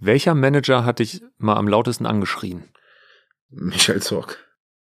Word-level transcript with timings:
Welcher 0.00 0.34
Manager 0.34 0.84
hat 0.84 1.00
dich 1.00 1.22
mal 1.38 1.56
am 1.56 1.66
lautesten 1.66 2.06
angeschrien? 2.06 2.64
Michael 3.50 4.00
Zorc. 4.00 4.38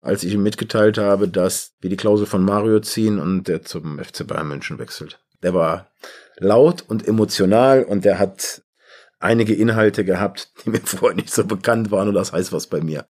Als 0.03 0.23
ich 0.23 0.35
ihm 0.35 0.43
mitgeteilt 0.43 0.99
habe, 0.99 1.29
dass 1.29 1.73
wir 1.81 1.89
die 1.89 1.97
Klausel 1.97 2.27
von 2.27 2.45
Mario 2.45 2.81
ziehen 2.81 3.19
und 3.19 3.49
der 3.49 3.63
zum 3.63 3.99
FC 3.99 4.27
Bayern 4.27 4.49
München 4.49 4.79
wechselt. 4.79 5.19
Der 5.43 5.55
war 5.55 5.91
laut 6.37 6.85
und 6.87 7.09
emotional 7.09 7.85
und 7.85 8.05
der 8.05 8.19
hat 8.19 8.63
einige 9.19 9.55
Inhalte 9.55 10.05
gehabt, 10.05 10.53
die 10.65 10.71
mir 10.71 10.81
vorher 10.85 11.17
nicht 11.17 11.33
so 11.33 11.45
bekannt 11.45 11.91
waren 11.91 12.09
und 12.09 12.15
das 12.15 12.33
heißt 12.33 12.53
was 12.53 12.67
bei 12.67 12.81
mir. 12.81 13.07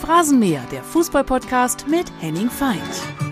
Phrasenmäher, 0.00 0.64
der 0.72 0.82
Fußballpodcast 0.84 1.86
mit 1.88 2.06
Henning 2.20 2.48
Feind. 2.48 3.25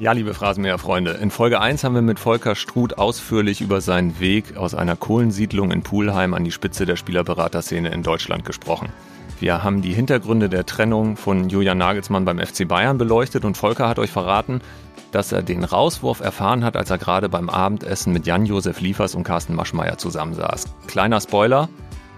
Ja, 0.00 0.12
liebe 0.12 0.32
Phrasenmäher-Freunde, 0.32 1.10
in 1.14 1.32
Folge 1.32 1.60
1 1.60 1.82
haben 1.82 1.96
wir 1.96 2.02
mit 2.02 2.20
Volker 2.20 2.54
Struth 2.54 2.98
ausführlich 2.98 3.60
über 3.60 3.80
seinen 3.80 4.20
Weg 4.20 4.56
aus 4.56 4.72
einer 4.76 4.94
Kohlensiedlung 4.94 5.72
in 5.72 5.82
Pulheim 5.82 6.34
an 6.34 6.44
die 6.44 6.52
Spitze 6.52 6.86
der 6.86 6.94
Spielerberaterszene 6.94 7.88
in 7.88 8.04
Deutschland 8.04 8.44
gesprochen. 8.44 8.90
Wir 9.40 9.64
haben 9.64 9.82
die 9.82 9.92
Hintergründe 9.92 10.48
der 10.48 10.66
Trennung 10.66 11.16
von 11.16 11.48
Julian 11.48 11.78
Nagelsmann 11.78 12.24
beim 12.24 12.38
FC 12.38 12.68
Bayern 12.68 12.96
beleuchtet 12.96 13.44
und 13.44 13.56
Volker 13.56 13.88
hat 13.88 13.98
euch 13.98 14.12
verraten, 14.12 14.60
dass 15.10 15.32
er 15.32 15.42
den 15.42 15.64
Rauswurf 15.64 16.20
erfahren 16.20 16.62
hat, 16.62 16.76
als 16.76 16.90
er 16.90 16.98
gerade 16.98 17.28
beim 17.28 17.50
Abendessen 17.50 18.12
mit 18.12 18.24
Jan-Josef 18.24 18.80
Liefers 18.80 19.16
und 19.16 19.24
Carsten 19.24 19.56
Maschmeyer 19.56 19.98
zusammensaß. 19.98 20.66
Kleiner 20.86 21.20
Spoiler, 21.20 21.68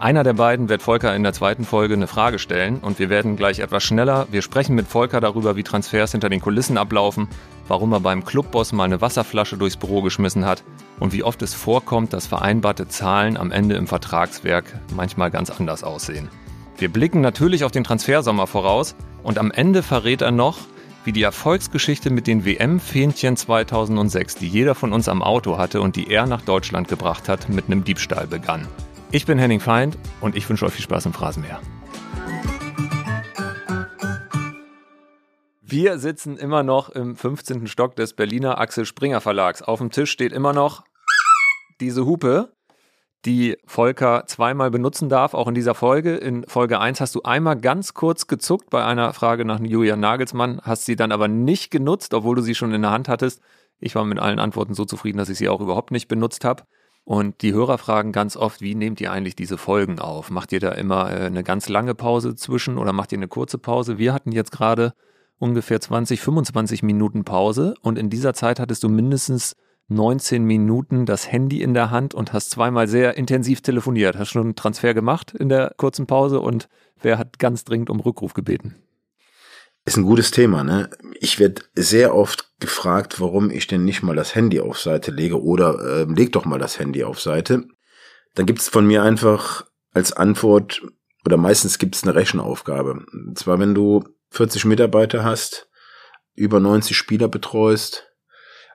einer 0.01 0.25
der 0.25 0.33
beiden 0.33 0.70
wird 0.70 0.81
Volker 0.81 1.15
in 1.15 1.23
der 1.23 1.34
zweiten 1.34 1.67
Folge 1.67 1.92
eine 1.92 2.06
Frage 2.06 2.39
stellen 2.39 2.78
und 2.78 2.98
wir 2.98 3.11
werden 3.11 3.37
gleich 3.37 3.59
etwas 3.59 3.84
schneller. 3.84 4.27
Wir 4.31 4.41
sprechen 4.41 4.75
mit 4.75 4.87
Volker 4.87 5.20
darüber, 5.20 5.56
wie 5.56 5.62
Transfers 5.62 6.12
hinter 6.12 6.31
den 6.31 6.41
Kulissen 6.41 6.78
ablaufen, 6.78 7.28
warum 7.70 7.92
er 7.92 8.01
beim 8.01 8.24
Clubboss 8.24 8.73
mal 8.73 8.83
eine 8.83 9.01
Wasserflasche 9.01 9.56
durchs 9.56 9.77
Büro 9.77 10.02
geschmissen 10.02 10.45
hat 10.45 10.65
und 10.98 11.12
wie 11.12 11.23
oft 11.23 11.41
es 11.41 11.55
vorkommt, 11.55 12.12
dass 12.12 12.27
vereinbarte 12.27 12.88
Zahlen 12.88 13.37
am 13.37 13.52
Ende 13.52 13.77
im 13.77 13.87
Vertragswerk 13.87 14.80
manchmal 14.92 15.30
ganz 15.30 15.51
anders 15.51 15.84
aussehen. 15.84 16.28
Wir 16.78 16.89
blicken 16.89 17.20
natürlich 17.20 17.62
auf 17.62 17.70
den 17.70 17.84
Transfersommer 17.84 18.48
voraus 18.48 18.97
und 19.22 19.39
am 19.39 19.53
Ende 19.53 19.84
verrät 19.84 20.20
er 20.20 20.33
noch, 20.33 20.58
wie 21.05 21.12
die 21.12 21.22
Erfolgsgeschichte 21.22 22.11
mit 22.11 22.27
den 22.27 22.45
WM-Fähnchen 22.45 23.36
2006, 23.36 24.34
die 24.34 24.48
jeder 24.48 24.75
von 24.75 24.92
uns 24.92 25.08
am 25.08 25.23
Auto 25.23 25.56
hatte 25.56 25.80
und 25.80 25.95
die 25.95 26.11
er 26.11 26.27
nach 26.27 26.42
Deutschland 26.42 26.89
gebracht 26.89 27.28
hat, 27.28 27.48
mit 27.48 27.67
einem 27.67 27.84
Diebstahl 27.84 28.27
begann. 28.27 28.67
Ich 29.12 29.27
bin 29.27 29.39
Henning 29.39 29.61
Feind 29.61 29.97
und 30.20 30.34
ich 30.34 30.48
wünsche 30.48 30.67
euch 30.67 30.73
viel 30.73 30.83
Spaß 30.83 31.06
im 31.06 31.12
Phrasenmeer. 31.12 31.61
Wir 35.71 36.01
sitzen 36.01 36.37
immer 36.37 36.65
noch 36.65 36.89
im 36.89 37.15
15. 37.15 37.69
Stock 37.69 37.95
des 37.95 38.15
Berliner 38.15 38.59
Axel 38.59 38.85
Springer 38.85 39.21
Verlags. 39.21 39.63
Auf 39.63 39.79
dem 39.79 39.93
Tisch 39.93 40.11
steht 40.11 40.33
immer 40.33 40.53
noch 40.53 40.83
diese 41.81 42.07
Hupe, 42.07 42.57
die 43.25 43.57
Volker 43.67 44.25
zweimal 44.27 44.73
benutzen 44.73 45.09
darf, 45.09 45.33
auch 45.33 45.47
in 45.47 45.55
dieser 45.55 45.77
Folge. 45.77 46.17
In 46.17 46.43
Folge 46.48 46.81
1 46.81 47.01
hast 47.01 47.15
du 47.15 47.23
einmal 47.23 47.57
ganz 47.57 47.95
kurz 47.95 48.27
gezuckt 48.27 48.69
bei 48.71 48.85
einer 48.85 49.13
Frage 49.13 49.45
nach 49.45 49.61
Julian 49.61 50.01
Nagelsmann, 50.01 50.61
hast 50.65 50.87
sie 50.87 50.97
dann 50.97 51.13
aber 51.13 51.29
nicht 51.29 51.71
genutzt, 51.71 52.15
obwohl 52.15 52.35
du 52.35 52.43
sie 52.43 52.57
schon 52.57 52.75
in 52.75 52.83
der 52.83 52.91
Hand 52.91 53.09
hattest. 53.09 53.41
Ich 53.79 53.95
war 53.95 54.05
mit 54.05 54.19
allen 54.19 54.41
Antworten 54.41 54.75
so 54.75 54.85
zufrieden, 54.85 55.19
dass 55.19 55.29
ich 55.29 55.39
sie 55.39 55.48
auch 55.48 55.61
überhaupt 55.61 55.93
nicht 55.93 56.09
benutzt 56.09 56.45
habe. 56.45 56.65
Und 57.05 57.43
die 57.43 57.53
Hörer 57.53 57.79
fragen 57.79 58.11
ganz 58.11 58.37
oft, 58.37 58.61
wie 58.61 58.75
nehmt 58.75 59.01
ihr 59.01 59.13
eigentlich 59.13 59.37
diese 59.37 59.57
Folgen 59.57 60.01
auf? 60.01 60.33
Macht 60.33 60.51
ihr 60.51 60.59
da 60.59 60.73
immer 60.73 61.13
äh, 61.13 61.27
eine 61.27 61.45
ganz 61.45 61.69
lange 61.69 61.95
Pause 61.95 62.35
zwischen 62.35 62.77
oder 62.77 62.93
macht 62.93 63.13
ihr 63.13 63.19
eine 63.19 63.29
kurze 63.29 63.59
Pause? 63.59 63.98
Wir 63.98 64.13
hatten 64.13 64.33
jetzt 64.33 64.51
gerade 64.51 64.95
ungefähr 65.41 65.80
20, 65.80 66.20
25 66.20 66.83
Minuten 66.84 67.24
Pause 67.24 67.74
und 67.80 67.98
in 67.98 68.10
dieser 68.10 68.34
Zeit 68.34 68.60
hattest 68.60 68.84
du 68.84 68.88
mindestens 68.88 69.56
19 69.88 70.44
Minuten 70.44 71.05
das 71.06 71.33
Handy 71.33 71.62
in 71.62 71.74
der 71.74 71.91
Hand 71.91 72.14
und 72.14 72.33
hast 72.33 72.50
zweimal 72.50 72.86
sehr 72.86 73.16
intensiv 73.16 73.61
telefoniert. 73.61 74.16
Hast 74.16 74.30
schon 74.30 74.42
einen 74.42 74.55
Transfer 74.55 74.94
gemacht 74.94 75.34
in 75.34 75.48
der 75.48 75.74
kurzen 75.77 76.06
Pause 76.06 76.38
und 76.41 76.68
wer 77.02 77.18
hat 77.18 77.41
ganz 77.41 77.64
dringend 77.64 77.91
um 77.91 77.98
Rückruf 77.98 78.34
gebeten? 78.34 78.77
Ist 79.86 79.96
ein 79.96 80.05
gutes 80.05 80.30
Thema, 80.30 80.62
ne? 80.62 80.90
Ich 81.18 81.40
werde 81.40 81.62
sehr 81.74 82.14
oft 82.14 82.50
gefragt, 82.61 83.20
warum 83.20 83.50
ich 83.50 83.67
denn 83.67 83.84
nicht 83.84 84.02
mal 84.02 84.14
das 84.14 84.34
Handy 84.34 84.61
auf 84.61 84.79
Seite 84.79 85.11
lege 85.11 85.42
oder 85.42 85.80
äh, 85.80 86.05
leg 86.05 86.33
doch 86.33 86.45
mal 86.45 86.58
das 86.58 86.79
Handy 86.79 87.02
auf 87.02 87.20
Seite. 87.20 87.67
Dann 88.34 88.46
gibt's 88.46 88.68
von 88.68 88.86
mir 88.86 89.02
einfach 89.02 89.67
als 89.92 90.12
Antwort 90.12 90.83
oder 91.24 91.39
meistens 91.39 91.79
gibt's 91.79 92.05
eine 92.05 92.14
Rechenaufgabe. 92.14 93.05
Und 93.12 93.39
zwar, 93.39 93.58
wenn 93.58 93.74
du 93.74 94.05
40 94.30 94.64
Mitarbeiter 94.64 95.24
hast, 95.24 95.68
über 96.35 96.61
90 96.61 96.96
Spieler 96.96 97.29
betreust 97.29 98.08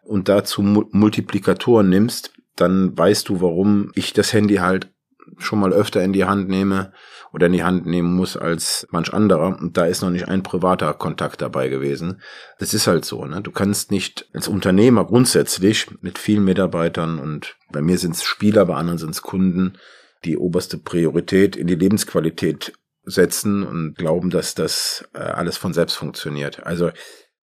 und 0.03 0.29
dazu 0.29 0.61
Multiplikatoren 0.61 1.89
nimmst, 1.89 2.33
dann 2.55 2.97
weißt 2.97 3.29
du, 3.29 3.41
warum 3.41 3.91
ich 3.95 4.13
das 4.13 4.33
Handy 4.33 4.55
halt 4.55 4.91
schon 5.37 5.59
mal 5.59 5.73
öfter 5.73 6.03
in 6.03 6.13
die 6.13 6.25
Hand 6.25 6.49
nehme 6.49 6.93
oder 7.33 7.47
in 7.47 7.53
die 7.53 7.63
Hand 7.63 7.85
nehmen 7.85 8.13
muss 8.13 8.37
als 8.37 8.87
manch 8.91 9.13
anderer. 9.13 9.59
Und 9.59 9.75
da 9.75 9.85
ist 9.85 10.01
noch 10.01 10.09
nicht 10.09 10.27
ein 10.27 10.43
privater 10.43 10.93
Kontakt 10.93 11.41
dabei 11.41 11.67
gewesen. 11.67 12.21
Das 12.59 12.73
ist 12.73 12.87
halt 12.87 13.05
so. 13.05 13.25
Ne? 13.25 13.41
Du 13.41 13.51
kannst 13.51 13.91
nicht 13.91 14.29
als 14.33 14.47
Unternehmer 14.47 15.05
grundsätzlich 15.05 15.87
mit 16.01 16.17
vielen 16.17 16.45
Mitarbeitern 16.45 17.19
und 17.19 17.57
bei 17.71 17.81
mir 17.81 17.97
sind 17.97 18.15
es 18.15 18.23
Spieler, 18.23 18.65
bei 18.65 18.75
anderen 18.75 18.99
sind 18.99 19.11
es 19.11 19.21
Kunden, 19.21 19.77
die 20.23 20.37
oberste 20.37 20.77
Priorität 20.77 21.55
in 21.55 21.67
die 21.67 21.75
Lebensqualität 21.75 22.73
setzen 23.05 23.63
und 23.63 23.95
glauben, 23.95 24.29
dass 24.29 24.55
das 24.55 25.07
äh, 25.13 25.19
alles 25.19 25.57
von 25.57 25.73
selbst 25.73 25.95
funktioniert. 25.95 26.65
Also 26.65 26.91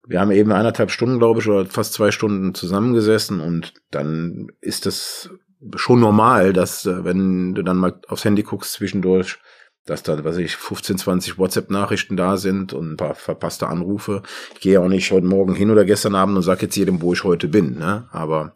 wir 0.08 0.20
haben 0.20 0.32
eben 0.32 0.52
eineinhalb 0.52 0.92
Stunden, 0.92 1.20
glaube 1.20 1.40
ich, 1.40 1.48
oder 1.48 1.66
fast 1.66 1.94
zwei 1.94 2.12
Stunden 2.12 2.54
zusammengesessen 2.54 3.42
und 3.42 3.74
dann 3.92 4.48
ist 4.62 4.86
das 4.86 5.30
schon 5.76 6.00
normal, 6.00 6.54
dass 6.54 6.86
äh, 6.86 7.04
wenn 7.04 7.54
du 7.54 7.64
dann 7.64 7.78
mal 7.78 8.00
aufs 8.08 8.26
Handy 8.26 8.44
guckst 8.44 8.74
zwischendurch, 8.74 9.38
dass 9.86 10.04
da, 10.04 10.24
was 10.24 10.38
ich, 10.38 10.56
15, 10.56 10.98
20 10.98 11.38
WhatsApp-Nachrichten 11.38 12.16
da 12.16 12.38
sind 12.38 12.74
und 12.74 12.94
ein 12.94 12.98
paar 12.98 13.16
verpasste 13.16 13.68
Anrufe. 13.68 14.24
Ich 14.54 14.62
gehe 14.62 14.80
auch 14.80 14.88
nicht 14.88 15.12
heute 15.12 15.26
Morgen 15.26 15.56
hin 15.56 15.72
oder 15.72 15.86
gestern 15.86 16.16
Abend 16.16 16.38
und 16.38 16.44
sage 16.44 16.64
jetzt 16.64 16.76
jedem, 16.76 17.02
wo 17.02 17.14
ich 17.14 17.24
heute 17.24 17.48
bin, 17.48 17.78
ne? 17.78 18.08
Aber 18.12 18.56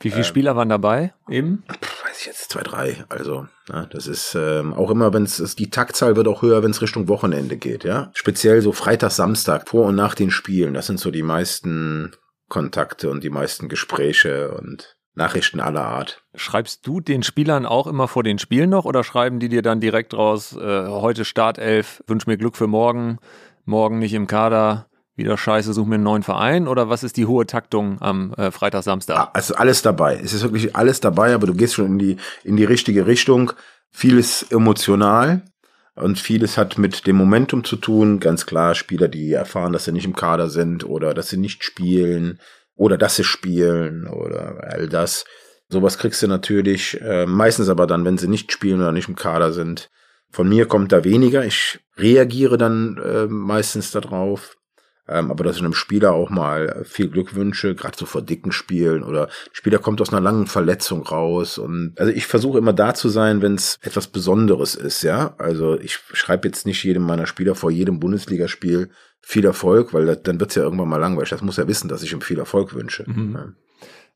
wie 0.00 0.10
viele 0.10 0.22
ähm, 0.22 0.28
Spieler 0.28 0.56
waren 0.56 0.68
dabei 0.68 1.14
eben? 1.30 1.64
Weiß 2.16 2.22
ich 2.22 2.28
jetzt 2.28 2.50
zwei, 2.50 2.62
drei. 2.62 3.04
Also, 3.10 3.46
ne, 3.68 3.86
das 3.92 4.06
ist 4.06 4.34
ähm, 4.34 4.72
auch 4.72 4.90
immer, 4.90 5.12
wenn 5.12 5.24
es 5.24 5.54
die 5.54 5.68
Taktzahl 5.68 6.16
wird 6.16 6.28
auch 6.28 6.40
höher, 6.40 6.62
wenn 6.62 6.70
es 6.70 6.80
Richtung 6.80 7.08
Wochenende 7.08 7.58
geht, 7.58 7.84
ja. 7.84 8.10
Speziell 8.14 8.62
so 8.62 8.72
Freitag, 8.72 9.10
Samstag, 9.10 9.68
vor 9.68 9.84
und 9.84 9.96
nach 9.96 10.14
den 10.14 10.30
Spielen. 10.30 10.72
Das 10.72 10.86
sind 10.86 10.98
so 10.98 11.10
die 11.10 11.22
meisten 11.22 12.12
Kontakte 12.48 13.10
und 13.10 13.22
die 13.22 13.28
meisten 13.28 13.68
Gespräche 13.68 14.52
und 14.52 14.96
Nachrichten 15.14 15.60
aller 15.60 15.84
Art. 15.84 16.22
Schreibst 16.34 16.86
du 16.86 17.00
den 17.00 17.22
Spielern 17.22 17.66
auch 17.66 17.86
immer 17.86 18.08
vor 18.08 18.22
den 18.22 18.38
Spielen 18.38 18.70
noch 18.70 18.86
oder 18.86 19.04
schreiben 19.04 19.38
die 19.38 19.50
dir 19.50 19.60
dann 19.60 19.80
direkt 19.80 20.14
raus, 20.14 20.56
äh, 20.56 20.86
heute 20.86 21.26
Startelf, 21.26 22.02
wünsch 22.06 22.26
mir 22.26 22.38
Glück 22.38 22.56
für 22.56 22.66
morgen, 22.66 23.18
morgen 23.66 23.98
nicht 23.98 24.14
im 24.14 24.26
Kader, 24.26 24.88
wieder 25.16 25.36
scheiße, 25.36 25.72
such 25.72 25.86
mir 25.86 25.94
einen 25.94 26.04
neuen 26.04 26.22
Verein 26.22 26.68
oder 26.68 26.88
was 26.88 27.02
ist 27.02 27.16
die 27.16 27.26
hohe 27.26 27.46
Taktung 27.46 28.00
am 28.00 28.32
äh, 28.34 28.50
Freitag, 28.50 28.82
Samstag? 28.82 29.30
Also 29.32 29.54
alles 29.54 29.82
dabei. 29.82 30.20
Es 30.22 30.32
ist 30.32 30.42
wirklich 30.42 30.76
alles 30.76 31.00
dabei, 31.00 31.34
aber 31.34 31.46
du 31.46 31.54
gehst 31.54 31.74
schon 31.74 31.86
in 31.86 31.98
die, 31.98 32.16
in 32.44 32.56
die 32.56 32.64
richtige 32.64 33.06
Richtung. 33.06 33.52
Vieles 33.90 34.42
emotional 34.50 35.42
und 35.94 36.18
vieles 36.18 36.58
hat 36.58 36.76
mit 36.76 37.06
dem 37.06 37.16
Momentum 37.16 37.64
zu 37.64 37.76
tun. 37.76 38.20
Ganz 38.20 38.44
klar, 38.44 38.74
Spieler, 38.74 39.08
die 39.08 39.32
erfahren, 39.32 39.72
dass 39.72 39.86
sie 39.86 39.92
nicht 39.92 40.04
im 40.04 40.14
Kader 40.14 40.50
sind 40.50 40.84
oder 40.84 41.14
dass 41.14 41.30
sie 41.30 41.38
nicht 41.38 41.64
spielen 41.64 42.38
oder 42.74 42.98
dass 42.98 43.16
sie 43.16 43.24
spielen 43.24 44.06
oder 44.06 44.68
all 44.70 44.88
das. 44.88 45.24
Sowas 45.68 45.98
kriegst 45.98 46.22
du 46.22 46.28
natürlich 46.28 47.00
äh, 47.00 47.26
meistens 47.26 47.68
aber 47.68 47.86
dann, 47.86 48.04
wenn 48.04 48.18
sie 48.18 48.28
nicht 48.28 48.52
spielen 48.52 48.80
oder 48.80 48.92
nicht 48.92 49.08
im 49.08 49.16
Kader 49.16 49.52
sind. 49.52 49.90
Von 50.30 50.48
mir 50.48 50.66
kommt 50.66 50.92
da 50.92 51.02
weniger. 51.02 51.44
Ich 51.44 51.80
reagiere 51.96 52.58
dann 52.58 52.98
äh, 53.02 53.26
meistens 53.26 53.90
darauf. 53.90 54.56
Ähm, 55.08 55.30
aber 55.30 55.44
dass 55.44 55.56
ich 55.56 55.62
einem 55.62 55.74
Spieler 55.74 56.12
auch 56.12 56.30
mal 56.30 56.84
viel 56.84 57.08
Glück 57.08 57.34
wünsche, 57.34 57.74
gerade 57.74 57.96
so 57.96 58.06
vor 58.06 58.22
dicken 58.22 58.50
Spielen 58.50 59.04
oder 59.04 59.28
Spieler 59.52 59.78
kommt 59.78 60.00
aus 60.00 60.12
einer 60.12 60.20
langen 60.20 60.46
Verletzung 60.46 61.02
raus 61.06 61.58
und 61.58 61.94
also 61.96 62.10
ich 62.10 62.26
versuche 62.26 62.58
immer 62.58 62.72
da 62.72 62.92
zu 62.92 63.08
sein, 63.08 63.40
wenn 63.40 63.54
es 63.54 63.78
etwas 63.82 64.08
Besonderes 64.08 64.74
ist, 64.74 65.02
ja. 65.02 65.34
Also 65.38 65.78
ich 65.78 65.98
schreibe 66.12 66.48
jetzt 66.48 66.66
nicht 66.66 66.82
jedem 66.82 67.04
meiner 67.04 67.26
Spieler 67.26 67.54
vor 67.54 67.70
jedem 67.70 68.00
Bundesligaspiel 68.00 68.90
viel 69.20 69.44
Erfolg, 69.44 69.92
weil 69.92 70.06
das, 70.06 70.22
dann 70.22 70.40
wird's 70.40 70.54
ja 70.54 70.62
irgendwann 70.62 70.88
mal 70.88 70.98
langweilig. 70.98 71.30
Das 71.30 71.42
muss 71.42 71.58
er 71.58 71.68
wissen, 71.68 71.88
dass 71.88 72.02
ich 72.02 72.12
ihm 72.12 72.20
viel 72.20 72.38
Erfolg 72.38 72.74
wünsche. 72.74 73.04
Mhm. 73.08 73.34
Ja. 73.34 73.52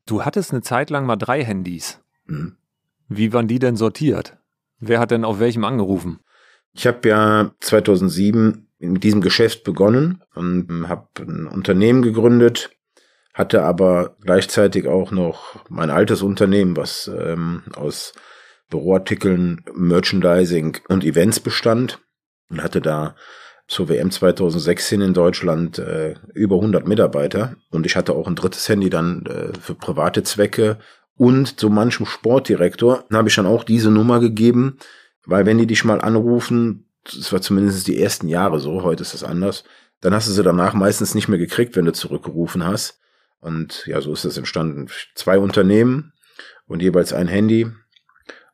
Du 0.05 0.25
hattest 0.25 0.51
eine 0.51 0.61
Zeit 0.61 0.89
lang 0.89 1.05
mal 1.05 1.15
drei 1.15 1.43
Handys. 1.43 1.99
Mhm. 2.25 2.55
Wie 3.07 3.33
waren 3.33 3.47
die 3.47 3.59
denn 3.59 3.75
sortiert? 3.75 4.37
Wer 4.79 4.99
hat 4.99 5.11
denn 5.11 5.25
auf 5.25 5.39
welchem 5.39 5.63
angerufen? 5.63 6.19
Ich 6.73 6.87
habe 6.87 7.07
ja 7.07 7.51
2007 7.59 8.67
mit 8.81 9.03
diesem 9.03 9.21
Geschäft 9.21 9.63
begonnen 9.63 10.23
und 10.33 10.87
habe 10.87 11.07
ein 11.19 11.47
Unternehmen 11.47 12.01
gegründet, 12.01 12.71
hatte 13.33 13.63
aber 13.63 14.17
gleichzeitig 14.21 14.87
auch 14.87 15.11
noch 15.11 15.63
mein 15.69 15.89
altes 15.89 16.21
Unternehmen, 16.21 16.75
was 16.75 17.09
ähm, 17.13 17.63
aus 17.75 18.13
Büroartikeln, 18.69 19.63
Merchandising 19.73 20.77
und 20.87 21.03
Events 21.03 21.39
bestand 21.39 21.99
und 22.49 22.63
hatte 22.63 22.81
da 22.81 23.15
zur 23.67 23.87
WM 23.87 24.11
2016 24.11 24.99
in 24.99 25.13
Deutschland 25.13 25.79
äh, 25.79 26.15
über 26.33 26.55
100 26.55 26.87
Mitarbeiter 26.87 27.55
und 27.69 27.85
ich 27.85 27.95
hatte 27.95 28.13
auch 28.13 28.27
ein 28.27 28.35
drittes 28.35 28.67
Handy 28.67 28.89
dann 28.89 29.25
äh, 29.25 29.57
für 29.57 29.75
private 29.75 30.23
Zwecke 30.23 30.77
und 31.15 31.59
so 31.59 31.69
manchem 31.69 32.05
Sportdirektor 32.05 33.05
habe 33.13 33.29
ich 33.29 33.35
dann 33.35 33.45
auch 33.45 33.63
diese 33.63 33.91
Nummer 33.91 34.19
gegeben, 34.19 34.77
weil 35.25 35.45
wenn 35.45 35.57
die 35.57 35.67
dich 35.67 35.85
mal 35.85 36.01
anrufen, 36.01 36.90
das 37.03 37.31
war 37.31 37.41
zumindest 37.41 37.87
die 37.87 38.01
ersten 38.01 38.27
Jahre 38.27 38.59
so, 38.59 38.83
heute 38.83 39.01
ist 39.01 39.13
das 39.13 39.23
anders, 39.23 39.63
dann 40.01 40.13
hast 40.13 40.27
du 40.27 40.31
sie 40.31 40.43
danach 40.43 40.73
meistens 40.73 41.15
nicht 41.15 41.27
mehr 41.27 41.39
gekriegt, 41.39 41.75
wenn 41.75 41.85
du 41.85 41.93
zurückgerufen 41.93 42.63
hast. 42.65 42.99
Und 43.39 43.85
ja, 43.87 44.01
so 44.01 44.13
ist 44.13 44.25
es 44.25 44.37
entstanden. 44.37 44.87
Zwei 45.15 45.39
Unternehmen 45.39 46.13
und 46.67 46.81
jeweils 46.81 47.13
ein 47.13 47.27
Handy 47.27 47.71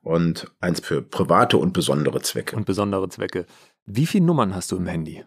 und 0.02 0.52
eins 0.60 0.80
für 0.80 1.02
private 1.02 1.58
und 1.58 1.74
besondere 1.74 2.22
Zwecke. 2.22 2.56
Und 2.56 2.66
besondere 2.66 3.10
Zwecke. 3.10 3.46
Wie 3.86 4.06
viele 4.06 4.26
Nummern 4.26 4.56
hast 4.56 4.72
du 4.72 4.78
im 4.78 4.88
Handy? 4.88 5.24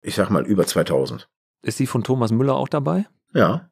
Ich 0.00 0.14
sag 0.14 0.30
mal 0.30 0.46
über 0.46 0.66
2000. 0.66 1.28
Ist 1.62 1.78
die 1.78 1.86
von 1.86 2.04
Thomas 2.04 2.30
Müller 2.30 2.54
auch 2.54 2.68
dabei? 2.68 3.06
Ja. 3.32 3.70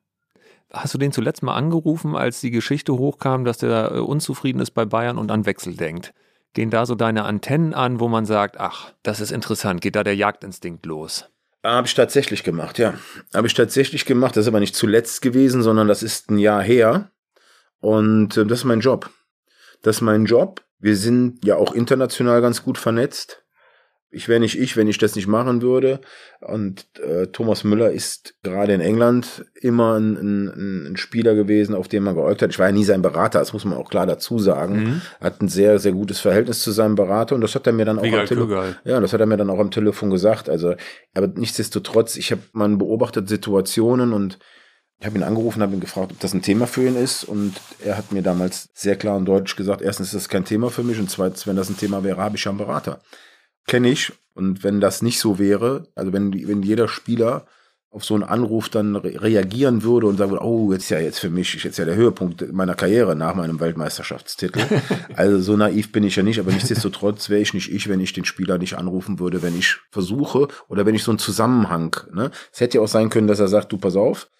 Hast 0.70 0.94
du 0.94 0.98
den 0.98 1.12
zuletzt 1.12 1.42
mal 1.42 1.54
angerufen, 1.54 2.16
als 2.16 2.40
die 2.40 2.50
Geschichte 2.50 2.94
hochkam, 2.94 3.44
dass 3.44 3.58
der 3.58 3.92
äh, 3.92 3.98
unzufrieden 3.98 4.60
ist 4.60 4.70
bei 4.70 4.86
Bayern 4.86 5.18
und 5.18 5.30
an 5.30 5.44
Wechsel 5.44 5.76
denkt? 5.76 6.14
Gehen 6.54 6.70
da 6.70 6.84
so 6.84 6.94
deine 6.94 7.24
Antennen 7.24 7.72
an, 7.72 7.98
wo 7.98 8.08
man 8.08 8.26
sagt, 8.26 8.60
ach, 8.60 8.92
das 9.02 9.20
ist 9.20 9.32
interessant, 9.32 9.80
geht 9.80 9.96
da 9.96 10.04
der 10.04 10.16
Jagdinstinkt 10.16 10.84
los? 10.84 11.26
Habe 11.64 11.86
ich 11.86 11.94
tatsächlich 11.94 12.42
gemacht, 12.42 12.78
ja. 12.78 12.94
Habe 13.32 13.46
ich 13.46 13.54
tatsächlich 13.54 14.04
gemacht. 14.04 14.36
Das 14.36 14.42
ist 14.42 14.48
aber 14.48 14.60
nicht 14.60 14.74
zuletzt 14.74 15.22
gewesen, 15.22 15.62
sondern 15.62 15.86
das 15.86 16.02
ist 16.02 16.30
ein 16.30 16.38
Jahr 16.38 16.62
her. 16.62 17.10
Und 17.80 18.36
äh, 18.36 18.44
das 18.44 18.60
ist 18.60 18.64
mein 18.64 18.80
Job. 18.80 19.10
Das 19.82 19.96
ist 19.96 20.00
mein 20.02 20.24
Job. 20.24 20.62
Wir 20.78 20.96
sind 20.96 21.44
ja 21.44 21.56
auch 21.56 21.72
international 21.72 22.40
ganz 22.40 22.64
gut 22.64 22.78
vernetzt. 22.78 23.41
Ich 24.14 24.28
wäre 24.28 24.40
nicht 24.40 24.60
ich, 24.60 24.76
wenn 24.76 24.88
ich 24.88 24.98
das 24.98 25.16
nicht 25.16 25.26
machen 25.26 25.62
würde. 25.62 26.00
Und 26.40 26.86
äh, 27.00 27.28
Thomas 27.28 27.64
Müller 27.64 27.90
ist 27.92 28.34
gerade 28.42 28.74
in 28.74 28.82
England 28.82 29.46
immer 29.58 29.98
ein, 29.98 30.16
ein, 30.16 30.92
ein 30.92 30.96
Spieler 30.98 31.34
gewesen, 31.34 31.74
auf 31.74 31.88
den 31.88 32.02
man 32.02 32.14
geäugt 32.14 32.42
hat. 32.42 32.50
Ich 32.50 32.58
war 32.58 32.66
ja 32.66 32.72
nie 32.72 32.84
sein 32.84 33.00
Berater, 33.00 33.38
das 33.38 33.54
muss 33.54 33.64
man 33.64 33.78
auch 33.78 33.88
klar 33.88 34.06
dazu 34.06 34.38
sagen. 34.38 34.76
Mhm. 34.76 35.02
Hat 35.20 35.40
ein 35.40 35.48
sehr, 35.48 35.78
sehr 35.78 35.92
gutes 35.92 36.20
Verhältnis 36.20 36.60
zu 36.60 36.72
seinem 36.72 36.94
Berater 36.94 37.34
und 37.34 37.40
das 37.40 37.54
hat 37.54 37.66
er 37.66 37.72
mir 37.72 37.86
dann 37.86 37.98
auch 37.98 38.04
am 38.04 38.26
Telefon. 38.26 38.74
Ja, 38.84 39.00
das 39.00 39.14
hat 39.14 39.20
er 39.20 39.26
mir 39.26 39.38
dann 39.38 39.48
auch 39.48 39.58
am 39.58 39.70
Telefon 39.70 40.10
gesagt. 40.10 40.50
Also, 40.50 40.74
aber 41.14 41.28
nichtsdestotrotz, 41.28 42.16
ich 42.16 42.32
habe 42.32 42.42
man 42.52 42.76
beobachtet 42.76 43.30
Situationen 43.30 44.12
und 44.12 44.38
ich 45.00 45.06
habe 45.06 45.16
ihn 45.16 45.24
angerufen, 45.24 45.62
habe 45.62 45.72
ihn 45.72 45.80
gefragt, 45.80 46.12
ob 46.12 46.20
das 46.20 46.34
ein 46.34 46.42
Thema 46.42 46.66
für 46.66 46.86
ihn 46.86 46.96
ist. 46.96 47.24
Und 47.24 47.54
er 47.84 47.96
hat 47.96 48.12
mir 48.12 48.22
damals 48.22 48.68
sehr 48.74 48.96
klar 48.96 49.16
und 49.16 49.24
deutlich 49.24 49.56
gesagt, 49.56 49.80
erstens 49.80 50.08
ist 50.08 50.14
das 50.14 50.28
kein 50.28 50.44
Thema 50.44 50.70
für 50.70 50.82
mich 50.82 50.98
und 50.98 51.10
zweitens, 51.10 51.46
wenn 51.46 51.56
das 51.56 51.70
ein 51.70 51.78
Thema 51.78 52.04
wäre, 52.04 52.18
habe 52.18 52.36
ich 52.36 52.44
ja 52.44 52.50
einen 52.50 52.58
Berater 52.58 53.00
kenne 53.66 53.90
ich. 53.90 54.12
Und 54.34 54.64
wenn 54.64 54.80
das 54.80 55.02
nicht 55.02 55.18
so 55.18 55.38
wäre, 55.38 55.88
also 55.94 56.12
wenn, 56.12 56.32
wenn 56.48 56.62
jeder 56.62 56.88
Spieler 56.88 57.46
auf 57.92 58.06
so 58.06 58.14
einen 58.14 58.22
Anruf 58.22 58.70
dann 58.70 58.96
re 58.96 59.20
reagieren 59.20 59.82
würde 59.82 60.06
und 60.06 60.16
sagen 60.16 60.30
würde, 60.30 60.44
oh, 60.44 60.72
jetzt 60.72 60.88
ja 60.88 60.98
jetzt 60.98 61.18
für 61.18 61.28
mich, 61.28 61.62
jetzt 61.62 61.76
ja 61.76 61.84
der 61.84 61.94
Höhepunkt 61.94 62.50
meiner 62.50 62.74
Karriere 62.74 63.14
nach 63.14 63.34
meinem 63.34 63.60
Weltmeisterschaftstitel. 63.60 64.62
also 65.14 65.40
so 65.40 65.58
naiv 65.58 65.92
bin 65.92 66.02
ich 66.02 66.16
ja 66.16 66.22
nicht, 66.22 66.40
aber 66.40 66.52
nichtsdestotrotz 66.52 67.28
wäre 67.28 67.42
ich 67.42 67.52
nicht 67.52 67.70
ich, 67.70 67.90
wenn 67.90 68.00
ich 68.00 68.14
den 68.14 68.24
Spieler 68.24 68.56
nicht 68.56 68.78
anrufen 68.78 69.18
würde, 69.18 69.42
wenn 69.42 69.58
ich 69.58 69.76
versuche 69.90 70.48
oder 70.68 70.86
wenn 70.86 70.94
ich 70.94 71.04
so 71.04 71.10
einen 71.10 71.18
Zusammenhang, 71.18 71.94
ne? 72.14 72.30
Es 72.50 72.60
hätte 72.60 72.78
ja 72.78 72.84
auch 72.84 72.88
sein 72.88 73.10
können, 73.10 73.26
dass 73.26 73.40
er 73.40 73.48
sagt, 73.48 73.72
du 73.72 73.76
pass 73.76 73.94
auf, 73.94 74.30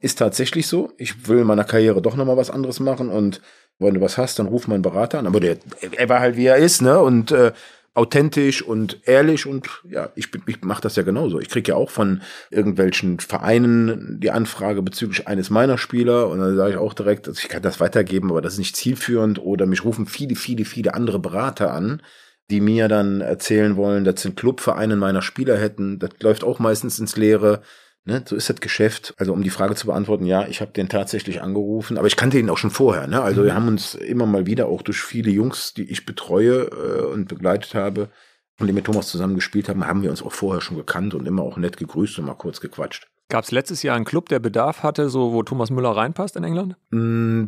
ist 0.00 0.18
tatsächlich 0.18 0.66
so, 0.66 0.92
ich 0.98 1.28
will 1.28 1.38
in 1.38 1.46
meiner 1.46 1.64
Karriere 1.64 2.02
doch 2.02 2.16
nochmal 2.16 2.36
was 2.36 2.50
anderes 2.50 2.80
machen 2.80 3.08
und 3.08 3.40
wenn 3.78 3.94
du 3.94 4.00
was 4.00 4.18
hast, 4.18 4.38
dann 4.38 4.46
ruf 4.46 4.68
meinen 4.68 4.82
Berater 4.82 5.18
an. 5.18 5.26
Aber 5.26 5.38
der, 5.38 5.58
er 5.92 6.08
war 6.08 6.20
halt 6.20 6.36
wie 6.36 6.46
er 6.46 6.56
ist, 6.56 6.82
ne? 6.82 6.98
Und 6.98 7.30
äh, 7.30 7.52
authentisch 7.96 8.60
und 8.62 9.00
ehrlich 9.04 9.46
und 9.46 9.68
ja, 9.88 10.10
ich, 10.14 10.28
ich 10.46 10.62
mache 10.62 10.82
das 10.82 10.96
ja 10.96 11.02
genauso. 11.02 11.40
Ich 11.40 11.48
kriege 11.48 11.72
ja 11.72 11.76
auch 11.76 11.88
von 11.88 12.20
irgendwelchen 12.50 13.20
Vereinen 13.20 14.20
die 14.20 14.30
Anfrage 14.30 14.82
bezüglich 14.82 15.26
eines 15.26 15.48
meiner 15.48 15.78
Spieler 15.78 16.28
und 16.28 16.38
dann 16.38 16.56
sage 16.56 16.72
ich 16.72 16.76
auch 16.76 16.92
direkt, 16.92 17.26
also 17.26 17.40
ich 17.42 17.48
kann 17.48 17.62
das 17.62 17.80
weitergeben, 17.80 18.30
aber 18.30 18.42
das 18.42 18.54
ist 18.54 18.58
nicht 18.58 18.76
zielführend 18.76 19.38
oder 19.38 19.64
mich 19.64 19.82
rufen 19.84 20.06
viele, 20.06 20.36
viele, 20.36 20.66
viele 20.66 20.92
andere 20.92 21.18
Berater 21.18 21.72
an, 21.72 22.02
die 22.50 22.60
mir 22.60 22.88
dann 22.88 23.22
erzählen 23.22 23.76
wollen, 23.76 24.04
dass 24.04 24.20
sie 24.20 24.28
einen 24.28 24.36
Clubverein 24.36 24.98
meiner 24.98 25.22
Spieler 25.22 25.56
hätten. 25.56 25.98
Das 25.98 26.10
läuft 26.20 26.44
auch 26.44 26.58
meistens 26.58 26.98
ins 26.98 27.16
Leere. 27.16 27.62
Ne, 28.08 28.22
so 28.24 28.36
ist 28.36 28.48
das 28.48 28.60
Geschäft. 28.60 29.14
Also 29.16 29.32
um 29.32 29.42
die 29.42 29.50
Frage 29.50 29.74
zu 29.74 29.86
beantworten, 29.86 30.26
ja, 30.26 30.46
ich 30.46 30.60
habe 30.60 30.70
den 30.70 30.88
tatsächlich 30.88 31.42
angerufen, 31.42 31.98
aber 31.98 32.06
ich 32.06 32.14
kannte 32.14 32.38
ihn 32.38 32.48
auch 32.48 32.56
schon 32.56 32.70
vorher. 32.70 33.08
Ne? 33.08 33.20
Also 33.20 33.40
mhm. 33.40 33.46
wir 33.46 33.54
haben 33.56 33.66
uns 33.66 33.96
immer 33.96 34.26
mal 34.26 34.46
wieder 34.46 34.68
auch 34.68 34.82
durch 34.82 35.02
viele 35.02 35.32
Jungs, 35.32 35.74
die 35.74 35.90
ich 35.90 36.06
betreue 36.06 36.66
äh, 36.66 37.04
und 37.12 37.26
begleitet 37.26 37.74
habe 37.74 38.10
und 38.60 38.68
die 38.68 38.72
mit 38.72 38.84
Thomas 38.84 39.08
zusammen 39.08 39.34
gespielt 39.34 39.68
haben, 39.68 39.84
haben 39.88 40.02
wir 40.02 40.10
uns 40.10 40.22
auch 40.22 40.32
vorher 40.32 40.60
schon 40.60 40.76
gekannt 40.76 41.14
und 41.14 41.26
immer 41.26 41.42
auch 41.42 41.56
nett 41.56 41.76
gegrüßt 41.78 42.20
und 42.20 42.26
mal 42.26 42.34
kurz 42.34 42.60
gequatscht. 42.60 43.08
Gab 43.28 43.42
es 43.42 43.50
letztes 43.50 43.82
Jahr 43.82 43.96
einen 43.96 44.04
Club, 44.04 44.28
der 44.28 44.38
Bedarf 44.38 44.84
hatte, 44.84 45.08
so 45.08 45.32
wo 45.32 45.42
Thomas 45.42 45.70
Müller 45.70 45.90
reinpasst 45.90 46.36
in 46.36 46.44
England? 46.44 46.76
Mm, 46.90 47.46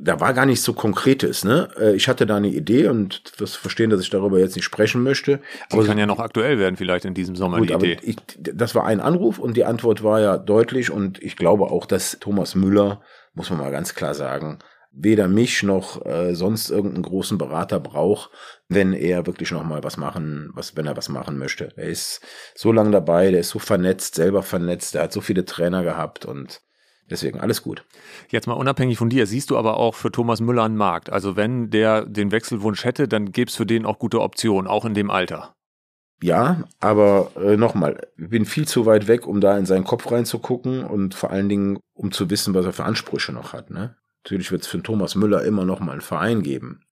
da 0.00 0.18
war 0.18 0.34
gar 0.34 0.46
nicht 0.46 0.62
so 0.62 0.72
konkretes. 0.72 1.44
Ne? 1.44 1.68
Äh, 1.78 1.94
ich 1.94 2.08
hatte 2.08 2.26
da 2.26 2.36
eine 2.36 2.48
Idee 2.48 2.88
und 2.88 3.40
das 3.40 3.54
verstehen, 3.54 3.90
dass 3.90 4.00
ich 4.00 4.10
darüber 4.10 4.40
jetzt 4.40 4.56
nicht 4.56 4.64
sprechen 4.64 5.04
möchte. 5.04 5.40
Die 5.70 5.74
aber 5.74 5.86
kann 5.86 5.96
ja 5.96 6.06
noch 6.06 6.18
aktuell 6.18 6.58
werden, 6.58 6.76
vielleicht 6.76 7.04
in 7.04 7.14
diesem 7.14 7.36
Sommer. 7.36 7.58
Gut, 7.58 7.70
die 7.70 7.74
Idee. 7.74 7.98
Ich, 8.02 8.16
das 8.36 8.74
war 8.74 8.84
ein 8.84 9.00
Anruf 9.00 9.38
und 9.38 9.56
die 9.56 9.64
Antwort 9.64 10.02
war 10.02 10.20
ja 10.20 10.36
deutlich 10.38 10.90
und 10.90 11.22
ich 11.22 11.36
glaube 11.36 11.70
auch, 11.70 11.86
dass 11.86 12.18
Thomas 12.18 12.56
Müller, 12.56 13.00
muss 13.34 13.48
man 13.50 13.60
mal 13.60 13.70
ganz 13.70 13.94
klar 13.94 14.14
sagen, 14.14 14.58
weder 14.92 15.28
mich 15.28 15.62
noch 15.62 16.04
äh, 16.04 16.34
sonst 16.34 16.70
irgendeinen 16.70 17.04
großen 17.04 17.38
Berater 17.38 17.80
braucht, 17.80 18.30
wenn 18.68 18.92
er 18.92 19.26
wirklich 19.26 19.50
noch 19.52 19.64
mal 19.64 19.84
was 19.84 19.96
machen, 19.96 20.50
was 20.54 20.76
wenn 20.76 20.86
er 20.86 20.96
was 20.96 21.08
machen 21.08 21.38
möchte. 21.38 21.72
Er 21.76 21.88
ist 21.88 22.20
so 22.54 22.72
lange 22.72 22.90
dabei, 22.90 23.30
der 23.30 23.40
ist 23.40 23.50
so 23.50 23.58
vernetzt, 23.58 24.16
selber 24.16 24.42
vernetzt, 24.42 24.94
der 24.94 25.02
hat 25.02 25.12
so 25.12 25.20
viele 25.20 25.44
Trainer 25.44 25.82
gehabt 25.84 26.24
und 26.24 26.60
deswegen 27.08 27.40
alles 27.40 27.62
gut. 27.62 27.84
Jetzt 28.28 28.46
mal 28.46 28.54
unabhängig 28.54 28.98
von 28.98 29.10
dir, 29.10 29.26
siehst 29.26 29.50
du 29.50 29.56
aber 29.56 29.76
auch 29.76 29.94
für 29.94 30.10
Thomas 30.10 30.40
Müller 30.40 30.64
einen 30.64 30.76
Markt. 30.76 31.10
Also 31.10 31.36
wenn 31.36 31.70
der 31.70 32.04
den 32.04 32.32
Wechselwunsch 32.32 32.84
hätte, 32.84 33.06
dann 33.06 33.32
gäbe 33.32 33.48
es 33.48 33.56
für 33.56 33.66
den 33.66 33.86
auch 33.86 33.98
gute 33.98 34.20
Optionen, 34.20 34.68
auch 34.68 34.84
in 34.84 34.94
dem 34.94 35.10
Alter. 35.10 35.54
Ja, 36.22 36.64
aber 36.80 37.30
äh, 37.36 37.56
nochmal, 37.56 38.08
ich 38.18 38.28
bin 38.28 38.44
viel 38.44 38.68
zu 38.68 38.84
weit 38.84 39.08
weg, 39.08 39.26
um 39.26 39.40
da 39.40 39.56
in 39.56 39.64
seinen 39.64 39.84
Kopf 39.84 40.10
reinzugucken 40.10 40.84
und 40.84 41.14
vor 41.14 41.30
allen 41.30 41.48
Dingen, 41.48 41.78
um 41.94 42.12
zu 42.12 42.28
wissen, 42.28 42.52
was 42.52 42.66
er 42.66 42.74
für 42.74 42.84
Ansprüche 42.84 43.32
noch 43.32 43.54
hat. 43.54 43.70
Ne? 43.70 43.96
Natürlich 44.24 44.52
wird 44.52 44.62
es 44.62 44.68
für 44.68 44.82
Thomas 44.82 45.14
Müller 45.14 45.44
immer 45.44 45.64
noch 45.64 45.80
mal 45.80 45.92
einen 45.92 46.00
Verein 46.00 46.42
geben. 46.42 46.82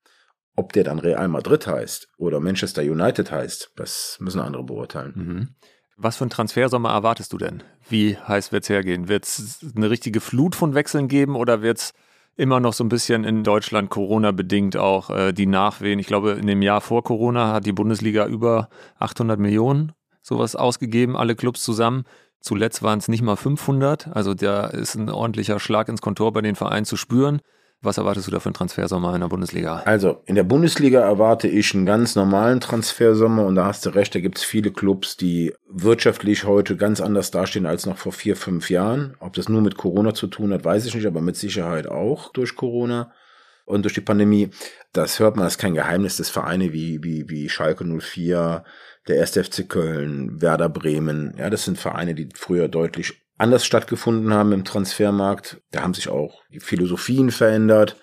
Ob 0.56 0.72
der 0.72 0.84
dann 0.84 0.98
Real 0.98 1.28
Madrid 1.28 1.66
heißt 1.66 2.08
oder 2.16 2.40
Manchester 2.40 2.82
United 2.82 3.30
heißt, 3.30 3.72
das 3.76 4.16
müssen 4.20 4.40
andere 4.40 4.64
beurteilen. 4.64 5.12
Mhm. 5.14 5.48
Was 5.96 6.16
für 6.16 6.24
einen 6.24 6.30
Transfersommer 6.30 6.90
erwartest 6.90 7.32
du 7.32 7.38
denn? 7.38 7.62
Wie 7.88 8.16
heiß 8.16 8.52
wird 8.52 8.64
es 8.64 8.68
hergehen? 8.68 9.08
Wird 9.08 9.24
es 9.24 9.64
eine 9.76 9.90
richtige 9.90 10.20
Flut 10.20 10.54
von 10.54 10.74
Wechseln 10.74 11.08
geben 11.08 11.36
oder 11.36 11.60
wird 11.60 11.78
es 11.78 11.94
immer 12.36 12.60
noch 12.60 12.72
so 12.72 12.84
ein 12.84 12.88
bisschen 12.88 13.24
in 13.24 13.42
Deutschland 13.42 13.90
Corona-bedingt 13.90 14.76
auch 14.76 15.10
äh, 15.10 15.32
die 15.32 15.46
Nachwehen? 15.46 15.98
Ich 15.98 16.06
glaube, 16.06 16.32
in 16.32 16.46
dem 16.46 16.62
Jahr 16.62 16.80
vor 16.80 17.02
Corona 17.02 17.52
hat 17.52 17.66
die 17.66 17.72
Bundesliga 17.72 18.26
über 18.26 18.68
800 18.98 19.40
Millionen 19.40 19.92
sowas 20.22 20.54
ausgegeben, 20.54 21.16
alle 21.16 21.34
Clubs 21.34 21.62
zusammen. 21.62 22.04
Zuletzt 22.40 22.82
waren 22.82 22.98
es 22.98 23.08
nicht 23.08 23.22
mal 23.22 23.36
500, 23.36 24.08
also 24.08 24.34
da 24.34 24.66
ist 24.66 24.94
ein 24.94 25.10
ordentlicher 25.10 25.58
Schlag 25.58 25.88
ins 25.88 26.00
Kontor 26.00 26.32
bei 26.32 26.40
den 26.40 26.54
Vereinen 26.54 26.86
zu 26.86 26.96
spüren. 26.96 27.40
Was 27.80 27.96
erwartest 27.96 28.26
du 28.26 28.32
da 28.32 28.40
für 28.40 28.46
einen 28.46 28.54
Transfersommer 28.54 29.14
in 29.14 29.20
der 29.20 29.28
Bundesliga? 29.28 29.82
Also, 29.84 30.22
in 30.26 30.34
der 30.34 30.42
Bundesliga 30.42 31.00
erwarte 31.00 31.46
ich 31.46 31.74
einen 31.74 31.86
ganz 31.86 32.16
normalen 32.16 32.58
Transfersommer 32.58 33.46
und 33.46 33.54
da 33.54 33.66
hast 33.66 33.86
du 33.86 33.90
recht, 33.90 34.12
da 34.16 34.20
gibt 34.20 34.38
es 34.38 34.44
viele 34.44 34.72
Clubs, 34.72 35.16
die 35.16 35.54
wirtschaftlich 35.68 36.42
heute 36.42 36.76
ganz 36.76 37.00
anders 37.00 37.30
dastehen 37.30 37.66
als 37.66 37.86
noch 37.86 37.96
vor 37.96 38.12
vier, 38.12 38.34
fünf 38.34 38.68
Jahren. 38.68 39.16
Ob 39.20 39.34
das 39.34 39.48
nur 39.48 39.62
mit 39.62 39.76
Corona 39.76 40.12
zu 40.12 40.26
tun 40.26 40.52
hat, 40.52 40.64
weiß 40.64 40.86
ich 40.86 40.94
nicht, 40.96 41.06
aber 41.06 41.20
mit 41.20 41.36
Sicherheit 41.36 41.86
auch 41.86 42.32
durch 42.32 42.56
Corona 42.56 43.12
und 43.64 43.82
durch 43.82 43.94
die 43.94 44.00
Pandemie. 44.00 44.50
Das 44.92 45.20
hört 45.20 45.36
man, 45.36 45.44
das 45.44 45.52
ist 45.52 45.60
kein 45.60 45.74
Geheimnis, 45.74 46.16
dass 46.16 46.30
Vereine 46.30 46.72
wie, 46.72 47.04
wie, 47.04 47.28
wie 47.28 47.48
Schalke 47.48 47.84
04, 47.84 48.64
der 49.08 49.20
1. 49.20 49.32
FC 49.32 49.68
Köln, 49.68 50.40
Werder 50.40 50.68
Bremen, 50.68 51.34
ja, 51.38 51.50
das 51.50 51.64
sind 51.64 51.78
Vereine, 51.78 52.14
die 52.14 52.28
früher 52.34 52.68
deutlich 52.68 53.22
anders 53.38 53.64
stattgefunden 53.64 54.34
haben 54.34 54.52
im 54.52 54.64
Transfermarkt. 54.64 55.62
Da 55.70 55.82
haben 55.82 55.94
sich 55.94 56.08
auch 56.08 56.42
die 56.52 56.60
Philosophien 56.60 57.30
verändert. 57.30 57.96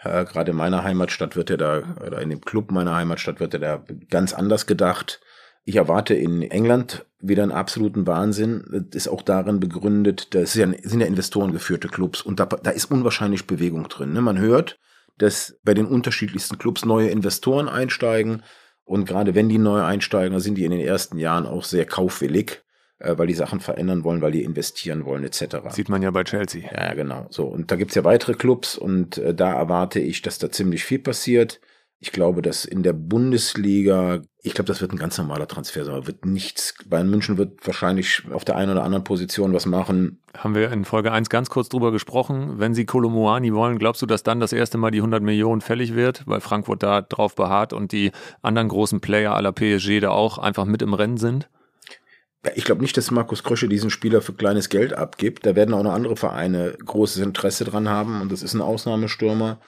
Äh, 0.00 0.24
Gerade 0.24 0.50
in 0.50 0.56
meiner 0.56 0.82
Heimatstadt 0.82 1.36
wird 1.36 1.50
ja 1.50 1.56
da, 1.56 1.82
oder 2.04 2.20
in 2.20 2.30
dem 2.30 2.40
Club 2.40 2.70
meiner 2.70 2.94
Heimatstadt 2.94 3.40
wird 3.40 3.52
ja 3.54 3.60
da 3.60 3.84
ganz 4.10 4.32
anders 4.32 4.66
gedacht. 4.66 5.20
Ich 5.64 5.76
erwarte 5.76 6.14
in 6.14 6.42
England 6.42 7.04
wieder 7.20 7.42
einen 7.42 7.52
absoluten 7.52 8.06
Wahnsinn. 8.06 8.64
Das 8.90 9.04
ist 9.04 9.08
auch 9.08 9.22
darin 9.22 9.60
begründet, 9.60 10.34
das 10.34 10.54
sind 10.54 10.72
ja, 10.72 10.88
sind 10.88 11.00
ja 11.00 11.06
investorengeführte 11.06 11.88
Clubs 11.88 12.22
und 12.22 12.40
da, 12.40 12.46
da 12.46 12.70
ist 12.70 12.90
unwahrscheinlich 12.90 13.46
Bewegung 13.46 13.88
drin. 13.88 14.14
Ne? 14.14 14.22
Man 14.22 14.38
hört, 14.38 14.78
dass 15.18 15.58
bei 15.64 15.74
den 15.74 15.86
unterschiedlichsten 15.86 16.58
Clubs 16.58 16.84
neue 16.84 17.08
Investoren 17.08 17.68
einsteigen. 17.68 18.42
Und 18.88 19.04
gerade 19.04 19.34
wenn 19.34 19.50
die 19.50 19.58
neu 19.58 19.82
einsteigen, 19.82 20.32
dann 20.32 20.40
sind 20.40 20.56
die 20.56 20.64
in 20.64 20.70
den 20.70 20.80
ersten 20.80 21.18
Jahren 21.18 21.46
auch 21.46 21.62
sehr 21.62 21.84
kaufwillig, 21.84 22.62
äh, 22.98 23.18
weil 23.18 23.26
die 23.26 23.34
Sachen 23.34 23.60
verändern 23.60 24.02
wollen, 24.02 24.22
weil 24.22 24.32
die 24.32 24.42
investieren 24.42 25.04
wollen, 25.04 25.24
etc. 25.24 25.58
Sieht 25.68 25.90
man 25.90 26.00
ja 26.00 26.10
bei 26.10 26.24
Chelsea. 26.24 26.62
Ja, 26.74 26.94
genau. 26.94 27.26
So, 27.28 27.44
und 27.44 27.70
da 27.70 27.76
gibt's 27.76 27.94
ja 27.94 28.04
weitere 28.04 28.32
Clubs 28.32 28.78
und 28.78 29.18
äh, 29.18 29.34
da 29.34 29.52
erwarte 29.52 30.00
ich, 30.00 30.22
dass 30.22 30.38
da 30.38 30.50
ziemlich 30.50 30.84
viel 30.84 31.00
passiert. 31.00 31.60
Ich 32.00 32.12
glaube, 32.12 32.42
dass 32.42 32.64
in 32.64 32.84
der 32.84 32.92
Bundesliga, 32.92 34.22
ich 34.42 34.54
glaube, 34.54 34.68
das 34.68 34.80
wird 34.80 34.92
ein 34.92 34.98
ganz 34.98 35.18
normaler 35.18 35.48
Transfer 35.48 35.84
sein. 35.84 36.06
Wird 36.06 36.24
nichts, 36.24 36.74
Bayern 36.86 37.10
München 37.10 37.38
wird 37.38 37.66
wahrscheinlich 37.66 38.22
auf 38.30 38.44
der 38.44 38.54
einen 38.54 38.70
oder 38.70 38.84
anderen 38.84 39.02
Position 39.02 39.52
was 39.52 39.66
machen. 39.66 40.22
Haben 40.36 40.54
wir 40.54 40.70
in 40.70 40.84
Folge 40.84 41.10
1 41.10 41.28
ganz 41.28 41.50
kurz 41.50 41.68
drüber 41.68 41.90
gesprochen. 41.90 42.60
Wenn 42.60 42.72
sie 42.72 42.86
Kolomoani 42.86 43.52
wollen, 43.52 43.80
glaubst 43.80 44.00
du, 44.00 44.06
dass 44.06 44.22
dann 44.22 44.38
das 44.38 44.52
erste 44.52 44.78
Mal 44.78 44.92
die 44.92 44.98
100 44.98 45.24
Millionen 45.24 45.60
fällig 45.60 45.96
wird, 45.96 46.22
weil 46.26 46.40
Frankfurt 46.40 46.84
da 46.84 47.02
drauf 47.02 47.34
beharrt 47.34 47.72
und 47.72 47.90
die 47.90 48.12
anderen 48.42 48.68
großen 48.68 49.00
Player 49.00 49.34
aller 49.34 49.50
PSG 49.50 49.98
da 49.98 50.10
auch 50.10 50.38
einfach 50.38 50.66
mit 50.66 50.82
im 50.82 50.94
Rennen 50.94 51.16
sind? 51.16 51.48
Ich 52.54 52.64
glaube 52.64 52.82
nicht, 52.82 52.96
dass 52.96 53.10
Markus 53.10 53.42
Krösche 53.42 53.68
diesen 53.68 53.90
Spieler 53.90 54.22
für 54.22 54.34
kleines 54.34 54.68
Geld 54.68 54.92
abgibt. 54.92 55.44
Da 55.44 55.56
werden 55.56 55.74
auch 55.74 55.82
noch 55.82 55.92
andere 55.92 56.14
Vereine 56.14 56.76
großes 56.78 57.20
Interesse 57.24 57.64
dran 57.64 57.88
haben 57.88 58.20
und 58.20 58.30
das 58.30 58.44
ist 58.44 58.54
ein 58.54 58.60
Ausnahmestürmer. 58.60 59.58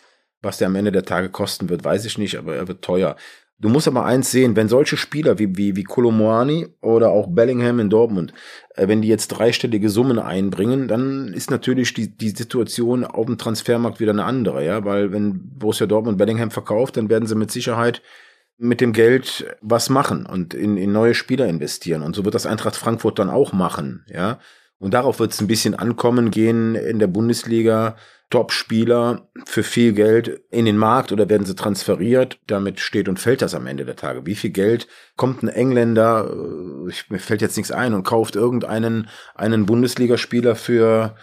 Was 0.42 0.59
der 0.59 0.68
am 0.68 0.76
Ende 0.76 0.92
der 0.92 1.04
Tage 1.04 1.28
kosten 1.28 1.68
wird, 1.68 1.85
weiß 1.85 2.04
ich 2.04 2.18
nicht, 2.18 2.37
aber 2.38 2.56
er 2.56 2.68
wird 2.68 2.82
teuer. 2.82 3.16
Du 3.61 3.68
musst 3.68 3.87
aber 3.87 4.06
eins 4.06 4.30
sehen, 4.30 4.56
wenn 4.56 4.68
solche 4.68 4.97
Spieler 4.97 5.38
wie, 5.38 5.54
wie, 5.59 5.76
wie 5.76 5.85
Kolomoani 5.85 6.68
oder 6.80 7.11
auch 7.11 7.26
Bellingham 7.28 7.78
in 7.78 7.90
Dortmund, 7.90 8.32
äh, 8.75 8.88
wenn 8.88 9.02
die 9.02 9.09
jetzt 9.09 9.28
dreistellige 9.28 9.90
Summen 9.90 10.18
einbringen, 10.18 10.88
dann 10.88 11.35
ist 11.35 11.50
natürlich 11.50 11.92
die, 11.92 12.16
die 12.16 12.30
Situation 12.30 13.04
auf 13.04 13.26
dem 13.26 13.37
Transfermarkt 13.37 14.00
wieder 14.00 14.12
eine 14.12 14.25
andere, 14.25 14.64
ja, 14.64 14.85
weil 14.87 15.12
wenn 15.12 15.59
Borussia 15.59 15.87
Dortmund 15.87 16.16
Bellingham 16.16 16.50
verkauft, 16.50 16.97
dann 16.97 17.11
werden 17.11 17.26
sie 17.26 17.35
mit 17.35 17.50
Sicherheit 17.50 18.00
mit 18.56 18.80
dem 18.80 18.94
Geld 18.94 19.47
was 19.61 19.90
machen 19.90 20.25
und 20.25 20.54
in, 20.54 20.78
in 20.78 20.92
neue 20.92 21.14
Spieler 21.14 21.47
investieren. 21.47 22.02
Und 22.02 22.16
so 22.16 22.25
wird 22.25 22.35
das 22.35 22.47
Eintracht 22.47 22.76
Frankfurt 22.76 23.18
dann 23.18 23.30
auch 23.30 23.52
machen, 23.52 24.06
ja. 24.09 24.38
Und 24.81 24.95
darauf 24.95 25.21
wird 25.21 25.33
es 25.33 25.41
ein 25.41 25.47
bisschen 25.47 25.75
ankommen 25.75 26.31
gehen 26.31 26.75
in 26.75 26.99
der 26.99 27.07
Bundesliga 27.07 27.97
Top-Spieler 28.31 29.29
für 29.45 29.63
viel 29.63 29.93
Geld 29.93 30.41
in 30.51 30.65
den 30.65 30.79
Markt 30.79 31.13
oder 31.13 31.29
werden 31.29 31.45
sie 31.45 31.55
transferiert? 31.55 32.39
Damit 32.47 32.81
steht 32.81 33.09
und 33.09 33.19
fällt 33.19 33.43
das 33.43 33.55
am 33.55 33.67
Ende 33.67 33.85
der 33.85 33.97
Tage. 33.97 34.25
Wie 34.25 34.37
viel 34.37 34.51
Geld 34.51 34.87
kommt 35.17 35.43
ein 35.43 35.49
Engländer, 35.49 36.31
äh, 36.33 36.89
ich, 36.89 37.11
mir 37.11 37.19
fällt 37.19 37.43
jetzt 37.43 37.57
nichts 37.57 37.73
ein, 37.73 37.93
und 37.93 38.05
kauft 38.05 38.37
irgendeinen 38.37 39.09
einen 39.35 39.67
Bundesligaspieler 39.67 40.55
für 40.55 41.17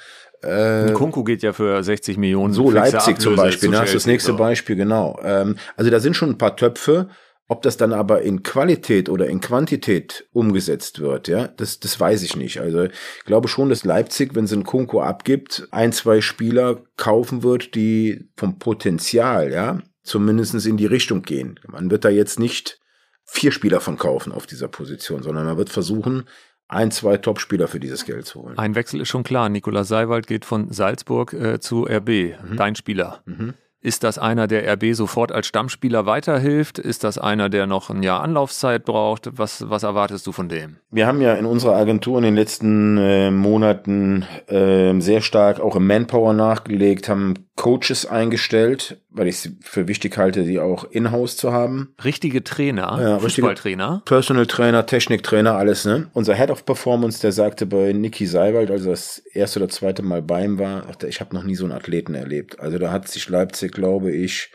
äh, 0.44 0.92
Kunku 0.92 1.24
geht 1.24 1.42
ja 1.42 1.52
für 1.52 1.82
60 1.82 2.18
Millionen. 2.18 2.54
So 2.54 2.70
Leipzig 2.70 3.20
zum 3.20 3.36
Beispiel, 3.36 3.70
ne? 3.70 3.78
das 3.78 3.88
ist 3.88 3.96
das 3.96 4.06
nächste 4.06 4.32
so. 4.32 4.38
Beispiel, 4.38 4.76
genau. 4.76 5.20
Ähm, 5.24 5.56
also 5.76 5.90
da 5.90 6.00
sind 6.00 6.16
schon 6.16 6.32
ein 6.32 6.38
paar 6.38 6.56
Töpfe 6.56 7.10
ob 7.48 7.62
das 7.62 7.77
dann 7.77 7.94
aber 7.94 8.22
in 8.22 8.44
Qualität 8.44 9.10
oder 9.10 9.27
in 9.27 9.39
Quantität 9.39 10.27
umgesetzt 10.34 11.00
wird, 11.00 11.27
ja, 11.27 11.48
das, 11.48 11.80
das 11.80 12.00
weiß 12.00 12.24
ich 12.24 12.36
nicht. 12.36 12.60
Also 12.60 12.84
ich 12.84 13.25
glaube 13.25 13.48
schon, 13.48 13.70
dass 13.70 13.86
Leipzig, 13.86 14.36
wenn 14.36 14.48
sie 14.48 14.56
einen 14.56 14.66
Kunko 14.66 15.01
abgibt, 15.01 15.68
ein, 15.72 15.94
zwei 15.94 16.20
Spieler 16.22 16.84
kaufen 16.98 17.44
wird, 17.44 17.74
die 17.75 18.30
vom 18.36 18.60
Potenzial, 18.60 19.51
ja, 19.51 19.82
zumindestens 20.04 20.66
in 20.66 20.77
die 20.77 20.86
Richtung 20.86 21.22
gehen. 21.22 21.60
Man 21.68 21.89
wird 21.89 22.04
da 22.04 22.10
jetzt 22.10 22.39
nicht 22.39 22.80
vier 23.24 23.51
Spieler 23.51 23.82
von 23.82 23.98
kaufen 23.98 24.32
auf 24.32 24.46
dieser 24.46 24.68
Position, 24.68 25.24
sondern 25.24 25.46
man 25.46 25.58
wird 25.58 25.70
versuchen, 25.70 26.25
ein, 26.70 26.92
zwei 26.92 27.18
Topspieler 27.18 27.68
für 27.68 27.80
dieses 27.80 28.06
Geld 28.06 28.25
zu 28.25 28.42
holen. 28.42 28.58
Ein 28.58 28.75
Wechsel 28.75 29.00
ist 29.00 29.08
schon 29.08 29.24
klar. 29.24 29.48
Nikola 29.48 29.86
Seiwald 29.86 30.27
geht 30.27 30.44
von 30.44 30.72
Salzburg 30.72 31.34
äh, 31.34 31.60
zu 31.60 31.86
RB, 31.86 32.10
mhm. 32.10 32.58
dein 32.58 32.75
Spieler. 32.75 33.22
Mhm. 33.25 33.54
Ist 33.88 34.03
das 34.03 34.20
einer, 34.20 34.48
der 34.48 34.70
RB 34.74 34.94
sofort 34.94 35.32
als 35.32 35.48
Stammspieler 35.48 36.06
weiterhilft? 36.06 36.77
Ist 36.77 37.06
das 37.06 37.17
einer, 37.17 37.48
der 37.48 37.67
noch 37.67 37.89
ein 37.89 38.03
Jahr 38.03 38.22
Anlaufzeit 38.22 38.84
braucht? 38.84 39.29
Was, 39.38 39.70
was 39.70 39.84
erwartest 39.84 40.27
du 40.27 40.34
von 40.34 40.50
dem? 40.50 40.75
Wir 40.91 41.08
haben 41.08 41.22
ja 41.22 41.36
in 41.36 41.46
unserer 41.46 41.77
Agentur 41.77 42.17
in 42.17 42.25
den 42.25 42.36
letzten 42.36 42.98
äh, 42.98 43.32
Monaten 43.32 44.25
äh, 44.48 45.00
sehr 45.00 45.22
stark 45.22 45.62
auch 45.62 45.77
im 45.77 45.88
Manpower 45.88 46.34
nachgelegt, 46.34 47.08
haben 47.08 47.47
Coaches 47.58 48.06
eingestellt, 48.06 49.02
weil 49.10 49.28
ich 49.28 49.36
es 49.36 49.52
für 49.62 49.88
wichtig 49.88 50.16
halte, 50.18 50.44
die 50.44 50.60
auch 50.60 50.84
in-house 50.92 51.38
zu 51.38 51.52
haben. 51.52 51.96
Richtige 52.06 52.44
Trainer, 52.44 53.00
ja, 53.02 53.20
Fußballtrainer. 53.20 54.04
Personal 54.06 54.46
Trainer, 54.46 54.86
Techniktrainer, 54.86 55.56
alles, 55.56 55.84
ne? 55.84 56.08
Unser 56.14 56.36
Head 56.36 56.52
of 56.52 56.66
Performance, 56.66 57.20
der 57.20 57.32
sagte 57.32 57.66
bei 57.66 57.94
Niki 57.94 58.28
Seiwald, 58.28 58.70
als 58.70 58.86
er 58.86 58.92
das 58.92 59.18
erste 59.34 59.60
oder 59.60 59.70
zweite 59.70 60.04
Mal 60.04 60.22
bei 60.22 60.46
ihm 60.46 60.60
war, 60.60 60.86
ich 61.08 61.20
habe 61.20 61.36
noch 61.36 61.44
nie 61.44 61.56
so 61.56 61.66
einen 61.66 61.74
Athleten 61.74 62.14
erlebt. 62.14 62.60
Also 62.60 62.78
da 62.78 62.92
hat 62.92 63.08
sich 63.08 63.28
Leipzig, 63.28 63.72
glaube 63.72 64.12
ich, 64.12 64.52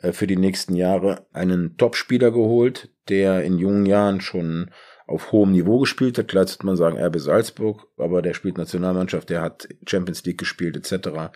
äh, 0.00 0.12
für 0.12 0.28
die 0.28 0.36
nächsten 0.36 0.76
Jahre 0.76 1.26
einen 1.32 1.76
Topspieler 1.76 2.30
geholt, 2.30 2.88
der 3.08 3.42
in 3.42 3.58
jungen 3.58 3.84
Jahren 3.84 4.20
schon 4.20 4.70
auf 5.08 5.32
hohem 5.32 5.50
Niveau 5.50 5.80
gespielt 5.80 6.16
hat. 6.18 6.28
Klar 6.28 6.46
sollte 6.46 6.66
man 6.66 6.76
sagen, 6.76 6.98
RB 6.98 7.18
Salzburg, 7.18 7.88
aber 7.96 8.22
der 8.22 8.34
spielt 8.34 8.58
Nationalmannschaft, 8.58 9.28
der 9.28 9.42
hat 9.42 9.66
Champions 9.84 10.24
League 10.24 10.38
gespielt 10.38 10.76
etc 10.76 11.30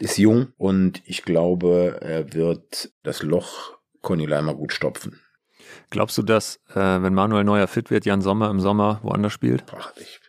ist 0.00 0.18
jung 0.18 0.52
und 0.56 1.02
ich 1.06 1.22
glaube, 1.22 1.98
er 2.00 2.32
wird 2.34 2.92
das 3.02 3.22
Loch 3.22 3.78
Conny 4.00 4.26
Leimer 4.26 4.54
gut 4.54 4.72
stopfen. 4.72 5.20
Glaubst 5.90 6.18
du, 6.18 6.22
dass, 6.22 6.60
äh, 6.74 6.74
wenn 6.74 7.14
Manuel 7.14 7.44
Neuer 7.44 7.66
fit 7.66 7.90
wird, 7.90 8.04
Jan 8.04 8.20
Sommer 8.20 8.50
im 8.50 8.60
Sommer 8.60 9.00
woanders 9.02 9.32
spielt? 9.32 9.64
Ach, 9.76 9.92
ich, 9.96 10.20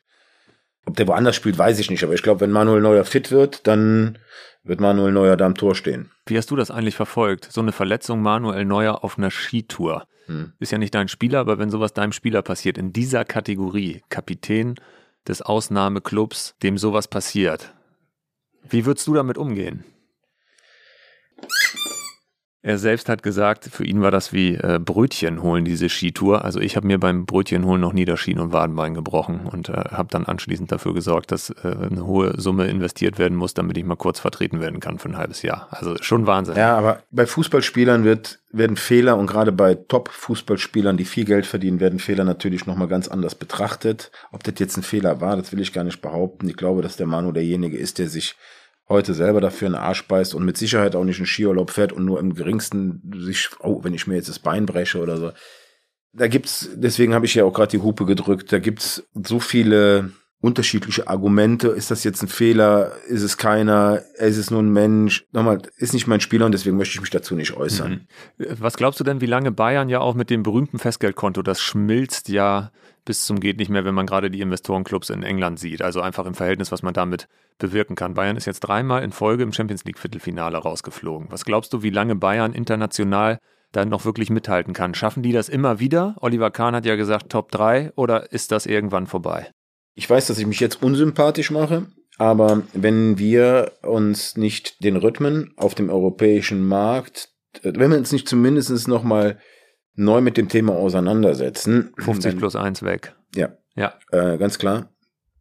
ob 0.85 0.95
der 0.95 1.07
woanders 1.07 1.35
spielt, 1.35 1.57
weiß 1.57 1.79
ich 1.79 1.89
nicht, 1.89 2.03
aber 2.03 2.13
ich 2.13 2.23
glaube, 2.23 2.41
wenn 2.41 2.51
Manuel 2.51 2.81
Neuer 2.81 3.05
fit 3.05 3.31
wird, 3.31 3.67
dann 3.67 4.17
wird 4.63 4.79
Manuel 4.79 5.11
Neuer 5.11 5.37
da 5.37 5.45
am 5.45 5.55
Tor 5.55 5.75
stehen. 5.75 6.11
Wie 6.25 6.37
hast 6.37 6.49
du 6.51 6.55
das 6.55 6.71
eigentlich 6.71 6.95
verfolgt? 6.95 7.51
So 7.51 7.61
eine 7.61 7.71
Verletzung 7.71 8.21
Manuel 8.21 8.65
Neuer 8.65 9.03
auf 9.03 9.17
einer 9.17 9.31
Skitour. 9.31 10.07
Hm. 10.25 10.53
Ist 10.59 10.71
ja 10.71 10.77
nicht 10.77 10.95
dein 10.95 11.07
Spieler, 11.07 11.39
aber 11.39 11.59
wenn 11.59 11.69
sowas 11.69 11.93
deinem 11.93 12.11
Spieler 12.11 12.41
passiert, 12.41 12.77
in 12.77 12.91
dieser 12.91 13.25
Kategorie, 13.25 14.01
Kapitän 14.09 14.75
des 15.27 15.41
Ausnahmeclubs, 15.41 16.55
dem 16.63 16.77
sowas 16.77 17.07
passiert, 17.07 17.74
wie 18.69 18.85
würdest 18.85 19.07
du 19.07 19.13
damit 19.13 19.37
umgehen? 19.37 19.83
Er 22.65 22.79
selbst 22.79 23.09
hat 23.09 23.21
gesagt, 23.21 23.65
für 23.65 23.85
ihn 23.85 24.01
war 24.01 24.09
das 24.09 24.33
wie 24.33 24.55
äh, 24.55 24.79
Brötchen 24.83 25.43
holen, 25.43 25.65
diese 25.65 25.87
Skitour. 25.87 26.43
Also 26.43 26.59
ich 26.59 26.75
habe 26.75 26.87
mir 26.87 26.99
beim 26.99 27.27
Brötchen 27.27 27.63
holen 27.63 27.79
noch 27.79 27.93
nie 27.93 28.05
das 28.05 28.19
Schien- 28.19 28.39
und 28.39 28.53
Wadenbein 28.53 28.95
gebrochen 28.95 29.41
und 29.45 29.69
äh, 29.69 29.73
habe 29.73 30.07
dann 30.09 30.25
anschließend 30.25 30.71
dafür 30.71 30.95
gesorgt, 30.95 31.31
dass 31.31 31.51
äh, 31.51 31.75
eine 31.91 32.07
hohe 32.07 32.41
Summe 32.41 32.65
investiert 32.65 33.19
werden 33.19 33.37
muss, 33.37 33.53
damit 33.53 33.77
ich 33.77 33.85
mal 33.85 33.95
kurz 33.95 34.19
vertreten 34.19 34.61
werden 34.61 34.79
kann 34.79 34.97
für 34.97 35.09
ein 35.09 35.17
halbes 35.17 35.43
Jahr. 35.43 35.67
Also 35.69 35.95
schon 36.01 36.25
Wahnsinn. 36.25 36.55
Ja, 36.55 36.75
aber 36.75 37.03
bei 37.11 37.27
Fußballspielern 37.27 38.03
wird, 38.03 38.39
werden 38.51 38.77
Fehler 38.77 39.15
und 39.17 39.27
gerade 39.27 39.51
bei 39.51 39.75
Top-Fußballspielern, 39.75 40.97
die 40.97 41.05
viel 41.05 41.25
Geld 41.25 41.45
verdienen, 41.45 41.79
werden 41.79 41.99
Fehler 41.99 42.23
natürlich 42.23 42.65
nochmal 42.65 42.87
ganz 42.87 43.07
anders 43.07 43.35
betrachtet. 43.35 44.09
Ob 44.31 44.43
das 44.43 44.55
jetzt 44.57 44.75
ein 44.75 44.81
Fehler 44.81 45.21
war, 45.21 45.37
das 45.37 45.51
will 45.51 45.61
ich 45.61 45.71
gar 45.71 45.83
nicht 45.83 46.01
behaupten. 46.01 46.49
Ich 46.49 46.57
glaube, 46.57 46.81
dass 46.81 46.97
der 46.97 47.05
Manu 47.05 47.31
derjenige 47.31 47.77
ist, 47.77 47.99
der 47.99 48.09
sich 48.09 48.35
heute 48.87 49.13
selber 49.13 49.41
dafür 49.41 49.67
einen 49.67 49.75
Arsch 49.75 50.07
beißt 50.07 50.35
und 50.35 50.45
mit 50.45 50.57
Sicherheit 50.57 50.95
auch 50.95 51.03
nicht 51.03 51.17
einen 51.17 51.25
Skiurlaub 51.25 51.71
fährt 51.71 51.91
und 51.91 52.05
nur 52.05 52.19
im 52.19 52.35
geringsten 52.35 53.01
sich, 53.17 53.49
oh, 53.59 53.83
wenn 53.83 53.93
ich 53.93 54.07
mir 54.07 54.15
jetzt 54.15 54.29
das 54.29 54.39
Bein 54.39 54.65
breche 54.65 54.99
oder 54.99 55.17
so. 55.17 55.31
Da 56.13 56.27
gibt's, 56.27 56.69
deswegen 56.75 57.13
habe 57.13 57.25
ich 57.25 57.35
ja 57.35 57.43
auch 57.43 57.53
gerade 57.53 57.71
die 57.71 57.83
Hupe 57.83 58.05
gedrückt, 58.05 58.51
da 58.51 58.59
gibt's 58.59 59.03
so 59.13 59.39
viele 59.39 60.11
unterschiedliche 60.41 61.07
Argumente. 61.07 61.69
Ist 61.69 61.91
das 61.91 62.03
jetzt 62.03 62.21
ein 62.21 62.27
Fehler? 62.27 62.91
Ist 63.07 63.23
es 63.23 63.37
keiner? 63.37 64.01
Ist 64.17 64.37
es 64.37 64.51
nur 64.51 64.61
ein 64.61 64.71
Mensch? 64.71 65.25
Nochmal, 65.31 65.61
ist 65.77 65.93
nicht 65.93 66.07
mein 66.07 66.19
Spieler 66.19 66.45
und 66.45 66.51
deswegen 66.51 66.77
möchte 66.77 66.95
ich 66.95 67.01
mich 67.01 67.09
dazu 67.09 67.35
nicht 67.35 67.57
äußern. 67.57 68.07
Mhm. 68.37 68.45
Was 68.59 68.77
glaubst 68.77 68.99
du 68.99 69.03
denn, 69.03 69.21
wie 69.21 69.25
lange 69.25 69.51
Bayern 69.51 69.89
ja 69.89 69.99
auch 69.99 70.13
mit 70.13 70.29
dem 70.29 70.43
berühmten 70.43 70.77
Festgeldkonto, 70.77 71.41
das 71.41 71.61
schmilzt 71.61 72.29
ja 72.29 72.71
bis 73.05 73.23
zum 73.23 73.39
geht 73.39 73.57
nicht 73.57 73.69
mehr, 73.69 73.85
wenn 73.85 73.95
man 73.95 74.07
gerade 74.07 74.31
die 74.31 74.41
Investorenclubs 74.41 75.11
in 75.11 75.23
England 75.23 75.59
sieht. 75.59 75.81
Also 75.81 76.01
einfach 76.01 76.25
im 76.25 76.33
Verhältnis, 76.33 76.71
was 76.71 76.81
man 76.81 76.93
damit 76.93 77.27
bewirken 77.59 77.95
kann. 77.95 78.15
Bayern 78.15 78.35
ist 78.35 78.45
jetzt 78.45 78.61
dreimal 78.61 79.03
in 79.03 79.11
Folge 79.11 79.43
im 79.43 79.53
Champions 79.53 79.85
League 79.85 79.99
Viertelfinale 79.99 80.57
rausgeflogen. 80.57 81.27
Was 81.31 81.45
glaubst 81.45 81.71
du, 81.71 81.83
wie 81.83 81.91
lange 81.91 82.15
Bayern 82.15 82.53
international 82.53 83.37
da 83.71 83.85
noch 83.85 84.05
wirklich 84.05 84.29
mithalten 84.29 84.73
kann? 84.73 84.95
Schaffen 84.95 85.23
die 85.23 85.31
das 85.31 85.49
immer 85.49 85.79
wieder? 85.79 86.15
Oliver 86.19 86.51
Kahn 86.51 86.75
hat 86.75 86.85
ja 86.85 86.95
gesagt 86.95 87.29
Top 87.29 87.51
3 87.51 87.93
oder 87.95 88.31
ist 88.33 88.51
das 88.51 88.65
irgendwann 88.65 89.07
vorbei? 89.07 89.51
Ich 89.95 90.09
weiß, 90.09 90.27
dass 90.27 90.37
ich 90.37 90.45
mich 90.45 90.59
jetzt 90.59 90.83
unsympathisch 90.83 91.51
mache, 91.51 91.87
aber 92.17 92.63
wenn 92.73 93.17
wir 93.17 93.71
uns 93.81 94.37
nicht 94.37 94.83
den 94.83 94.97
Rhythmen 94.97 95.53
auf 95.57 95.73
dem 95.73 95.89
europäischen 95.89 96.65
Markt, 96.65 97.29
wenn 97.63 97.91
wir 97.91 97.97
uns 97.97 98.11
nicht 98.11 98.27
zumindest 98.27 98.87
noch 98.87 99.03
mal 99.03 99.39
neu 99.95 100.21
mit 100.21 100.37
dem 100.37 100.49
Thema 100.49 100.73
auseinandersetzen. 100.73 101.93
50 101.97 102.31
dann, 102.31 102.39
plus 102.39 102.55
1 102.55 102.83
weg. 102.83 103.15
Ja. 103.33 103.57
Ja. 103.75 103.97
Äh, 104.11 104.37
ganz 104.37 104.59
klar. 104.59 104.91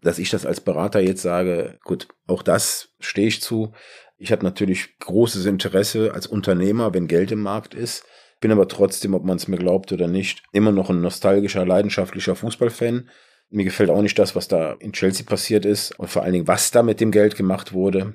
Dass 0.01 0.19
ich 0.19 0.31
das 0.31 0.47
als 0.47 0.61
Berater 0.61 1.01
jetzt 1.01 1.23
sage, 1.23 1.79
gut, 1.83 2.09
auch 2.27 2.43
das 2.43 2.91
stehe 3.01 3.29
ich 3.29 3.43
zu. 3.43 3.73
Ich 4.17 4.33
habe 4.33 4.45
natürlich 4.45 4.99
großes 4.99 5.47
Interesse 5.47 6.13
als 6.15 6.27
Unternehmer, 6.27 6.95
wenn 6.95 7.09
Geld 7.09 7.33
im 7.33 7.41
Markt 7.41 7.75
ist. 7.75 8.05
Bin 8.41 8.53
aber 8.53 8.69
trotzdem, 8.69 9.15
ob 9.15 9.25
man 9.25 9.37
es 9.37 9.49
mir 9.49 9.57
glaubt 9.57 9.91
oder 9.93 10.07
nicht, 10.07 10.43
immer 10.53 10.73
noch 10.73 10.91
ein 10.91 11.01
nostalgischer, 11.01 11.65
leidenschaftlicher 11.65 12.37
Fußballfan. 12.37 13.09
Mir 13.55 13.63
gefällt 13.63 13.89
auch 13.89 14.03
nicht 14.03 14.19
das, 14.19 14.35
was 14.35 14.49
da 14.49 14.73
in 14.81 14.93
Chelsea 14.93 15.25
passiert 15.25 15.65
ist 15.65 15.97
und 15.97 16.11
vor 16.11 16.25
allen 16.25 16.33
Dingen, 16.33 16.49
was 16.49 16.73
da 16.73 16.83
mit 16.83 17.01
dem 17.01 17.13
Geld 17.13 17.37
gemacht 17.37 17.73
wurde. 17.73 18.15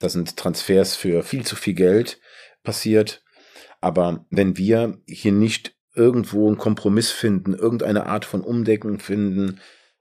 Da 0.00 0.08
sind 0.08 0.36
Transfers 0.36 0.96
für 0.96 1.22
viel 1.22 1.46
zu 1.46 1.54
viel 1.54 1.74
Geld 1.74 2.18
passiert. 2.64 3.22
Aber 3.80 4.26
wenn 4.30 4.56
wir 4.56 4.98
hier 5.06 5.30
nicht 5.30 5.76
irgendwo 5.94 6.48
einen 6.48 6.58
Kompromiss 6.58 7.12
finden, 7.12 7.54
irgendeine 7.54 8.06
Art 8.06 8.24
von 8.24 8.40
Umdecken 8.40 8.98
finden, 8.98 9.60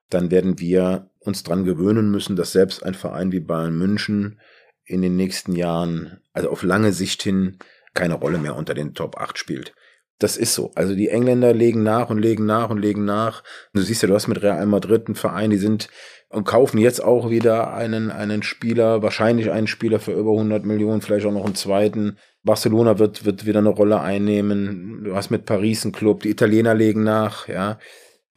dann 0.09 0.31
werden 0.31 0.57
wir 0.57 1.11
uns 1.19 1.43
dran 1.43 1.63
gewöhnen 1.63 2.09
müssen, 2.09 2.35
dass 2.35 2.51
selbst 2.51 2.81
ein 2.81 2.95
Verein 2.95 3.31
wie 3.31 3.39
Bayern 3.39 3.77
München 3.77 4.39
in 4.83 5.03
den 5.03 5.15
nächsten 5.15 5.55
Jahren, 5.55 6.21
also 6.33 6.49
auf 6.49 6.63
lange 6.63 6.91
Sicht 6.91 7.21
hin, 7.21 7.59
keine 7.93 8.15
Rolle 8.15 8.39
mehr 8.39 8.55
unter 8.55 8.73
den 8.73 8.95
Top 8.95 9.17
8 9.17 9.37
spielt. 9.37 9.75
Das 10.21 10.37
ist 10.37 10.53
so. 10.53 10.71
Also 10.75 10.93
die 10.93 11.09
Engländer 11.09 11.51
legen 11.51 11.81
nach 11.81 12.11
und 12.11 12.19
legen 12.19 12.45
nach 12.45 12.69
und 12.69 12.77
legen 12.77 13.05
nach. 13.05 13.43
Du 13.73 13.81
siehst 13.81 14.03
ja, 14.03 14.07
du 14.07 14.13
hast 14.13 14.27
mit 14.27 14.41
Real 14.43 14.65
Madrid 14.67 15.07
einen 15.07 15.15
Verein, 15.15 15.49
die 15.49 15.57
sind 15.57 15.89
und 16.29 16.45
kaufen 16.45 16.77
jetzt 16.77 17.03
auch 17.03 17.31
wieder 17.31 17.73
einen, 17.73 18.11
einen 18.11 18.43
Spieler, 18.43 19.01
wahrscheinlich 19.01 19.51
einen 19.51 19.67
Spieler 19.67 19.99
für 19.99 20.13
über 20.13 20.31
100 20.31 20.63
Millionen, 20.63 21.01
vielleicht 21.01 21.25
auch 21.25 21.31
noch 21.31 21.45
einen 21.45 21.55
zweiten. 21.55 22.17
Barcelona 22.43 22.99
wird, 22.99 23.25
wird 23.25 23.47
wieder 23.47 23.59
eine 23.59 23.69
Rolle 23.69 23.99
einnehmen. 23.99 25.03
Du 25.03 25.15
hast 25.15 25.31
mit 25.31 25.45
Paris 25.45 25.83
einen 25.83 25.91
Club, 25.91 26.21
die 26.21 26.29
Italiener 26.29 26.75
legen 26.75 27.03
nach, 27.03 27.47
ja. 27.47 27.79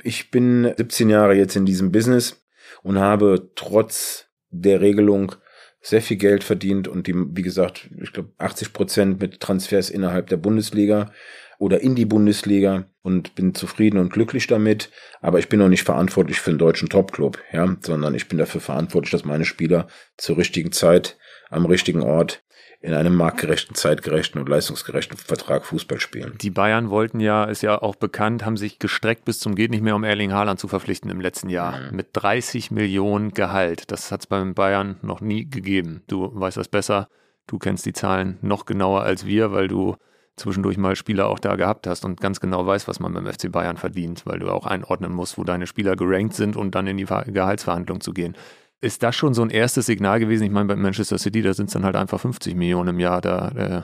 Ich 0.02 0.30
bin 0.30 0.72
17 0.76 1.08
Jahre 1.10 1.34
jetzt 1.34 1.54
in 1.54 1.66
diesem 1.66 1.92
Business 1.92 2.44
und 2.82 2.98
habe 2.98 3.50
trotz 3.54 4.26
der 4.50 4.80
Regelung 4.80 5.32
sehr 5.80 6.00
viel 6.00 6.16
Geld 6.16 6.44
verdient 6.44 6.88
und 6.88 7.06
die, 7.06 7.14
wie 7.14 7.42
gesagt, 7.42 7.90
ich 8.02 8.12
glaube 8.12 8.32
80 8.38 8.72
Prozent 8.72 9.20
mit 9.20 9.40
Transfers 9.40 9.90
innerhalb 9.90 10.28
der 10.28 10.38
Bundesliga 10.38 11.12
oder 11.58 11.80
in 11.80 11.94
die 11.94 12.04
Bundesliga 12.06 12.86
und 13.02 13.34
bin 13.34 13.54
zufrieden 13.54 13.98
und 13.98 14.12
glücklich 14.12 14.46
damit. 14.46 14.90
Aber 15.20 15.38
ich 15.38 15.48
bin 15.48 15.60
noch 15.60 15.68
nicht 15.68 15.84
verantwortlich 15.84 16.40
für 16.40 16.50
einen 16.50 16.58
deutschen 16.58 16.88
Topclub, 16.88 17.38
ja, 17.52 17.76
sondern 17.80 18.14
ich 18.14 18.28
bin 18.28 18.38
dafür 18.38 18.60
verantwortlich, 18.60 19.10
dass 19.10 19.24
meine 19.24 19.44
Spieler 19.44 19.86
zur 20.16 20.38
richtigen 20.38 20.72
Zeit 20.72 21.16
am 21.50 21.66
richtigen 21.66 22.02
Ort 22.02 22.42
in 22.84 22.92
einem 22.92 23.14
marktgerechten, 23.14 23.74
zeitgerechten 23.74 24.38
und 24.38 24.46
leistungsgerechten 24.46 25.16
Vertrag 25.16 25.64
Fußball 25.64 26.00
spielen. 26.00 26.36
Die 26.42 26.50
Bayern 26.50 26.90
wollten 26.90 27.18
ja, 27.18 27.44
ist 27.44 27.62
ja 27.62 27.80
auch 27.80 27.94
bekannt, 27.94 28.44
haben 28.44 28.58
sich 28.58 28.78
gestreckt 28.78 29.24
bis 29.24 29.38
zum 29.38 29.54
geht 29.54 29.70
nicht 29.70 29.82
mehr, 29.82 29.96
um 29.96 30.04
Erling 30.04 30.34
Haaland 30.34 30.60
zu 30.60 30.68
verpflichten 30.68 31.10
im 31.10 31.18
letzten 31.18 31.48
Jahr. 31.48 31.80
Mhm. 31.80 31.96
Mit 31.96 32.08
30 32.12 32.70
Millionen 32.70 33.32
Gehalt. 33.32 33.90
Das 33.90 34.12
hat 34.12 34.20
es 34.20 34.26
beim 34.26 34.52
Bayern 34.52 34.98
noch 35.00 35.22
nie 35.22 35.48
gegeben. 35.48 36.02
Du 36.08 36.30
weißt 36.34 36.58
das 36.58 36.68
besser. 36.68 37.08
Du 37.46 37.58
kennst 37.58 37.86
die 37.86 37.94
Zahlen 37.94 38.36
noch 38.42 38.66
genauer 38.66 39.02
als 39.02 39.24
wir, 39.24 39.50
weil 39.52 39.68
du 39.68 39.96
zwischendurch 40.36 40.76
mal 40.78 40.96
Spieler 40.96 41.28
auch 41.28 41.38
da 41.38 41.56
gehabt 41.56 41.86
hast 41.86 42.04
und 42.04 42.20
ganz 42.20 42.40
genau 42.40 42.66
weißt, 42.66 42.88
was 42.88 43.00
man 43.00 43.12
beim 43.12 43.26
FC 43.26 43.50
Bayern 43.50 43.76
verdient, 43.76 44.26
weil 44.26 44.38
du 44.38 44.50
auch 44.50 44.66
einordnen 44.66 45.12
musst, 45.12 45.38
wo 45.38 45.44
deine 45.44 45.66
Spieler 45.66 45.96
gerankt 45.96 46.34
sind 46.34 46.56
und 46.56 46.74
dann 46.74 46.86
in 46.86 46.96
die 46.96 47.06
Gehaltsverhandlung 47.06 48.00
zu 48.00 48.12
gehen 48.12 48.36
ist 48.84 49.02
das 49.02 49.16
schon 49.16 49.32
so 49.32 49.40
ein 49.40 49.48
erstes 49.48 49.86
Signal 49.86 50.20
gewesen? 50.20 50.44
Ich 50.44 50.50
meine, 50.50 50.66
bei 50.66 50.76
Manchester 50.76 51.16
City, 51.16 51.40
da 51.40 51.54
sind 51.54 51.66
es 51.66 51.72
dann 51.72 51.86
halt 51.86 51.96
einfach 51.96 52.20
50 52.20 52.54
Millionen 52.54 52.90
im 52.90 53.00
Jahr. 53.00 53.22
Da, 53.22 53.48
äh, 53.48 53.82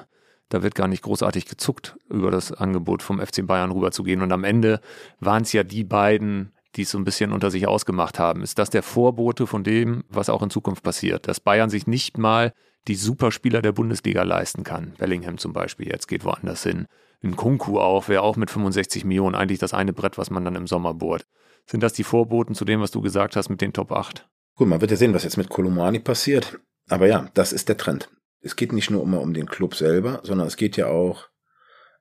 da 0.50 0.62
wird 0.62 0.74
gar 0.74 0.88
nicht 0.88 1.02
großartig 1.02 1.46
gezuckt, 1.46 1.96
über 2.10 2.30
das 2.30 2.52
Angebot 2.52 3.02
vom 3.02 3.18
FC 3.18 3.46
Bayern 3.46 3.70
rüberzugehen. 3.70 4.20
Und 4.20 4.30
am 4.30 4.44
Ende 4.44 4.80
waren 5.18 5.42
es 5.42 5.54
ja 5.54 5.62
die 5.62 5.84
beiden, 5.84 6.52
die 6.76 6.82
es 6.82 6.90
so 6.90 6.98
ein 6.98 7.04
bisschen 7.04 7.32
unter 7.32 7.50
sich 7.50 7.66
ausgemacht 7.66 8.18
haben. 8.18 8.42
Ist 8.42 8.58
das 8.58 8.68
der 8.68 8.82
Vorbote 8.82 9.46
von 9.46 9.64
dem, 9.64 10.04
was 10.10 10.28
auch 10.28 10.42
in 10.42 10.50
Zukunft 10.50 10.82
passiert? 10.82 11.26
Dass 11.28 11.40
Bayern 11.40 11.70
sich 11.70 11.86
nicht 11.86 12.18
mal 12.18 12.52
die 12.88 12.94
Superspieler 12.94 13.62
der 13.62 13.72
Bundesliga 13.72 14.22
leisten 14.22 14.64
kann. 14.64 14.94
Bellingham 14.98 15.38
zum 15.38 15.52
Beispiel, 15.52 15.88
jetzt 15.88 16.08
geht 16.08 16.24
woanders 16.24 16.62
hin. 16.62 16.86
Ein 17.22 17.36
Kunku 17.36 17.78
auch, 17.78 18.08
wäre 18.08 18.22
auch 18.22 18.36
mit 18.36 18.50
65 18.50 19.04
Millionen 19.04 19.34
eigentlich 19.34 19.58
das 19.58 19.74
eine 19.74 19.92
Brett, 19.92 20.16
was 20.16 20.30
man 20.30 20.44
dann 20.44 20.56
im 20.56 20.66
Sommer 20.66 20.94
bohrt. 20.94 21.26
Sind 21.66 21.82
das 21.82 21.92
die 21.92 22.04
Vorboten 22.04 22.54
zu 22.54 22.64
dem, 22.64 22.80
was 22.80 22.90
du 22.90 23.00
gesagt 23.00 23.36
hast 23.36 23.50
mit 23.50 23.60
den 23.60 23.72
Top 23.72 23.92
8? 23.92 24.28
Gut, 24.56 24.68
man 24.68 24.80
wird 24.80 24.90
ja 24.90 24.96
sehen, 24.96 25.14
was 25.14 25.24
jetzt 25.24 25.36
mit 25.36 25.50
Kolumani 25.50 25.98
passiert. 25.98 26.58
Aber 26.88 27.06
ja, 27.06 27.30
das 27.34 27.52
ist 27.52 27.68
der 27.68 27.76
Trend. 27.76 28.10
Es 28.40 28.56
geht 28.56 28.72
nicht 28.72 28.90
nur 28.90 29.02
immer 29.02 29.20
um 29.20 29.34
den 29.34 29.46
Club 29.46 29.74
selber, 29.74 30.20
sondern 30.22 30.46
es 30.46 30.56
geht 30.56 30.76
ja 30.76 30.86
auch 30.86 31.28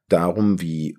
darum, 0.07 0.61
wie 0.61 0.97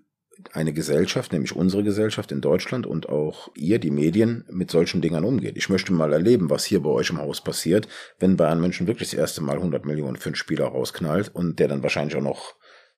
eine 0.52 0.72
Gesellschaft, 0.72 1.32
nämlich 1.32 1.54
unsere 1.54 1.82
Gesellschaft 1.82 2.32
in 2.32 2.40
Deutschland 2.40 2.86
und 2.86 3.08
auch 3.08 3.50
ihr, 3.54 3.78
die 3.78 3.90
Medien, 3.90 4.44
mit 4.50 4.70
solchen 4.70 5.00
Dingern 5.00 5.24
umgeht. 5.24 5.56
Ich 5.56 5.68
möchte 5.68 5.92
mal 5.92 6.12
erleben, 6.12 6.50
was 6.50 6.64
hier 6.64 6.80
bei 6.80 6.90
euch 6.90 7.10
im 7.10 7.18
Haus 7.18 7.42
passiert, 7.42 7.88
wenn 8.18 8.36
Bayern 8.36 8.60
München 8.60 8.86
wirklich 8.86 9.10
das 9.10 9.18
erste 9.18 9.42
Mal 9.42 9.56
100 9.56 9.84
Millionen 9.84 10.16
für 10.16 10.30
einen 10.30 10.36
Spieler 10.36 10.66
rausknallt 10.66 11.34
und 11.34 11.58
der 11.58 11.68
dann 11.68 11.82
wahrscheinlich 11.82 12.16
auch 12.16 12.22
noch 12.22 12.54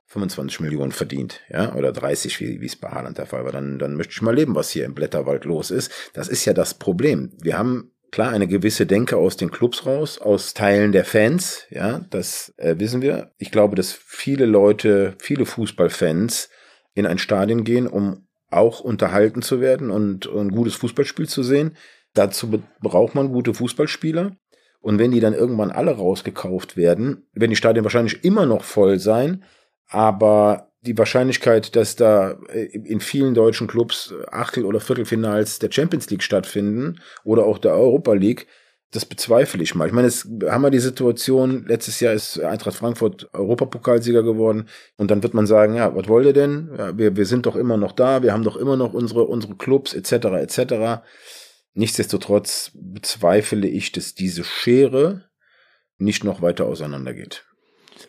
25 0.06 0.60
Millionen 0.60 0.92
verdient, 0.92 1.40
ja, 1.48 1.74
oder 1.74 1.90
30, 1.90 2.38
wie, 2.40 2.64
es 2.64 2.76
bei 2.76 2.88
Haaland 2.88 3.16
der 3.16 3.26
Fall 3.26 3.44
war. 3.44 3.52
Dann, 3.52 3.78
dann 3.78 3.96
möchte 3.96 4.12
ich 4.12 4.22
mal 4.22 4.34
leben, 4.34 4.54
was 4.54 4.70
hier 4.70 4.84
im 4.84 4.94
Blätterwald 4.94 5.44
los 5.44 5.70
ist. 5.70 5.90
Das 6.12 6.28
ist 6.28 6.44
ja 6.44 6.52
das 6.52 6.74
Problem. 6.74 7.32
Wir 7.40 7.56
haben 7.56 7.92
klar 8.10 8.30
eine 8.30 8.46
gewisse 8.46 8.86
Denke 8.86 9.16
aus 9.16 9.36
den 9.36 9.50
Clubs 9.50 9.86
raus, 9.86 10.18
aus 10.18 10.54
Teilen 10.54 10.92
der 10.92 11.06
Fans, 11.06 11.64
ja, 11.70 12.04
das 12.10 12.52
äh, 12.58 12.74
wissen 12.78 13.00
wir. 13.00 13.32
Ich 13.38 13.50
glaube, 13.50 13.74
dass 13.74 13.92
viele 13.92 14.44
Leute, 14.44 15.14
viele 15.18 15.46
Fußballfans 15.46 16.50
in 16.94 17.06
ein 17.06 17.18
Stadion 17.18 17.64
gehen, 17.64 17.86
um 17.86 18.26
auch 18.50 18.80
unterhalten 18.80 19.42
zu 19.42 19.60
werden 19.60 19.90
und, 19.90 20.26
ein 20.26 20.50
gutes 20.50 20.74
Fußballspiel 20.74 21.28
zu 21.28 21.42
sehen. 21.42 21.76
Dazu 22.14 22.62
braucht 22.80 23.14
man 23.14 23.32
gute 23.32 23.54
Fußballspieler. 23.54 24.36
Und 24.80 24.98
wenn 24.98 25.12
die 25.12 25.20
dann 25.20 25.32
irgendwann 25.32 25.70
alle 25.70 25.92
rausgekauft 25.92 26.76
werden, 26.76 27.28
werden 27.32 27.50
die 27.50 27.56
Stadien 27.56 27.84
wahrscheinlich 27.84 28.24
immer 28.24 28.46
noch 28.46 28.64
voll 28.64 28.98
sein, 28.98 29.44
aber 29.88 30.72
die 30.80 30.98
Wahrscheinlichkeit, 30.98 31.76
dass 31.76 31.94
da 31.94 32.32
äh, 32.48 32.64
in 32.64 33.00
vielen 33.00 33.34
deutschen 33.34 33.68
Clubs 33.68 34.12
Achtel- 34.30 34.64
oder 34.64 34.80
Viertelfinals 34.80 35.60
der 35.60 35.70
Champions 35.70 36.10
League 36.10 36.24
stattfinden 36.24 37.00
oder 37.22 37.44
auch 37.46 37.58
der 37.58 37.74
Europa 37.74 38.12
League, 38.14 38.48
das 38.92 39.06
bezweifle 39.06 39.62
ich 39.62 39.74
mal. 39.74 39.86
Ich 39.86 39.92
meine, 39.92 40.06
es 40.06 40.28
haben 40.46 40.62
wir 40.62 40.70
die 40.70 40.78
Situation, 40.78 41.64
letztes 41.66 41.98
Jahr 42.00 42.12
ist 42.12 42.38
Eintracht 42.38 42.76
Frankfurt 42.76 43.32
Europapokalsieger 43.32 44.22
geworden 44.22 44.68
und 44.96 45.10
dann 45.10 45.22
wird 45.22 45.32
man 45.32 45.46
sagen, 45.46 45.74
ja, 45.74 45.96
was 45.96 46.08
wollt 46.08 46.26
ihr 46.26 46.34
denn? 46.34 46.70
Ja, 46.76 46.96
wir, 46.96 47.16
wir 47.16 47.24
sind 47.24 47.46
doch 47.46 47.56
immer 47.56 47.78
noch 47.78 47.92
da, 47.92 48.22
wir 48.22 48.34
haben 48.34 48.44
doch 48.44 48.56
immer 48.56 48.76
noch 48.76 48.92
unsere, 48.92 49.24
unsere 49.24 49.56
Clubs 49.56 49.94
etc. 49.94 50.12
etc. 50.12 51.02
Nichtsdestotrotz 51.72 52.70
bezweifle 52.74 53.66
ich, 53.66 53.92
dass 53.92 54.14
diese 54.14 54.44
Schere 54.44 55.24
nicht 55.96 56.22
noch 56.22 56.42
weiter 56.42 56.66
auseinandergeht. 56.66 57.46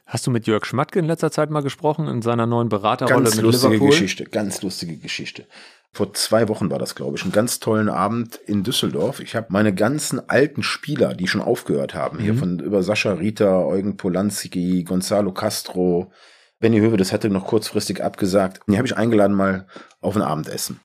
Hast 0.06 0.28
du 0.28 0.32
mit 0.32 0.48
Jörg 0.48 0.66
Schmatke 0.66 1.00
in 1.00 1.06
letzter 1.06 1.32
Zeit 1.32 1.50
mal 1.50 1.62
gesprochen 1.62 2.08
in 2.10 2.22
seiner 2.22 2.46
neuen 2.46 2.68
Beraterrolle 2.68 3.24
ganz 3.24 3.36
mit 3.36 3.46
lustige 3.46 3.74
Liverpool? 3.74 3.92
Geschichte, 3.92 4.26
ganz 4.26 4.62
lustige 4.62 4.98
Geschichte. 4.98 5.48
Vor 5.96 6.12
zwei 6.14 6.50
Wochen 6.50 6.72
war 6.72 6.80
das, 6.80 6.96
glaube 6.96 7.18
ich, 7.18 7.24
einen 7.24 7.32
ganz 7.32 7.60
tollen 7.60 7.88
Abend 7.88 8.36
in 8.36 8.64
Düsseldorf. 8.64 9.20
Ich 9.20 9.36
habe 9.36 9.48
meine 9.50 9.76
ganzen 9.76 10.28
alten 10.28 10.64
Spieler, 10.64 11.14
die 11.14 11.28
schon 11.28 11.40
aufgehört 11.40 11.94
haben, 11.94 12.18
mhm. 12.18 12.22
hier 12.22 12.34
von 12.34 12.58
über 12.58 12.82
Sascha 12.82 13.14
Rita, 13.14 13.64
Eugen 13.64 13.96
Polanski, 13.96 14.84
Gonzalo 14.86 15.32
Castro, 15.32 16.12
Benny 16.60 16.80
Höwe, 16.80 16.98
das 16.98 17.14
hatte 17.14 17.30
noch 17.30 17.46
kurzfristig 17.46 18.04
abgesagt. 18.04 18.62
Die 18.68 18.78
habe 18.78 18.88
ich 18.88 18.98
eingeladen 18.98 19.36
mal 19.36 19.68
auf 20.02 20.16
ein 20.16 20.24
Abendessen. 20.24 20.80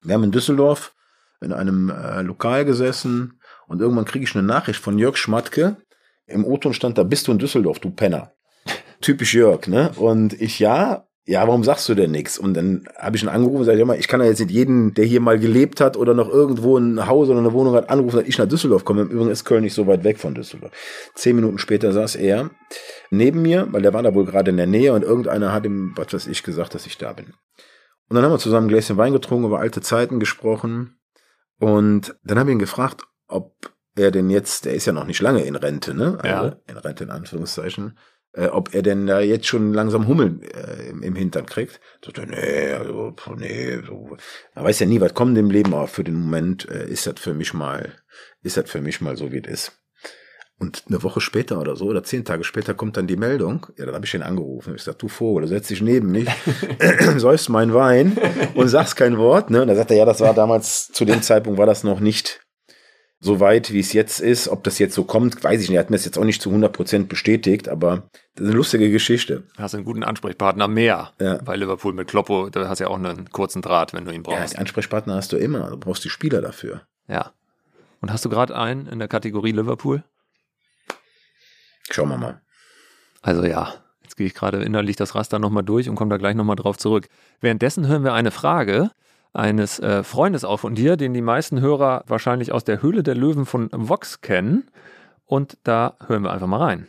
Wir 0.00 0.14
haben 0.14 0.24
in 0.24 0.30
Düsseldorf 0.30 0.94
in 1.40 1.52
einem 1.52 1.90
äh, 1.90 2.22
Lokal 2.22 2.64
gesessen 2.64 3.40
und 3.66 3.80
irgendwann 3.80 4.04
kriege 4.04 4.24
ich 4.24 4.34
eine 4.36 4.46
Nachricht 4.46 4.78
von 4.78 4.96
Jörg 4.96 5.16
Schmatke. 5.16 5.76
Im 6.26 6.44
O-Ton 6.44 6.72
stand 6.72 6.98
da, 6.98 7.02
bist 7.02 7.26
du 7.26 7.32
in 7.32 7.38
Düsseldorf, 7.38 7.80
du 7.80 7.90
Penner 7.90 8.32
typisch 9.00 9.34
Jörg, 9.34 9.66
ne? 9.66 9.90
Und 9.96 10.40
ich, 10.40 10.60
ja, 10.60 11.08
ja, 11.24 11.46
warum 11.46 11.62
sagst 11.62 11.88
du 11.88 11.94
denn 11.94 12.10
nichts? 12.10 12.36
Und 12.36 12.54
dann 12.54 12.84
habe 12.98 13.16
ich 13.16 13.22
ihn 13.22 13.28
angerufen 13.28 13.58
und 13.58 13.66
gesagt, 13.66 13.78
ja, 13.78 13.94
ich 13.94 14.08
kann 14.08 14.20
ja 14.20 14.26
jetzt 14.26 14.40
nicht 14.40 14.50
jeden, 14.50 14.92
der 14.94 15.04
hier 15.04 15.20
mal 15.20 15.38
gelebt 15.38 15.80
hat 15.80 15.96
oder 15.96 16.14
noch 16.14 16.28
irgendwo 16.28 16.76
ein 16.76 17.06
Haus 17.06 17.28
oder 17.28 17.38
eine 17.38 17.52
Wohnung 17.52 17.74
hat, 17.74 17.90
anrufen, 17.90 18.16
dass 18.16 18.26
ich 18.26 18.38
nach 18.38 18.48
Düsseldorf 18.48 18.84
komme. 18.84 19.02
Im 19.02 19.10
Übrigen 19.10 19.30
ist 19.30 19.44
Köln 19.44 19.62
nicht 19.62 19.74
so 19.74 19.86
weit 19.86 20.02
weg 20.02 20.18
von 20.18 20.34
Düsseldorf. 20.34 20.72
Zehn 21.14 21.36
Minuten 21.36 21.58
später 21.58 21.92
saß 21.92 22.16
er 22.16 22.50
neben 23.10 23.40
mir, 23.40 23.68
weil 23.70 23.82
der 23.82 23.94
war 23.94 24.02
da 24.02 24.14
wohl 24.14 24.24
gerade 24.24 24.50
in 24.50 24.56
der 24.56 24.66
Nähe 24.66 24.92
und 24.92 25.02
irgendeiner 25.02 25.52
hat 25.52 25.64
ihm, 25.64 25.92
was 25.94 26.12
weiß 26.12 26.26
ich, 26.26 26.42
gesagt, 26.42 26.74
dass 26.74 26.86
ich 26.86 26.98
da 26.98 27.12
bin. 27.12 27.34
Und 28.08 28.16
dann 28.16 28.24
haben 28.24 28.32
wir 28.32 28.38
zusammen 28.38 28.66
ein 28.66 28.70
Gläschen 28.70 28.96
Wein 28.96 29.12
getrunken, 29.12 29.46
über 29.46 29.60
alte 29.60 29.80
Zeiten 29.80 30.18
gesprochen. 30.18 30.98
Und 31.60 32.16
dann 32.24 32.38
habe 32.40 32.50
ich 32.50 32.54
ihn 32.54 32.58
gefragt, 32.58 33.04
ob 33.28 33.54
er 33.94 34.10
denn 34.10 34.28
jetzt, 34.28 34.64
der 34.64 34.74
ist 34.74 34.86
ja 34.86 34.92
noch 34.92 35.06
nicht 35.06 35.20
lange 35.20 35.44
in 35.44 35.54
Rente, 35.54 35.94
ne? 35.94 36.18
Also 36.20 36.46
ja. 36.46 36.56
in 36.66 36.76
Rente 36.76 37.04
in 37.04 37.10
Anführungszeichen 37.10 37.96
äh, 38.34 38.46
ob 38.46 38.74
er 38.74 38.82
denn 38.82 39.06
da 39.06 39.20
jetzt 39.20 39.46
schon 39.46 39.72
langsam 39.72 40.06
Hummeln 40.06 40.42
äh, 40.42 40.88
im, 40.88 41.02
im 41.02 41.14
Hintern 41.14 41.46
kriegt. 41.46 41.80
Sagt 42.04 42.18
er, 42.18 42.26
nee, 42.26 42.72
also, 42.72 43.14
nee, 43.36 43.78
so. 43.86 44.16
Man 44.54 44.64
weiß 44.64 44.80
ja 44.80 44.86
nie, 44.86 45.00
was 45.00 45.14
kommt 45.14 45.36
im 45.38 45.50
Leben, 45.50 45.74
aber 45.74 45.88
für 45.88 46.04
den 46.04 46.14
Moment 46.14 46.68
äh, 46.68 46.88
ist 46.88 47.06
das 47.06 47.18
für 47.18 47.34
mich 47.34 47.54
mal, 47.54 47.92
ist 48.42 48.56
das 48.56 48.70
für 48.70 48.80
mich 48.80 49.00
mal 49.00 49.16
so, 49.16 49.32
wie 49.32 49.42
es 49.44 49.50
ist. 49.50 49.78
Und 50.58 50.84
eine 50.88 51.02
Woche 51.02 51.20
später 51.20 51.60
oder 51.60 51.74
so, 51.74 51.86
oder 51.86 52.04
zehn 52.04 52.24
Tage 52.24 52.44
später 52.44 52.72
kommt 52.72 52.96
dann 52.96 53.08
die 53.08 53.16
Meldung. 53.16 53.66
Ja, 53.76 53.84
dann 53.84 53.96
habe 53.96 54.06
ich 54.06 54.14
ihn 54.14 54.22
angerufen. 54.22 54.76
Ich 54.76 54.82
sag, 54.82 54.96
du 54.96 55.08
Vogel, 55.08 55.42
du 55.42 55.48
setzt 55.48 55.70
dich 55.70 55.82
neben 55.82 56.12
mich, 56.12 56.28
säufst 57.16 57.48
meinen 57.48 57.74
Wein 57.74 58.16
und 58.54 58.68
sagst 58.68 58.94
kein 58.94 59.18
Wort. 59.18 59.50
Ne? 59.50 59.62
Und 59.62 59.68
da 59.68 59.74
sagt 59.74 59.90
er, 59.90 59.96
ja, 59.96 60.04
das 60.04 60.20
war 60.20 60.34
damals, 60.34 60.88
zu 60.92 61.04
dem 61.04 61.20
Zeitpunkt 61.20 61.58
war 61.58 61.66
das 61.66 61.82
noch 61.82 61.98
nicht 61.98 62.41
so 63.24 63.38
weit, 63.38 63.72
wie 63.72 63.78
es 63.78 63.92
jetzt 63.92 64.20
ist. 64.20 64.48
Ob 64.48 64.64
das 64.64 64.80
jetzt 64.80 64.94
so 64.94 65.04
kommt, 65.04 65.42
weiß 65.42 65.62
ich 65.62 65.68
nicht. 65.68 65.76
Er 65.76 65.80
hat 65.80 65.90
mir 65.90 65.96
das 65.96 66.04
jetzt 66.04 66.18
auch 66.18 66.24
nicht 66.24 66.42
zu 66.42 66.50
100 66.50 66.72
Prozent 66.72 67.08
bestätigt, 67.08 67.68
aber 67.68 68.08
das 68.34 68.44
ist 68.44 68.48
eine 68.48 68.56
lustige 68.56 68.90
Geschichte. 68.90 69.44
Hast 69.56 69.76
einen 69.76 69.84
guten 69.84 70.02
Ansprechpartner 70.02 70.66
mehr 70.66 71.12
ja. 71.20 71.38
bei 71.38 71.54
Liverpool 71.54 71.92
mit 71.92 72.08
Kloppo. 72.08 72.50
Da 72.50 72.68
hast 72.68 72.80
du 72.80 72.84
ja 72.84 72.90
auch 72.90 72.96
einen 72.96 73.30
kurzen 73.30 73.62
Draht, 73.62 73.94
wenn 73.94 74.04
du 74.04 74.12
ihn 74.12 74.24
brauchst. 74.24 74.54
Ja, 74.54 74.58
Ansprechpartner 74.58 75.14
hast 75.14 75.32
du 75.32 75.36
immer. 75.36 75.70
Du 75.70 75.76
brauchst 75.76 76.04
die 76.04 76.10
Spieler 76.10 76.42
dafür. 76.42 76.82
Ja. 77.06 77.32
Und 78.00 78.12
hast 78.12 78.24
du 78.24 78.28
gerade 78.28 78.56
einen 78.56 78.88
in 78.88 78.98
der 78.98 79.06
Kategorie 79.06 79.52
Liverpool? 79.52 80.02
Schauen 81.88 82.08
wir 82.08 82.18
mal. 82.18 82.42
Also 83.22 83.44
ja, 83.44 83.72
jetzt 84.02 84.16
gehe 84.16 84.26
ich 84.26 84.34
gerade 84.34 84.64
innerlich 84.64 84.96
das 84.96 85.14
Raster 85.14 85.38
nochmal 85.38 85.62
durch 85.62 85.88
und 85.88 85.94
komme 85.94 86.10
da 86.10 86.16
gleich 86.16 86.34
nochmal 86.34 86.56
drauf 86.56 86.76
zurück. 86.76 87.08
Währenddessen 87.40 87.86
hören 87.86 88.02
wir 88.02 88.14
eine 88.14 88.32
Frage, 88.32 88.90
eines 89.32 89.78
äh, 89.78 90.02
Freundes 90.02 90.44
auch 90.44 90.58
von 90.58 90.74
dir, 90.74 90.96
den 90.96 91.14
die 91.14 91.22
meisten 91.22 91.60
Hörer 91.60 92.04
wahrscheinlich 92.06 92.52
aus 92.52 92.64
der 92.64 92.82
Höhle 92.82 93.02
der 93.02 93.14
Löwen 93.14 93.46
von 93.46 93.68
Vox 93.72 94.20
kennen. 94.20 94.70
Und 95.24 95.58
da 95.64 95.96
hören 96.06 96.22
wir 96.22 96.32
einfach 96.32 96.46
mal 96.46 96.62
rein. 96.62 96.88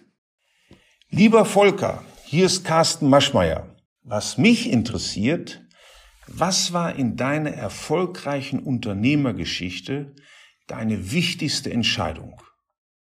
Lieber 1.09 1.45
Volker, 1.45 2.03
Hier 2.25 2.47
ist 2.47 2.65
Carsten 2.65 3.09
Maschmeyer. 3.09 3.67
Was 4.03 4.37
mich 4.37 4.71
interessiert, 4.71 5.61
was 6.27 6.73
war 6.73 6.95
in 6.95 7.15
deiner 7.15 7.51
erfolgreichen 7.51 8.59
Unternehmergeschichte 8.59 10.15
deine 10.67 11.11
wichtigste 11.11 11.71
Entscheidung? 11.71 12.41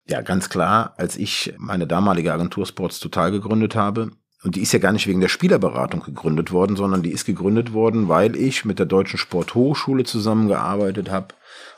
Ja, 0.08 0.22
ganz 0.22 0.50
klar, 0.50 0.96
als 0.98 1.16
ich 1.16 1.54
meine 1.58 1.88
damalige 1.88 2.34
Agentur 2.34 2.66
Sports 2.66 3.00
Total 3.00 3.32
gegründet 3.32 3.76
habe, 3.76 4.12
und 4.44 4.56
die 4.56 4.62
ist 4.62 4.72
ja 4.72 4.80
gar 4.80 4.92
nicht 4.92 5.08
wegen 5.08 5.22
der 5.22 5.28
Spielerberatung 5.28 6.02
gegründet 6.02 6.52
worden, 6.52 6.76
sondern 6.76 7.04
die 7.04 7.12
ist 7.12 7.26
gegründet 7.26 7.74
worden, 7.74 8.10
weil 8.10 8.36
ich 8.36 8.66
mit 8.66 8.80
der 8.80 8.88
Deutschen 8.88 9.20
Sporthochschule 9.20 10.04
zusammengearbeitet 10.04 11.12
habe. 11.12 11.28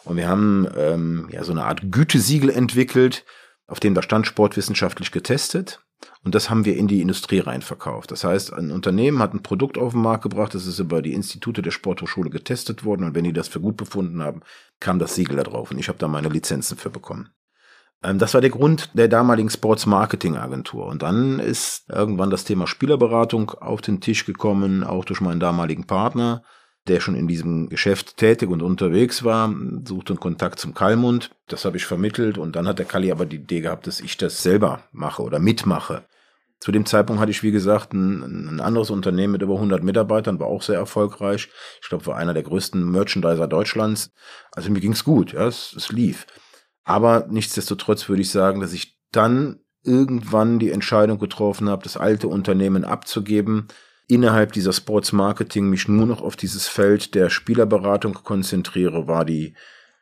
Und 0.06 0.16
wir 0.16 0.30
haben 0.30 0.68
ähm, 0.78 1.28
ja 1.30 1.44
so 1.44 1.52
eine 1.52 1.66
Art 1.66 1.92
Gütesiegel 1.92 2.50
entwickelt, 2.50 3.26
auf 3.68 3.80
dem 3.80 3.94
da 3.94 4.02
stand 4.02 4.28
sportwissenschaftlich 4.28 5.12
getestet. 5.12 5.82
Und 6.24 6.36
das 6.36 6.50
haben 6.50 6.66
wir 6.66 6.78
in 6.78 6.88
die 6.88 7.02
Industrie 7.02 7.40
rein 7.40 7.62
verkauft. 7.62 8.12
Das 8.12 8.24
heißt, 8.24 8.54
ein 8.54 8.72
Unternehmen 8.72 9.20
hat 9.20 9.34
ein 9.34 9.44
Produkt 9.44 9.78
auf 9.78 9.92
den 9.92 10.02
Markt 10.02 10.24
gebracht, 10.24 10.54
das 10.54 10.66
ist 10.66 10.80
über 10.80 11.02
die 11.02 11.14
Institute 11.14 11.62
der 11.62 11.72
Sporthochschule 11.72 12.30
getestet 12.30 12.86
worden. 12.86 13.04
Und 13.04 13.16
wenn 13.16 13.24
die 13.26 13.34
das 13.34 13.48
für 13.50 13.60
gut 13.60 13.78
befunden 13.78 14.22
haben, 14.22 14.42
kam 14.80 15.00
das 15.00 15.16
Siegel 15.16 15.36
da 15.38 15.44
drauf. 15.44 15.72
Und 15.72 15.80
ich 15.80 15.90
habe 15.90 16.00
da 16.00 16.08
meine 16.08 16.30
Lizenzen 16.30 16.78
für 16.78 16.90
bekommen. 16.90 17.30
Ähm, 18.04 18.20
das 18.20 18.34
war 18.34 18.42
der 18.42 18.50
Grund 18.50 18.90
der 18.94 19.08
damaligen 19.08 19.50
Sports 19.50 19.86
Marketing 19.86 20.38
Agentur. 20.38 20.86
Und 20.88 21.02
dann 21.02 21.40
ist 21.40 21.90
irgendwann 21.90 22.30
das 22.30 22.44
Thema 22.44 22.68
Spielerberatung 22.68 23.52
auf 23.52 23.82
den 23.82 24.02
Tisch 24.02 24.26
gekommen, 24.26 24.84
auch 24.84 25.06
durch 25.06 25.22
meinen 25.22 25.40
damaligen 25.40 25.88
Partner, 25.88 26.44
der 26.88 27.00
schon 27.00 27.16
in 27.16 27.28
diesem 27.28 27.70
Geschäft 27.70 28.18
tätig 28.18 28.50
und 28.50 28.62
unterwegs 28.62 29.24
war, 29.24 29.54
suchte 29.86 30.14
einen 30.14 30.20
Kontakt 30.20 30.60
zum 30.60 30.74
Kalmund. 30.74 31.32
Das 31.48 31.64
habe 31.64 31.78
ich 31.78 31.86
vermittelt 31.86 32.38
und 32.38 32.56
dann 32.56 32.68
hat 32.68 32.80
der 32.80 32.86
Kalli 32.86 33.12
aber 33.12 33.26
die 33.26 33.38
Idee 33.38 33.62
gehabt, 33.62 33.88
dass 33.88 34.02
ich 34.02 34.18
das 34.18 34.44
selber 34.44 34.82
mache 34.92 35.24
oder 35.24 35.40
mitmache. 35.40 36.04
Zu 36.60 36.72
dem 36.72 36.86
Zeitpunkt 36.86 37.22
hatte 37.22 37.32
ich, 37.32 37.44
wie 37.44 37.52
gesagt, 37.52 37.94
ein, 37.94 38.56
ein 38.56 38.60
anderes 38.62 38.90
Unternehmen 38.90 39.34
mit 39.34 39.42
über 39.42 39.56
100 39.56 39.84
Mitarbeitern, 39.84 40.40
war 40.40 40.48
auch 40.48 40.62
sehr 40.62 40.78
erfolgreich. 40.78 41.50
Ich 41.82 41.90
glaube, 41.90 42.06
war 42.06 42.16
einer 42.16 42.34
der 42.34 42.44
größten 42.44 42.90
Merchandiser 42.90 43.48
Deutschlands. 43.48 44.12
Also 44.54 44.72
mir 44.72 44.80
ging's 44.80 45.04
gut, 45.04 45.34
ja, 45.34 45.46
es, 45.46 45.74
es 45.76 45.92
lief. 45.92 46.26
Aber 46.84 47.28
nichtsdestotrotz 47.30 48.10
würde 48.10 48.22
ich 48.22 48.30
sagen, 48.30 48.60
dass 48.60 48.74
ich 48.74 48.98
dann 49.12 49.60
irgendwann 49.84 50.60
die 50.60 50.72
Entscheidung 50.72 51.20
getroffen 51.20 51.70
habe, 51.70 51.84
das 51.84 51.98
alte 51.98 52.28
Unternehmen 52.28 52.86
abzugeben, 52.86 53.68
innerhalb 54.08 54.54
dieser 54.54 54.74
Sports 54.74 55.12
Marketing 55.12 55.70
mich 55.70 55.88
nur 55.88 56.06
noch 56.06 56.22
auf 56.22 56.36
dieses 56.36 56.68
Feld 56.68 57.16
der 57.16 57.30
Spielerberatung 57.30 58.14
konzentriere, 58.14 59.08
war 59.08 59.26
die 59.26 59.56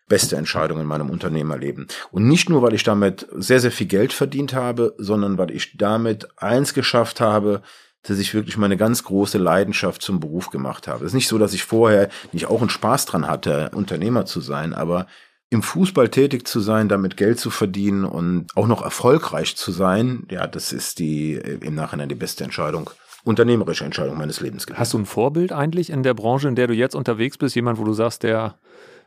beste 0.08 0.36
Entscheidung 0.36 0.80
in 0.82 0.86
meinem 0.86 1.10
Unternehmerleben. 1.10 1.88
Und 2.12 2.28
nicht 2.28 2.50
nur, 2.50 2.62
weil 2.62 2.74
ich 2.74 2.84
damit 2.84 3.28
sehr, 3.32 3.60
sehr 3.62 3.72
viel 3.72 3.88
Geld 3.88 4.12
verdient 4.12 4.54
habe, 4.54 4.94
sondern 4.98 5.38
weil 5.38 5.52
ich 5.52 5.78
damit 5.78 6.28
eins 6.38 6.74
geschafft 6.74 7.22
habe, 7.22 7.62
dass 8.04 8.20
ich 8.20 8.34
wirklich 8.34 8.58
meine 8.58 8.78
ganz 8.78 9.04
große 9.04 9.38
Leidenschaft 9.38 10.02
zum 10.02 10.20
Beruf 10.20 10.50
gemacht 10.50 10.88
habe. 10.88 11.06
Es 11.06 11.12
ist 11.12 11.16
nicht 11.16 11.28
so, 11.28 11.38
dass 11.38 11.54
ich 11.54 11.64
vorher 11.64 12.10
nicht 12.34 12.48
auch 12.48 12.60
einen 12.60 12.70
Spaß 12.70 13.06
dran 13.06 13.28
hatte, 13.28 13.72
Unternehmer 13.74 14.26
zu 14.26 14.42
sein, 14.42 14.74
aber 14.74 15.08
im 15.52 15.62
Fußball 15.62 16.10
tätig 16.10 16.48
zu 16.48 16.62
sein, 16.62 16.88
damit 16.88 17.18
Geld 17.18 17.38
zu 17.38 17.50
verdienen 17.50 18.06
und 18.06 18.48
auch 18.56 18.68
noch 18.68 18.82
erfolgreich 18.82 19.58
zu 19.58 19.72
sein, 19.72 20.26
ja, 20.32 20.48
das 20.48 20.72
ist 20.72 20.98
die 20.98 21.34
äh, 21.34 21.60
im 21.62 21.76
Nachhinein 21.76 22.10
die 22.10 22.16
beste 22.16 22.46
Entscheidung, 22.46 22.90
unternehmerische 23.26 23.84
Entscheidung 23.84 24.18
meines 24.18 24.40
Lebens 24.40 24.66
gewesen. 24.66 24.80
Hast 24.80 24.94
du 24.94 25.00
ein 25.00 25.06
Vorbild 25.06 25.52
eigentlich 25.52 25.90
in 25.90 26.04
der 26.04 26.14
Branche, 26.14 26.48
in 26.48 26.56
der 26.56 26.68
du 26.68 26.74
jetzt 26.74 26.96
unterwegs 26.96 27.38
bist? 27.38 27.54
Jemand, 27.54 27.78
wo 27.78 27.84
du 27.84 27.92
sagst, 27.92 28.24
der 28.24 28.56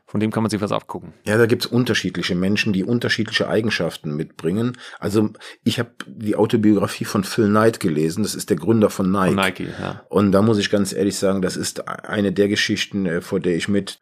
von 0.05 0.19
dem 0.19 0.29
kann 0.29 0.43
man 0.43 0.51
sich 0.51 0.61
was 0.61 0.71
abgucken. 0.71 1.13
Ja, 1.25 1.35
da 1.35 1.47
gibt's 1.47 1.65
unterschiedliche 1.65 2.35
Menschen, 2.35 2.73
die 2.73 2.83
unterschiedliche 2.83 3.49
Eigenschaften 3.49 4.15
mitbringen. 4.15 4.77
Also 4.99 5.31
ich 5.63 5.79
habe 5.79 5.89
die 6.05 6.35
Autobiografie 6.35 7.05
von 7.05 7.23
Phil 7.23 7.47
Knight 7.47 7.79
gelesen. 7.79 8.21
Das 8.21 8.35
ist 8.35 8.51
der 8.51 8.57
Gründer 8.57 8.91
von 8.91 9.11
Nike. 9.11 9.33
Von 9.33 9.35
Nike 9.35 9.67
ja. 9.81 10.05
Und 10.09 10.31
da 10.31 10.43
muss 10.43 10.59
ich 10.59 10.69
ganz 10.69 10.93
ehrlich 10.93 11.17
sagen, 11.17 11.41
das 11.41 11.57
ist 11.57 11.87
eine 11.87 12.31
der 12.31 12.49
Geschichten, 12.49 13.07
äh, 13.07 13.21
vor 13.21 13.39
der 13.39 13.55
ich 13.55 13.67
mit 13.67 13.99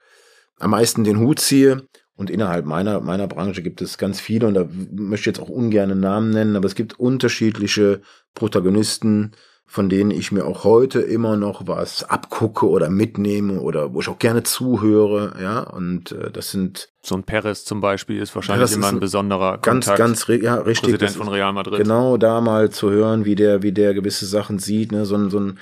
am 0.60 0.72
meisten 0.72 1.06
den 1.06 1.20
Hut 1.20 1.40
ziehe. 1.40 1.88
Und 2.16 2.30
innerhalb 2.30 2.66
meiner, 2.66 3.00
meiner 3.00 3.28
Branche 3.28 3.64
gibt 3.64 3.82
es 3.82 3.98
ganz 3.98 4.20
viele, 4.20 4.48
und 4.48 4.54
da 4.54 4.68
möchte 4.92 5.22
ich 5.22 5.26
jetzt 5.38 5.40
auch 5.40 5.50
ungern 5.50 6.00
Namen 6.00 6.30
nennen, 6.30 6.56
aber 6.56 6.68
es 6.68 6.76
gibt 6.76 7.00
unterschiedliche 7.00 8.02
Protagonisten, 8.36 9.32
von 9.66 9.90
denen 9.90 10.12
ich 10.12 10.32
mir 10.32 10.46
auch 10.46 10.66
heute 10.66 11.02
immer 11.02 11.36
noch 11.36 11.68
was 11.68 12.04
abgucke 12.04 12.70
oder 12.70 12.92
mitnehme 12.92 13.60
oder 13.60 13.96
wo 13.96 14.02
ich 14.02 14.10
auch 14.10 14.20
gerne 14.20 14.44
zuhöre, 14.44 15.34
ja, 15.42 15.62
und 15.62 16.12
äh, 16.12 16.30
das 16.30 16.52
sind 16.52 16.90
so 17.02 17.16
ein 17.16 17.24
Perez 17.24 17.66
zum 17.66 17.82
Beispiel 17.82 18.22
ist 18.22 18.36
wahrscheinlich 18.36 18.70
ja, 18.70 18.78
immer 18.78 18.90
ein, 18.90 18.96
ein 18.98 19.00
besonderer 19.00 19.58
ganz, 19.58 19.88
Kontakt, 19.88 19.98
ganz, 19.98 20.28
ja, 20.28 20.56
richtig, 20.56 20.92
Präsident 20.92 21.18
von 21.18 21.28
Real 21.28 21.54
Madrid. 21.54 21.80
Genau, 21.80 22.18
da 22.18 22.42
mal 22.42 22.70
zu 22.70 22.92
hören, 22.92 23.26
wie 23.26 23.34
der, 23.34 23.64
wie 23.64 23.72
der 23.72 23.96
gewisse 23.96 24.28
Sachen 24.28 24.60
sieht, 24.60 24.92
ne, 24.92 25.06
so 25.06 25.16
ein, 25.16 25.32
so 25.32 25.40
ein 25.40 25.58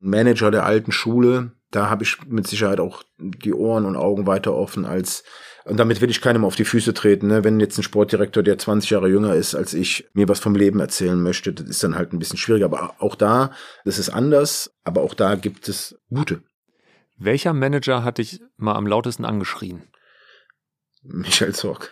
Manager 0.00 0.50
der 0.50 0.66
alten 0.66 0.92
Schule, 0.92 1.52
da 1.70 1.88
habe 1.88 2.04
ich 2.04 2.18
mit 2.26 2.46
Sicherheit 2.46 2.80
auch 2.80 3.04
die 3.18 3.54
Ohren 3.54 3.86
und 3.86 3.96
Augen 3.96 4.26
weiter 4.26 4.54
offen 4.54 4.84
als 4.84 5.24
und 5.66 5.78
damit 5.78 6.00
will 6.00 6.10
ich 6.10 6.20
keinem 6.20 6.44
auf 6.44 6.54
die 6.54 6.64
Füße 6.64 6.94
treten. 6.94 7.26
Ne? 7.26 7.42
Wenn 7.42 7.58
jetzt 7.58 7.76
ein 7.76 7.82
Sportdirektor, 7.82 8.42
der 8.42 8.56
20 8.56 8.90
Jahre 8.90 9.08
jünger 9.08 9.34
ist 9.34 9.54
als 9.54 9.74
ich, 9.74 10.08
mir 10.14 10.28
was 10.28 10.38
vom 10.38 10.54
Leben 10.54 10.78
erzählen 10.78 11.20
möchte, 11.20 11.52
das 11.52 11.68
ist 11.68 11.82
dann 11.82 11.96
halt 11.96 12.12
ein 12.12 12.20
bisschen 12.20 12.38
schwieriger. 12.38 12.66
Aber 12.66 12.94
auch 12.98 13.16
da, 13.16 13.50
das 13.84 13.98
ist 13.98 14.10
anders, 14.10 14.72
aber 14.84 15.02
auch 15.02 15.14
da 15.14 15.34
gibt 15.34 15.68
es 15.68 15.98
gute. 16.08 16.42
Welcher 17.18 17.52
Manager 17.52 18.04
hat 18.04 18.18
dich 18.18 18.40
mal 18.56 18.74
am 18.74 18.86
lautesten 18.86 19.24
angeschrien? 19.24 19.82
Michael 21.02 21.54
Zorg. 21.54 21.90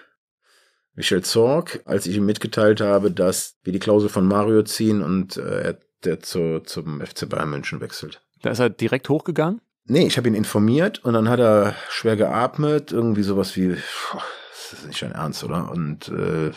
Michael 0.94 1.24
Zorg, 1.24 1.80
als 1.84 2.06
ich 2.06 2.16
ihm 2.16 2.26
mitgeteilt 2.26 2.80
habe, 2.80 3.10
dass 3.10 3.56
wir 3.64 3.72
die 3.72 3.80
Klausel 3.80 4.08
von 4.08 4.26
Mario 4.26 4.62
ziehen 4.62 5.02
und 5.02 5.36
äh, 5.36 5.62
er 5.62 5.78
der 6.04 6.20
zu, 6.20 6.60
zum 6.60 7.00
FC 7.00 7.28
Bayern 7.28 7.50
München 7.50 7.80
wechselt. 7.80 8.22
Da 8.42 8.50
ist 8.50 8.58
er 8.58 8.70
direkt 8.70 9.08
hochgegangen? 9.08 9.60
Nee, 9.86 10.06
ich 10.06 10.16
habe 10.16 10.28
ihn 10.28 10.34
informiert 10.34 11.04
und 11.04 11.12
dann 11.12 11.28
hat 11.28 11.40
er 11.40 11.74
schwer 11.90 12.16
geatmet, 12.16 12.90
irgendwie 12.90 13.22
sowas 13.22 13.54
wie, 13.56 13.68
das 13.68 14.72
ist 14.72 14.86
nicht 14.86 15.02
dein 15.02 15.12
Ernst, 15.12 15.44
oder? 15.44 15.70
Und 15.70 16.08
äh, 16.08 16.52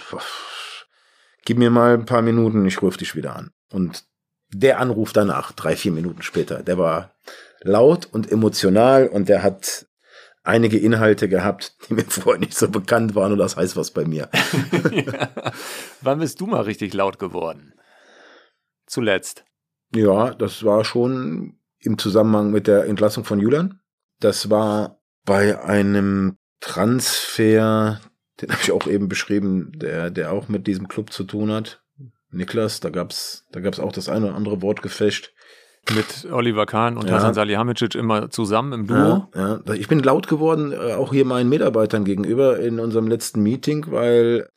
gib 1.43 1.57
mir 1.57 1.69
mal 1.69 1.93
ein 1.93 2.05
paar 2.05 2.21
Minuten, 2.21 2.65
ich 2.65 2.81
rufe 2.81 2.99
dich 2.99 3.15
wieder 3.15 3.35
an. 3.35 3.51
Und 3.71 4.05
der 4.53 4.79
Anruf 4.79 5.11
danach, 5.11 5.51
drei, 5.51 5.75
vier 5.75 5.91
Minuten 5.91 6.21
später, 6.21 6.63
der 6.63 6.77
war 6.77 7.15
laut 7.61 8.07
und 8.09 8.31
emotional 8.31 9.07
und 9.07 9.27
der 9.27 9.43
hat 9.43 9.87
einige 10.43 10.77
Inhalte 10.77 11.27
gehabt, 11.27 11.75
die 11.87 11.95
mir 11.95 12.05
vorher 12.07 12.39
nicht 12.39 12.55
so 12.55 12.69
bekannt 12.69 13.13
waren 13.13 13.33
und 13.33 13.39
das 13.39 13.57
heißt 13.57 13.75
was 13.75 13.91
bei 13.91 14.05
mir. 14.05 14.29
ja. 14.91 15.29
Wann 16.01 16.19
bist 16.19 16.39
du 16.39 16.47
mal 16.47 16.61
richtig 16.61 16.93
laut 16.93 17.19
geworden? 17.19 17.73
Zuletzt. 18.85 19.43
Ja, 19.93 20.33
das 20.33 20.63
war 20.63 20.85
schon 20.85 21.56
im 21.79 21.97
Zusammenhang 21.97 22.51
mit 22.51 22.67
der 22.67 22.85
Entlassung 22.85 23.23
von 23.23 23.39
Julian. 23.39 23.79
Das 24.19 24.49
war 24.49 24.99
bei 25.25 25.61
einem 25.61 26.37
Transfer, 26.59 27.99
den 28.41 28.49
habe 28.49 28.61
ich 28.63 28.71
auch 28.71 28.87
eben 28.87 29.09
beschrieben, 29.09 29.71
der, 29.75 30.09
der 30.09 30.31
auch 30.31 30.47
mit 30.47 30.67
diesem 30.67 30.87
Club 30.87 31.11
zu 31.11 31.23
tun 31.23 31.51
hat. 31.51 31.81
Niklas, 32.31 32.79
da 32.79 32.89
gab's, 32.89 33.45
da 33.51 33.59
gab's 33.59 33.79
auch 33.79 33.91
das 33.91 34.09
eine 34.09 34.27
oder 34.27 34.35
andere 34.35 34.61
Wortgefecht. 34.61 35.33
Mit 35.95 36.27
Oliver 36.31 36.65
Kahn 36.65 36.97
und 36.97 37.07
ja. 37.07 37.15
Hasan 37.15 37.33
Salihamidzic 37.33 37.95
immer 37.95 38.29
zusammen 38.29 38.73
im 38.73 38.87
Duo. 38.87 39.29
Ja, 39.33 39.61
ja, 39.65 39.73
ich 39.73 39.87
bin 39.87 39.99
laut 39.99 40.27
geworden, 40.27 40.73
äh, 40.73 40.93
auch 40.93 41.13
hier 41.13 41.23
meinen 41.23 41.49
Mitarbeitern 41.49 42.03
gegenüber 42.03 42.59
in 42.59 42.79
unserem 42.79 43.07
letzten 43.07 43.41
Meeting, 43.41 43.85
weil 43.89 44.49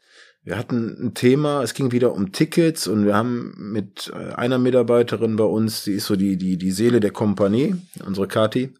wir 0.43 0.57
hatten 0.57 0.97
ein 1.01 1.15
Thema, 1.15 1.63
es 1.63 1.75
ging 1.75 1.93
wieder 1.93 2.13
um 2.13 2.33
Tickets 2.33 2.87
und 2.87 3.05
wir 3.05 3.15
haben 3.15 3.55
mit 3.59 4.11
äh, 4.15 4.33
einer 4.35 4.59
Mitarbeiterin 4.59 5.37
bei 5.37 5.45
uns, 5.45 5.85
die 5.85 5.93
ist 5.93 6.07
so 6.07 6.17
die, 6.17 6.37
die, 6.37 6.57
die 6.57 6.71
Seele 6.73 7.01
der 7.01 7.11
Kompanie, 7.11 7.77
unsere 8.05 8.27
Kati, 8.27 8.73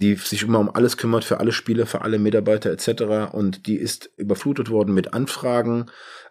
die 0.00 0.14
sich 0.16 0.42
immer 0.42 0.58
um 0.58 0.74
alles 0.74 0.96
kümmert, 0.96 1.24
für 1.24 1.40
alle 1.40 1.52
Spiele, 1.52 1.86
für 1.86 2.02
alle 2.02 2.18
Mitarbeiter 2.18 2.70
etc. 2.70 3.32
Und 3.32 3.66
die 3.66 3.76
ist 3.76 4.10
überflutet 4.16 4.70
worden 4.70 4.94
mit 4.94 5.14
Anfragen 5.14 5.86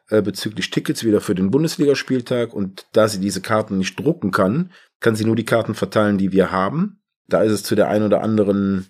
äh, 0.10 0.21
bezüglich 0.21 0.69
Tickets 0.69 1.03
wieder 1.03 1.21
für 1.21 1.36
den 1.36 1.49
Bundesligaspieltag. 1.49 2.53
Und 2.53 2.86
da 2.93 3.08
sie 3.08 3.19
diese 3.19 3.41
Karten 3.41 3.77
nicht 3.77 3.99
drucken 3.99 4.32
kann, 4.32 4.71
kann 4.99 5.15
sie 5.15 5.25
nur 5.25 5.36
die 5.36 5.45
Karten 5.45 5.73
verteilen, 5.73 6.17
die 6.17 6.32
wir 6.32 6.51
haben. 6.51 7.01
Da 7.27 7.41
ist 7.41 7.51
es 7.51 7.63
zu 7.63 7.75
der 7.75 7.89
einen 7.89 8.05
oder 8.05 8.21
anderen 8.21 8.88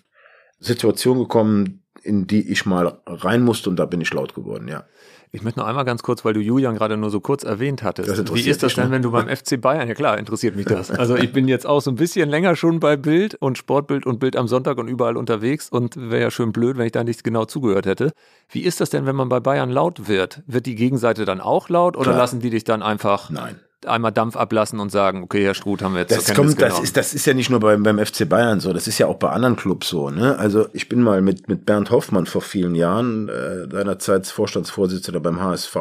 Situation 0.58 1.18
gekommen, 1.18 1.84
in 2.02 2.26
die 2.26 2.50
ich 2.50 2.64
mal 2.66 3.00
rein 3.06 3.42
musste 3.42 3.68
und 3.68 3.76
da 3.76 3.86
bin 3.86 4.00
ich 4.00 4.12
laut 4.12 4.34
geworden, 4.34 4.68
ja. 4.68 4.86
Ich 5.32 5.42
möchte 5.42 5.60
noch 5.60 5.66
einmal 5.66 5.84
ganz 5.84 6.02
kurz, 6.02 6.24
weil 6.24 6.32
du 6.34 6.40
Julian 6.40 6.74
gerade 6.74 6.96
nur 6.96 7.10
so 7.10 7.20
kurz 7.20 7.44
erwähnt 7.44 7.82
hattest. 7.82 8.34
Wie 8.34 8.48
ist 8.48 8.62
das 8.62 8.74
denn, 8.74 8.86
ne? 8.86 8.90
wenn 8.90 9.02
du 9.02 9.12
beim 9.12 9.28
FC 9.36 9.60
Bayern, 9.60 9.86
ja 9.88 9.94
klar, 9.94 10.18
interessiert 10.18 10.56
mich 10.56 10.66
das. 10.66 10.90
Also 10.90 11.16
ich 11.16 11.32
bin 11.32 11.46
jetzt 11.46 11.66
auch 11.66 11.80
so 11.80 11.90
ein 11.90 11.96
bisschen 11.96 12.28
länger 12.28 12.56
schon 12.56 12.80
bei 12.80 12.96
Bild 12.96 13.36
und 13.36 13.56
Sportbild 13.56 14.06
und 14.06 14.18
Bild 14.18 14.34
am 14.34 14.48
Sonntag 14.48 14.78
und 14.78 14.88
überall 14.88 15.16
unterwegs 15.16 15.68
und 15.68 15.96
wäre 15.96 16.22
ja 16.22 16.30
schön 16.30 16.52
blöd, 16.52 16.78
wenn 16.78 16.86
ich 16.86 16.92
da 16.92 17.04
nicht 17.04 17.22
genau 17.22 17.44
zugehört 17.44 17.86
hätte. 17.86 18.12
Wie 18.48 18.62
ist 18.62 18.80
das 18.80 18.90
denn, 18.90 19.06
wenn 19.06 19.16
man 19.16 19.28
bei 19.28 19.38
Bayern 19.40 19.70
laut 19.70 20.08
wird? 20.08 20.42
Wird 20.46 20.66
die 20.66 20.74
Gegenseite 20.74 21.24
dann 21.24 21.40
auch 21.40 21.68
laut 21.68 21.96
oder 21.96 22.10
klar. 22.10 22.18
lassen 22.18 22.40
die 22.40 22.50
dich 22.50 22.64
dann 22.64 22.82
einfach? 22.82 23.30
Nein 23.30 23.60
einmal 23.86 24.12
Dampf 24.12 24.36
ablassen 24.36 24.80
und 24.80 24.90
sagen, 24.90 25.22
okay, 25.22 25.44
Herr 25.44 25.54
Struth, 25.54 25.82
haben 25.82 25.94
wir 25.94 26.02
jetzt 26.02 26.16
das 26.16 26.24
zur 26.24 26.34
kommt, 26.34 26.60
das 26.60 26.80
ist, 26.80 26.96
das 26.96 27.14
ist 27.14 27.26
ja 27.26 27.34
nicht 27.34 27.50
nur 27.50 27.60
beim, 27.60 27.82
beim 27.82 27.98
FC 27.98 28.28
Bayern 28.28 28.60
so, 28.60 28.72
das 28.72 28.86
ist 28.86 28.98
ja 28.98 29.06
auch 29.06 29.16
bei 29.16 29.30
anderen 29.30 29.56
Clubs 29.56 29.88
so. 29.88 30.10
Ne? 30.10 30.38
Also 30.38 30.68
ich 30.72 30.88
bin 30.88 31.02
mal 31.02 31.22
mit, 31.22 31.48
mit 31.48 31.66
Bernd 31.66 31.90
Hoffmann 31.90 32.26
vor 32.26 32.42
vielen 32.42 32.74
Jahren, 32.74 33.28
äh, 33.28 33.70
seinerzeit 33.70 34.26
Vorstandsvorsitzender 34.26 35.20
beim 35.20 35.40
HSV, 35.40 35.76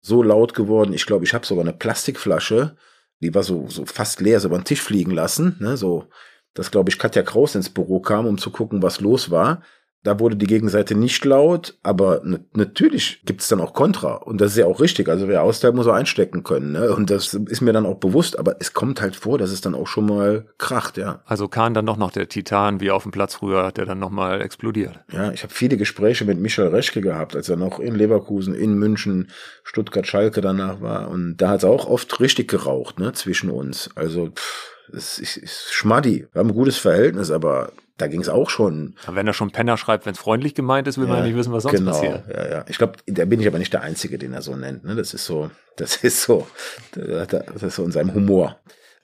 so 0.00 0.22
laut 0.22 0.54
geworden. 0.54 0.92
Ich 0.92 1.06
glaube, 1.06 1.24
ich 1.24 1.34
habe 1.34 1.46
sogar 1.46 1.64
eine 1.64 1.72
Plastikflasche 1.72 2.76
die 3.20 3.34
war 3.34 3.42
so, 3.42 3.66
so 3.68 3.84
fast 3.86 4.20
leer, 4.20 4.40
so 4.40 4.48
über 4.48 4.58
den 4.58 4.64
Tisch 4.64 4.82
fliegen 4.82 5.10
lassen, 5.10 5.56
ne, 5.60 5.76
so, 5.76 6.08
dass, 6.54 6.70
glaube 6.70 6.90
ich, 6.90 6.98
Katja 6.98 7.22
Kraus 7.22 7.54
ins 7.54 7.70
Büro 7.70 8.00
kam, 8.00 8.26
um 8.26 8.38
zu 8.38 8.50
gucken, 8.50 8.82
was 8.82 9.00
los 9.00 9.30
war. 9.30 9.62
Da 10.06 10.20
wurde 10.20 10.36
die 10.36 10.46
Gegenseite 10.46 10.94
nicht 10.94 11.24
laut, 11.24 11.76
aber 11.82 12.22
natürlich 12.52 13.22
gibt 13.24 13.40
es 13.40 13.48
dann 13.48 13.60
auch 13.60 13.74
Kontra. 13.74 14.14
Und 14.14 14.40
das 14.40 14.52
ist 14.52 14.58
ja 14.58 14.66
auch 14.66 14.80
richtig. 14.80 15.08
Also 15.08 15.26
wer 15.26 15.42
austeilt, 15.42 15.74
muss 15.74 15.88
auch 15.88 15.94
einstecken 15.94 16.44
können. 16.44 16.70
Ne? 16.70 16.94
Und 16.94 17.10
das 17.10 17.34
ist 17.34 17.60
mir 17.60 17.72
dann 17.72 17.86
auch 17.86 17.96
bewusst. 17.96 18.38
Aber 18.38 18.54
es 18.60 18.72
kommt 18.72 19.00
halt 19.00 19.16
vor, 19.16 19.36
dass 19.36 19.50
es 19.50 19.62
dann 19.62 19.74
auch 19.74 19.88
schon 19.88 20.06
mal 20.06 20.46
kracht, 20.58 20.96
ja. 20.96 21.22
Also 21.24 21.48
Kahn 21.48 21.74
dann 21.74 21.86
doch 21.86 21.96
noch 21.96 22.12
der 22.12 22.28
Titan, 22.28 22.80
wie 22.80 22.92
auf 22.92 23.02
dem 23.02 23.10
Platz 23.10 23.34
früher, 23.34 23.72
der 23.72 23.84
dann 23.84 23.98
nochmal 23.98 24.42
explodiert. 24.42 25.00
Ja, 25.10 25.32
ich 25.32 25.42
habe 25.42 25.52
viele 25.52 25.76
Gespräche 25.76 26.24
mit 26.24 26.38
Michael 26.38 26.68
Reschke 26.68 27.00
gehabt, 27.00 27.34
als 27.34 27.48
er 27.48 27.56
noch 27.56 27.80
in 27.80 27.96
Leverkusen, 27.96 28.54
in 28.54 28.74
München, 28.74 29.32
Stuttgart, 29.64 30.06
Schalke 30.06 30.40
danach 30.40 30.80
war. 30.80 31.08
Und 31.08 31.38
da 31.38 31.48
hat 31.48 31.58
es 31.58 31.64
auch 31.64 31.88
oft 31.88 32.20
richtig 32.20 32.48
geraucht, 32.48 33.00
ne, 33.00 33.12
zwischen 33.12 33.50
uns. 33.50 33.90
Also, 33.96 34.28
pff, 34.28 34.72
es 34.92 35.18
ist, 35.18 35.36
ist 35.36 35.72
schmaddi. 35.72 36.28
Wir 36.32 36.38
haben 36.38 36.50
ein 36.50 36.54
gutes 36.54 36.78
Verhältnis, 36.78 37.32
aber 37.32 37.72
da 37.98 38.08
ging 38.08 38.20
es 38.20 38.28
auch 38.28 38.50
schon. 38.50 38.94
Wenn 39.10 39.26
er 39.26 39.32
schon 39.32 39.50
Penner 39.50 39.76
schreibt, 39.76 40.06
wenn 40.06 40.12
es 40.12 40.18
freundlich 40.18 40.54
gemeint 40.54 40.86
ist, 40.86 40.98
will 40.98 41.06
ja, 41.06 41.10
man 41.10 41.18
ja 41.20 41.26
nicht 41.26 41.36
wissen, 41.36 41.52
was 41.52 41.62
sonst 41.62 41.76
genau, 41.76 41.92
passiert. 41.92 42.24
Ja, 42.28 42.48
ja. 42.48 42.64
Ich 42.68 42.78
glaube, 42.78 42.94
da 43.06 43.24
bin 43.24 43.40
ich 43.40 43.46
aber 43.46 43.58
nicht 43.58 43.72
der 43.72 43.82
Einzige, 43.82 44.18
den 44.18 44.32
er 44.32 44.42
so 44.42 44.54
nennt. 44.56 44.84
Ne? 44.84 44.94
Das 44.94 45.14
ist 45.14 45.24
so, 45.24 45.50
das 45.76 45.96
ist 46.04 46.22
so, 46.22 46.46
das 46.92 47.62
ist 47.62 47.76
so 47.76 47.84
in 47.84 47.92
seinem 47.92 48.14
Humor. 48.14 48.58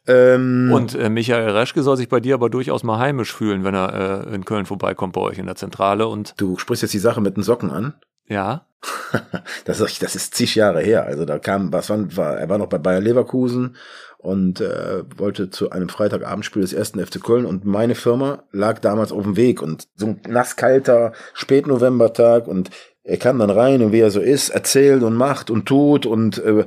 Ähm, 0.07 0.71
Und 0.73 0.95
äh, 0.95 1.09
Michael 1.09 1.51
Reschke 1.51 1.83
soll 1.83 1.97
sich 1.97 2.09
bei 2.09 2.21
dir 2.21 2.35
aber 2.35 2.51
durchaus 2.51 2.83
mal 2.83 2.99
heimisch 2.99 3.33
fühlen, 3.33 3.65
wenn 3.65 3.75
er 3.75 4.27
äh, 4.27 4.35
in 4.35 4.45
Köln 4.45 4.67
vorbeikommt 4.67 5.13
bei 5.13 5.21
euch 5.21 5.39
in 5.39 5.47
der 5.47 5.55
Zentrale. 5.55 6.09
Und 6.09 6.35
du 6.37 6.59
sprichst 6.59 6.83
jetzt 6.83 6.95
die 6.95 6.99
Sache 6.99 7.21
mit 7.21 7.37
den 7.37 7.45
Socken 7.45 7.71
an. 7.71 7.95
Ja. 8.27 8.67
das, 9.65 9.81
ist, 9.81 10.03
das 10.03 10.17
ist 10.17 10.35
zig 10.35 10.57
Jahre 10.57 10.81
her. 10.81 11.05
Also 11.05 11.25
da 11.25 11.39
kam, 11.39 11.73
was 11.73 11.89
war, 11.89 12.37
er 12.37 12.49
war 12.49 12.59
noch 12.59 12.67
bei 12.67 12.79
Bayer 12.79 13.01
Leverkusen 13.01 13.77
und 14.23 14.61
äh, 14.61 15.03
wollte 15.17 15.51
zu 15.51 15.71
einem 15.71 15.89
Freitagabendspiel 15.89 16.63
des 16.63 16.73
ersten 16.73 17.05
FC 17.05 17.23
Köln 17.23 17.45
und 17.45 17.65
meine 17.65 17.97
Firma 17.97 18.45
lag 18.53 18.79
damals 18.79 19.11
auf 19.13 19.25
dem 19.25 19.37
Weg 19.37 19.61
und 19.61 19.89
so 19.97 20.07
ein 20.07 20.21
nasskalter 20.29 21.13
Spätnovembertag 21.35 22.47
und 22.47 22.71
er 23.03 23.17
kam 23.17 23.41
dann 23.41 23.51
rein 23.51 23.83
und 23.83 23.91
wie 23.91 23.99
er 23.99 24.13
so 24.13 24.21
ist, 24.21 24.51
erzählt 24.51 25.03
und 25.03 25.15
macht 25.15 25.51
und 25.51 25.67
tut 25.67 26.07
und 26.07 26.39
äh, 26.39 26.67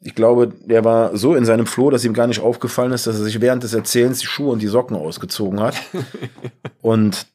ich 0.00 0.14
glaube, 0.14 0.48
der 0.48 0.84
war 0.84 1.16
so 1.16 1.34
in 1.34 1.44
seinem 1.44 1.66
Floh, 1.66 1.90
dass 1.90 2.04
ihm 2.04 2.12
gar 2.12 2.26
nicht 2.26 2.40
aufgefallen 2.40 2.92
ist, 2.92 3.06
dass 3.06 3.18
er 3.18 3.24
sich 3.24 3.40
während 3.40 3.62
des 3.62 3.72
Erzählens 3.72 4.18
die 4.18 4.26
Schuhe 4.26 4.52
und 4.52 4.60
die 4.60 4.66
Socken 4.66 4.96
ausgezogen 4.96 5.60
hat. 5.60 5.76
und 6.82 7.26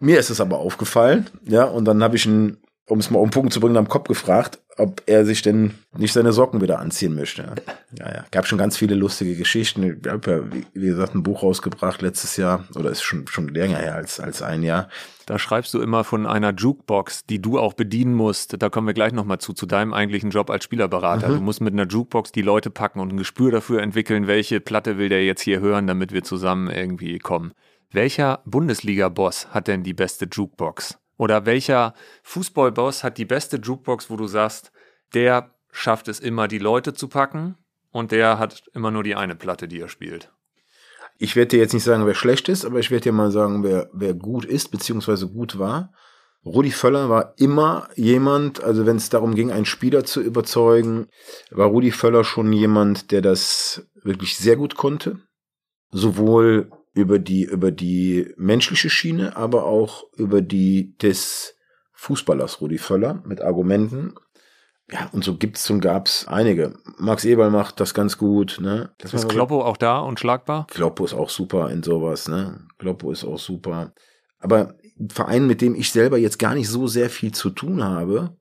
mir 0.00 0.18
ist 0.18 0.30
es 0.30 0.40
aber 0.40 0.58
aufgefallen, 0.58 1.30
ja, 1.44 1.64
und 1.64 1.86
dann 1.86 2.02
habe 2.02 2.16
ich 2.16 2.26
ihn, 2.26 2.58
um 2.88 2.98
es 2.98 3.10
mal 3.10 3.20
um 3.20 3.28
den 3.28 3.32
Punkt 3.32 3.52
zu 3.52 3.60
bringen, 3.60 3.76
am 3.76 3.88
Kopf 3.88 4.08
gefragt, 4.08 4.58
ob 4.76 5.02
er 5.06 5.24
sich 5.24 5.42
denn 5.42 5.74
nicht 5.96 6.12
seine 6.12 6.32
Socken 6.32 6.60
wieder 6.60 6.80
anziehen 6.80 7.14
möchte. 7.14 7.54
Ja, 7.98 8.12
ja. 8.12 8.24
Gab 8.30 8.46
schon 8.46 8.58
ganz 8.58 8.76
viele 8.76 8.94
lustige 8.94 9.36
Geschichten. 9.36 10.00
Ich 10.02 10.10
habe 10.10 10.30
ja, 10.30 10.52
wie, 10.52 10.66
wie, 10.74 10.86
gesagt, 10.86 11.14
ein 11.14 11.22
Buch 11.22 11.42
rausgebracht 11.42 12.02
letztes 12.02 12.36
Jahr, 12.36 12.64
oder 12.74 12.90
ist 12.90 13.02
schon, 13.02 13.26
schon 13.28 13.48
länger 13.48 13.78
her 13.78 13.94
als, 13.94 14.20
als 14.20 14.42
ein 14.42 14.62
Jahr. 14.62 14.88
Da 15.26 15.38
schreibst 15.38 15.72
du 15.72 15.80
immer 15.80 16.04
von 16.04 16.26
einer 16.26 16.52
Jukebox, 16.52 17.24
die 17.26 17.40
du 17.40 17.58
auch 17.58 17.72
bedienen 17.72 18.14
musst. 18.14 18.60
Da 18.60 18.68
kommen 18.68 18.86
wir 18.86 18.94
gleich 18.94 19.12
nochmal 19.12 19.38
zu, 19.38 19.52
zu 19.52 19.66
deinem 19.66 19.94
eigentlichen 19.94 20.30
Job 20.30 20.50
als 20.50 20.64
Spielerberater. 20.64 21.28
Mhm. 21.28 21.34
Du 21.36 21.40
musst 21.40 21.60
mit 21.60 21.72
einer 21.72 21.86
Jukebox 21.86 22.32
die 22.32 22.42
Leute 22.42 22.70
packen 22.70 23.00
und 23.00 23.12
ein 23.12 23.16
Gespür 23.16 23.50
dafür 23.50 23.80
entwickeln, 23.80 24.26
welche 24.26 24.60
Platte 24.60 24.98
will 24.98 25.08
der 25.08 25.24
jetzt 25.24 25.42
hier 25.42 25.60
hören, 25.60 25.86
damit 25.86 26.12
wir 26.12 26.24
zusammen 26.24 26.68
irgendwie 26.68 27.18
kommen. 27.18 27.52
Welcher 27.90 28.42
Bundesliga-Boss 28.44 29.48
hat 29.50 29.68
denn 29.68 29.84
die 29.84 29.94
beste 29.94 30.26
Jukebox? 30.30 30.98
Oder 31.16 31.46
welcher 31.46 31.94
Fußballboss 32.22 33.04
hat 33.04 33.18
die 33.18 33.24
beste 33.24 33.56
Jukebox, 33.58 34.10
wo 34.10 34.16
du 34.16 34.26
sagst, 34.26 34.72
der 35.14 35.54
schafft 35.70 36.08
es 36.08 36.20
immer, 36.20 36.48
die 36.48 36.58
Leute 36.58 36.92
zu 36.94 37.08
packen 37.08 37.56
und 37.90 38.12
der 38.12 38.38
hat 38.38 38.64
immer 38.72 38.90
nur 38.90 39.02
die 39.02 39.14
eine 39.14 39.36
Platte, 39.36 39.68
die 39.68 39.80
er 39.80 39.88
spielt? 39.88 40.32
Ich 41.18 41.36
werde 41.36 41.50
dir 41.50 41.60
jetzt 41.60 41.74
nicht 41.74 41.84
sagen, 41.84 42.06
wer 42.06 42.14
schlecht 42.14 42.48
ist, 42.48 42.64
aber 42.64 42.80
ich 42.80 42.90
werde 42.90 43.04
dir 43.04 43.12
mal 43.12 43.30
sagen, 43.30 43.62
wer, 43.62 43.88
wer 43.92 44.14
gut 44.14 44.44
ist, 44.44 44.70
beziehungsweise 44.70 45.28
gut 45.28 45.58
war. 45.58 45.92
Rudi 46.44 46.72
Völler 46.72 47.08
war 47.08 47.34
immer 47.38 47.88
jemand, 47.94 48.62
also 48.62 48.84
wenn 48.84 48.96
es 48.96 49.08
darum 49.08 49.34
ging, 49.34 49.50
einen 49.50 49.64
Spieler 49.64 50.04
zu 50.04 50.20
überzeugen, 50.20 51.06
war 51.50 51.68
Rudi 51.68 51.90
Völler 51.90 52.24
schon 52.24 52.52
jemand, 52.52 53.12
der 53.12 53.22
das 53.22 53.86
wirklich 54.02 54.36
sehr 54.36 54.56
gut 54.56 54.74
konnte. 54.74 55.20
Sowohl 55.90 56.70
über 56.94 57.18
die, 57.18 57.44
über 57.44 57.70
die 57.70 58.32
menschliche 58.36 58.88
Schiene, 58.88 59.36
aber 59.36 59.64
auch 59.64 60.04
über 60.16 60.40
die 60.40 60.96
des 60.98 61.56
Fußballers 61.92 62.60
Rudi 62.60 62.78
Völler 62.78 63.22
mit 63.26 63.40
Argumenten. 63.40 64.14
Ja, 64.90 65.08
und 65.12 65.24
so 65.24 65.36
gibt's 65.36 65.68
und 65.70 65.80
gab's 65.80 66.28
einige. 66.28 66.74
Max 66.98 67.24
Eberl 67.24 67.50
macht 67.50 67.80
das 67.80 67.94
ganz 67.94 68.18
gut, 68.18 68.58
ne? 68.60 68.94
Das 68.98 69.14
ist 69.14 69.28
Kloppo 69.28 69.62
auch 69.62 69.78
da 69.78 69.98
und 69.98 70.20
schlagbar? 70.20 70.66
Kloppo 70.70 71.04
ist 71.04 71.14
auch 71.14 71.30
super 71.30 71.70
in 71.70 71.82
sowas, 71.82 72.28
ne? 72.28 72.66
Kloppo 72.78 73.10
ist 73.10 73.24
auch 73.24 73.38
super. 73.38 73.94
Aber 74.38 74.74
ein 75.00 75.08
Verein, 75.08 75.46
mit 75.46 75.62
dem 75.62 75.74
ich 75.74 75.90
selber 75.90 76.18
jetzt 76.18 76.38
gar 76.38 76.54
nicht 76.54 76.68
so 76.68 76.86
sehr 76.86 77.08
viel 77.08 77.32
zu 77.32 77.50
tun 77.50 77.82
habe, 77.82 78.36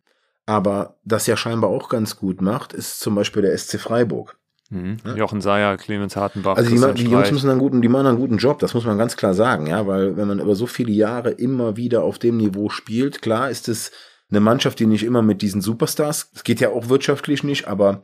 aber 0.46 1.00
das 1.06 1.28
ja 1.28 1.38
scheinbar 1.38 1.70
auch 1.70 1.88
ganz 1.88 2.18
gut 2.18 2.42
macht, 2.42 2.74
ist 2.74 3.00
zum 3.00 3.16
Beispiel 3.16 3.42
der 3.42 3.58
SC 3.58 3.80
Freiburg. 3.80 4.38
Mhm. 4.74 4.98
Ja. 5.06 5.16
Jochen 5.16 5.40
Seyer, 5.40 5.78
Clemens 5.78 6.16
Hartenbach. 6.16 6.58
Also 6.58 6.70
die, 6.72 7.04
die 7.04 7.10
Jungs 7.10 7.32
müssen 7.32 7.50
einen 7.50 7.60
guten, 7.60 7.82
die 7.84 7.88
machen 7.90 8.08
einen 8.08 8.18
guten 8.18 8.38
Job, 8.38 8.58
das 8.58 8.74
muss 8.74 8.86
man 8.86 8.98
ganz 8.98 9.16
klar 9.16 9.36
sagen, 9.36 9.68
ja, 9.68 9.86
weil 9.86 10.18
wenn 10.18 10.28
man 10.28 10.40
über 10.40 10.56
so 10.56 10.66
viele 10.66 10.92
Jahre 10.92 11.30
immer 11.30 11.78
wieder 11.78 12.04
auf 12.04 12.18
dem 12.18 12.38
Niveau 12.38 12.70
spielt, 12.70 13.22
klar 13.22 13.52
ist 13.52 13.70
es 13.70 13.92
eine 14.32 14.40
Mannschaft, 14.40 14.80
die 14.80 14.88
nicht 14.88 15.04
immer 15.04 15.22
mit 15.22 15.44
diesen 15.44 15.62
Superstars, 15.62 16.32
es 16.34 16.44
geht 16.44 16.60
ja 16.60 16.70
auch 16.70 16.90
wirtschaftlich 16.90 17.44
nicht, 17.44 17.68
aber 17.68 18.04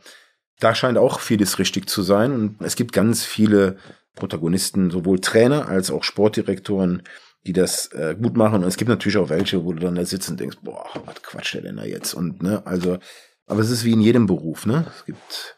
da 0.59 0.75
scheint 0.75 0.99
auch 0.99 1.19
vieles 1.19 1.57
richtig 1.57 1.89
zu 1.89 2.03
sein 2.03 2.33
und 2.33 2.61
es 2.61 2.75
gibt 2.75 2.93
ganz 2.93 3.25
viele 3.25 3.77
Protagonisten, 4.15 4.91
sowohl 4.91 5.19
Trainer 5.19 5.67
als 5.67 5.89
auch 5.89 6.03
Sportdirektoren, 6.03 7.01
die 7.47 7.53
das 7.53 7.87
äh, 7.93 8.15
gut 8.21 8.37
machen 8.37 8.61
und 8.61 8.67
es 8.67 8.77
gibt 8.77 8.89
natürlich 8.89 9.17
auch 9.17 9.29
welche, 9.29 9.65
wo 9.65 9.73
du 9.73 9.79
dann 9.79 9.95
da 9.95 10.05
sitzt 10.05 10.29
und 10.29 10.39
denkst, 10.39 10.57
boah, 10.61 10.85
was 11.05 11.23
quatscht 11.23 11.55
der 11.55 11.61
denn 11.61 11.77
da 11.77 11.85
jetzt 11.85 12.13
und 12.13 12.43
ne, 12.43 12.61
also 12.65 12.99
aber 13.47 13.61
es 13.61 13.71
ist 13.71 13.83
wie 13.83 13.93
in 13.93 14.01
jedem 14.01 14.27
Beruf, 14.27 14.67
ne? 14.67 14.85
Es 14.95 15.05
gibt 15.05 15.57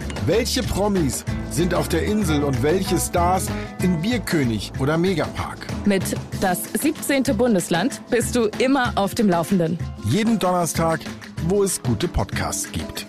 Welche 0.27 0.61
Promis 0.61 1.25
sind 1.49 1.73
auf 1.73 1.89
der 1.89 2.05
Insel 2.05 2.43
und 2.43 2.61
welche 2.61 2.99
Stars 2.99 3.49
in 3.81 4.03
Bierkönig 4.03 4.71
oder 4.79 4.95
Megapark? 4.95 5.65
Mit 5.85 6.03
das 6.39 6.71
17. 6.73 7.23
Bundesland 7.35 7.99
bist 8.11 8.35
du 8.35 8.45
immer 8.59 8.93
auf 8.97 9.15
dem 9.15 9.27
Laufenden. 9.27 9.79
Jeden 10.05 10.37
Donnerstag, 10.37 10.99
wo 11.47 11.63
es 11.63 11.81
gute 11.81 12.07
Podcasts 12.07 12.71
gibt. 12.71 13.07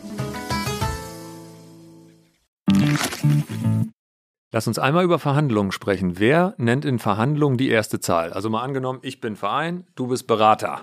Lass 4.51 4.67
uns 4.67 4.79
einmal 4.79 5.05
über 5.05 5.19
Verhandlungen 5.19 5.71
sprechen. 5.71 6.19
Wer 6.19 6.55
nennt 6.57 6.87
in 6.87 6.99
Verhandlungen 6.99 7.59
die 7.59 7.69
erste 7.69 8.01
Zahl? 8.01 8.33
Also 8.33 8.49
mal 8.49 8.63
angenommen, 8.63 9.01
ich 9.03 9.21
bin 9.21 9.37
Verein, 9.37 9.87
du 9.97 10.07
bist 10.07 10.27
Berater. 10.27 10.81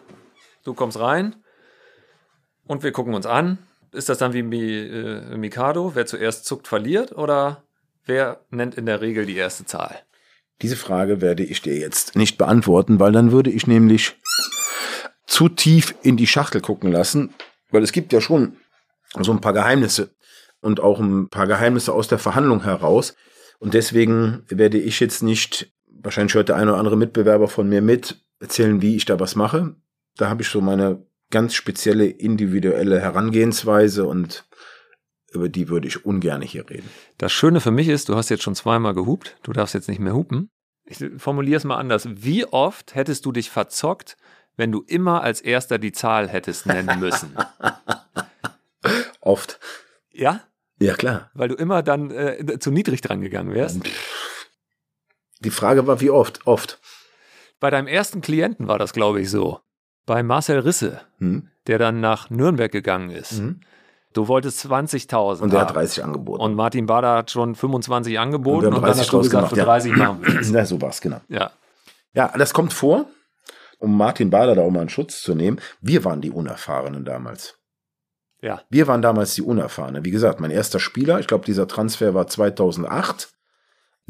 Du 0.63 0.75
kommst 0.75 0.99
rein 0.99 1.37
und 2.67 2.83
wir 2.83 2.91
gucken 2.91 3.15
uns 3.15 3.25
an 3.25 3.57
ist 3.91 4.09
das 4.09 4.17
dann 4.17 4.33
wie 4.33 4.39
äh, 4.39 5.37
Mikado? 5.37 5.95
Wer 5.95 6.05
zuerst 6.05 6.45
zuckt, 6.45 6.67
verliert? 6.67 7.11
Oder 7.11 7.63
wer 8.05 8.41
nennt 8.49 8.75
in 8.75 8.85
der 8.85 9.01
Regel 9.01 9.25
die 9.25 9.35
erste 9.35 9.65
Zahl? 9.65 9.99
Diese 10.61 10.75
Frage 10.75 11.21
werde 11.21 11.43
ich 11.43 11.61
dir 11.61 11.77
jetzt 11.77 12.15
nicht 12.15 12.37
beantworten, 12.37 12.99
weil 12.99 13.11
dann 13.11 13.31
würde 13.31 13.49
ich 13.49 13.65
nämlich 13.65 14.17
zu 15.25 15.47
tief 15.47 15.95
in 16.01 16.17
die 16.17 16.27
Schachtel 16.27 16.59
gucken 16.59 16.91
lassen, 16.91 17.33
weil 17.71 17.83
es 17.83 17.91
gibt 17.91 18.11
ja 18.11 18.19
schon 18.19 18.57
so 19.19 19.31
ein 19.31 19.41
paar 19.41 19.53
Geheimnisse 19.53 20.15
und 20.59 20.81
auch 20.81 20.99
ein 20.99 21.29
paar 21.29 21.47
Geheimnisse 21.47 21.93
aus 21.93 22.07
der 22.07 22.19
Verhandlung 22.19 22.63
heraus. 22.63 23.15
Und 23.59 23.73
deswegen 23.73 24.43
werde 24.49 24.77
ich 24.77 24.99
jetzt 24.99 25.23
nicht, 25.23 25.71
wahrscheinlich 25.85 26.33
hört 26.33 26.49
der 26.49 26.55
eine 26.55 26.71
oder 26.71 26.79
andere 26.79 26.97
Mitbewerber 26.97 27.47
von 27.47 27.69
mir 27.69 27.81
mit, 27.81 28.21
erzählen, 28.39 28.81
wie 28.81 28.95
ich 28.95 29.05
da 29.05 29.19
was 29.19 29.35
mache. 29.35 29.75
Da 30.17 30.29
habe 30.29 30.41
ich 30.41 30.49
so 30.49 30.61
meine 30.61 31.05
ganz 31.31 31.53
spezielle 31.53 32.05
individuelle 32.05 32.99
Herangehensweise 32.99 34.05
und 34.05 34.45
über 35.31 35.49
die 35.49 35.69
würde 35.69 35.87
ich 35.87 36.05
ungern 36.05 36.41
hier 36.41 36.69
reden. 36.69 36.89
Das 37.17 37.31
Schöne 37.31 37.61
für 37.61 37.71
mich 37.71 37.87
ist, 37.87 38.09
du 38.09 38.15
hast 38.15 38.29
jetzt 38.29 38.43
schon 38.43 38.55
zweimal 38.55 38.93
gehupt, 38.93 39.37
du 39.43 39.53
darfst 39.53 39.75
jetzt 39.75 39.87
nicht 39.87 39.99
mehr 39.99 40.13
hupen. 40.13 40.49
Ich 40.85 40.97
formuliere 41.17 41.57
es 41.57 41.65
mal 41.65 41.77
anders. 41.77 42.07
Wie 42.09 42.45
oft 42.45 42.95
hättest 42.95 43.25
du 43.25 43.31
dich 43.31 43.51
verzockt, 43.51 44.17
wenn 44.57 44.71
du 44.71 44.83
immer 44.87 45.21
als 45.21 45.39
erster 45.39 45.77
die 45.77 45.91
Zahl 45.91 46.27
hättest 46.27 46.65
nennen 46.65 46.99
müssen? 46.99 47.37
oft. 49.21 49.59
Ja? 50.11 50.41
Ja, 50.79 50.95
klar. 50.95 51.29
Weil 51.33 51.49
du 51.49 51.55
immer 51.55 51.83
dann 51.83 52.09
äh, 52.09 52.57
zu 52.59 52.71
niedrig 52.71 53.01
dran 53.01 53.21
gegangen 53.21 53.53
wärst? 53.53 53.81
Die 55.41 55.51
Frage 55.51 55.87
war, 55.87 56.01
wie 56.01 56.09
oft? 56.09 56.45
Oft. 56.47 56.79
Bei 57.59 57.69
deinem 57.69 57.87
ersten 57.87 58.21
Klienten 58.21 58.67
war 58.67 58.79
das, 58.79 58.93
glaube 58.93 59.21
ich, 59.21 59.29
so. 59.29 59.59
Bei 60.09 60.23
Marcel 60.23 60.57
Risse, 60.57 61.01
Hm? 61.19 61.49
der 61.67 61.77
dann 61.77 61.99
nach 61.99 62.31
Nürnberg 62.31 62.71
gegangen 62.71 63.11
ist. 63.11 63.33
Mhm. 63.33 63.59
Du 64.13 64.27
wolltest 64.27 64.65
20.000. 64.65 65.39
Und 65.43 65.53
der 65.53 65.61
hat 65.61 65.67
haben. 65.67 65.75
30 65.75 66.03
angeboten. 66.03 66.41
Und 66.41 66.55
Martin 66.55 66.87
Bader 66.87 67.13
hat 67.17 67.29
schon 67.29 67.53
25 67.53 68.17
angeboten 68.17 68.65
Und 68.65 68.73
und, 68.73 68.81
dann 68.81 68.81
30 68.85 69.01
hast 69.01 69.13
du 69.13 69.19
gesagt, 69.19 69.49
für 69.49 69.53
gemacht, 69.55 69.67
30 69.67 69.95
machen 69.95 70.21
wir 70.23 70.39
es. 70.39 70.49
ja, 70.51 70.65
so 70.65 70.81
war's, 70.81 70.99
genau. 70.99 71.21
Ja. 71.27 71.51
Ja, 72.15 72.33
das 72.35 72.53
kommt 72.55 72.73
vor, 72.73 73.05
um 73.77 73.95
Martin 73.95 74.31
Bader 74.31 74.55
da 74.55 74.63
auch 74.63 74.71
mal 74.71 74.81
in 74.81 74.89
Schutz 74.89 75.21
zu 75.21 75.35
nehmen. 75.35 75.61
Wir 75.79 76.03
waren 76.05 76.21
die 76.21 76.31
Unerfahrenen 76.31 77.05
damals. 77.05 77.59
Ja. 78.41 78.63
Wir 78.71 78.87
waren 78.87 79.03
damals 79.03 79.35
die 79.35 79.43
Unerfahrenen. 79.43 80.05
Wie 80.05 80.11
gesagt, 80.11 80.39
mein 80.39 80.49
erster 80.49 80.79
Spieler, 80.79 81.19
ich 81.19 81.27
glaube, 81.27 81.45
dieser 81.45 81.67
Transfer 81.67 82.15
war 82.15 82.25
2008. 82.25 83.29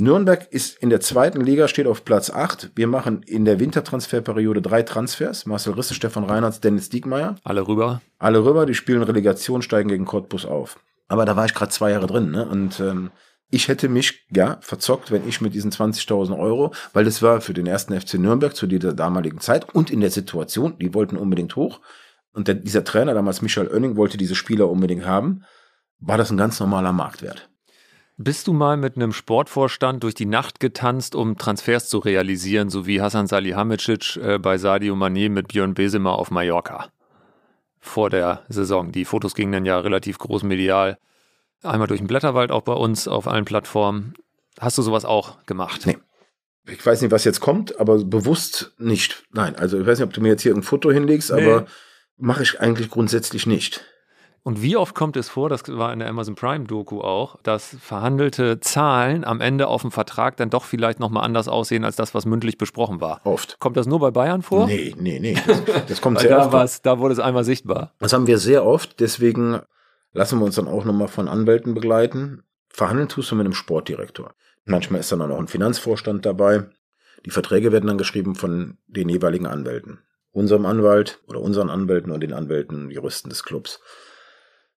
Nürnberg 0.02 0.48
ist 0.52 0.82
in 0.82 0.90
der 0.90 1.02
zweiten 1.02 1.42
Liga, 1.42 1.68
steht 1.68 1.86
auf 1.86 2.06
Platz 2.06 2.30
8. 2.30 2.72
Wir 2.74 2.88
machen 2.88 3.22
in 3.24 3.44
der 3.44 3.60
Wintertransferperiode 3.60 4.62
drei 4.62 4.82
Transfers. 4.82 5.46
Marcel 5.46 5.74
Risse, 5.74 5.94
Stefan 5.94 6.24
Reinhardt, 6.24 6.64
Dennis 6.64 6.88
Diekmeyer. 6.88 7.36
Alle 7.44 7.68
rüber. 7.68 8.02
Alle 8.18 8.46
rüber, 8.46 8.66
die 8.66 8.76
spielen 8.76 9.04
Relegation, 9.04 9.62
steigen 9.62 9.90
gegen 9.90 10.06
Cottbus 10.06 10.46
auf. 10.46 10.80
Aber 11.10 11.26
da 11.26 11.36
war 11.36 11.46
ich 11.46 11.54
gerade 11.54 11.72
zwei 11.72 11.92
Jahre 11.92 12.08
drin. 12.08 12.32
Ne? 12.32 12.48
Und 12.48 12.80
ähm, 12.80 13.12
ich 13.52 13.68
hätte 13.68 13.90
mich, 13.90 14.26
ja, 14.34 14.58
verzockt, 14.62 15.12
wenn 15.12 15.28
ich 15.28 15.42
mit 15.42 15.54
diesen 15.54 15.72
20.000 15.72 16.40
Euro, 16.40 16.72
weil 16.94 17.04
das 17.04 17.22
war 17.22 17.42
für 17.42 17.54
den 17.54 17.68
ersten 17.68 18.00
FC 18.00 18.14
Nürnberg 18.14 18.56
zu 18.56 18.68
dieser 18.68 18.94
damaligen 18.94 19.42
Zeit 19.42 19.76
und 19.76 19.92
in 19.92 20.00
der 20.00 20.12
Situation, 20.12 20.78
die 20.80 20.94
wollten 20.94 21.18
unbedingt 21.18 21.58
hoch. 21.58 21.82
Und 22.32 22.48
der, 22.48 22.56
dieser 22.56 22.86
Trainer, 22.86 23.14
damals 23.14 23.42
Michael 23.42 23.68
Oenning, 23.68 23.98
wollte 23.98 24.18
diese 24.18 24.36
Spieler 24.36 24.70
unbedingt 24.70 25.06
haben, 25.06 25.44
war 26.00 26.18
das 26.18 26.32
ein 26.32 26.38
ganz 26.38 26.58
normaler 26.62 26.94
Marktwert. 26.94 27.49
Bist 28.22 28.48
du 28.48 28.54
mal 28.54 28.76
mit 28.76 28.98
einem 28.98 29.14
Sportvorstand 29.14 30.04
durch 30.04 30.14
die 30.14 30.26
Nacht 30.26 30.60
getanzt, 30.60 31.16
um 31.16 31.38
Transfers 31.38 31.88
zu 31.88 32.00
realisieren, 32.00 32.70
so 32.70 32.86
wie 32.86 33.00
Hasan 33.00 33.28
Salihamidzic 33.28 34.18
äh, 34.18 34.38
bei 34.38 34.58
Sadio 34.58 34.94
Mané 34.94 35.30
mit 35.30 35.48
Björn 35.48 35.74
Besemer 35.74 36.20
auf 36.20 36.30
Mallorca 36.30 36.90
vor 37.80 38.10
der 38.10 38.44
Saison? 38.50 38.92
Die 38.92 39.06
Fotos 39.06 39.36
gingen 39.36 39.54
dann 39.54 39.66
ja 39.66 39.80
relativ 39.80 40.18
groß 40.18 40.44
medial. 40.44 40.98
Einmal 41.64 41.88
durch 41.88 42.02
den 42.02 42.08
Blätterwald 42.08 42.52
auch 42.52 42.64
bei 42.64 42.74
uns 42.74 43.08
auf 43.08 43.26
allen 43.26 43.46
Plattformen. 43.46 44.16
Hast 44.60 44.78
du 44.78 44.82
sowas 44.82 45.06
auch 45.06 45.46
gemacht? 45.46 45.86
Nee. 45.86 45.98
Ich 46.68 46.86
weiß 46.86 47.02
nicht, 47.02 47.12
was 47.12 47.24
jetzt 47.24 47.40
kommt, 47.40 47.80
aber 47.80 48.04
bewusst 48.04 48.74
nicht. 48.78 49.24
Nein, 49.32 49.56
also 49.56 49.80
ich 49.80 49.88
weiß 49.88 49.98
nicht, 50.00 50.08
ob 50.08 50.14
du 50.14 50.20
mir 50.20 50.28
jetzt 50.28 50.42
hier 50.42 50.54
ein 50.54 50.62
Foto 50.64 50.92
hinlegst, 50.92 51.32
Nee. 51.32 51.42
aber 51.42 51.68
mache 52.18 52.44
ich 52.44 52.60
eigentlich 52.60 52.90
grundsätzlich 52.90 53.48
nicht. 53.48 53.86
Und 54.44 54.62
wie 54.62 54.78
oft 54.78 54.96
kommt 54.96 55.18
es 55.18 55.30
vor, 55.30 55.50
das 55.50 55.68
war 55.68 55.92
in 55.92 56.00
der 56.00 56.08
Amazon 56.08 56.36
Prime 56.36 56.66
Doku 56.66 57.02
auch, 57.02 57.42
dass 57.44 57.76
verhandelte 57.82 58.60
Zahlen 58.60 59.26
am 59.26 59.42
Ende 59.42 59.68
auf 59.68 59.82
dem 59.82 59.92
Vertrag 59.92 60.38
dann 60.38 60.50
doch 60.50 60.64
vielleicht 60.64 61.00
nochmal 61.00 61.24
anders 61.24 61.48
aussehen 61.48 61.84
als 61.84 61.96
das, 61.96 62.14
was 62.14 62.26
mündlich 62.26 62.58
besprochen 62.58 63.02
war? 63.02 63.22
Oft. 63.26 63.60
Kommt 63.60 63.78
das 63.78 63.86
nur 63.86 64.00
bei 64.00 64.12
Bayern 64.12 64.42
vor? 64.42 64.66
Nee, 64.66 64.96
nee, 64.98 65.20
nee. 65.20 65.38
Das, 65.46 65.62
das 65.88 66.02
kommt 66.02 66.20
sehr 66.20 66.30
da, 66.30 66.64
oft. 66.64 66.86
da 66.86 67.00
wurde 67.00 67.14
es 67.14 67.20
einmal 67.20 67.44
sichtbar. 67.44 67.94
Das 68.00 68.14
haben 68.14 68.28
wir 68.28 68.38
sehr 68.38 68.66
oft, 68.66 69.00
deswegen 69.00 69.60
lassen 70.14 70.40
wir 70.40 70.46
uns 70.46 70.56
dann 70.56 70.68
auch 70.68 70.86
nochmal 70.86 71.08
von 71.08 71.28
Anwälten 71.28 71.74
begleiten. 71.74 72.44
Verhandeln 72.70 73.10
tust 73.10 73.32
du 73.32 73.36
mit 73.36 73.46
einem 73.46 73.54
Sportdirektor. 73.54 74.34
Manchmal 74.66 75.02
ist 75.02 75.12
dann 75.12 75.22
auch 75.22 75.28
noch 75.28 75.40
ein 75.40 75.48
Finanzvorstand 75.48 76.26
dabei. 76.26 76.66
Die 77.26 77.32
Verträge 77.32 77.72
werden 77.72 77.88
dann 77.88 77.98
geschrieben 77.98 78.36
von 78.36 78.78
den 78.88 79.10
jeweiligen 79.10 79.48
Anwälten. 79.48 80.00
Unserem 80.32 80.66
Anwalt 80.66 81.20
oder 81.28 81.42
unseren 81.42 81.70
Anwälten 81.70 82.12
und 82.12 82.22
den 82.22 82.34
Anwälten, 82.34 82.92
Juristen 82.92 83.30
des 83.30 83.44
Clubs. 83.44 83.82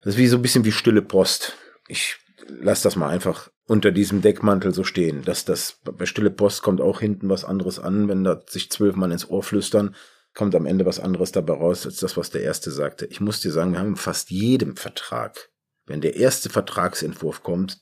Das 0.02 0.14
ist 0.14 0.18
wie 0.18 0.26
so 0.26 0.36
ein 0.36 0.42
bisschen 0.42 0.64
wie 0.64 0.72
stille 0.72 1.02
Post. 1.02 1.54
Ich 1.86 2.16
lasse 2.46 2.82
das 2.82 2.96
mal 2.96 3.08
einfach 3.08 3.50
unter 3.66 3.92
diesem 3.92 4.20
Deckmantel 4.20 4.74
so 4.74 4.84
stehen. 4.84 5.22
Dass 5.24 5.44
das 5.44 5.78
bei 5.84 6.06
stille 6.06 6.30
Post 6.30 6.62
kommt 6.62 6.80
auch 6.80 7.00
hinten 7.00 7.28
was 7.28 7.44
anderes 7.44 7.78
an, 7.78 8.08
wenn 8.08 8.24
da 8.24 8.42
sich 8.48 8.70
zwölf 8.70 8.96
Mann 8.96 9.12
ins 9.12 9.30
Ohr 9.30 9.42
flüstern, 9.42 9.94
kommt 10.34 10.54
am 10.54 10.66
Ende 10.66 10.86
was 10.86 10.98
anderes 10.98 11.30
dabei 11.30 11.54
raus, 11.54 11.86
als 11.86 11.96
das, 11.96 12.16
was 12.16 12.30
der 12.30 12.42
erste 12.42 12.70
sagte. 12.70 13.06
Ich 13.06 13.20
muss 13.20 13.40
dir 13.40 13.52
sagen, 13.52 13.72
wir 13.72 13.78
haben 13.78 13.96
fast 13.96 14.30
jedem 14.30 14.76
Vertrag, 14.76 15.50
wenn 15.86 16.00
der 16.00 16.16
erste 16.16 16.50
Vertragsentwurf 16.50 17.42
kommt, 17.42 17.80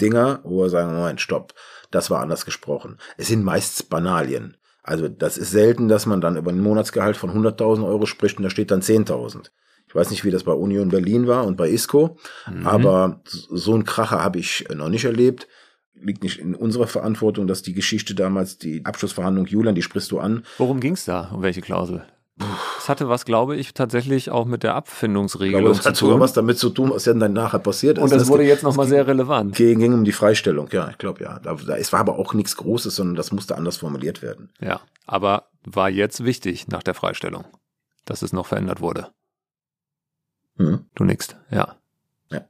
Dinger, 0.00 0.40
wo 0.42 0.62
wir 0.62 0.70
sagen, 0.70 0.94
Moment, 0.94 1.20
stopp, 1.20 1.54
das 1.90 2.10
war 2.10 2.20
anders 2.20 2.44
gesprochen. 2.44 2.98
Es 3.16 3.28
sind 3.28 3.44
meist 3.44 3.88
Banalien. 3.88 4.56
Also 4.82 5.08
das 5.08 5.38
ist 5.38 5.52
selten, 5.52 5.88
dass 5.88 6.06
man 6.06 6.20
dann 6.20 6.36
über 6.36 6.50
ein 6.50 6.60
Monatsgehalt 6.60 7.16
von 7.16 7.30
100.000 7.30 7.86
Euro 7.86 8.06
spricht 8.06 8.38
und 8.38 8.42
da 8.42 8.50
steht 8.50 8.70
dann 8.70 8.82
10.000. 8.82 9.50
Ich 9.92 9.96
weiß 9.96 10.10
nicht, 10.10 10.24
wie 10.24 10.30
das 10.30 10.44
bei 10.44 10.52
Union 10.52 10.88
Berlin 10.88 11.26
war 11.26 11.44
und 11.46 11.58
bei 11.58 11.68
ISCO, 11.68 12.16
aber 12.64 13.20
so 13.26 13.74
ein 13.74 13.84
Kracher 13.84 14.22
habe 14.22 14.38
ich 14.38 14.64
noch 14.74 14.88
nicht 14.88 15.04
erlebt. 15.04 15.48
Liegt 15.94 16.22
nicht 16.24 16.38
in 16.40 16.54
unserer 16.54 16.86
Verantwortung, 16.86 17.46
dass 17.46 17.60
die 17.60 17.74
Geschichte 17.74 18.14
damals, 18.14 18.56
die 18.56 18.84
Abschlussverhandlung 18.86 19.44
Julian, 19.46 19.74
die 19.74 19.82
sprichst 19.82 20.10
du 20.10 20.18
an. 20.18 20.44
Worum 20.56 20.80
ging 20.80 20.94
es 20.94 21.04
da? 21.04 21.30
Um 21.34 21.42
welche 21.42 21.60
Klausel? 21.60 22.04
Es 22.78 22.88
hatte 22.88 23.10
was, 23.10 23.26
glaube 23.26 23.54
ich, 23.56 23.74
tatsächlich 23.74 24.30
auch 24.30 24.46
mit 24.46 24.62
der 24.62 24.74
Abfindungsregelung 24.74 25.60
glaube, 25.60 25.74
das 25.76 25.82
zu 25.84 25.88
hat 25.90 25.96
sogar 25.96 26.14
tun. 26.14 26.20
was 26.22 26.32
damit 26.32 26.58
zu 26.58 26.70
tun, 26.70 26.90
was 26.90 27.04
ja 27.04 27.12
dann 27.12 27.34
nachher 27.34 27.58
passiert 27.60 27.98
ist. 27.98 28.04
Und 28.04 28.10
das 28.12 28.26
wurde 28.28 28.42
ging- 28.44 28.48
jetzt 28.50 28.62
nochmal 28.64 28.88
sehr 28.88 29.06
relevant. 29.06 29.54
ging, 29.54 29.78
ging 29.78 29.92
um 29.92 30.04
die 30.04 30.12
Freistellung, 30.12 30.68
ja, 30.72 30.88
ich 30.90 30.96
glaube 30.98 31.22
ja. 31.22 31.38
Da, 31.40 31.54
da, 31.54 31.76
es 31.76 31.92
war 31.92 32.00
aber 32.00 32.18
auch 32.18 32.32
nichts 32.32 32.56
Großes, 32.56 32.96
sondern 32.96 33.14
das 33.14 33.30
musste 33.30 33.56
anders 33.56 33.76
formuliert 33.76 34.22
werden. 34.22 34.48
Ja, 34.60 34.80
aber 35.06 35.50
war 35.64 35.90
jetzt 35.90 36.24
wichtig 36.24 36.66
nach 36.68 36.82
der 36.82 36.94
Freistellung, 36.94 37.44
dass 38.06 38.22
es 38.22 38.32
noch 38.32 38.46
verändert 38.46 38.80
wurde. 38.80 39.08
Hm. 40.56 40.84
Du 40.94 41.04
nickst, 41.04 41.36
ja. 41.50 41.76
Ja. 42.30 42.42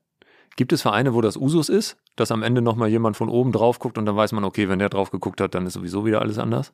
Gibt 0.57 0.73
es 0.73 0.83
Vereine, 0.83 1.15
wo 1.15 1.21
das 1.21 1.37
Usus 1.37 1.69
ist, 1.69 1.97
dass 2.17 2.31
am 2.33 2.43
Ende 2.43 2.61
nochmal 2.63 2.89
jemand 2.89 3.17
von 3.17 3.29
oben 3.29 3.53
drauf 3.53 3.79
guckt 3.79 3.99
und 3.99 4.07
dann 4.07 4.17
weiß 4.17 4.33
man, 4.33 4.45
okay, 4.45 4.69
wenn 4.69 4.79
der 4.79 4.89
drauf 4.89 5.11
geguckt 5.11 5.41
hat, 5.41 5.55
dann 5.55 5.67
ist 5.67 5.75
sowieso 5.75 6.05
wieder 6.05 6.21
alles 6.21 6.39
anders? 6.39 6.73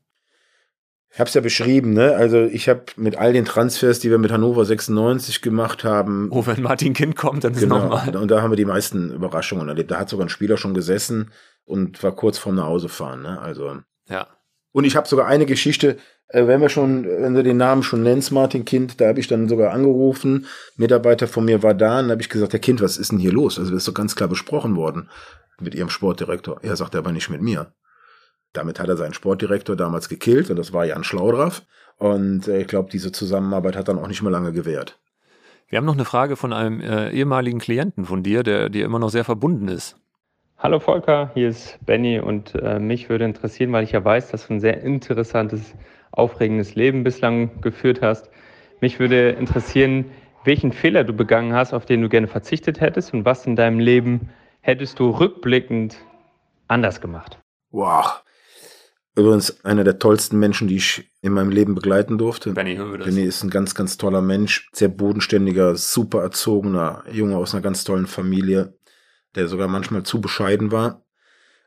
Ich 1.11 1.19
habe 1.21 1.29
es 1.29 1.35
ja 1.35 1.41
beschrieben, 1.41 1.95
ne? 1.95 2.15
Also 2.17 2.45
ich 2.45 2.69
habe 2.69 2.83
mit 2.97 3.17
all 3.17 3.33
den 3.33 3.47
Transfers, 3.47 3.99
die 3.99 4.11
wir 4.11 4.19
mit 4.19 4.31
Hannover 4.31 4.65
96 4.67 5.41
gemacht 5.41 5.83
haben, 5.83 6.29
Oh, 6.31 6.45
wenn 6.47 6.61
Martin 6.63 6.93
Kind 6.93 7.17
kommt, 7.17 7.45
dann 7.45 7.55
ist 7.55 7.61
genau, 7.61 7.79
nochmal. 7.79 8.15
und 8.15 8.31
da 8.31 8.43
haben 8.43 8.53
wir 8.53 8.57
die 8.57 8.67
meisten 8.67 9.11
Überraschungen 9.13 9.69
erlebt. 9.69 9.91
Da 9.91 9.99
hat 9.99 10.11
sogar 10.11 10.27
ein 10.27 10.31
Spieler 10.31 10.59
schon 10.59 10.75
gesessen 10.75 11.31
und 11.65 12.03
war 12.03 12.13
kurz 12.15 12.37
vorm 12.37 12.57
Nachhausefahren, 12.57 13.23
ne? 13.23 13.41
Also 13.41 13.79
Ja. 14.09 14.27
Und 14.73 14.85
ich 14.85 14.97
habe 14.97 15.09
sogar 15.09 15.27
eine 15.27 15.47
Geschichte, 15.47 15.97
wenn 16.33 16.61
wir 16.61 16.69
schon, 16.69 17.05
wenn 17.05 17.35
du 17.35 17.43
den 17.43 17.57
Namen 17.57 17.83
schon 17.83 18.03
nennst, 18.03 18.33
Martin 18.33 18.65
Kind, 18.65 19.01
da 19.01 19.09
habe 19.09 19.21
ich 19.21 19.29
dann 19.29 19.49
sogar 19.49 19.73
angerufen, 19.73 20.47
Mitarbeiter 20.77 21.27
von 21.27 21.45
mir 21.45 21.63
war 21.63 21.75
da, 21.75 22.01
und 22.01 22.09
da 22.09 22.13
habe 22.13 22.23
ich 22.23 22.29
gesagt, 22.29 22.53
Herr 22.53 22.61
Kind, 22.61 22.83
was 22.83 22.99
ist 22.99 23.13
denn 23.13 23.19
hier 23.19 23.33
los? 23.33 23.59
Also 23.59 23.71
das 23.71 23.79
ist 23.79 23.89
doch 23.89 23.95
ganz 23.95 24.15
klar 24.15 24.29
besprochen 24.29 24.77
worden 24.77 25.09
mit 25.61 25.75
Ihrem 25.75 25.89
Sportdirektor. 25.89 26.59
Er 26.63 26.77
sagt 26.77 26.95
aber 26.95 27.13
nicht 27.13 27.31
mit 27.31 27.43
mir. 27.43 27.73
Damit 28.53 28.81
hat 28.81 28.89
er 28.89 28.97
seinen 28.97 29.15
Sportdirektor 29.15 29.77
damals 29.77 30.09
gekillt 30.09 30.51
und 30.51 30.57
das 30.57 30.73
war 30.73 30.85
Jan 30.85 31.05
Schlaudraff. 31.05 31.63
Und 31.97 32.47
äh, 32.47 32.61
ich 32.61 32.69
glaube, 32.69 32.91
diese 32.91 33.13
Zusammenarbeit 33.13 33.77
hat 33.77 33.89
dann 33.89 33.99
auch 33.99 34.07
nicht 34.07 34.23
mehr 34.23 34.31
lange 34.31 34.53
gewährt. 34.53 34.99
Wir 35.69 35.77
haben 35.77 35.85
noch 35.85 35.95
eine 35.95 36.05
Frage 36.05 36.37
von 36.37 36.53
einem 36.53 36.81
äh, 36.81 37.11
ehemaligen 37.11 37.59
Klienten 37.59 38.07
von 38.07 38.23
dir, 38.23 38.43
der 38.43 38.71
dir 38.71 38.85
immer 38.85 38.99
noch 38.99 39.11
sehr 39.11 39.25
verbunden 39.25 39.69
ist. 39.69 39.97
Hallo 40.57 40.81
Volker, 40.81 41.31
hier 41.35 41.51
ist 41.51 41.79
Benny 41.85 42.19
und 42.19 42.55
äh, 42.55 42.81
mich 42.81 43.09
würde 43.09 43.25
interessieren, 43.25 43.71
weil 43.73 43.85
ich 43.85 43.93
ja 43.93 44.05
weiß, 44.05 44.31
dass 44.31 44.49
du 44.49 44.55
ein 44.55 44.61
sehr 44.61 44.81
interessantes, 44.83 45.75
aufregendes 46.19 46.75
Leben 46.75 47.05
bislang 47.05 47.61
geführt 47.61 48.03
hast. 48.03 48.31
Mich 48.81 48.99
würde 48.99 49.31
interessieren, 49.31 50.07
welchen 50.45 50.73
Fehler 50.73 51.05
du 51.05 51.13
begangen 51.13 51.53
hast, 51.53 51.73
auf 51.73 51.87
den 51.87 52.03
du 52.03 52.09
gerne 52.09 52.29
verzichtet 52.29 52.81
hättest 52.81 53.13
und 53.13 53.25
was 53.25 53.47
in 53.47 53.57
deinem 53.57 53.79
Leben 53.79 54.31
hättest 54.61 54.99
du 54.99 55.11
rückblickend 55.11 55.97
anders 56.67 57.01
gemacht. 57.01 57.39
Wow. 57.71 58.23
Übrigens 59.17 59.65
einer 59.65 59.83
der 59.83 59.99
tollsten 59.99 60.39
Menschen, 60.39 60.69
die 60.69 60.77
ich 60.77 61.11
in 61.23 61.33
meinem 61.33 61.51
Leben 61.51 61.75
begleiten 61.75 62.19
durfte. 62.19 62.53
Benny 62.53 62.77
Hövedes. 62.77 63.07
Benny 63.07 63.23
ist 63.23 63.43
ein 63.43 63.51
ganz, 63.51 63.75
ganz 63.75 63.97
toller 63.97 64.23
Mensch, 64.23 64.71
sehr 64.73 64.89
bodenständiger, 64.89 65.75
super 65.75 66.23
erzogener 66.23 67.03
Junge 67.11 67.37
aus 67.37 67.53
einer 67.53 67.63
ganz 67.63 67.83
tollen 67.83 68.07
Familie, 68.07 68.79
der 69.35 69.49
sogar 69.49 69.67
manchmal 69.67 70.05
zu 70.05 70.21
bescheiden 70.21 70.71
war. 70.71 71.05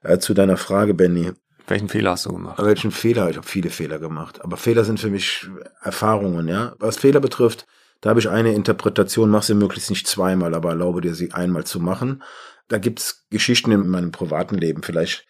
Äh, 0.01 0.19
zu 0.19 0.33
deiner 0.33 0.55
Frage, 0.55 0.93
Benny, 0.93 1.33
Welchen 1.71 1.87
Fehler 1.87 2.11
hast 2.11 2.25
du 2.25 2.33
gemacht? 2.33 2.61
welchen 2.61 2.91
Fehler? 2.91 3.29
Ich 3.29 3.37
habe 3.37 3.47
viele 3.47 3.69
Fehler 3.69 3.97
gemacht, 3.97 4.41
aber 4.43 4.57
Fehler 4.57 4.83
sind 4.83 4.99
für 4.99 5.09
mich 5.09 5.47
Erfahrungen, 5.81 6.49
ja. 6.49 6.75
Was 6.79 6.97
Fehler 6.97 7.21
betrifft, 7.21 7.65
da 8.01 8.09
habe 8.09 8.19
ich 8.19 8.27
eine 8.27 8.53
Interpretation, 8.53 9.29
mach 9.29 9.43
sie 9.43 9.53
möglichst 9.53 9.89
nicht 9.89 10.05
zweimal, 10.05 10.53
aber 10.53 10.71
erlaube 10.71 10.99
dir 10.99 11.15
sie 11.15 11.31
einmal 11.31 11.63
zu 11.63 11.79
machen. 11.79 12.23
Da 12.67 12.77
gibt's 12.77 13.25
Geschichten 13.29 13.71
in 13.71 13.87
meinem 13.87 14.11
privaten 14.11 14.57
Leben. 14.57 14.83
Vielleicht 14.83 15.25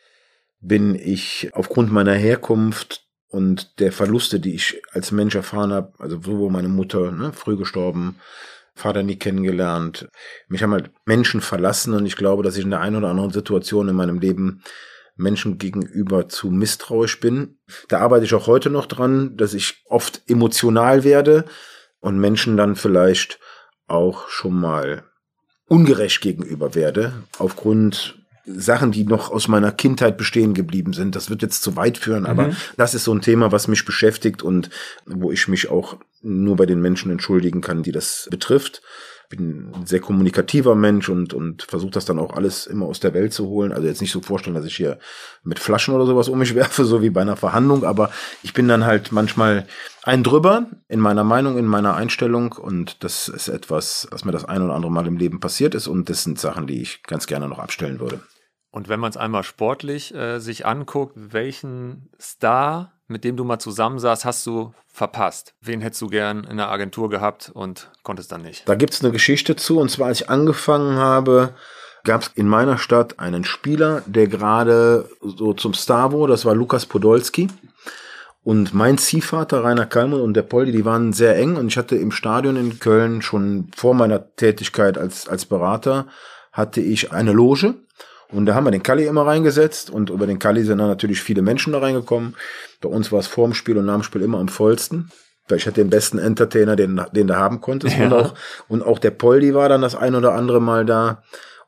bin 0.60 0.96
ich 0.96 1.52
aufgrund 1.54 1.92
meiner 1.92 2.16
Herkunft 2.16 3.06
und 3.28 3.80
der 3.80 3.92
Verluste, 3.92 4.40
die 4.40 4.56
ich 4.56 4.82
als 4.94 5.12
Mensch 5.12 5.36
erfahren 5.36 5.72
habe, 5.72 5.94
also 6.00 6.20
sowohl 6.24 6.50
meine 6.50 6.70
Mutter, 6.70 7.12
ne, 7.12 7.34
früh 7.34 7.56
gestorben, 7.56 8.16
Vater 8.74 9.04
nie 9.04 9.18
kennengelernt. 9.18 10.08
Mich 10.48 10.64
haben 10.64 10.74
halt 10.74 10.90
Menschen 11.06 11.40
verlassen 11.40 11.94
und 11.94 12.08
ich 12.08 12.16
glaube, 12.16 12.42
dass 12.42 12.58
ich 12.58 12.64
in 12.64 12.72
der 12.72 12.82
einen 12.82 12.96
oder 12.96 13.10
anderen 13.10 13.32
Situation 13.32 13.90
in 13.90 13.96
meinem 13.96 14.18
Leben 14.18 14.64
Menschen 15.22 15.58
gegenüber 15.58 16.28
zu 16.28 16.50
misstrauisch 16.50 17.20
bin. 17.20 17.60
Da 17.88 18.00
arbeite 18.00 18.26
ich 18.26 18.34
auch 18.34 18.48
heute 18.48 18.70
noch 18.70 18.86
dran, 18.86 19.38
dass 19.38 19.54
ich 19.54 19.84
oft 19.86 20.22
emotional 20.28 21.04
werde 21.04 21.46
und 22.00 22.20
Menschen 22.20 22.58
dann 22.58 22.76
vielleicht 22.76 23.40
auch 23.88 24.28
schon 24.30 24.60
mal 24.60 25.04
ungerecht 25.68 26.22
gegenüber 26.22 26.76
werde, 26.76 27.14
aufgrund 27.38 28.18
Sachen, 28.46 28.92
die 28.92 29.04
noch 29.04 29.32
aus 29.32 29.48
meiner 29.48 29.72
Kindheit 29.72 30.18
bestehen 30.18 30.54
geblieben 30.54 30.94
sind. 30.94 31.16
Das 31.16 31.30
wird 31.30 31.42
jetzt 31.42 31.62
zu 31.62 31.76
weit 31.76 31.98
führen, 31.98 32.26
aber 32.26 32.48
mhm. 32.48 32.56
das 32.76 32.94
ist 32.94 33.04
so 33.04 33.14
ein 33.14 33.22
Thema, 33.22 33.52
was 33.52 33.68
mich 33.68 33.86
beschäftigt 33.86 34.42
und 34.42 34.70
wo 35.06 35.32
ich 35.32 35.48
mich 35.48 35.70
auch 35.70 35.98
nur 36.22 36.56
bei 36.56 36.66
den 36.66 36.82
Menschen 36.82 37.12
entschuldigen 37.12 37.62
kann, 37.62 37.84
die 37.84 37.92
das 37.92 38.28
betrifft 38.32 38.82
bin 39.32 39.72
ein 39.74 39.88
sehr 39.88 40.00
kommunikativer 40.00 40.76
Mensch 40.76 41.10
und, 41.10 41.34
und 41.34 41.64
versuche 41.64 41.90
das 41.90 42.06
dann 42.06 42.20
auch 42.20 42.36
alles 42.36 42.68
immer 42.68 42.86
aus 42.86 43.00
der 43.00 43.16
Welt 43.16 43.34
zu 43.34 43.48
holen. 43.48 43.72
Also 43.72 43.88
jetzt 43.88 44.02
nicht 44.02 44.12
so 44.12 44.22
vorstellen, 44.22 44.56
dass 44.56 44.66
ich 44.66 44.76
hier 44.76 45.00
mit 45.44 45.58
Flaschen 45.58 45.96
oder 45.96 46.06
sowas 46.06 46.30
um 46.30 46.38
mich 46.38 46.54
werfe, 46.56 46.86
so 46.86 47.02
wie 47.02 47.10
bei 47.10 47.22
einer 47.22 47.38
Verhandlung, 47.38 47.84
aber 47.84 48.12
ich 48.44 48.54
bin 48.54 48.68
dann 48.68 48.86
halt 48.86 49.12
manchmal 49.12 49.66
ein 50.04 50.24
drüber 50.24 50.68
in 50.88 51.00
meiner 51.00 51.24
Meinung, 51.24 51.58
in 51.58 51.66
meiner 51.66 51.96
Einstellung 51.96 52.52
und 52.52 53.04
das 53.04 53.28
ist 53.28 53.48
etwas, 53.48 54.08
was 54.12 54.24
mir 54.26 54.32
das 54.32 54.46
ein 54.46 54.62
oder 54.62 54.76
andere 54.76 54.92
Mal 54.92 55.08
im 55.08 55.18
Leben 55.18 55.40
passiert 55.40 55.74
ist 55.74 55.88
und 55.88 56.10
das 56.10 56.24
sind 56.24 56.40
Sachen, 56.40 56.68
die 56.68 56.82
ich 56.82 57.02
ganz 57.04 57.26
gerne 57.26 57.48
noch 57.48 57.60
abstellen 57.60 58.00
würde. 58.00 58.20
Und 58.72 58.88
wenn 58.88 59.02
man 59.02 59.10
es 59.10 59.18
einmal 59.18 59.44
sportlich 59.44 60.14
äh, 60.14 60.40
sich 60.40 60.66
anguckt, 60.66 61.14
welchen 61.16 62.10
Star, 62.20 62.94
mit 63.12 63.24
dem 63.24 63.38
du 63.38 63.44
mal 63.44 63.60
zusammensaßt, 63.60 64.26
hast 64.26 64.46
du 64.46 64.74
verpasst? 64.88 65.54
Wen 65.62 65.82
hättest 65.82 66.02
du 66.02 66.08
gern 66.08 66.44
in 66.44 66.58
der 66.58 66.70
Agentur 66.70 67.10
gehabt 67.10 67.52
und 67.54 67.92
konntest 68.04 68.32
dann 68.32 68.42
nicht? 68.42 68.68
Da 68.68 68.76
gibt 68.76 68.94
es 68.94 69.04
eine 69.04 69.12
Geschichte 69.12 69.56
zu. 69.56 69.80
Und 69.80 69.90
zwar, 69.90 70.08
als 70.08 70.22
ich 70.22 70.30
angefangen 70.30 70.98
habe, 70.98 71.54
gab 72.04 72.22
es 72.22 72.32
in 72.36 72.48
meiner 72.48 72.78
Stadt 72.78 73.20
einen 73.20 73.44
Spieler, 73.44 74.04
der 74.06 74.28
gerade 74.28 75.10
so 75.22 75.54
zum 75.54 75.74
Star 75.74 76.12
wurde. 76.12 76.34
Das 76.34 76.46
war 76.46 76.56
Lukas 76.56 76.86
Podolski. 76.86 77.50
Und 78.44 78.74
mein 78.74 78.98
Ziehvater 78.98 79.64
Rainer 79.64 79.86
Kalmund 79.86 80.24
und 80.24 80.34
der 80.34 80.42
Poldi, 80.42 80.72
die 80.72 80.86
waren 80.86 81.14
sehr 81.14 81.38
eng. 81.38 81.58
Und 81.58 81.68
ich 81.68 81.78
hatte 81.78 81.96
im 81.96 82.12
Stadion 82.12 82.56
in 82.56 82.80
Köln 82.80 83.22
schon 83.22 83.70
vor 83.76 83.94
meiner 83.94 84.36
Tätigkeit 84.36 84.98
als, 84.98 85.30
als 85.30 85.46
Berater, 85.46 86.08
hatte 86.52 86.82
ich 86.82 87.12
eine 87.12 87.34
Loge. 87.34 87.76
Und 88.32 88.46
da 88.46 88.56
haben 88.56 88.66
wir 88.66 88.72
den 88.72 88.84
Kalli 88.84 89.06
immer 89.06 89.26
reingesetzt 89.28 89.90
und 89.90 90.10
über 90.10 90.26
den 90.26 90.40
Kalli 90.40 90.64
sind 90.64 90.78
dann 90.78 90.88
natürlich 90.88 91.22
viele 91.22 91.42
Menschen 91.42 91.74
da 91.74 91.80
reingekommen. 91.80 92.36
Bei 92.82 92.90
uns 92.90 93.12
war 93.12 93.20
es 93.20 93.28
vorm 93.28 93.54
Spiel 93.54 93.78
und 93.78 93.86
nach 93.86 93.96
dem 93.96 94.04
Spiel 94.04 94.22
immer 94.22 94.40
am 94.40 94.48
vollsten. 94.48 95.12
Weil 95.48 95.58
ich 95.58 95.68
hatte 95.68 95.82
den 95.82 95.90
besten 95.90 96.18
Entertainer, 96.18 96.76
den, 96.76 97.02
den 97.14 97.28
du 97.28 97.36
haben 97.36 97.62
konntest. 97.62 97.98
Ja. 97.98 98.06
Und, 98.06 98.14
auch, 98.14 98.34
und 98.68 98.84
auch 98.84 99.00
der 99.00 99.12
Poldi 99.12 99.54
war 99.54 99.70
dann 99.70 99.82
das 99.82 99.96
ein 99.96 100.16
oder 100.16 100.34
andere 100.34 100.62
Mal 100.62 100.86
da. 100.86 101.24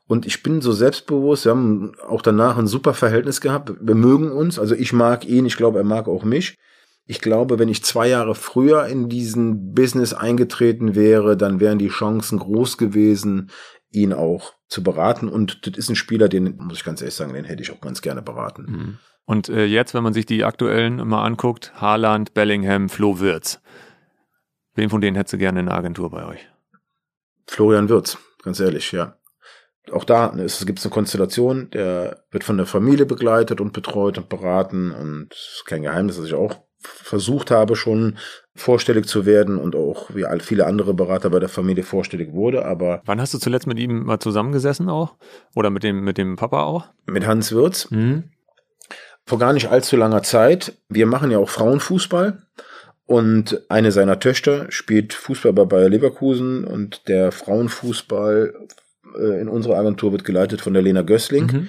Und 0.06 0.26
ich 0.26 0.42
bin 0.42 0.60
so 0.60 0.72
selbstbewusst. 0.72 1.44
Wir 1.44 1.52
haben 1.52 1.92
auch 2.06 2.22
danach 2.22 2.58
ein 2.58 2.66
super 2.66 2.94
Verhältnis 2.94 3.40
gehabt. 3.40 3.72
Wir 3.80 3.94
mögen 3.94 4.30
uns. 4.30 4.58
Also 4.58 4.74
ich 4.74 4.92
mag 4.92 5.26
ihn. 5.26 5.46
Ich 5.46 5.56
glaube, 5.56 5.78
er 5.78 5.84
mag 5.84 6.08
auch 6.08 6.24
mich. 6.24 6.56
Ich 7.06 7.20
glaube, 7.20 7.58
wenn 7.58 7.68
ich 7.68 7.84
zwei 7.84 8.08
Jahre 8.08 8.34
früher 8.34 8.86
in 8.86 9.08
diesen 9.08 9.74
Business 9.74 10.14
eingetreten 10.14 10.94
wäre, 10.94 11.36
dann 11.36 11.60
wären 11.60 11.78
die 11.78 11.88
Chancen 11.88 12.38
groß 12.38 12.78
gewesen, 12.78 13.50
ihn 13.90 14.12
auch 14.12 14.54
zu 14.68 14.82
beraten. 14.82 15.28
Und 15.28 15.66
das 15.66 15.76
ist 15.76 15.90
ein 15.90 15.96
Spieler, 15.96 16.28
den, 16.28 16.56
muss 16.56 16.78
ich 16.78 16.84
ganz 16.84 17.00
ehrlich 17.00 17.14
sagen, 17.14 17.34
den 17.34 17.44
hätte 17.44 17.62
ich 17.62 17.72
auch 17.72 17.80
ganz 17.80 18.00
gerne 18.00 18.22
beraten. 18.22 18.62
Mhm. 18.62 18.98
Und 19.26 19.48
äh, 19.48 19.64
jetzt, 19.64 19.94
wenn 19.94 20.02
man 20.02 20.12
sich 20.12 20.26
die 20.26 20.44
aktuellen 20.44 20.96
mal 21.06 21.24
anguckt, 21.24 21.72
Haaland, 21.76 22.34
Bellingham, 22.34 22.88
Flo 22.88 23.20
Wirtz. 23.20 23.60
Wen 24.74 24.90
von 24.90 25.00
denen 25.00 25.16
hättest 25.16 25.34
du 25.34 25.38
gerne 25.38 25.60
in 25.60 25.66
der 25.66 25.76
Agentur 25.76 26.10
bei 26.10 26.26
euch? 26.26 26.48
Florian 27.46 27.88
Wirtz, 27.88 28.18
ganz 28.42 28.60
ehrlich, 28.60 28.92
ja. 28.92 29.16
Auch 29.92 30.04
da 30.04 30.32
ne, 30.32 30.44
es 30.44 30.64
gibt 30.64 30.82
eine 30.82 30.90
Konstellation, 30.90 31.70
der 31.70 32.24
wird 32.30 32.44
von 32.44 32.56
der 32.56 32.66
Familie 32.66 33.06
begleitet 33.06 33.60
und 33.60 33.72
betreut 33.72 34.16
und 34.16 34.28
beraten 34.28 34.92
und 34.92 35.28
es 35.32 35.56
ist 35.56 35.66
kein 35.66 35.82
Geheimnis, 35.82 36.16
dass 36.16 36.26
ich 36.26 36.34
auch 36.34 36.56
versucht 36.78 37.50
habe, 37.50 37.76
schon 37.76 38.18
vorstellig 38.54 39.06
zu 39.06 39.26
werden 39.26 39.58
und 39.58 39.74
auch 39.74 40.10
wie 40.14 40.26
viele 40.40 40.66
andere 40.66 40.94
Berater 40.94 41.30
bei 41.30 41.38
der 41.38 41.48
Familie 41.48 41.82
vorstellig 41.82 42.32
wurde, 42.32 42.64
aber. 42.64 43.02
Wann 43.04 43.20
hast 43.20 43.34
du 43.34 43.38
zuletzt 43.38 43.66
mit 43.66 43.78
ihm 43.78 44.04
mal 44.04 44.20
zusammengesessen 44.20 44.88
auch? 44.88 45.16
Oder 45.54 45.70
mit 45.70 45.82
dem, 45.82 46.04
mit 46.04 46.18
dem 46.18 46.36
Papa 46.36 46.62
auch? 46.62 46.88
Mit 47.06 47.26
Hans 47.26 47.52
Wirz. 47.52 47.90
Mhm. 47.90 48.24
Vor 49.26 49.38
gar 49.38 49.52
nicht 49.52 49.68
allzu 49.68 49.96
langer 49.96 50.22
Zeit. 50.22 50.74
Wir 50.88 51.06
machen 51.06 51.30
ja 51.30 51.38
auch 51.38 51.48
Frauenfußball. 51.48 52.42
Und 53.06 53.60
eine 53.68 53.92
seiner 53.92 54.18
Töchter 54.18 54.66
spielt 54.70 55.12
Fußball 55.12 55.52
bei 55.52 55.64
Bayer 55.64 55.90
Leverkusen 55.90 56.64
und 56.64 57.06
der 57.08 57.32
Frauenfußball 57.32 58.54
äh, 59.18 59.40
in 59.40 59.48
unserer 59.48 59.76
Agentur 59.76 60.12
wird 60.12 60.24
geleitet 60.24 60.62
von 60.62 60.72
der 60.72 60.82
Lena 60.82 61.02
Gößling. 61.02 61.46
Mhm. 61.46 61.68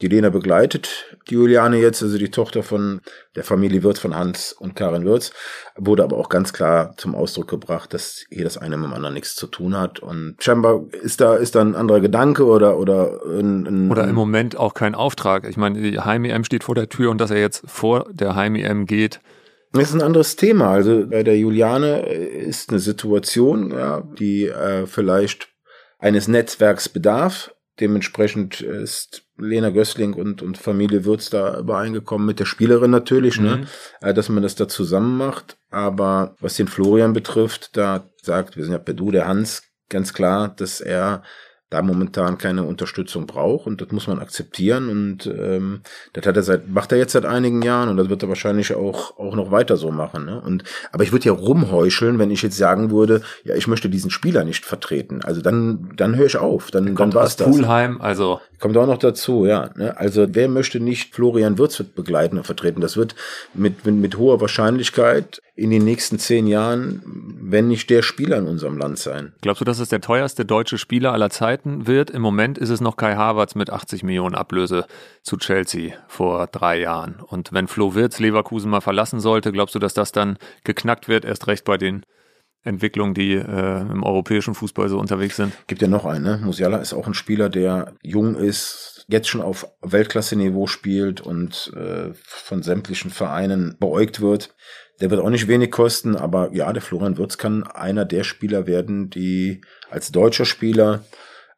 Die 0.00 0.08
Lena 0.08 0.28
begleitet 0.30 1.16
die 1.28 1.34
Juliane 1.34 1.78
jetzt, 1.78 2.02
also 2.02 2.18
die 2.18 2.30
Tochter 2.30 2.62
von 2.62 3.00
der 3.36 3.44
Familie 3.44 3.82
Wirth 3.82 3.98
von 3.98 4.14
Hans 4.14 4.52
und 4.52 4.76
Karin 4.76 5.04
Wirz, 5.04 5.32
wurde 5.76 6.02
aber 6.02 6.18
auch 6.18 6.28
ganz 6.28 6.52
klar 6.52 6.94
zum 6.96 7.14
Ausdruck 7.14 7.48
gebracht, 7.48 7.94
dass 7.94 8.24
hier 8.28 8.44
das 8.44 8.58
eine 8.58 8.76
mit 8.76 8.86
dem 8.86 8.94
anderen 8.94 9.14
nichts 9.14 9.34
zu 9.34 9.46
tun 9.46 9.78
hat. 9.78 10.00
Und 10.00 10.36
scheinbar 10.40 10.82
ist 11.02 11.20
da, 11.20 11.36
ist 11.36 11.54
da 11.54 11.60
ein 11.60 11.74
anderer 11.74 12.00
Gedanke 12.00 12.44
oder, 12.44 12.78
oder 12.78 13.20
ein, 13.24 13.66
ein 13.66 13.90
Oder 13.90 14.08
im 14.08 14.14
Moment 14.14 14.56
auch 14.56 14.74
kein 14.74 14.94
Auftrag. 14.94 15.48
Ich 15.48 15.56
meine, 15.56 15.80
die 15.80 16.00
Heim-EM 16.00 16.44
steht 16.44 16.64
vor 16.64 16.74
der 16.74 16.88
Tür 16.88 17.10
und 17.10 17.20
dass 17.20 17.30
er 17.30 17.40
jetzt 17.40 17.62
vor 17.66 18.06
der 18.10 18.34
Heim-EM 18.34 18.86
geht, 18.86 19.20
das 19.72 19.88
ist 19.88 19.94
ein 19.94 20.02
anderes 20.02 20.36
Thema. 20.36 20.70
Also 20.70 21.04
bei 21.08 21.24
der 21.24 21.36
Juliane 21.36 22.06
ist 22.06 22.70
eine 22.70 22.78
Situation, 22.78 23.72
ja, 23.72 24.02
die 24.02 24.46
äh, 24.46 24.86
vielleicht 24.86 25.48
eines 25.98 26.28
Netzwerks 26.28 26.88
bedarf. 26.88 27.52
Dementsprechend 27.80 28.60
ist 28.60 29.23
Lena 29.36 29.70
Gößling 29.70 30.14
und, 30.14 30.42
und 30.42 30.58
Familie 30.58 31.04
Würz 31.04 31.30
da 31.30 31.58
übereingekommen 31.58 32.26
mit 32.26 32.38
der 32.38 32.44
Spielerin 32.44 32.90
natürlich, 32.90 33.40
ne? 33.40 33.56
mhm. 33.56 33.60
ne, 33.62 33.66
äh, 34.00 34.14
dass 34.14 34.28
man 34.28 34.42
das 34.42 34.54
da 34.54 34.68
zusammen 34.68 35.16
macht. 35.16 35.56
Aber 35.70 36.36
was 36.40 36.54
den 36.54 36.68
Florian 36.68 37.12
betrifft, 37.12 37.76
da 37.76 38.08
sagt, 38.22 38.56
wir 38.56 38.64
sind 38.64 38.72
ja 38.72 38.78
per 38.78 38.94
Du, 38.94 39.10
der 39.10 39.26
Hans, 39.26 39.64
ganz 39.88 40.12
klar, 40.12 40.48
dass 40.48 40.80
er 40.80 41.22
da 41.74 41.82
momentan 41.82 42.38
keine 42.38 42.62
Unterstützung 42.62 43.26
braucht 43.26 43.66
und 43.66 43.80
das 43.80 43.90
muss 43.90 44.06
man 44.06 44.20
akzeptieren 44.20 44.88
und 44.88 45.26
ähm, 45.26 45.80
das 46.12 46.24
hat 46.24 46.36
er 46.36 46.42
seit 46.42 46.68
macht 46.68 46.92
er 46.92 46.98
jetzt 46.98 47.12
seit 47.12 47.26
einigen 47.26 47.62
Jahren 47.62 47.88
und 47.88 47.96
das 47.96 48.08
wird 48.08 48.22
er 48.22 48.28
wahrscheinlich 48.28 48.74
auch 48.74 49.18
auch 49.18 49.34
noch 49.34 49.50
weiter 49.50 49.76
so 49.76 49.90
machen 49.90 50.26
ne? 50.26 50.40
und 50.40 50.62
aber 50.92 51.02
ich 51.02 51.10
würde 51.10 51.24
ja 51.24 51.32
rumheucheln 51.32 52.18
wenn 52.18 52.30
ich 52.30 52.42
jetzt 52.42 52.56
sagen 52.56 52.92
würde 52.92 53.22
ja 53.42 53.56
ich 53.56 53.66
möchte 53.66 53.88
diesen 53.88 54.10
Spieler 54.10 54.44
nicht 54.44 54.64
vertreten 54.64 55.22
also 55.24 55.40
dann 55.40 55.92
dann 55.96 56.14
höre 56.14 56.26
ich 56.26 56.36
auf 56.36 56.70
dann 56.70 56.94
dann 56.94 57.12
war's 57.12 57.36
das 57.36 57.48
Poolheim 57.48 58.00
also 58.00 58.40
kommt 58.64 58.78
auch 58.78 58.86
noch 58.86 58.96
dazu 58.96 59.44
ja 59.44 59.68
ne? 59.76 59.94
also 59.98 60.24
wer 60.30 60.48
möchte 60.48 60.80
nicht 60.80 61.14
Florian 61.14 61.58
Würz 61.58 61.82
begleiten 61.82 62.38
und 62.38 62.44
vertreten 62.44 62.80
das 62.80 62.96
wird 62.96 63.14
mit, 63.52 63.84
mit 63.84 63.96
mit 63.96 64.16
hoher 64.16 64.40
Wahrscheinlichkeit 64.40 65.42
in 65.56 65.70
den 65.70 65.84
nächsten 65.84 66.18
zehn 66.18 66.48
Jahren, 66.48 67.00
wenn 67.40 67.68
nicht 67.68 67.88
der 67.88 68.02
Spieler 68.02 68.38
in 68.38 68.46
unserem 68.48 68.76
Land 68.76 68.98
sein. 68.98 69.34
Glaubst 69.40 69.60
du, 69.60 69.64
dass 69.64 69.78
es 69.78 69.88
der 69.88 70.00
teuerste 70.00 70.44
deutsche 70.44 70.78
Spieler 70.78 71.12
aller 71.12 71.30
Zeiten 71.30 71.86
wird? 71.86 72.10
Im 72.10 72.22
Moment 72.22 72.58
ist 72.58 72.70
es 72.70 72.80
noch 72.80 72.96
Kai 72.96 73.14
Havertz 73.14 73.54
mit 73.54 73.70
80 73.70 74.02
Millionen 74.02 74.34
Ablöse 74.34 74.84
zu 75.22 75.36
Chelsea 75.36 75.94
vor 76.08 76.48
drei 76.48 76.80
Jahren. 76.80 77.20
Und 77.24 77.52
wenn 77.52 77.68
Flo 77.68 77.94
Wirtz 77.94 78.18
Leverkusen 78.18 78.68
mal 78.68 78.80
verlassen 78.80 79.20
sollte, 79.20 79.52
glaubst 79.52 79.76
du, 79.76 79.78
dass 79.78 79.94
das 79.94 80.10
dann 80.10 80.38
geknackt 80.64 81.06
wird, 81.06 81.24
erst 81.24 81.46
recht 81.46 81.64
bei 81.64 81.78
den 81.78 82.04
Entwicklungen, 82.64 83.14
die 83.14 83.34
äh, 83.34 83.80
im 83.80 84.02
europäischen 84.02 84.54
Fußball 84.54 84.88
so 84.88 84.98
unterwegs 84.98 85.36
sind? 85.36 85.52
Gibt 85.66 85.82
ja 85.82 85.88
noch 85.88 86.06
einen, 86.06 86.24
ne? 86.24 86.40
Musiala 86.42 86.78
ist 86.78 86.94
auch 86.94 87.06
ein 87.06 87.14
Spieler, 87.14 87.48
der 87.48 87.94
jung 88.02 88.34
ist, 88.34 89.04
jetzt 89.08 89.28
schon 89.28 89.42
auf 89.42 89.66
Weltklasse-Niveau 89.82 90.66
spielt 90.66 91.20
und 91.20 91.72
äh, 91.76 92.12
von 92.14 92.62
sämtlichen 92.62 93.10
Vereinen 93.10 93.76
beäugt 93.78 94.20
wird. 94.20 94.54
Der 95.00 95.10
wird 95.10 95.20
auch 95.20 95.30
nicht 95.30 95.48
wenig 95.48 95.70
kosten, 95.70 96.16
aber 96.16 96.52
ja, 96.52 96.72
der 96.72 96.82
Florian 96.82 97.18
Würz 97.18 97.36
kann 97.36 97.64
einer 97.64 98.04
der 98.04 98.24
Spieler 98.24 98.66
werden, 98.66 99.10
die 99.10 99.60
als 99.90 100.10
deutscher 100.10 100.44
Spieler 100.44 101.04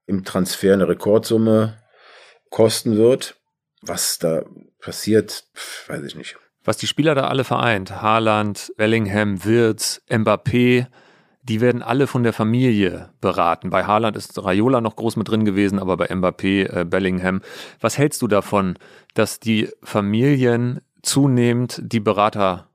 im 0.06 0.24
Transfer 0.24 0.72
eine 0.72 0.88
Rekordsumme 0.88 1.78
kosten 2.50 2.96
wird. 2.96 3.36
Was 3.82 4.18
da 4.18 4.44
passiert, 4.80 5.44
weiß 5.86 6.02
ich 6.04 6.16
nicht. 6.16 6.36
Was 6.66 6.76
die 6.76 6.88
Spieler 6.88 7.14
da 7.14 7.28
alle 7.28 7.44
vereint, 7.44 8.02
Haaland, 8.02 8.72
Bellingham, 8.76 9.44
Wirtz, 9.44 10.02
Mbappé, 10.10 10.86
die 11.44 11.60
werden 11.60 11.80
alle 11.80 12.08
von 12.08 12.24
der 12.24 12.32
Familie 12.32 13.10
beraten. 13.20 13.70
Bei 13.70 13.84
Haaland 13.84 14.16
ist 14.16 14.42
Raiola 14.42 14.80
noch 14.80 14.96
groß 14.96 15.14
mit 15.14 15.28
drin 15.28 15.44
gewesen, 15.44 15.78
aber 15.78 15.96
bei 15.96 16.10
Mbappé, 16.10 16.80
äh, 16.80 16.84
Bellingham. 16.84 17.40
Was 17.80 17.98
hältst 17.98 18.20
du 18.20 18.26
davon, 18.26 18.76
dass 19.14 19.38
die 19.38 19.68
Familien 19.84 20.80
zunehmend 21.02 21.80
die 21.84 22.00
Berater 22.00 22.66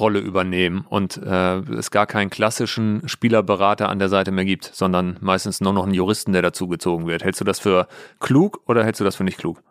Rolle 0.00 0.20
übernehmen 0.20 0.86
und 0.88 1.18
äh, 1.18 1.58
es 1.58 1.90
gar 1.90 2.06
keinen 2.06 2.30
klassischen 2.30 3.06
Spielerberater 3.06 3.90
an 3.90 3.98
der 3.98 4.08
Seite 4.08 4.32
mehr 4.32 4.46
gibt, 4.46 4.64
sondern 4.64 5.18
meistens 5.20 5.60
nur 5.60 5.74
noch 5.74 5.84
einen 5.84 5.94
Juristen, 5.94 6.32
der 6.32 6.42
dazugezogen 6.42 7.06
wird. 7.06 7.22
Hältst 7.22 7.42
du 7.42 7.44
das 7.44 7.60
für 7.60 7.88
klug 8.20 8.62
oder 8.66 8.84
hältst 8.84 9.00
du 9.00 9.04
das 9.04 9.16
für 9.16 9.22
nicht 9.24 9.38
klug? 9.38 9.62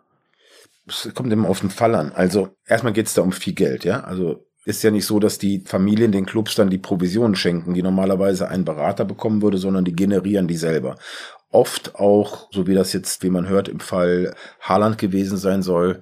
Es 0.86 1.10
kommt 1.14 1.32
immer 1.32 1.48
auf 1.48 1.60
den 1.60 1.70
Fall 1.70 1.94
an. 1.94 2.12
Also 2.12 2.50
erstmal 2.66 2.92
geht 2.92 3.06
es 3.06 3.14
da 3.14 3.22
um 3.22 3.32
viel 3.32 3.54
Geld, 3.54 3.84
ja. 3.84 4.00
Also 4.00 4.46
ist 4.64 4.82
ja 4.82 4.90
nicht 4.90 5.06
so, 5.06 5.18
dass 5.18 5.38
die 5.38 5.60
Familien 5.60 6.12
den 6.12 6.26
Clubs 6.26 6.54
dann 6.54 6.70
die 6.70 6.78
Provisionen 6.78 7.34
schenken, 7.34 7.74
die 7.74 7.82
normalerweise 7.82 8.48
ein 8.48 8.64
Berater 8.64 9.04
bekommen 9.04 9.42
würde, 9.42 9.58
sondern 9.58 9.84
die 9.84 9.94
generieren 9.94 10.48
die 10.48 10.56
selber. 10.56 10.96
Oft 11.54 11.94
auch, 11.94 12.48
so 12.52 12.66
wie 12.66 12.74
das 12.74 12.92
jetzt, 12.92 13.22
wie 13.22 13.30
man 13.30 13.48
hört, 13.48 13.68
im 13.68 13.80
Fall 13.80 14.34
Haaland 14.60 14.98
gewesen 14.98 15.38
sein 15.38 15.62
soll, 15.62 16.00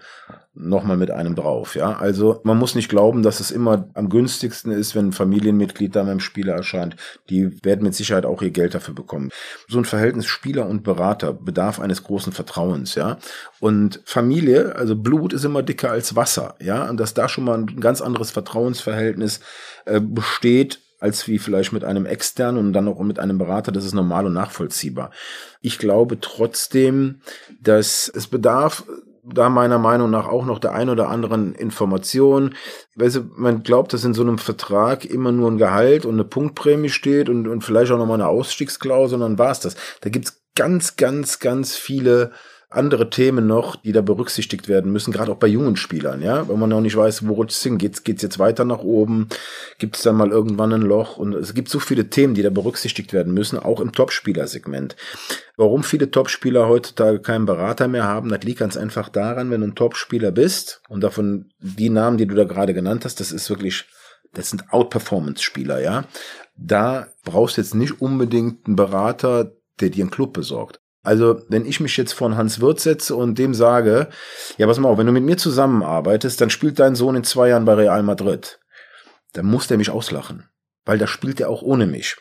nochmal 0.55 0.99
mit 0.99 1.11
einem 1.11 1.35
drauf. 1.35 1.77
Ja, 1.77 1.97
also 1.97 2.41
man 2.45 2.59
muss 2.59 2.75
nicht 2.75 2.91
glauben, 2.91 3.23
dass 3.23 3.41
es 3.41 3.51
immer 3.51 3.89
am 3.95 4.11
günstigsten 4.11 4.71
ist, 4.71 4.95
wenn 4.95 5.09
ein 5.09 5.13
Familienmitglied 5.13 5.97
da 5.97 6.03
beim 6.03 6.21
Spieler 6.21 6.55
erscheint. 6.55 6.97
Die 7.31 7.65
werden 7.65 7.83
mit 7.83 7.95
Sicherheit 7.95 8.27
auch 8.27 8.43
ihr 8.43 8.51
Geld 8.51 8.75
dafür 8.75 8.95
bekommen. 8.95 9.31
So 9.69 9.79
ein 9.79 9.87
Verhältnis 9.87 10.27
Spieler 10.27 10.67
und 10.67 10.83
Berater 10.83 11.33
bedarf 11.33 11.81
eines 11.81 12.03
großen 12.05 12.33
Vertrauens. 12.33 12.95
Ja, 12.95 13.19
und 13.61 14.01
Familie, 14.05 14.77
also 14.77 14.95
Blut 14.95 15.33
ist 15.33 15.45
immer 15.45 15.63
dicker 15.63 15.91
als 15.91 16.17
Wasser. 16.17 16.55
Ja, 16.61 16.89
und 16.89 17.01
dass 17.01 17.15
da 17.15 17.29
schon 17.29 17.45
mal 17.45 17.59
ein 17.59 17.81
ganz 17.81 18.03
anderes 18.03 18.31
Vertrauensverhältnis 18.31 19.41
äh, 19.87 20.01
besteht, 20.01 20.81
als 21.03 21.27
wie 21.27 21.41
vielleicht 21.41 21.73
mit 21.73 21.85
einem 21.85 22.07
externen 22.07 22.65
und 22.65 22.73
dann 22.73 22.87
auch 22.87 23.01
mit 23.01 23.19
einem 23.19 23.37
Berater. 23.37 23.73
Das 23.73 23.85
ist 23.85 23.93
normal 23.93 24.27
und 24.27 24.35
nachvollziehbar. 24.35 25.11
Ich 25.61 25.79
glaube 25.79 26.21
trotzdem, 26.21 27.21
dass 27.61 28.09
es 28.09 28.29
bedarf 28.29 28.85
da 29.25 29.49
meiner 29.49 29.79
Meinung 29.79 30.11
nach 30.11 30.29
auch 30.29 30.45
noch 30.45 30.61
der 30.61 30.73
ein 30.73 30.89
oder 30.89 31.09
anderen 31.09 31.55
Information. 31.55 32.55
Weißt 32.95 33.17
du, 33.17 33.21
man 33.37 33.65
glaubt, 33.65 33.93
dass 33.93 34.05
in 34.05 34.15
so 34.15 34.23
einem 34.23 34.39
Vertrag 34.39 35.05
immer 35.05 35.33
nur 35.33 35.51
ein 35.51 35.59
Gehalt 35.59 36.07
und 36.07 36.15
eine 36.15 36.25
Punktprämie 36.25 36.89
steht 36.89 37.29
und, 37.29 37.49
und 37.49 37.63
vielleicht 37.63 37.91
auch 37.91 37.99
nochmal 37.99 38.21
eine 38.21 38.29
Ausstiegsklausel 38.29 39.17
und 39.17 39.23
dann 39.23 39.39
war's 39.39 39.61
das. 39.61 39.75
Da 40.03 40.11
gibt's 40.11 40.41
ganz, 40.55 40.97
ganz, 40.97 41.41
ganz 41.41 41.75
viele 41.77 42.31
andere 42.75 43.11
Themen 43.11 43.47
noch, 43.47 43.77
die 43.77 43.93
da 43.93 44.01
berücksichtigt 44.01 44.69
werden 44.69 44.93
müssen, 44.93 45.13
gerade 45.13 45.33
auch 45.33 45.37
bei 45.37 45.47
jungen 45.47 45.77
Spielern, 45.77 46.23
ja, 46.23 46.49
wenn 46.49 46.59
man 46.59 46.71
noch 46.71 46.81
nicht 46.81 46.97
weiß, 46.97 47.27
wo 47.27 47.35
rutscht 47.35 47.57
es 47.57 47.63
hin, 47.63 47.79
geht's, 47.79 48.05
geht's 48.05 48.23
jetzt 48.23 48.39
weiter 48.39 48.65
nach 48.65 48.81
oben, 48.81 49.29
gibt 49.79 49.97
es 49.97 50.03
dann 50.03 50.17
mal 50.17 50.31
irgendwann 50.31 50.73
ein 50.73 50.83
Loch 50.83 51.17
und 51.17 51.35
es 51.35 51.55
gibt 51.55 51.69
so 51.69 51.79
viele 51.79 52.11
Themen, 52.11 52.35
die 52.35 52.43
da 52.43 52.51
berücksichtigt 52.51 53.13
werden 53.13 53.35
müssen, 53.35 53.59
auch 53.59 53.81
im 53.81 53.93
Topspielersegment. 53.93 54.97
Warum 55.57 55.85
viele 55.85 56.11
Topspieler 56.11 56.69
heutzutage 56.69 57.21
keinen 57.21 57.47
Berater 57.47 57.89
mehr 57.89 58.05
haben, 58.05 58.29
das 58.29 58.43
liegt 58.43 58.59
ganz 58.59 58.77
einfach 58.77 59.09
daran, 59.09 59.51
wenn 59.51 59.61
du 59.61 59.69
ein 59.69 59.75
Topspieler 59.75 60.31
bist 60.31 60.83
und 60.89 61.03
davon 61.03 61.51
die 61.59 61.91
Namen, 61.91 62.17
die 62.17 62.27
du 62.27 62.35
da 62.35 62.45
gerade 62.45 62.75
genannt 62.75 63.05
hast, 63.05 63.21
das 63.21 63.33
ist 63.33 63.51
wirklich 63.51 63.87
das 64.35 64.51
sind 64.51 64.73
Outperformance-Spieler, 64.73 65.81
ja. 65.81 66.05
Da 66.57 67.09
brauchst 67.25 67.57
du 67.57 67.61
jetzt 67.61 67.75
nicht 67.75 68.01
unbedingt 68.01 68.67
einen 68.67 68.77
Berater, 68.77 69.53
der 69.81 69.91
dir 69.91 70.05
einen 70.05 70.11
Club 70.11 70.33
besorgt. 70.33 70.81
Also, 71.03 71.43
wenn 71.49 71.67
ich 71.67 71.81
mich 71.81 71.97
jetzt 71.97 72.13
von 72.13 72.37
Hans 72.37 72.61
Wirth 72.61 72.81
setze 72.81 73.17
und 73.17 73.37
dem 73.39 73.55
sage, 73.55 74.09
ja, 74.57 74.67
pass 74.67 74.79
mal 74.79 74.89
auf, 74.89 74.99
wenn 74.99 75.07
du 75.07 75.13
mit 75.13 75.25
mir 75.25 75.37
zusammenarbeitest, 75.37 76.41
dann 76.41 76.51
spielt 76.51 76.79
dein 76.79 76.95
Sohn 76.95 77.17
in 77.17 77.25
zwei 77.25 77.49
Jahren 77.49 77.65
bei 77.65 77.75
Real 77.75 78.03
Madrid. 78.05 78.61
Dann 79.33 79.47
muss 79.47 79.67
der 79.67 79.79
mich 79.79 79.91
auslachen. 79.91 80.49
Weil 80.85 80.99
da 80.99 81.07
spielt 81.07 81.41
er 81.41 81.49
auch 81.49 81.63
ohne 81.63 81.87
mich. 81.87 82.17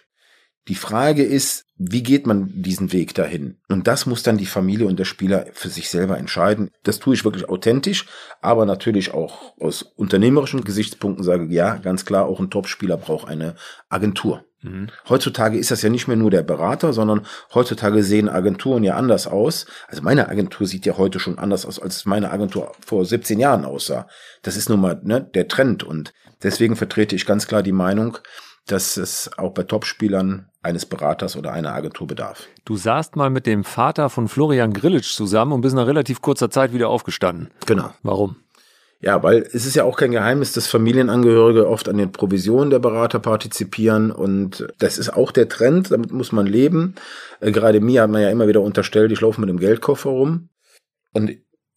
Die 0.67 0.75
Frage 0.75 1.23
ist, 1.23 1.65
wie 1.77 2.03
geht 2.03 2.27
man 2.27 2.51
diesen 2.61 2.93
Weg 2.93 3.15
dahin? 3.15 3.57
Und 3.67 3.87
das 3.87 4.05
muss 4.05 4.21
dann 4.21 4.37
die 4.37 4.45
Familie 4.45 4.85
und 4.85 4.99
der 4.99 5.05
Spieler 5.05 5.47
für 5.53 5.69
sich 5.69 5.89
selber 5.89 6.19
entscheiden. 6.19 6.69
Das 6.83 6.99
tue 6.99 7.15
ich 7.15 7.25
wirklich 7.25 7.49
authentisch, 7.49 8.05
aber 8.41 8.67
natürlich 8.67 9.13
auch 9.13 9.57
aus 9.59 9.81
unternehmerischen 9.81 10.63
Gesichtspunkten 10.63 11.23
sage, 11.23 11.51
ja, 11.51 11.77
ganz 11.77 12.05
klar, 12.05 12.25
auch 12.25 12.39
ein 12.39 12.51
Topspieler 12.51 12.97
braucht 12.97 13.27
eine 13.27 13.55
Agentur. 13.89 14.45
Mhm. 14.61 14.89
Heutzutage 15.09 15.57
ist 15.57 15.71
das 15.71 15.81
ja 15.81 15.89
nicht 15.89 16.07
mehr 16.07 16.17
nur 16.17 16.29
der 16.29 16.43
Berater, 16.43 16.93
sondern 16.93 17.25
heutzutage 17.53 18.03
sehen 18.03 18.29
Agenturen 18.29 18.83
ja 18.83 18.95
anders 18.95 19.25
aus. 19.25 19.65
Also 19.87 20.03
meine 20.03 20.29
Agentur 20.29 20.67
sieht 20.67 20.85
ja 20.85 20.97
heute 20.97 21.19
schon 21.19 21.39
anders 21.39 21.65
aus, 21.65 21.79
als 21.79 22.05
meine 22.05 22.31
Agentur 22.31 22.73
vor 22.85 23.03
17 23.05 23.39
Jahren 23.39 23.65
aussah. 23.65 24.07
Das 24.43 24.55
ist 24.55 24.69
nun 24.69 24.81
mal 24.81 24.99
ne, 25.03 25.21
der 25.33 25.47
Trend 25.47 25.83
und 25.83 26.13
deswegen 26.43 26.75
vertrete 26.75 27.15
ich 27.15 27.25
ganz 27.25 27.47
klar 27.47 27.63
die 27.63 27.71
Meinung, 27.71 28.19
dass 28.67 28.97
es 28.97 29.29
auch 29.37 29.53
bei 29.53 29.63
Topspielern 29.63 30.47
eines 30.63 30.85
Beraters 30.85 31.35
oder 31.35 31.53
einer 31.53 31.73
Agentur 31.73 32.07
bedarf. 32.07 32.47
Du 32.65 32.77
saßt 32.77 33.15
mal 33.15 33.29
mit 33.29 33.45
dem 33.45 33.63
Vater 33.63 34.09
von 34.09 34.27
Florian 34.27 34.73
Grillitsch 34.73 35.13
zusammen 35.13 35.53
und 35.53 35.61
bist 35.61 35.75
nach 35.75 35.87
relativ 35.87 36.21
kurzer 36.21 36.49
Zeit 36.49 36.73
wieder 36.73 36.89
aufgestanden. 36.89 37.49
Genau. 37.65 37.91
Warum? 38.03 38.35
Ja, 39.01 39.23
weil 39.23 39.41
es 39.51 39.65
ist 39.65 39.75
ja 39.75 39.83
auch 39.83 39.97
kein 39.97 40.11
Geheimnis, 40.11 40.53
dass 40.53 40.67
Familienangehörige 40.67 41.67
oft 41.67 41.89
an 41.89 41.97
den 41.97 42.11
Provisionen 42.11 42.69
der 42.69 42.77
Berater 42.77 43.19
partizipieren 43.19 44.11
und 44.11 44.67
das 44.77 44.99
ist 44.99 45.09
auch 45.09 45.31
der 45.31 45.49
Trend, 45.49 45.89
damit 45.89 46.11
muss 46.11 46.31
man 46.31 46.45
leben. 46.45 46.93
Äh, 47.39 47.51
gerade 47.51 47.81
mir 47.81 48.03
hat 48.03 48.11
man 48.11 48.21
ja 48.21 48.29
immer 48.29 48.47
wieder 48.47 48.61
unterstellt, 48.61 49.11
ich 49.11 49.21
laufe 49.21 49.41
mit 49.41 49.49
dem 49.49 49.59
Geldkoffer 49.59 50.11
rum 50.11 50.49
und 51.13 51.31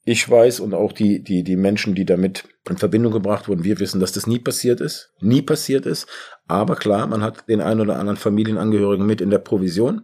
ich 0.04 0.28
weiß 0.28 0.60
und 0.60 0.74
auch 0.74 0.92
die, 0.92 1.22
die, 1.22 1.42
die 1.42 1.56
Menschen, 1.56 1.94
die 1.94 2.04
damit 2.04 2.44
in 2.68 2.76
Verbindung 2.76 3.12
gebracht 3.12 3.48
wurden, 3.48 3.64
wir 3.64 3.80
wissen, 3.80 4.00
dass 4.00 4.12
das 4.12 4.26
nie 4.26 4.38
passiert 4.38 4.80
ist. 4.80 5.12
Nie 5.20 5.40
passiert 5.40 5.86
ist. 5.86 6.06
Aber 6.46 6.76
klar, 6.76 7.06
man 7.06 7.22
hat 7.22 7.48
den 7.48 7.62
einen 7.62 7.80
oder 7.80 7.98
anderen 7.98 8.18
Familienangehörigen 8.18 9.06
mit 9.06 9.22
in 9.22 9.30
der 9.30 9.38
Provision. 9.38 10.02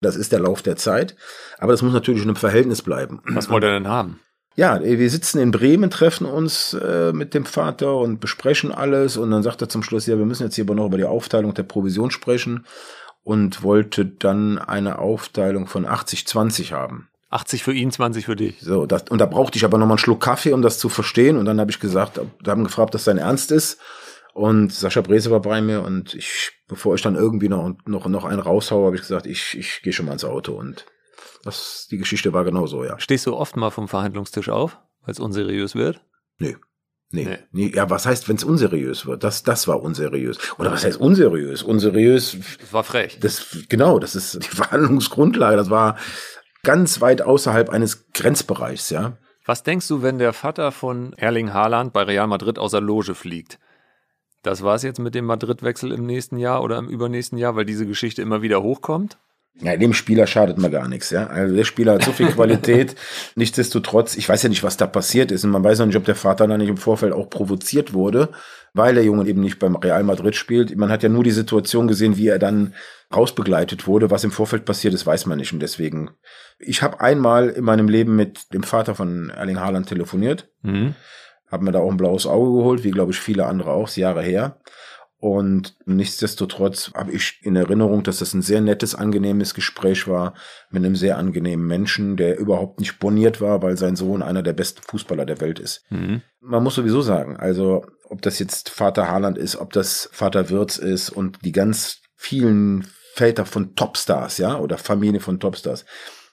Das 0.00 0.16
ist 0.16 0.32
der 0.32 0.40
Lauf 0.40 0.62
der 0.62 0.76
Zeit. 0.76 1.16
Aber 1.58 1.72
das 1.72 1.82
muss 1.82 1.92
natürlich 1.92 2.22
in 2.22 2.28
einem 2.28 2.36
Verhältnis 2.36 2.82
bleiben. 2.82 3.20
Was 3.28 3.48
wollt 3.48 3.64
ihr 3.64 3.70
denn 3.70 3.88
haben? 3.88 4.20
Ja, 4.56 4.82
wir 4.82 5.10
sitzen 5.10 5.38
in 5.38 5.52
Bremen, 5.52 5.88
treffen 5.88 6.26
uns 6.26 6.74
äh, 6.74 7.12
mit 7.12 7.32
dem 7.32 7.44
Vater 7.44 7.96
und 7.96 8.18
besprechen 8.18 8.72
alles. 8.72 9.16
Und 9.16 9.30
dann 9.30 9.44
sagt 9.44 9.62
er 9.62 9.68
zum 9.68 9.84
Schluss, 9.84 10.06
ja, 10.06 10.18
wir 10.18 10.26
müssen 10.26 10.42
jetzt 10.42 10.56
hier 10.56 10.64
aber 10.64 10.74
noch 10.74 10.86
über 10.86 10.98
die 10.98 11.04
Aufteilung 11.04 11.54
der 11.54 11.62
Provision 11.62 12.10
sprechen. 12.10 12.66
Und 13.22 13.62
wollte 13.62 14.06
dann 14.06 14.58
eine 14.58 14.98
Aufteilung 14.98 15.66
von 15.66 15.86
80-20 15.86 16.72
haben. 16.72 17.07
80 17.30 17.62
für 17.62 17.74
ihn, 17.74 17.90
20 17.90 18.24
für 18.24 18.36
dich. 18.36 18.60
So, 18.60 18.86
das, 18.86 19.04
und 19.10 19.18
da 19.18 19.26
brauchte 19.26 19.58
ich 19.58 19.64
aber 19.64 19.78
noch 19.78 19.86
mal 19.86 19.94
einen 19.94 19.98
Schluck 19.98 20.20
Kaffee, 20.20 20.52
um 20.52 20.62
das 20.62 20.78
zu 20.78 20.88
verstehen. 20.88 21.36
Und 21.36 21.44
dann 21.44 21.60
habe 21.60 21.70
ich 21.70 21.80
gesagt, 21.80 22.20
da 22.42 22.50
haben 22.50 22.64
gefragt, 22.64 22.88
ob 22.88 22.90
das 22.92 23.04
sein 23.04 23.18
Ernst 23.18 23.52
ist. 23.52 23.78
Und 24.32 24.72
Sascha 24.72 25.00
Brese 25.00 25.30
war 25.30 25.40
bei 25.40 25.60
mir 25.60 25.82
und 25.82 26.14
ich, 26.14 26.52
bevor 26.68 26.94
ich 26.94 27.02
dann 27.02 27.16
irgendwie 27.16 27.48
noch, 27.48 27.74
noch, 27.86 28.06
noch 28.06 28.24
einen 28.24 28.40
raushaue, 28.40 28.86
habe 28.86 28.96
ich 28.96 29.02
gesagt, 29.02 29.26
ich, 29.26 29.58
ich 29.58 29.82
gehe 29.82 29.92
schon 29.92 30.06
mal 30.06 30.12
ins 30.12 30.24
Auto. 30.24 30.52
Und 30.52 30.86
das, 31.42 31.88
die 31.90 31.98
Geschichte 31.98 32.32
war 32.32 32.44
genau 32.44 32.66
so, 32.66 32.84
ja. 32.84 32.98
Stehst 33.00 33.26
du 33.26 33.34
oft 33.34 33.56
mal 33.56 33.70
vom 33.70 33.88
Verhandlungstisch 33.88 34.48
auf, 34.48 34.78
weil 35.02 35.12
es 35.12 35.18
unseriös 35.18 35.74
wird? 35.74 36.00
Nee. 36.38 36.56
Nee, 37.10 37.24
nee. 37.24 37.38
nee. 37.52 37.72
Ja, 37.74 37.88
was 37.88 38.06
heißt, 38.06 38.28
wenn 38.28 38.36
es 38.36 38.44
unseriös 38.44 39.06
wird? 39.06 39.24
Das, 39.24 39.42
das 39.42 39.66
war 39.66 39.82
unseriös. 39.82 40.38
Oder 40.58 40.70
was 40.70 40.84
heißt 40.84 41.00
unseriös? 41.00 41.62
Unseriös. 41.62 42.36
Das 42.60 42.72
war 42.72 42.84
frech. 42.84 43.18
Das, 43.20 43.56
genau, 43.68 43.98
das 43.98 44.14
ist 44.14 44.34
die 44.44 44.48
Verhandlungsgrundlage. 44.56 45.56
Das 45.56 45.70
war 45.70 45.96
ganz 46.68 47.00
weit 47.00 47.22
außerhalb 47.22 47.70
eines 47.70 48.12
Grenzbereichs, 48.12 48.90
ja. 48.90 49.16
Was 49.46 49.62
denkst 49.62 49.88
du, 49.88 50.02
wenn 50.02 50.18
der 50.18 50.34
Vater 50.34 50.70
von 50.70 51.14
Erling 51.14 51.54
Haaland 51.54 51.94
bei 51.94 52.02
Real 52.02 52.26
Madrid 52.26 52.58
aus 52.58 52.72
der 52.72 52.82
Loge 52.82 53.14
fliegt? 53.14 53.58
Das 54.42 54.62
war 54.62 54.74
es 54.74 54.82
jetzt 54.82 54.98
mit 54.98 55.14
dem 55.14 55.24
Madrid-Wechsel 55.24 55.92
im 55.92 56.04
nächsten 56.04 56.36
Jahr 56.36 56.62
oder 56.62 56.76
im 56.76 56.90
übernächsten 56.90 57.38
Jahr, 57.38 57.56
weil 57.56 57.64
diese 57.64 57.86
Geschichte 57.86 58.20
immer 58.20 58.42
wieder 58.42 58.62
hochkommt? 58.62 59.16
Ja, 59.62 59.78
dem 59.78 59.94
Spieler 59.94 60.26
schadet 60.26 60.58
man 60.58 60.70
gar 60.70 60.88
nichts, 60.88 61.08
ja. 61.08 61.28
Also 61.28 61.56
der 61.56 61.64
Spieler 61.64 61.94
hat 61.94 62.04
so 62.04 62.12
viel 62.12 62.26
Qualität. 62.32 62.96
Nichtsdestotrotz, 63.34 64.18
ich 64.18 64.28
weiß 64.28 64.42
ja 64.42 64.50
nicht, 64.50 64.62
was 64.62 64.76
da 64.76 64.86
passiert 64.86 65.32
ist. 65.32 65.44
Und 65.44 65.50
man 65.52 65.64
weiß 65.64 65.80
auch 65.80 65.86
nicht, 65.86 65.96
ob 65.96 66.04
der 66.04 66.16
Vater 66.16 66.46
da 66.46 66.58
nicht 66.58 66.68
im 66.68 66.76
Vorfeld 66.76 67.14
auch 67.14 67.30
provoziert 67.30 67.94
wurde, 67.94 68.28
weil 68.74 68.94
der 68.94 69.04
Junge 69.04 69.26
eben 69.26 69.40
nicht 69.40 69.58
beim 69.58 69.76
Real 69.76 70.02
Madrid 70.02 70.36
spielt. 70.36 70.76
Man 70.76 70.90
hat 70.90 71.02
ja 71.02 71.08
nur 71.08 71.24
die 71.24 71.30
Situation 71.30 71.88
gesehen, 71.88 72.16
wie 72.16 72.28
er 72.28 72.38
dann 72.38 72.74
rausbegleitet 73.14 73.86
wurde. 73.86 74.10
Was 74.10 74.24
im 74.24 74.30
Vorfeld 74.30 74.64
passiert 74.64 74.94
ist, 74.94 75.06
weiß 75.06 75.26
man 75.26 75.38
nicht. 75.38 75.52
Und 75.52 75.60
deswegen, 75.60 76.10
ich 76.58 76.82
habe 76.82 77.00
einmal 77.00 77.48
in 77.48 77.64
meinem 77.64 77.88
Leben 77.88 78.16
mit 78.16 78.52
dem 78.52 78.62
Vater 78.62 78.94
von 78.94 79.30
Erling 79.30 79.60
Haaland 79.60 79.88
telefoniert. 79.88 80.48
Mhm. 80.62 80.94
Habe 81.50 81.64
mir 81.64 81.72
da 81.72 81.78
auch 81.78 81.90
ein 81.90 81.96
blaues 81.96 82.26
Auge 82.26 82.58
geholt, 82.58 82.84
wie 82.84 82.90
glaube 82.90 83.12
ich 83.12 83.20
viele 83.20 83.46
andere 83.46 83.70
auch, 83.70 83.88
Jahre 83.90 84.22
her. 84.22 84.58
Und 85.20 85.74
nichtsdestotrotz 85.84 86.92
habe 86.94 87.10
ich 87.10 87.40
in 87.42 87.56
Erinnerung, 87.56 88.04
dass 88.04 88.18
das 88.18 88.34
ein 88.34 88.42
sehr 88.42 88.60
nettes, 88.60 88.94
angenehmes 88.94 89.52
Gespräch 89.52 90.06
war 90.06 90.34
mit 90.70 90.84
einem 90.84 90.94
sehr 90.94 91.18
angenehmen 91.18 91.66
Menschen, 91.66 92.16
der 92.16 92.38
überhaupt 92.38 92.78
nicht 92.78 93.00
boniert 93.00 93.40
war, 93.40 93.60
weil 93.60 93.76
sein 93.76 93.96
Sohn 93.96 94.22
einer 94.22 94.44
der 94.44 94.52
besten 94.52 94.80
Fußballer 94.82 95.26
der 95.26 95.40
Welt 95.40 95.58
ist. 95.58 95.82
Mhm. 95.90 96.22
Man 96.40 96.62
muss 96.62 96.76
sowieso 96.76 97.02
sagen, 97.02 97.36
also 97.36 97.84
ob 98.04 98.22
das 98.22 98.38
jetzt 98.38 98.70
Vater 98.70 99.08
Haaland 99.08 99.38
ist, 99.38 99.56
ob 99.56 99.72
das 99.72 100.08
Vater 100.12 100.50
Wirz 100.50 100.78
ist 100.78 101.10
und 101.10 101.44
die 101.44 101.52
ganz 101.52 102.00
vielen 102.14 102.86
Väter 103.14 103.44
von 103.44 103.74
Topstars, 103.74 104.38
ja, 104.38 104.56
oder 104.56 104.78
Familie 104.78 105.20
von 105.20 105.40
Topstars, 105.40 105.84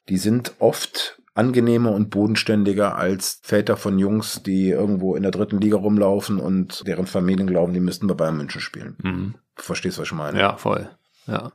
die 0.09 0.17
sind 0.17 0.53
oft 0.59 1.19
angenehmer 1.35 1.91
und 1.91 2.09
bodenständiger 2.09 2.95
als 2.95 3.41
Väter 3.43 3.77
von 3.77 3.99
Jungs, 3.99 4.41
die 4.41 4.69
irgendwo 4.69 5.15
in 5.15 5.21
der 5.21 5.31
dritten 5.31 5.59
Liga 5.59 5.77
rumlaufen 5.77 6.39
und 6.39 6.87
deren 6.87 7.05
Familien 7.05 7.45
glauben, 7.45 7.73
die 7.73 7.81
müssten 7.81 8.07
bei 8.07 8.13
Bayern 8.13 8.37
München 8.37 8.61
spielen. 8.61 8.95
Mhm. 9.03 9.35
Verstehst 9.55 9.97
du, 9.97 10.01
was 10.01 10.07
ich 10.07 10.13
meine? 10.13 10.39
Ja, 10.39 10.55
voll. 10.55 10.89
Ja. 11.27 11.51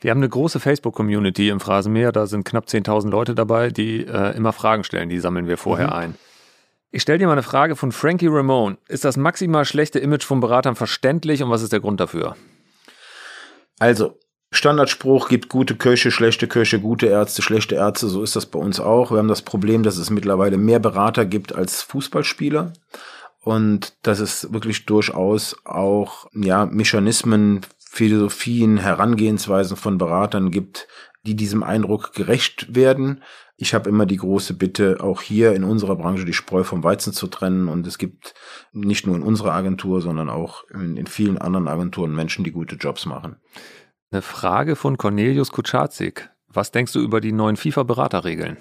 Wir 0.00 0.10
haben 0.10 0.18
eine 0.18 0.28
große 0.28 0.60
Facebook-Community 0.60 1.48
im 1.48 1.58
Phrasenmeer, 1.58 2.12
da 2.12 2.26
sind 2.26 2.44
knapp 2.44 2.66
10.000 2.66 3.10
Leute 3.10 3.34
dabei, 3.34 3.70
die 3.70 4.06
äh, 4.06 4.36
immer 4.36 4.52
Fragen 4.52 4.84
stellen, 4.84 5.08
die 5.08 5.18
sammeln 5.18 5.48
wir 5.48 5.56
vorher 5.56 5.88
mhm. 5.88 5.92
ein. 5.92 6.14
Ich 6.92 7.02
stelle 7.02 7.18
dir 7.18 7.26
mal 7.26 7.32
eine 7.32 7.42
Frage 7.42 7.74
von 7.74 7.90
Frankie 7.90 8.28
Ramone. 8.28 8.78
Ist 8.86 9.04
das 9.04 9.16
maximal 9.16 9.64
schlechte 9.64 9.98
Image 9.98 10.22
von 10.22 10.38
Beratern 10.38 10.76
verständlich 10.76 11.42
und 11.42 11.50
was 11.50 11.62
ist 11.62 11.72
der 11.72 11.80
Grund 11.80 11.98
dafür? 11.98 12.36
Also, 13.80 14.16
Standardspruch 14.56 15.28
gibt 15.28 15.48
gute 15.48 15.74
Köche, 15.74 16.10
schlechte 16.10 16.46
Köche, 16.46 16.80
gute 16.80 17.06
Ärzte, 17.06 17.42
schlechte 17.42 17.74
Ärzte. 17.74 18.08
So 18.08 18.22
ist 18.22 18.36
das 18.36 18.46
bei 18.46 18.58
uns 18.58 18.78
auch. 18.78 19.10
Wir 19.10 19.18
haben 19.18 19.28
das 19.28 19.42
Problem, 19.42 19.82
dass 19.82 19.96
es 19.96 20.10
mittlerweile 20.10 20.56
mehr 20.56 20.78
Berater 20.78 21.24
gibt 21.24 21.54
als 21.54 21.82
Fußballspieler 21.82 22.72
und 23.40 23.94
dass 24.02 24.20
es 24.20 24.52
wirklich 24.52 24.86
durchaus 24.86 25.56
auch 25.64 26.26
ja 26.32 26.66
Mechanismen 26.66 27.62
Philosophien, 27.78 28.78
Herangehensweisen 28.78 29.76
von 29.76 29.98
Beratern 29.98 30.50
gibt, 30.50 30.88
die 31.26 31.34
diesem 31.34 31.62
Eindruck 31.62 32.12
gerecht 32.12 32.74
werden. 32.74 33.22
Ich 33.56 33.72
habe 33.72 33.88
immer 33.88 34.04
die 34.04 34.16
große 34.16 34.54
Bitte, 34.54 34.98
auch 35.00 35.22
hier 35.22 35.52
in 35.52 35.62
unserer 35.62 35.94
Branche 35.94 36.24
die 36.24 36.32
Spreu 36.32 36.64
vom 36.64 36.82
Weizen 36.82 37.12
zu 37.12 37.28
trennen. 37.28 37.68
Und 37.68 37.86
es 37.86 37.98
gibt 37.98 38.34
nicht 38.72 39.06
nur 39.06 39.14
in 39.14 39.22
unserer 39.22 39.52
Agentur, 39.52 40.00
sondern 40.00 40.28
auch 40.28 40.64
in, 40.70 40.96
in 40.96 41.06
vielen 41.06 41.38
anderen 41.38 41.68
Agenturen 41.68 42.14
Menschen, 42.14 42.44
die 42.44 42.50
gute 42.50 42.74
Jobs 42.74 43.06
machen. 43.06 43.36
Eine 44.14 44.22
Frage 44.22 44.76
von 44.76 44.96
Cornelius 44.96 45.50
Kuchatzik. 45.50 46.30
Was 46.46 46.70
denkst 46.70 46.92
du 46.92 47.00
über 47.00 47.20
die 47.20 47.32
neuen 47.32 47.56
FIFA-Beraterregeln? 47.56 48.58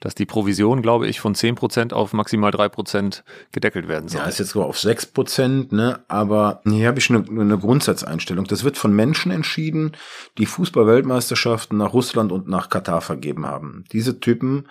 dass 0.00 0.14
die 0.14 0.24
Provision, 0.24 0.80
glaube 0.80 1.06
ich, 1.08 1.20
von 1.20 1.34
10% 1.34 1.92
auf 1.92 2.14
maximal 2.14 2.50
3% 2.50 3.22
gedeckelt 3.52 3.86
werden 3.86 4.08
soll. 4.08 4.22
Ja, 4.22 4.26
ist 4.26 4.38
jetzt 4.38 4.52
so 4.52 4.62
auf 4.62 4.78
6%, 4.78 5.74
ne? 5.74 6.02
aber 6.08 6.62
hier 6.64 6.88
habe 6.88 6.98
ich 6.98 7.10
eine, 7.10 7.22
eine 7.28 7.58
Grundsatzeinstellung. 7.58 8.46
Das 8.46 8.64
wird 8.64 8.78
von 8.78 8.94
Menschen 8.94 9.30
entschieden, 9.30 9.92
die 10.38 10.46
Fußball-Weltmeisterschaften 10.46 11.76
nach 11.76 11.92
Russland 11.92 12.32
und 12.32 12.48
nach 12.48 12.70
Katar 12.70 13.02
vergeben 13.02 13.44
haben. 13.44 13.84
Diese 13.92 14.20
Typen 14.20 14.68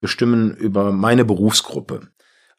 bestimmen 0.00 0.56
über 0.56 0.90
meine 0.90 1.26
Berufsgruppe. 1.26 2.08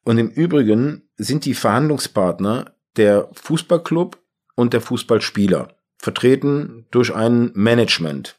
Und 0.04 0.20
im 0.20 0.30
Übrigen 0.30 1.10
sind 1.18 1.46
die 1.46 1.56
Verhandlungspartner 1.56 2.76
der 2.96 3.28
Fußballclub 3.34 4.20
und 4.54 4.74
der 4.74 4.82
Fußballspieler, 4.82 5.70
vertreten 6.04 6.86
durch 6.92 7.16
ein 7.16 7.52
Management. 7.54 8.36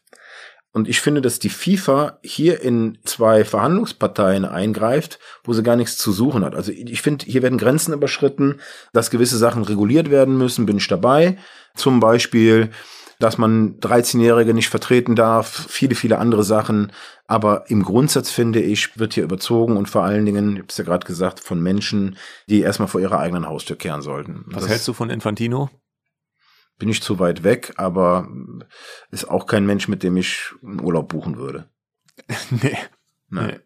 Und 0.72 0.86
ich 0.86 1.00
finde, 1.00 1.22
dass 1.22 1.38
die 1.38 1.48
FIFA 1.48 2.18
hier 2.22 2.60
in 2.60 2.98
zwei 3.04 3.44
Verhandlungsparteien 3.44 4.44
eingreift, 4.44 5.18
wo 5.44 5.54
sie 5.54 5.62
gar 5.62 5.76
nichts 5.76 5.96
zu 5.96 6.12
suchen 6.12 6.44
hat. 6.44 6.54
Also 6.54 6.72
ich 6.72 7.00
finde, 7.00 7.24
hier 7.24 7.42
werden 7.42 7.56
Grenzen 7.58 7.94
überschritten, 7.94 8.60
dass 8.92 9.10
gewisse 9.10 9.38
Sachen 9.38 9.62
reguliert 9.62 10.10
werden 10.10 10.36
müssen, 10.36 10.66
bin 10.66 10.76
ich 10.76 10.88
dabei. 10.88 11.38
Zum 11.74 12.00
Beispiel, 12.00 12.70
dass 13.18 13.38
man 13.38 13.78
13-Jährige 13.80 14.52
nicht 14.52 14.68
vertreten 14.68 15.16
darf, 15.16 15.66
viele, 15.70 15.94
viele 15.94 16.18
andere 16.18 16.44
Sachen. 16.44 16.92
Aber 17.26 17.70
im 17.70 17.82
Grundsatz 17.82 18.30
finde 18.30 18.60
ich, 18.60 18.98
wird 18.98 19.14
hier 19.14 19.24
überzogen 19.24 19.78
und 19.78 19.88
vor 19.88 20.04
allen 20.04 20.26
Dingen, 20.26 20.54
ich 20.54 20.58
habe 20.58 20.68
es 20.68 20.76
ja 20.76 20.84
gerade 20.84 21.06
gesagt, 21.06 21.40
von 21.40 21.62
Menschen, 21.62 22.18
die 22.50 22.60
erstmal 22.60 22.88
vor 22.88 23.00
ihrer 23.00 23.20
eigenen 23.20 23.46
Haustür 23.46 23.76
kehren 23.76 24.02
sollten. 24.02 24.44
Was 24.48 24.64
das 24.64 24.70
hältst 24.70 24.88
du 24.88 24.92
von 24.92 25.08
Infantino? 25.08 25.70
Bin 26.78 26.88
ich 26.88 27.02
zu 27.02 27.18
weit 27.18 27.44
weg, 27.44 27.72
aber 27.76 28.28
ist 29.10 29.28
auch 29.28 29.46
kein 29.46 29.66
Mensch, 29.66 29.88
mit 29.88 30.02
dem 30.02 30.16
ich 30.16 30.52
einen 30.62 30.80
Urlaub 30.80 31.08
buchen 31.08 31.36
würde. 31.36 31.68
nee. 32.50 32.76
nee. 33.30 33.58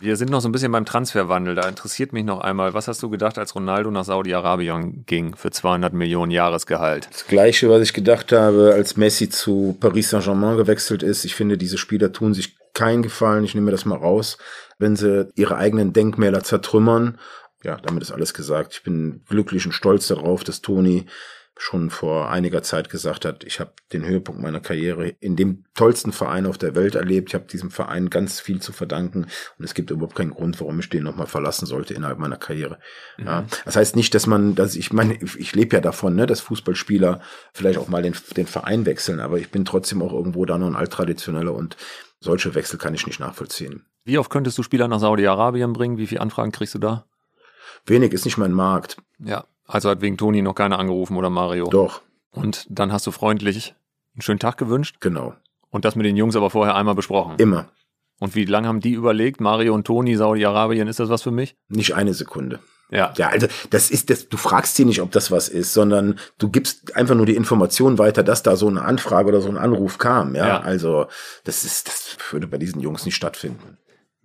Wir 0.00 0.14
sind 0.14 0.30
noch 0.30 0.40
so 0.40 0.48
ein 0.48 0.52
bisschen 0.52 0.70
beim 0.70 0.84
Transferwandel. 0.84 1.56
Da 1.56 1.68
interessiert 1.68 2.12
mich 2.12 2.24
noch 2.24 2.40
einmal, 2.40 2.72
was 2.72 2.86
hast 2.86 3.02
du 3.02 3.10
gedacht, 3.10 3.36
als 3.36 3.56
Ronaldo 3.56 3.90
nach 3.90 4.04
Saudi-Arabien 4.04 5.04
ging 5.06 5.34
für 5.34 5.50
200 5.50 5.92
Millionen 5.92 6.30
Jahresgehalt? 6.30 7.08
Das 7.10 7.26
gleiche, 7.26 7.68
was 7.68 7.82
ich 7.82 7.92
gedacht 7.92 8.30
habe, 8.30 8.74
als 8.74 8.96
Messi 8.96 9.28
zu 9.28 9.76
Paris 9.80 10.10
Saint-Germain 10.10 10.56
gewechselt 10.56 11.02
ist. 11.02 11.24
Ich 11.24 11.34
finde, 11.34 11.58
diese 11.58 11.78
Spieler 11.78 12.12
tun 12.12 12.32
sich 12.32 12.56
keinen 12.74 13.02
Gefallen. 13.02 13.42
Ich 13.42 13.56
nehme 13.56 13.72
das 13.72 13.86
mal 13.86 13.98
raus, 13.98 14.38
wenn 14.78 14.94
sie 14.94 15.32
ihre 15.34 15.56
eigenen 15.56 15.92
Denkmäler 15.92 16.44
zertrümmern. 16.44 17.18
Ja, 17.64 17.78
damit 17.82 18.04
ist 18.04 18.12
alles 18.12 18.34
gesagt. 18.34 18.74
Ich 18.74 18.84
bin 18.84 19.24
glücklich 19.28 19.66
und 19.66 19.72
stolz 19.72 20.06
darauf, 20.06 20.44
dass 20.44 20.60
Toni 20.60 21.06
schon 21.58 21.90
vor 21.90 22.30
einiger 22.30 22.62
Zeit 22.62 22.88
gesagt 22.88 23.24
hat, 23.24 23.42
ich 23.42 23.58
habe 23.58 23.72
den 23.92 24.06
Höhepunkt 24.06 24.40
meiner 24.40 24.60
Karriere 24.60 25.08
in 25.08 25.34
dem 25.34 25.64
tollsten 25.74 26.12
Verein 26.12 26.46
auf 26.46 26.56
der 26.56 26.76
Welt 26.76 26.94
erlebt. 26.94 27.30
Ich 27.30 27.34
habe 27.34 27.46
diesem 27.46 27.72
Verein 27.72 28.10
ganz 28.10 28.38
viel 28.38 28.62
zu 28.62 28.72
verdanken 28.72 29.26
und 29.58 29.64
es 29.64 29.74
gibt 29.74 29.90
überhaupt 29.90 30.14
keinen 30.14 30.30
Grund, 30.30 30.60
warum 30.60 30.78
ich 30.78 30.88
den 30.88 31.02
nochmal 31.02 31.26
verlassen 31.26 31.66
sollte 31.66 31.94
innerhalb 31.94 32.18
meiner 32.18 32.36
Karriere. 32.36 32.78
Mhm. 33.18 33.26
Ja, 33.26 33.44
das 33.64 33.74
heißt 33.74 33.96
nicht, 33.96 34.14
dass 34.14 34.28
man, 34.28 34.54
dass 34.54 34.76
ich 34.76 34.92
meine, 34.92 35.18
ich 35.20 35.54
lebe 35.54 35.76
ja 35.76 35.80
davon, 35.82 36.14
ne, 36.14 36.26
dass 36.26 36.40
Fußballspieler 36.40 37.20
vielleicht 37.52 37.78
auch 37.78 37.88
mal 37.88 38.02
den, 38.02 38.14
den 38.36 38.46
Verein 38.46 38.86
wechseln, 38.86 39.18
aber 39.18 39.38
ich 39.38 39.50
bin 39.50 39.64
trotzdem 39.64 40.00
auch 40.00 40.12
irgendwo 40.12 40.44
da 40.44 40.58
noch 40.58 40.68
ein 40.68 40.76
alttraditioneller 40.76 41.52
und 41.52 41.76
solche 42.20 42.54
Wechsel 42.54 42.78
kann 42.78 42.94
ich 42.94 43.06
nicht 43.06 43.18
nachvollziehen. 43.18 43.84
Wie 44.04 44.18
oft 44.18 44.30
könntest 44.30 44.56
du 44.58 44.62
Spieler 44.62 44.86
nach 44.86 45.00
Saudi-Arabien 45.00 45.72
bringen? 45.72 45.98
Wie 45.98 46.06
viele 46.06 46.20
Anfragen 46.20 46.52
kriegst 46.52 46.74
du 46.74 46.78
da? 46.78 47.04
Wenig 47.84 48.12
ist 48.12 48.24
nicht 48.24 48.38
mein 48.38 48.52
Markt. 48.52 48.96
Ja, 49.18 49.44
also 49.68 49.90
hat 49.90 50.00
wegen 50.00 50.16
Toni 50.16 50.42
noch 50.42 50.54
keiner 50.54 50.78
angerufen 50.78 51.16
oder 51.16 51.30
Mario? 51.30 51.68
Doch. 51.68 52.02
Und 52.30 52.66
dann 52.68 52.92
hast 52.92 53.06
du 53.06 53.10
freundlich 53.10 53.74
einen 54.14 54.22
schönen 54.22 54.40
Tag 54.40 54.56
gewünscht? 54.56 54.96
Genau. 55.00 55.34
Und 55.70 55.84
das 55.84 55.94
mit 55.94 56.06
den 56.06 56.16
Jungs 56.16 56.34
aber 56.34 56.50
vorher 56.50 56.74
einmal 56.74 56.94
besprochen? 56.94 57.34
Immer. 57.38 57.68
Und 58.18 58.34
wie 58.34 58.46
lange 58.46 58.66
haben 58.66 58.80
die 58.80 58.92
überlegt, 58.92 59.40
Mario 59.40 59.74
und 59.74 59.86
Toni, 59.86 60.16
Saudi-Arabien, 60.16 60.88
ist 60.88 60.98
das 60.98 61.08
was 61.08 61.22
für 61.22 61.30
mich? 61.30 61.56
Nicht 61.68 61.94
eine 61.94 62.14
Sekunde. 62.14 62.58
Ja. 62.90 63.12
Ja, 63.16 63.28
also 63.28 63.46
das 63.70 63.90
ist 63.90 64.10
das, 64.10 64.28
du 64.28 64.36
fragst 64.38 64.76
sie 64.76 64.86
nicht, 64.86 65.02
ob 65.02 65.12
das 65.12 65.30
was 65.30 65.48
ist, 65.48 65.74
sondern 65.74 66.18
du 66.38 66.48
gibst 66.48 66.96
einfach 66.96 67.14
nur 67.14 67.26
die 67.26 67.36
Information 67.36 67.98
weiter, 67.98 68.22
dass 68.22 68.42
da 68.42 68.56
so 68.56 68.66
eine 68.66 68.82
Anfrage 68.82 69.28
oder 69.28 69.42
so 69.42 69.50
ein 69.50 69.58
Anruf 69.58 69.98
kam. 69.98 70.34
Ja, 70.34 70.48
ja. 70.48 70.60
also 70.60 71.06
das 71.44 71.64
ist, 71.64 71.86
das 71.86 72.16
würde 72.32 72.46
bei 72.46 72.56
diesen 72.56 72.80
Jungs 72.80 73.04
nicht 73.04 73.14
stattfinden. 73.14 73.76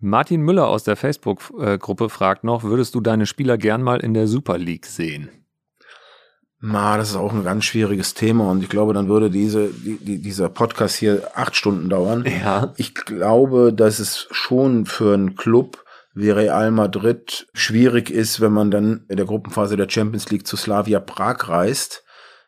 Martin 0.04 0.42
Müller 0.42 0.68
aus 0.68 0.84
der 0.84 0.98
Facebook-Gruppe 0.98 2.10
fragt 2.10 2.44
noch, 2.44 2.64
würdest 2.64 2.94
du 2.94 3.00
deine 3.00 3.26
Spieler 3.26 3.58
gern 3.58 3.82
mal 3.82 4.02
in 4.02 4.14
der 4.14 4.28
Super 4.28 4.58
League 4.58 4.86
sehen? 4.86 5.30
Na, 6.60 6.98
das 6.98 7.12
ist 7.12 7.16
auch 7.16 7.32
ein 7.32 7.46
ganz 7.46 7.64
schwieriges 7.64 8.14
Thema 8.14 8.52
und 8.52 8.62
ich 8.62 8.70
glaube, 8.70 8.94
dann 8.94 9.08
würde 9.08 9.30
diese, 9.30 9.70
die, 9.70 10.22
dieser 10.22 10.50
Podcast 10.50 10.98
hier 10.98 11.30
acht 11.36 11.56
Stunden 11.56 11.90
dauern. 11.90 12.26
Ja. 12.26 12.74
Ich 12.76 12.96
glaube, 12.96 13.72
dass 13.72 14.00
es 14.00 14.28
schon 14.32 14.86
für 14.86 15.14
einen 15.14 15.36
Club 15.36 15.86
wie 16.14 16.32
Real 16.32 16.72
Madrid 16.72 17.48
schwierig 17.54 18.10
ist, 18.10 18.42
wenn 18.42 18.52
man 18.52 18.72
dann 18.72 19.06
in 19.08 19.16
der 19.16 19.26
Gruppenphase 19.26 19.78
der 19.78 19.90
Champions 19.90 20.30
League 20.30 20.46
zu 20.46 20.58
Slavia 20.58 21.00
Prag 21.00 21.48
reist. 21.48 22.04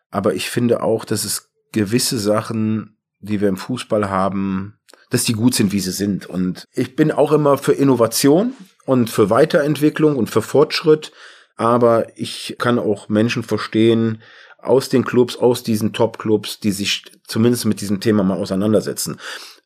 Aber 0.09 0.33
ich 0.33 0.49
finde 0.49 0.83
auch, 0.83 1.05
dass 1.05 1.23
es 1.23 1.51
gewisse 1.71 2.19
Sachen, 2.19 2.97
die 3.19 3.39
wir 3.39 3.47
im 3.47 3.57
Fußball 3.57 4.09
haben, 4.09 4.74
dass 5.09 5.23
die 5.23 5.33
gut 5.33 5.55
sind, 5.55 5.71
wie 5.71 5.79
sie 5.79 5.91
sind. 5.91 6.25
Und 6.25 6.65
ich 6.73 6.95
bin 6.95 7.11
auch 7.11 7.31
immer 7.31 7.57
für 7.57 7.73
Innovation 7.73 8.53
und 8.85 9.09
für 9.09 9.29
Weiterentwicklung 9.29 10.15
und 10.15 10.29
für 10.29 10.41
Fortschritt. 10.41 11.11
Aber 11.57 12.07
ich 12.15 12.55
kann 12.59 12.79
auch 12.79 13.09
Menschen 13.09 13.43
verstehen 13.43 14.21
aus 14.59 14.89
den 14.89 15.05
Clubs, 15.05 15.37
aus 15.37 15.63
diesen 15.63 15.93
Top-Clubs, 15.93 16.59
die 16.59 16.71
sich 16.71 17.03
zumindest 17.27 17.65
mit 17.65 17.81
diesem 17.81 17.99
Thema 17.99 18.23
mal 18.23 18.37
auseinandersetzen. 18.37 19.19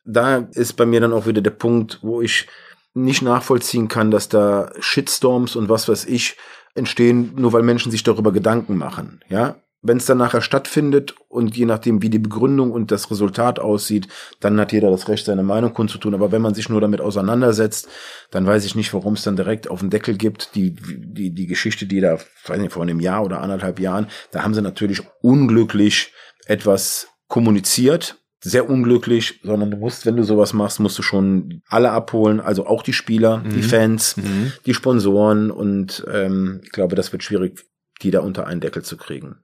Da 0.04 0.48
ist 0.52 0.74
bei 0.74 0.86
mir 0.86 1.00
dann 1.00 1.12
auch 1.12 1.26
wieder 1.26 1.40
der 1.40 1.50
Punkt, 1.50 1.98
wo 2.02 2.20
ich 2.20 2.46
nicht 2.94 3.22
nachvollziehen 3.22 3.88
kann, 3.88 4.10
dass 4.10 4.28
da 4.28 4.72
Shitstorms 4.80 5.56
und 5.56 5.68
was 5.68 5.88
weiß 5.88 6.06
ich 6.06 6.36
entstehen, 6.74 7.32
nur 7.36 7.52
weil 7.52 7.62
Menschen 7.62 7.90
sich 7.90 8.02
darüber 8.02 8.32
Gedanken 8.32 8.76
machen. 8.76 9.20
Ja, 9.28 9.56
wenn 9.82 9.96
es 9.96 10.04
dann 10.04 10.18
nachher 10.18 10.42
stattfindet 10.42 11.14
und 11.28 11.56
je 11.56 11.64
nachdem, 11.64 12.02
wie 12.02 12.10
die 12.10 12.18
Begründung 12.18 12.70
und 12.70 12.90
das 12.90 13.10
Resultat 13.10 13.58
aussieht, 13.58 14.08
dann 14.40 14.60
hat 14.60 14.72
jeder 14.72 14.90
das 14.90 15.08
Recht, 15.08 15.24
seine 15.24 15.42
Meinung 15.42 15.72
kundzutun. 15.72 16.14
Aber 16.14 16.32
wenn 16.32 16.42
man 16.42 16.54
sich 16.54 16.68
nur 16.68 16.80
damit 16.80 17.00
auseinandersetzt, 17.00 17.88
dann 18.30 18.46
weiß 18.46 18.64
ich 18.64 18.74
nicht, 18.74 18.92
warum 18.92 19.14
es 19.14 19.22
dann 19.22 19.36
direkt 19.36 19.70
auf 19.70 19.80
den 19.80 19.90
Deckel 19.90 20.16
gibt. 20.16 20.54
Die, 20.54 20.74
die, 20.74 21.30
die 21.30 21.46
Geschichte, 21.46 21.86
die 21.86 22.00
da, 22.00 22.18
weiß 22.46 22.60
nicht, 22.60 22.72
vor 22.72 22.82
einem 22.82 23.00
Jahr 23.00 23.24
oder 23.24 23.40
anderthalb 23.40 23.80
Jahren, 23.80 24.08
da 24.32 24.42
haben 24.42 24.54
sie 24.54 24.62
natürlich 24.62 25.02
unglücklich 25.22 26.12
etwas 26.46 27.08
kommuniziert, 27.28 28.16
sehr 28.42 28.68
unglücklich, 28.68 29.40
sondern 29.44 29.70
du 29.70 29.76
musst, 29.76 30.04
wenn 30.04 30.16
du 30.16 30.24
sowas 30.24 30.52
machst, 30.52 30.80
musst 30.80 30.98
du 30.98 31.02
schon 31.02 31.62
alle 31.68 31.90
abholen, 31.90 32.40
also 32.40 32.66
auch 32.66 32.82
die 32.82 32.92
Spieler, 32.92 33.38
mhm. 33.38 33.50
die 33.50 33.62
Fans, 33.62 34.16
mhm. 34.16 34.52
die 34.66 34.74
Sponsoren 34.74 35.50
und 35.50 36.04
ähm, 36.10 36.60
ich 36.64 36.72
glaube, 36.72 36.96
das 36.96 37.12
wird 37.12 37.22
schwierig, 37.22 37.64
die 38.02 38.10
da 38.10 38.20
unter 38.20 38.46
einen 38.46 38.60
Deckel 38.60 38.82
zu 38.82 38.96
kriegen. 38.96 39.36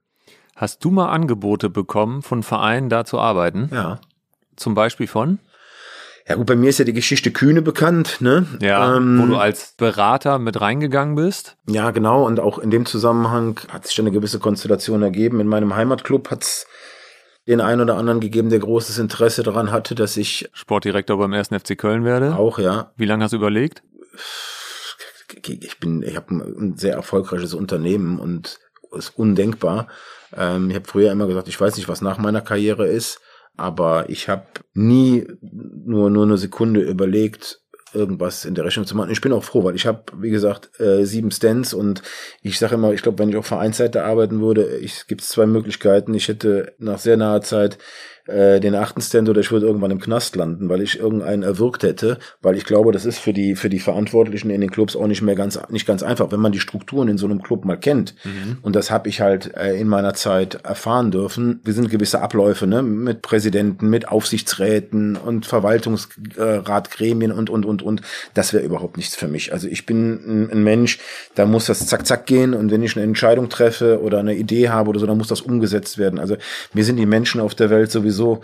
Hast 0.57 0.83
du 0.83 0.89
mal 0.89 1.09
Angebote 1.09 1.69
bekommen 1.69 2.23
von 2.23 2.41
Vereinen, 2.41 2.89
da 2.89 3.05
zu 3.05 3.19
arbeiten? 3.19 3.69
Ja. 3.71 4.01
Zum 4.55 4.73
Beispiel 4.73 5.05
von? 5.05 5.37
Ja 6.27 6.33
gut, 6.33 6.47
bei 6.47 6.55
mir 6.55 6.71
ist 6.71 6.79
ja 6.79 6.83
die 6.83 6.93
Geschichte 6.93 7.31
Kühne 7.31 7.61
bekannt, 7.61 8.17
ne? 8.21 8.47
Ja, 8.59 8.97
ähm, 8.97 9.21
wo 9.21 9.27
du 9.27 9.37
als 9.37 9.75
Berater 9.77 10.39
mit 10.39 10.59
reingegangen 10.59 11.13
bist. 11.13 11.57
Ja, 11.69 11.91
genau. 11.91 12.25
Und 12.25 12.39
auch 12.39 12.57
in 12.57 12.71
dem 12.71 12.87
Zusammenhang 12.87 13.59
hat 13.69 13.85
sich 13.85 13.95
dann 13.95 14.07
eine 14.07 14.13
gewisse 14.13 14.39
Konstellation 14.39 15.03
ergeben. 15.03 15.39
In 15.39 15.47
meinem 15.47 15.75
Heimatclub 15.75 16.31
hat 16.31 16.41
es 16.41 16.65
den 17.47 17.61
einen 17.61 17.81
oder 17.81 17.95
anderen 17.95 18.19
gegeben, 18.19 18.49
der 18.49 18.59
großes 18.59 18.97
Interesse 18.97 19.43
daran 19.43 19.71
hatte, 19.71 19.93
dass 19.93 20.17
ich 20.17 20.49
Sportdirektor 20.53 21.19
beim 21.19 21.33
1. 21.33 21.49
FC 21.49 21.77
Köln 21.77 22.03
werde. 22.03 22.35
Auch, 22.35 22.57
ja. 22.57 22.91
Wie 22.97 23.05
lange 23.05 23.23
hast 23.23 23.31
du 23.31 23.37
überlegt? 23.37 23.83
Ich 25.45 25.79
bin, 25.79 26.01
ich 26.01 26.15
habe 26.15 26.33
ein 26.33 26.77
sehr 26.77 26.95
erfolgreiches 26.95 27.53
Unternehmen 27.53 28.17
und 28.17 28.59
ist 28.91 29.17
undenkbar, 29.17 29.87
ähm, 30.35 30.69
ich 30.69 30.75
habe 30.75 30.87
früher 30.87 31.11
immer 31.11 31.27
gesagt, 31.27 31.47
ich 31.47 31.59
weiß 31.59 31.75
nicht, 31.77 31.87
was 31.87 32.01
nach 32.01 32.17
meiner 32.17 32.41
Karriere 32.41 32.87
ist, 32.87 33.19
aber 33.55 34.09
ich 34.09 34.29
habe 34.29 34.45
nie 34.73 35.27
nur 35.41 36.09
nur 36.09 36.25
eine 36.25 36.37
Sekunde 36.37 36.81
überlegt, 36.81 37.61
irgendwas 37.93 38.45
in 38.45 38.55
der 38.55 38.65
Rechnung 38.65 38.85
zu 38.85 38.95
machen. 38.95 39.11
Ich 39.11 39.21
bin 39.21 39.33
auch 39.33 39.43
froh, 39.43 39.63
weil 39.63 39.75
ich 39.75 39.85
habe, 39.85 40.03
wie 40.19 40.29
gesagt, 40.29 40.79
äh, 40.79 41.05
sieben 41.05 41.31
Stands 41.31 41.73
und 41.73 42.01
ich 42.41 42.59
sage 42.59 42.75
immer, 42.75 42.93
ich 42.93 43.01
glaube, 43.01 43.19
wenn 43.19 43.29
ich 43.29 43.35
auf 43.35 43.45
Vereinsseite 43.45 44.03
arbeiten 44.03 44.41
würde, 44.41 44.79
gibt 45.07 45.21
es 45.21 45.29
zwei 45.29 45.45
Möglichkeiten. 45.45 46.13
Ich 46.13 46.27
hätte 46.27 46.73
nach 46.77 46.99
sehr 46.99 47.17
naher 47.17 47.41
Zeit 47.41 47.77
äh, 48.27 48.59
den 48.59 48.75
achten 48.75 49.01
Stand 49.01 49.29
oder 49.29 49.41
ich 49.41 49.51
würde 49.51 49.65
irgendwann 49.65 49.91
im 49.91 49.99
Knast 49.99 50.35
landen, 50.35 50.69
weil 50.69 50.81
ich 50.81 50.99
irgendeinen 50.99 51.43
erwürgt 51.43 51.83
hätte, 51.83 52.17
weil 52.41 52.55
ich 52.57 52.65
glaube, 52.65 52.91
das 52.91 53.05
ist 53.05 53.19
für 53.19 53.33
die 53.33 53.55
für 53.55 53.69
die 53.69 53.79
Verantwortlichen 53.79 54.49
in 54.49 54.61
den 54.61 54.69
Clubs 54.71 54.95
auch 54.95 55.07
nicht 55.07 55.21
mehr 55.21 55.35
ganz 55.35 55.59
nicht 55.69 55.87
ganz 55.87 56.03
einfach, 56.03 56.31
wenn 56.31 56.39
man 56.39 56.51
die 56.51 56.59
Strukturen 56.59 57.07
in 57.07 57.17
so 57.17 57.25
einem 57.25 57.41
Club 57.41 57.65
mal 57.65 57.77
kennt. 57.77 58.15
Mhm. 58.23 58.57
Und 58.61 58.75
das 58.75 58.91
habe 58.91 59.09
ich 59.09 59.21
halt 59.21 59.55
äh, 59.55 59.75
in 59.79 59.87
meiner 59.87 60.13
Zeit 60.13 60.55
erfahren 60.65 61.11
dürfen. 61.11 61.61
Wir 61.63 61.73
sind 61.73 61.89
gewisse 61.89 62.21
Abläufe, 62.21 62.67
ne, 62.67 62.81
mit 62.81 63.21
Präsidenten, 63.21 63.89
mit 63.89 64.09
Aufsichtsräten 64.09 65.15
und 65.15 65.45
Verwaltungsratgremien 65.45 67.31
und 67.31 67.49
und 67.49 67.65
und 67.65 67.81
und. 67.81 68.01
Das 68.33 68.53
wäre 68.53 68.63
überhaupt 68.63 68.97
nichts 68.97 69.15
für 69.15 69.27
mich. 69.27 69.53
Also 69.53 69.67
ich 69.67 69.85
bin 69.85 70.13
ein, 70.13 70.51
ein 70.51 70.63
Mensch, 70.63 70.99
da 71.35 71.45
muss 71.45 71.65
das 71.65 71.87
zack 71.87 72.05
zack 72.05 72.25
gehen 72.25 72.53
und 72.53 72.71
wenn 72.71 72.83
ich 72.83 72.95
eine 72.95 73.05
Entscheidung 73.05 73.49
treffe 73.49 74.01
oder 74.01 74.19
eine 74.19 74.35
Idee 74.35 74.69
habe 74.69 74.89
oder 74.89 74.99
so, 74.99 75.05
dann 75.05 75.17
muss 75.17 75.27
das 75.27 75.41
umgesetzt 75.41 75.97
werden. 75.97 76.19
Also 76.19 76.35
mir 76.73 76.83
sind 76.83 76.97
die 76.97 77.05
Menschen 77.05 77.39
auf 77.39 77.55
der 77.55 77.69
Welt 77.69 77.91
sowieso 77.91 78.16
sowieso 78.17 78.41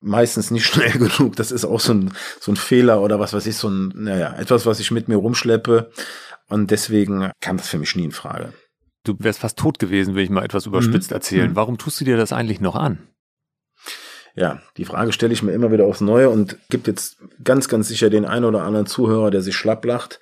meistens 0.00 0.50
nicht 0.50 0.66
schnell 0.72 0.92
genug. 0.92 1.36
Das 1.36 1.50
ist 1.50 1.64
auch 1.64 1.80
so 1.80 1.94
ein, 1.94 2.12
so 2.40 2.52
ein 2.52 2.56
Fehler 2.56 3.00
oder 3.00 3.18
was 3.18 3.32
weiß 3.32 3.46
ich, 3.46 3.56
so 3.56 3.68
ein, 3.68 3.92
naja, 3.94 4.34
etwas, 4.36 4.66
was 4.66 4.80
ich 4.80 4.90
mit 4.90 5.08
mir 5.08 5.16
rumschleppe. 5.16 5.90
Und 6.48 6.70
deswegen 6.70 7.30
kam 7.40 7.56
das 7.56 7.68
für 7.68 7.78
mich 7.78 7.96
nie 7.96 8.04
in 8.04 8.12
Frage. 8.12 8.52
Du 9.04 9.16
wärst 9.18 9.40
fast 9.40 9.58
tot 9.58 9.78
gewesen, 9.78 10.14
will 10.14 10.24
ich 10.24 10.30
mal 10.30 10.44
etwas 10.44 10.66
überspitzt 10.66 11.10
mhm. 11.10 11.14
erzählen. 11.14 11.50
Mhm. 11.50 11.56
Warum 11.56 11.78
tust 11.78 12.00
du 12.00 12.04
dir 12.04 12.16
das 12.16 12.32
eigentlich 12.32 12.60
noch 12.60 12.74
an? 12.74 12.98
Ja, 14.36 14.60
die 14.76 14.84
Frage 14.84 15.12
stelle 15.12 15.32
ich 15.32 15.42
mir 15.42 15.52
immer 15.52 15.70
wieder 15.70 15.84
aufs 15.84 16.00
Neue 16.00 16.28
und 16.28 16.58
gibt 16.68 16.88
jetzt 16.88 17.18
ganz, 17.42 17.68
ganz 17.68 17.88
sicher 17.88 18.10
den 18.10 18.24
einen 18.24 18.44
oder 18.44 18.64
anderen 18.64 18.86
Zuhörer, 18.86 19.30
der 19.30 19.42
sich 19.42 19.54
schlapp 19.54 19.84
lacht. 19.84 20.20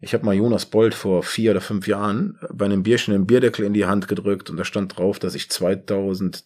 Ich 0.00 0.12
habe 0.12 0.24
mal 0.24 0.34
Jonas 0.34 0.66
Bold 0.66 0.92
vor 0.92 1.22
vier 1.22 1.52
oder 1.52 1.60
fünf 1.60 1.86
Jahren 1.86 2.38
bei 2.52 2.64
einem 2.64 2.82
Bierchen 2.82 3.14
einen 3.14 3.26
Bierdeckel 3.26 3.64
in 3.64 3.72
die 3.72 3.86
Hand 3.86 4.08
gedrückt 4.08 4.50
und 4.50 4.56
da 4.56 4.64
stand 4.64 4.98
drauf, 4.98 5.18
dass 5.18 5.36
ich 5.36 5.50
2000 5.50 6.44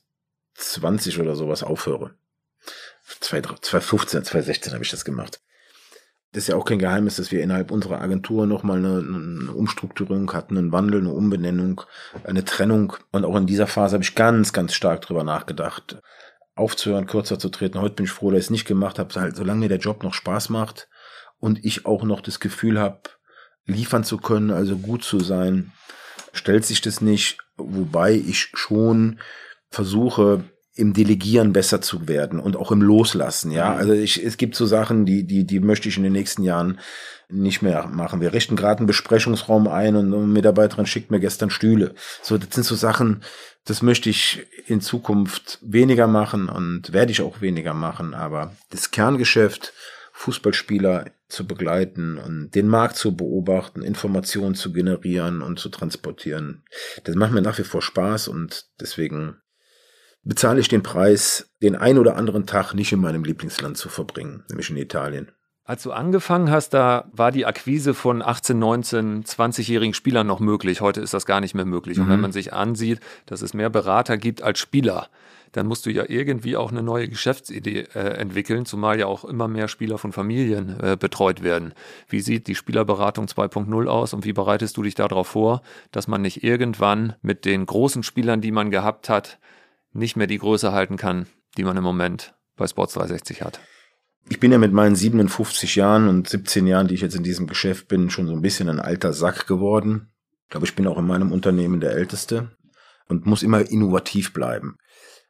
20 0.58 1.20
oder 1.20 1.36
sowas 1.36 1.62
aufhöre. 1.62 2.14
2015, 3.20 4.24
2016 4.24 4.72
habe 4.74 4.84
ich 4.84 4.90
das 4.90 5.04
gemacht. 5.04 5.40
Das 6.32 6.44
ist 6.44 6.48
ja 6.48 6.56
auch 6.56 6.64
kein 6.66 6.78
Geheimnis, 6.78 7.16
dass 7.16 7.32
wir 7.32 7.42
innerhalb 7.42 7.70
unserer 7.70 8.02
Agentur 8.02 8.46
nochmal 8.46 8.78
eine, 8.78 8.98
eine 8.98 9.52
Umstrukturierung 9.52 10.30
hatten, 10.34 10.58
einen 10.58 10.72
Wandel, 10.72 11.00
eine 11.00 11.12
Umbenennung, 11.12 11.80
eine 12.24 12.44
Trennung. 12.44 12.92
Und 13.12 13.24
auch 13.24 13.36
in 13.36 13.46
dieser 13.46 13.66
Phase 13.66 13.94
habe 13.94 14.04
ich 14.04 14.14
ganz, 14.14 14.52
ganz 14.52 14.74
stark 14.74 15.00
drüber 15.00 15.24
nachgedacht, 15.24 16.02
aufzuhören, 16.54 17.06
kürzer 17.06 17.38
zu 17.38 17.48
treten. 17.48 17.80
Heute 17.80 17.94
bin 17.94 18.04
ich 18.04 18.12
froh, 18.12 18.30
dass 18.30 18.40
ich 18.40 18.46
es 18.46 18.50
nicht 18.50 18.66
gemacht 18.66 18.98
habe, 18.98 19.14
halt, 19.18 19.36
solange 19.36 19.60
mir 19.60 19.68
der 19.70 19.78
Job 19.78 20.02
noch 20.02 20.12
Spaß 20.12 20.50
macht 20.50 20.88
und 21.38 21.64
ich 21.64 21.86
auch 21.86 22.02
noch 22.02 22.20
das 22.20 22.40
Gefühl 22.40 22.78
habe, 22.78 23.00
liefern 23.64 24.04
zu 24.04 24.18
können, 24.18 24.50
also 24.50 24.76
gut 24.76 25.04
zu 25.04 25.20
sein, 25.20 25.72
stellt 26.32 26.66
sich 26.66 26.82
das 26.82 27.00
nicht, 27.00 27.38
wobei 27.56 28.12
ich 28.12 28.50
schon 28.54 29.18
versuche 29.70 30.44
im 30.78 30.92
Delegieren 30.92 31.52
besser 31.52 31.80
zu 31.80 32.06
werden 32.06 32.38
und 32.38 32.56
auch 32.56 32.70
im 32.70 32.82
Loslassen, 32.82 33.50
ja. 33.50 33.70
Mhm. 33.72 33.78
Also 33.78 33.92
ich, 33.94 34.24
es 34.24 34.36
gibt 34.36 34.54
so 34.54 34.64
Sachen, 34.64 35.06
die, 35.06 35.24
die, 35.24 35.44
die 35.44 35.58
möchte 35.58 35.88
ich 35.88 35.96
in 35.96 36.04
den 36.04 36.12
nächsten 36.12 36.44
Jahren 36.44 36.78
nicht 37.28 37.62
mehr 37.62 37.88
machen. 37.88 38.20
Wir 38.20 38.32
richten 38.32 38.54
gerade 38.54 38.78
einen 38.78 38.86
Besprechungsraum 38.86 39.66
ein 39.66 39.96
und 39.96 40.14
eine 40.14 40.24
Mitarbeiterin 40.24 40.86
schickt 40.86 41.10
mir 41.10 41.18
gestern 41.18 41.50
Stühle. 41.50 41.94
So, 42.22 42.38
das 42.38 42.54
sind 42.54 42.62
so 42.62 42.76
Sachen, 42.76 43.22
das 43.64 43.82
möchte 43.82 44.08
ich 44.08 44.46
in 44.66 44.80
Zukunft 44.80 45.58
weniger 45.62 46.06
machen 46.06 46.48
und 46.48 46.92
werde 46.92 47.10
ich 47.10 47.22
auch 47.22 47.40
weniger 47.40 47.74
machen. 47.74 48.14
Aber 48.14 48.54
das 48.70 48.92
Kerngeschäft, 48.92 49.74
Fußballspieler 50.12 51.06
zu 51.28 51.46
begleiten 51.46 52.18
und 52.18 52.54
den 52.54 52.68
Markt 52.68 52.96
zu 52.96 53.16
beobachten, 53.16 53.82
Informationen 53.82 54.54
zu 54.54 54.72
generieren 54.72 55.42
und 55.42 55.58
zu 55.58 55.68
transportieren, 55.68 56.64
das 57.02 57.16
macht 57.16 57.32
mir 57.32 57.42
nach 57.42 57.58
wie 57.58 57.64
vor 57.64 57.82
Spaß 57.82 58.28
und 58.28 58.66
deswegen 58.80 59.36
bezahle 60.22 60.60
ich 60.60 60.68
den 60.68 60.82
Preis, 60.82 61.50
den 61.62 61.76
ein 61.76 61.98
oder 61.98 62.16
anderen 62.16 62.46
Tag 62.46 62.74
nicht 62.74 62.92
in 62.92 63.00
meinem 63.00 63.24
Lieblingsland 63.24 63.76
zu 63.76 63.88
verbringen, 63.88 64.44
nämlich 64.48 64.70
in 64.70 64.76
Italien. 64.76 65.32
Als 65.64 65.82
du 65.82 65.92
angefangen 65.92 66.50
hast, 66.50 66.70
da 66.70 67.10
war 67.12 67.30
die 67.30 67.44
Akquise 67.44 67.92
von 67.92 68.22
18, 68.22 68.58
19, 68.58 69.24
20-jährigen 69.24 69.92
Spielern 69.92 70.26
noch 70.26 70.40
möglich. 70.40 70.80
Heute 70.80 71.02
ist 71.02 71.12
das 71.12 71.26
gar 71.26 71.42
nicht 71.42 71.54
mehr 71.54 71.66
möglich. 71.66 71.98
Mhm. 71.98 72.04
Und 72.04 72.08
wenn 72.08 72.16
mhm. 72.16 72.22
man 72.22 72.32
sich 72.32 72.54
ansieht, 72.54 73.00
dass 73.26 73.42
es 73.42 73.52
mehr 73.52 73.68
Berater 73.68 74.16
gibt 74.16 74.40
als 74.40 74.60
Spieler, 74.60 75.08
dann 75.52 75.66
musst 75.66 75.84
du 75.84 75.90
ja 75.90 76.04
irgendwie 76.08 76.56
auch 76.56 76.70
eine 76.70 76.82
neue 76.82 77.06
Geschäftsidee 77.08 77.86
äh, 77.94 77.98
entwickeln, 77.98 78.64
zumal 78.64 78.98
ja 78.98 79.06
auch 79.06 79.26
immer 79.26 79.46
mehr 79.46 79.68
Spieler 79.68 79.98
von 79.98 80.12
Familien 80.12 80.78
äh, 80.80 80.96
betreut 80.98 81.42
werden. 81.42 81.74
Wie 82.08 82.20
sieht 82.20 82.46
die 82.46 82.54
Spielerberatung 82.54 83.26
2.0 83.26 83.86
aus 83.88 84.14
und 84.14 84.24
wie 84.24 84.32
bereitest 84.32 84.76
du 84.78 84.82
dich 84.82 84.94
darauf 84.94 85.28
vor, 85.28 85.60
dass 85.90 86.08
man 86.08 86.22
nicht 86.22 86.42
irgendwann 86.42 87.14
mit 87.20 87.44
den 87.44 87.66
großen 87.66 88.02
Spielern, 88.02 88.40
die 88.40 88.52
man 88.52 88.70
gehabt 88.70 89.10
hat, 89.10 89.38
nicht 89.92 90.16
mehr 90.16 90.26
die 90.26 90.38
Größe 90.38 90.72
halten 90.72 90.96
kann, 90.96 91.26
die 91.56 91.64
man 91.64 91.76
im 91.76 91.84
Moment 91.84 92.34
bei 92.56 92.66
Sports 92.66 92.94
360 92.94 93.42
hat. 93.42 93.60
Ich 94.28 94.40
bin 94.40 94.52
ja 94.52 94.58
mit 94.58 94.72
meinen 94.72 94.94
57 94.94 95.76
Jahren 95.76 96.08
und 96.08 96.28
17 96.28 96.66
Jahren, 96.66 96.88
die 96.88 96.94
ich 96.94 97.00
jetzt 97.00 97.16
in 97.16 97.22
diesem 97.22 97.46
Geschäft 97.46 97.88
bin, 97.88 98.10
schon 98.10 98.26
so 98.26 98.34
ein 98.34 98.42
bisschen 98.42 98.68
ein 98.68 98.80
alter 98.80 99.14
Sack 99.14 99.46
geworden. 99.46 100.12
Ich 100.44 100.50
glaube, 100.50 100.66
ich 100.66 100.74
bin 100.74 100.86
auch 100.86 100.98
in 100.98 101.06
meinem 101.06 101.32
Unternehmen 101.32 101.80
der 101.80 101.92
Älteste 101.92 102.50
und 103.08 103.26
muss 103.26 103.42
immer 103.42 103.70
innovativ 103.70 104.32
bleiben. 104.34 104.76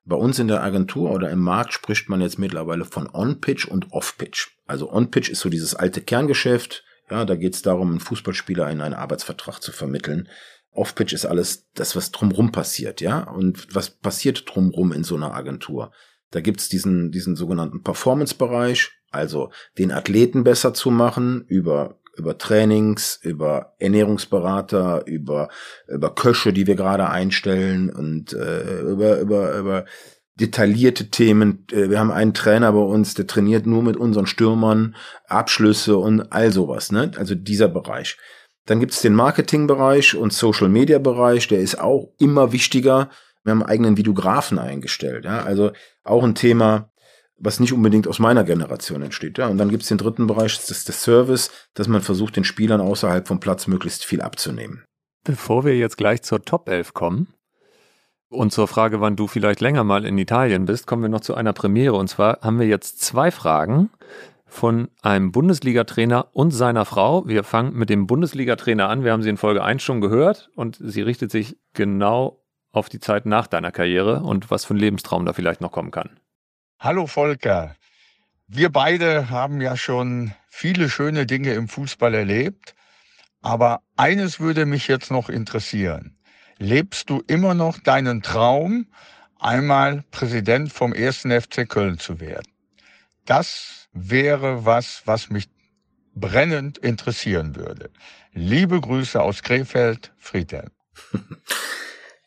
Bei 0.05 0.17
uns 0.17 0.39
in 0.39 0.49
der 0.49 0.63
Agentur 0.63 1.11
oder 1.11 1.31
im 1.31 1.41
Markt 1.41 1.75
spricht 1.75 2.09
man 2.09 2.21
jetzt 2.21 2.39
mittlerweile 2.39 2.85
von 2.85 3.09
On-Pitch 3.13 3.67
und 3.67 3.93
Off-Pitch. 3.93 4.49
Also 4.67 4.91
On-Pitch 4.91 5.29
ist 5.29 5.41
so 5.41 5.49
dieses 5.49 5.75
alte 5.75 6.01
Kerngeschäft. 6.01 6.83
Ja, 7.11 7.25
da 7.25 7.37
geht 7.37 7.55
es 7.55 7.63
darum, 7.63 7.91
einen 7.91 8.01
Fußballspieler 8.01 8.71
in 8.71 8.81
einen 8.81 8.95
Arbeitsvertrag 8.95 9.61
zu 9.61 9.71
vermitteln. 9.71 10.29
Off-Pitch 10.79 11.13
ist 11.13 11.27
alles 11.27 11.69
das, 11.75 11.97
was 11.97 12.11
drumrum 12.11 12.53
passiert, 12.53 13.01
ja. 13.01 13.23
Und 13.23 13.75
was 13.75 13.91
passiert 13.91 14.45
drumrum 14.47 14.93
in 14.93 15.05
so 15.05 15.17
einer 15.17 15.35
Agentur? 15.35 15.93
Da 16.31 16.41
gibt's 16.41 16.69
diesen, 16.69 17.11
diesen 17.11 17.37
sogenannten 17.37 17.83
Performance-Bereich, 17.83 18.91
also 19.11 19.51
den 19.79 19.93
Athleten 19.93 20.45
besser 20.45 20.75
zu 20.75 20.91
machen 20.91 21.45
über 21.49 21.99
über 22.17 22.37
Trainings, 22.37 23.21
über 23.23 23.75
Ernährungsberater, 23.79 25.07
über 25.07 25.49
über 25.87 26.15
Köche, 26.15 26.53
die 26.53 26.67
wir 26.67 26.75
gerade 26.75 27.09
einstellen 27.09 27.91
und 27.91 28.33
äh, 28.33 28.81
über 28.81 29.21
über 29.21 29.57
über 29.57 29.85
detaillierte 30.35 31.11
Themen. 31.11 31.65
Äh, 31.73 31.91
wir 31.91 31.99
haben 31.99 32.11
einen 32.11 32.35
Trainer 32.35 32.73
bei 32.73 32.81
uns, 32.81 33.15
der 33.15 33.27
trainiert 33.27 33.67
nur 33.67 33.83
mit 33.83 33.97
unseren 33.97 34.27
Stürmern 34.27 34.97
Abschlüsse 35.27 35.97
und 35.97 36.33
all 36.33 36.53
sowas. 36.53 36.93
Ne? 36.93 37.13
Also 37.17 37.35
dieser 37.35 37.69
Bereich. 37.69 38.17
Dann 38.69 38.81
gibt 38.81 38.93
es 38.93 39.01
den 39.01 39.15
Marketingbereich 39.15 40.15
und 40.15 40.31
Social 40.31 40.69
Media 40.69 40.99
Bereich, 40.99 41.49
der 41.49 41.61
ist 41.61 41.81
auch 41.81 42.11
immer 42.19 42.53
wichtiger. 42.53 43.09
Wir 43.43 43.53
haben 43.53 43.63
einen 43.63 43.71
eigenen 43.71 43.97
Videografen 43.97 44.59
eingestellt. 44.59 45.25
Ja? 45.25 45.43
Also 45.43 45.73
auch 46.05 46.23
ein 46.23 46.35
Thema, 46.35 46.91
was 47.39 47.61
nicht 47.61 47.73
unbedingt 47.73 48.07
aus 48.07 48.19
meiner 48.19 48.45
Generation 48.45 49.01
entsteht. 49.01 49.39
Ja? 49.39 49.47
Und 49.47 49.57
dann 49.57 49.71
gibt 49.71 49.85
es 49.85 49.89
den 49.89 49.97
dritten 49.97 50.27
Bereich, 50.27 50.55
das 50.55 50.71
ist 50.71 50.87
der 50.87 50.95
Service, 50.95 51.51
dass 51.73 51.89
man 51.89 52.03
versucht, 52.03 52.37
den 52.37 52.45
Spielern 52.45 52.83
außerhalb 52.83 53.27
vom 53.27 53.41
Platz 53.41 53.69
möglichst 53.69 54.05
viel 54.05 54.21
abzunehmen. 54.21 54.85
Bevor 55.25 55.65
wir 55.65 55.75
jetzt 55.75 55.97
gleich 55.97 56.21
zur 56.21 56.45
Top 56.45 56.69
11 56.69 56.93
kommen 56.93 57.29
und 58.29 58.53
zur 58.53 58.69
Frage, 58.69 59.01
wann 59.01 59.17
du 59.17 59.29
vielleicht 59.29 59.63
länger 59.63 59.83
mal 59.83 60.05
in 60.05 60.19
Italien 60.19 60.67
bist, 60.67 60.87
kommen 60.87 61.01
wir 61.01 61.09
noch 61.09 61.23
zu 61.23 61.35
einer 61.35 61.55
Premiere. 61.55 61.95
Und 61.95 62.09
zwar 62.09 62.41
haben 62.43 62.61
wir 62.61 62.67
jetzt 62.67 63.01
zwei 63.01 63.31
Fragen 63.31 63.89
von 64.49 64.89
einem 65.03 65.31
Bundesliga-Trainer 65.31 66.29
und 66.33 66.51
seiner 66.51 66.85
Frau. 66.85 67.29
Wir 67.29 67.45
fangen 67.45 67.75
mit 67.75 67.91
dem 67.91 68.07
Bundesliga-Trainer 68.07 68.89
an. 68.89 69.05
Wir 69.05 69.13
haben 69.13 69.23
sie 69.23 69.29
in 69.29 69.37
Folge 69.37 69.63
1 69.63 69.83
schon 69.83 70.01
gehört 70.01 70.51
und 70.57 70.79
sie 70.81 71.03
richtet 71.03 71.31
sich 71.31 71.57
genau 71.75 72.43
auf 72.73 72.89
die 72.89 73.01
Zeit 73.01 73.27
nach 73.27 73.47
deiner 73.47 73.71
Karriere 73.71 74.23
und 74.23 74.51
was 74.51 74.65
für 74.65 74.75
ein 74.75 74.79
Lebenstraum 74.79 75.25
da 75.27 75.33
vielleicht 75.33 75.61
noch 75.61 75.73
kommen 75.73 75.91
kann. 75.91 76.19
Hallo 76.81 77.07
Volker. 77.07 77.77
Wir 78.47 78.71
beide 78.71 79.31
haben 79.31 79.61
ja 79.61 79.77
schon 79.77 80.33
viele 80.49 80.89
schöne 80.89 81.27
Dinge 81.27 81.53
im 81.53 81.69
Fußball 81.69 82.15
erlebt, 82.15 82.75
aber 83.43 83.83
eines 83.97 84.41
würde 84.41 84.65
mich 84.65 84.89
jetzt 84.89 85.11
noch 85.11 85.29
interessieren. 85.29 86.17
Lebst 86.59 87.11
du 87.11 87.23
immer 87.27 87.55
noch 87.55 87.79
deinen 87.79 88.23
Traum, 88.23 88.87
einmal 89.39 90.03
Präsident 90.11 90.73
vom 90.73 90.93
1. 90.93 91.27
FC 91.29 91.69
Köln 91.69 91.99
zu 91.99 92.21
werden? 92.21 92.51
Das 93.27 93.88
wäre 93.99 94.65
was, 94.65 95.03
was 95.05 95.31
mich 95.31 95.49
brennend 96.15 96.79
interessieren 96.79 97.57
würde. 97.57 97.91
Liebe 98.33 98.81
Grüße 98.81 99.21
aus 99.21 99.43
Krefeld, 99.43 100.13
Friedhelm. 100.19 100.71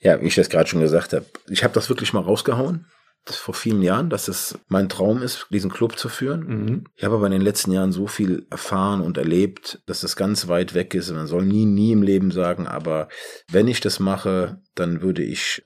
Ja, 0.03 0.19
wie 0.19 0.25
ich 0.25 0.35
das 0.35 0.49
gerade 0.49 0.67
schon 0.67 0.81
gesagt 0.81 1.13
habe, 1.13 1.25
ich 1.47 1.63
habe 1.63 1.75
das 1.75 1.87
wirklich 1.87 2.11
mal 2.11 2.23
rausgehauen. 2.23 2.87
Das 3.23 3.35
vor 3.35 3.53
vielen 3.53 3.83
Jahren, 3.83 4.09
dass 4.09 4.27
es 4.27 4.57
mein 4.67 4.89
Traum 4.89 5.21
ist, 5.21 5.45
diesen 5.51 5.69
Club 5.69 5.99
zu 5.99 6.09
führen. 6.09 6.39
Mhm. 6.47 6.83
Ich 6.95 7.03
habe 7.03 7.13
aber 7.13 7.27
in 7.27 7.33
den 7.33 7.41
letzten 7.41 7.71
Jahren 7.71 7.91
so 7.91 8.07
viel 8.07 8.47
erfahren 8.49 9.01
und 9.01 9.19
erlebt, 9.19 9.79
dass 9.85 10.01
das 10.01 10.15
ganz 10.15 10.47
weit 10.47 10.73
weg 10.73 10.95
ist. 10.95 11.11
Man 11.11 11.27
soll 11.27 11.45
nie, 11.45 11.65
nie 11.65 11.91
im 11.91 12.01
Leben 12.01 12.31
sagen, 12.31 12.65
aber 12.65 13.09
wenn 13.47 13.67
ich 13.67 13.79
das 13.79 13.99
mache, 13.99 14.59
dann 14.73 15.03
würde 15.03 15.21
ich 15.21 15.63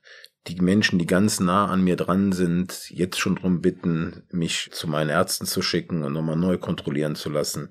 die 0.47 0.61
Menschen, 0.61 0.99
die 0.99 1.07
ganz 1.07 1.39
nah 1.39 1.67
an 1.67 1.83
mir 1.83 1.95
dran 1.95 2.31
sind, 2.31 2.89
jetzt 2.89 3.19
schon 3.19 3.35
drum 3.35 3.61
bitten, 3.61 4.23
mich 4.31 4.69
zu 4.71 4.87
meinen 4.87 5.09
Ärzten 5.09 5.45
zu 5.45 5.61
schicken 5.61 6.03
und 6.03 6.13
nochmal 6.13 6.35
neu 6.35 6.57
kontrollieren 6.57 7.15
zu 7.15 7.29
lassen. 7.29 7.69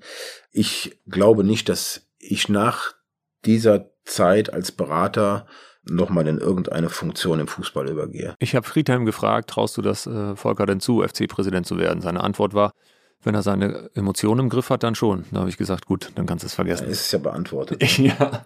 Ich 0.51 0.99
glaube 1.07 1.43
nicht, 1.43 1.69
dass 1.69 2.07
ich 2.19 2.49
nach 2.49 2.93
dieser 3.45 3.91
Zeit 4.03 4.53
als 4.53 4.71
Berater 4.71 5.47
nochmal 5.83 6.27
in 6.27 6.39
irgendeine 6.39 6.89
Funktion 6.89 7.39
im 7.39 7.47
Fußball 7.47 7.87
übergehe. 7.87 8.35
Ich 8.39 8.55
habe 8.55 8.67
Friedhelm 8.67 9.05
gefragt, 9.05 9.51
traust 9.51 9.77
du 9.77 9.81
das 9.81 10.07
äh, 10.07 10.35
Volker 10.35 10.65
denn 10.65 10.79
zu, 10.79 11.01
FC-Präsident 11.01 11.65
zu 11.65 11.77
werden? 11.77 12.01
Seine 12.01 12.23
Antwort 12.23 12.53
war, 12.53 12.71
wenn 13.23 13.35
er 13.35 13.43
seine 13.43 13.89
Emotionen 13.93 14.41
im 14.41 14.49
Griff 14.49 14.69
hat, 14.69 14.83
dann 14.83 14.95
schon. 14.95 15.25
Da 15.31 15.39
habe 15.39 15.49
ich 15.49 15.57
gesagt, 15.57 15.85
gut, 15.85 16.11
dann 16.15 16.25
kannst 16.25 16.43
du 16.43 16.47
es 16.47 16.55
vergessen. 16.55 16.85
Ja, 16.85 16.91
ist 16.91 17.05
es 17.05 17.11
ja 17.11 17.19
beantwortet. 17.19 17.81
ja. 17.97 18.45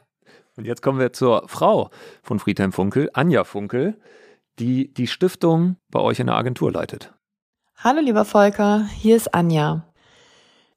Und 0.60 0.66
jetzt 0.66 0.82
kommen 0.82 1.00
wir 1.00 1.14
zur 1.14 1.48
Frau 1.48 1.90
von 2.22 2.38
Friedhelm 2.38 2.74
Funkel, 2.74 3.10
Anja 3.14 3.46
Funkel, 3.46 3.98
die 4.60 4.94
die 4.94 5.08
Stiftung 5.08 5.78
bei 5.90 6.02
euch 6.02 6.20
in 6.20 6.28
der 6.28 6.36
Agentur 6.36 6.70
leitet. 6.70 7.14
Hallo 7.78 8.02
lieber 8.02 8.26
Volker, 8.26 8.86
hier 8.98 9.16
ist 9.16 9.34
Anja. 9.34 9.86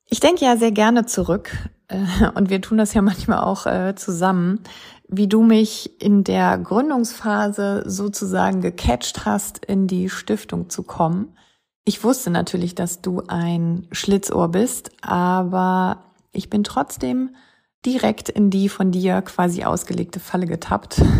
Ich 0.07 0.21
denke 0.21 0.45
ja 0.45 0.57
sehr 0.57 0.71
gerne 0.71 1.05
zurück 1.07 1.51
äh, 1.89 1.97
und 2.37 2.49
wir 2.49 2.61
tun 2.61 2.79
das 2.79 2.95
ja 2.95 3.03
manchmal 3.03 3.41
auch 3.41 3.67
äh, 3.67 3.97
zusammen 3.97 4.61
wie 5.09 5.27
du 5.27 5.43
mich 5.43 6.01
in 6.01 6.23
der 6.23 6.57
Gründungsphase 6.59 7.83
sozusagen 7.85 8.63
gecatcht 8.63 9.27
hast, 9.27 9.65
in 9.65 9.89
die 9.89 10.09
Stiftung 10.09 10.71
zu 10.71 10.85
kommen. 10.85 11.37
Ich 11.85 12.05
wusste 12.05 12.31
natürlich, 12.31 12.77
dass 12.77 13.03
du 13.03 13.25
ein 13.27 13.89
Schlitzohr 13.91 14.49
bist, 14.49 14.93
aber 15.03 16.05
ich 16.31 16.49
bin 16.49 16.63
trotzdem 16.65 17.35
direkt 17.85 18.29
in 18.29 18.51
die 18.51 18.69
von 18.69 18.93
dir 18.93 19.23
quasi 19.23 19.65
ausgelegte 19.65 20.21
Falle 20.21 20.47
getappt. 20.47 21.03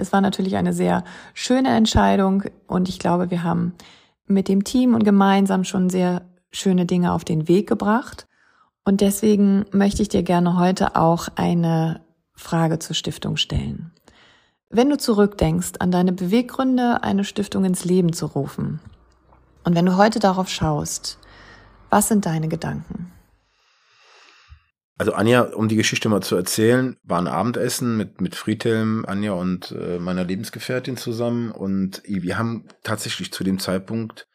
Es 0.00 0.12
war 0.12 0.20
natürlich 0.20 0.54
eine 0.54 0.72
sehr 0.72 1.02
schöne 1.34 1.76
Entscheidung 1.76 2.44
und 2.68 2.88
ich 2.88 3.00
glaube, 3.00 3.32
wir 3.32 3.42
haben 3.42 3.74
mit 4.28 4.46
dem 4.46 4.62
Team 4.62 4.94
und 4.94 5.02
gemeinsam 5.02 5.64
schon 5.64 5.90
sehr 5.90 6.22
schöne 6.52 6.86
Dinge 6.86 7.12
auf 7.12 7.24
den 7.24 7.48
Weg 7.48 7.68
gebracht. 7.68 8.28
Und 8.84 9.00
deswegen 9.00 9.64
möchte 9.72 10.02
ich 10.02 10.08
dir 10.08 10.22
gerne 10.22 10.56
heute 10.56 10.94
auch 10.94 11.26
eine 11.34 12.00
Frage 12.32 12.78
zur 12.78 12.94
Stiftung 12.94 13.36
stellen. 13.36 13.90
Wenn 14.70 14.88
du 14.88 14.98
zurückdenkst 14.98 15.72
an 15.80 15.90
deine 15.90 16.12
Beweggründe, 16.12 17.02
eine 17.02 17.24
Stiftung 17.24 17.64
ins 17.64 17.84
Leben 17.84 18.12
zu 18.12 18.26
rufen, 18.26 18.78
und 19.64 19.74
wenn 19.74 19.86
du 19.86 19.96
heute 19.96 20.20
darauf 20.20 20.48
schaust, 20.48 21.18
was 21.90 22.08
sind 22.08 22.24
deine 22.24 22.48
Gedanken? 22.48 23.12
Also 24.98 25.12
Anja, 25.12 25.42
um 25.42 25.68
die 25.68 25.76
Geschichte 25.76 26.08
mal 26.08 26.22
zu 26.22 26.34
erzählen, 26.34 26.96
war 27.04 27.20
ein 27.20 27.28
Abendessen 27.28 27.96
mit, 27.96 28.20
mit 28.20 28.34
Friedhelm, 28.34 29.04
Anja 29.06 29.32
und 29.32 29.70
äh, 29.70 30.00
meiner 30.00 30.24
Lebensgefährtin 30.24 30.96
zusammen 30.96 31.52
und 31.52 32.02
wir 32.04 32.36
haben 32.36 32.64
tatsächlich 32.82 33.32
zu 33.32 33.44
dem 33.44 33.60
Zeitpunkt 33.60 34.26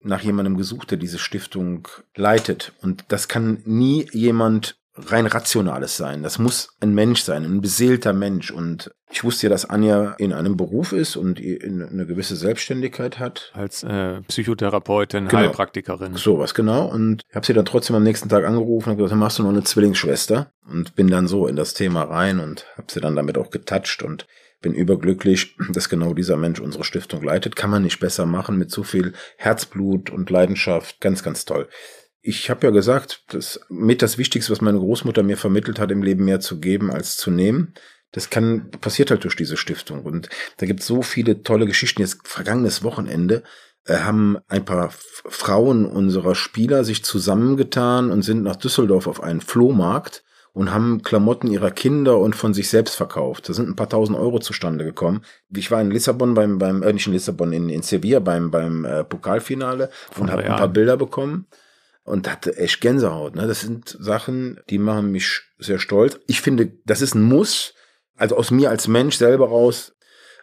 nach 0.00 0.22
jemandem 0.22 0.56
gesucht, 0.56 0.90
der 0.90 0.98
diese 0.98 1.18
Stiftung 1.18 1.86
leitet. 2.14 2.72
Und 2.80 3.04
das 3.08 3.28
kann 3.28 3.62
nie 3.64 4.08
jemand 4.12 4.78
rein 4.96 5.26
Rationales 5.26 5.96
sein. 5.96 6.22
Das 6.22 6.38
muss 6.38 6.76
ein 6.80 6.94
Mensch 6.94 7.22
sein, 7.22 7.44
ein 7.44 7.60
beseelter 7.60 8.12
Mensch. 8.12 8.50
Und 8.50 8.90
ich 9.10 9.24
wusste 9.24 9.46
ja, 9.46 9.50
dass 9.50 9.68
Anja 9.68 10.14
in 10.18 10.32
einem 10.32 10.56
Beruf 10.56 10.92
ist 10.92 11.16
und 11.16 11.38
eine 11.38 12.06
gewisse 12.06 12.36
Selbstständigkeit 12.36 13.18
hat. 13.18 13.52
Als 13.54 13.82
äh, 13.82 14.20
Psychotherapeutin, 14.22 15.28
genau. 15.28 15.42
Heilpraktikerin. 15.42 16.14
So 16.14 16.38
was 16.38 16.54
genau. 16.54 16.86
Und 16.86 17.22
ich 17.28 17.36
habe 17.36 17.46
sie 17.46 17.52
dann 17.52 17.66
trotzdem 17.66 17.96
am 17.96 18.02
nächsten 18.02 18.28
Tag 18.28 18.44
angerufen 18.44 18.90
und 18.90 18.96
gesagt, 18.96 19.12
dann 19.12 19.18
machst 19.18 19.38
du 19.38 19.42
noch 19.42 19.50
eine 19.50 19.64
Zwillingsschwester. 19.64 20.50
Und 20.68 20.96
bin 20.96 21.08
dann 21.08 21.28
so 21.28 21.46
in 21.46 21.56
das 21.56 21.74
Thema 21.74 22.02
rein 22.02 22.40
und 22.40 22.66
habe 22.76 22.88
sie 22.90 23.00
dann 23.00 23.14
damit 23.14 23.38
auch 23.38 23.50
getatscht 23.50 24.02
und 24.02 24.26
bin 24.62 24.74
überglücklich, 24.74 25.54
dass 25.70 25.88
genau 25.88 26.14
dieser 26.14 26.36
Mensch 26.36 26.58
unsere 26.60 26.82
Stiftung 26.82 27.22
leitet. 27.22 27.54
Kann 27.54 27.70
man 27.70 27.82
nicht 27.82 28.00
besser 28.00 28.26
machen 28.26 28.56
mit 28.56 28.70
so 28.70 28.82
viel 28.82 29.12
Herzblut 29.36 30.10
und 30.10 30.30
Leidenschaft. 30.30 31.00
Ganz, 31.00 31.22
ganz 31.22 31.44
toll 31.44 31.68
ich 32.26 32.50
habe 32.50 32.66
ja 32.66 32.72
gesagt, 32.72 33.22
das 33.28 33.60
mit 33.68 34.02
das 34.02 34.18
Wichtigste, 34.18 34.50
was 34.50 34.60
meine 34.60 34.78
Großmutter 34.78 35.22
mir 35.22 35.36
vermittelt 35.36 35.78
hat, 35.78 35.92
im 35.92 36.02
Leben 36.02 36.24
mehr 36.24 36.40
zu 36.40 36.58
geben 36.58 36.90
als 36.90 37.16
zu 37.16 37.30
nehmen. 37.30 37.72
Das 38.10 38.30
kann 38.30 38.70
passiert 38.80 39.10
halt 39.10 39.22
durch 39.22 39.36
diese 39.36 39.56
Stiftung 39.56 40.02
und 40.02 40.28
da 40.56 40.66
gibt 40.66 40.80
es 40.80 40.86
so 40.86 41.02
viele 41.02 41.42
tolle 41.42 41.66
Geschichten. 41.66 42.02
Jetzt 42.02 42.26
vergangenes 42.26 42.82
Wochenende 42.82 43.44
äh, 43.84 43.98
haben 43.98 44.38
ein 44.48 44.64
paar 44.64 44.90
Frauen 44.92 45.86
unserer 45.86 46.34
Spieler 46.34 46.82
sich 46.82 47.04
zusammengetan 47.04 48.10
und 48.10 48.22
sind 48.22 48.42
nach 48.42 48.56
Düsseldorf 48.56 49.06
auf 49.06 49.22
einen 49.22 49.40
Flohmarkt 49.40 50.24
und 50.52 50.72
haben 50.72 51.02
Klamotten 51.02 51.46
ihrer 51.46 51.70
Kinder 51.70 52.18
und 52.18 52.34
von 52.34 52.54
sich 52.54 52.70
selbst 52.70 52.96
verkauft. 52.96 53.48
Da 53.48 53.52
sind 53.52 53.68
ein 53.68 53.76
paar 53.76 53.88
tausend 53.88 54.18
Euro 54.18 54.40
zustande 54.40 54.84
gekommen. 54.84 55.22
Ich 55.54 55.70
war 55.70 55.80
in 55.80 55.92
Lissabon 55.92 56.34
beim, 56.34 56.58
beim 56.58 56.82
äh, 56.82 56.92
nicht 56.92 57.06
in 57.06 57.12
Lissabon, 57.12 57.52
in, 57.52 57.68
in 57.68 57.82
Sevilla 57.82 58.18
beim, 58.18 58.50
beim 58.50 58.84
äh, 58.84 59.04
Pokalfinale 59.04 59.90
und 60.18 60.32
habe 60.32 60.42
ein 60.42 60.56
paar 60.56 60.68
Bilder 60.68 60.96
bekommen 60.96 61.46
und 62.06 62.30
hatte 62.30 62.56
echt 62.56 62.80
Gänsehaut. 62.80 63.34
Ne? 63.34 63.46
Das 63.46 63.60
sind 63.60 63.96
Sachen, 64.00 64.60
die 64.70 64.78
machen 64.78 65.10
mich 65.10 65.42
sehr 65.58 65.78
stolz. 65.78 66.18
Ich 66.26 66.40
finde, 66.40 66.72
das 66.86 67.02
ist 67.02 67.14
ein 67.14 67.22
Muss, 67.22 67.74
also 68.16 68.36
aus 68.36 68.50
mir 68.50 68.70
als 68.70 68.88
Mensch 68.88 69.16
selber 69.16 69.48
raus, 69.48 69.92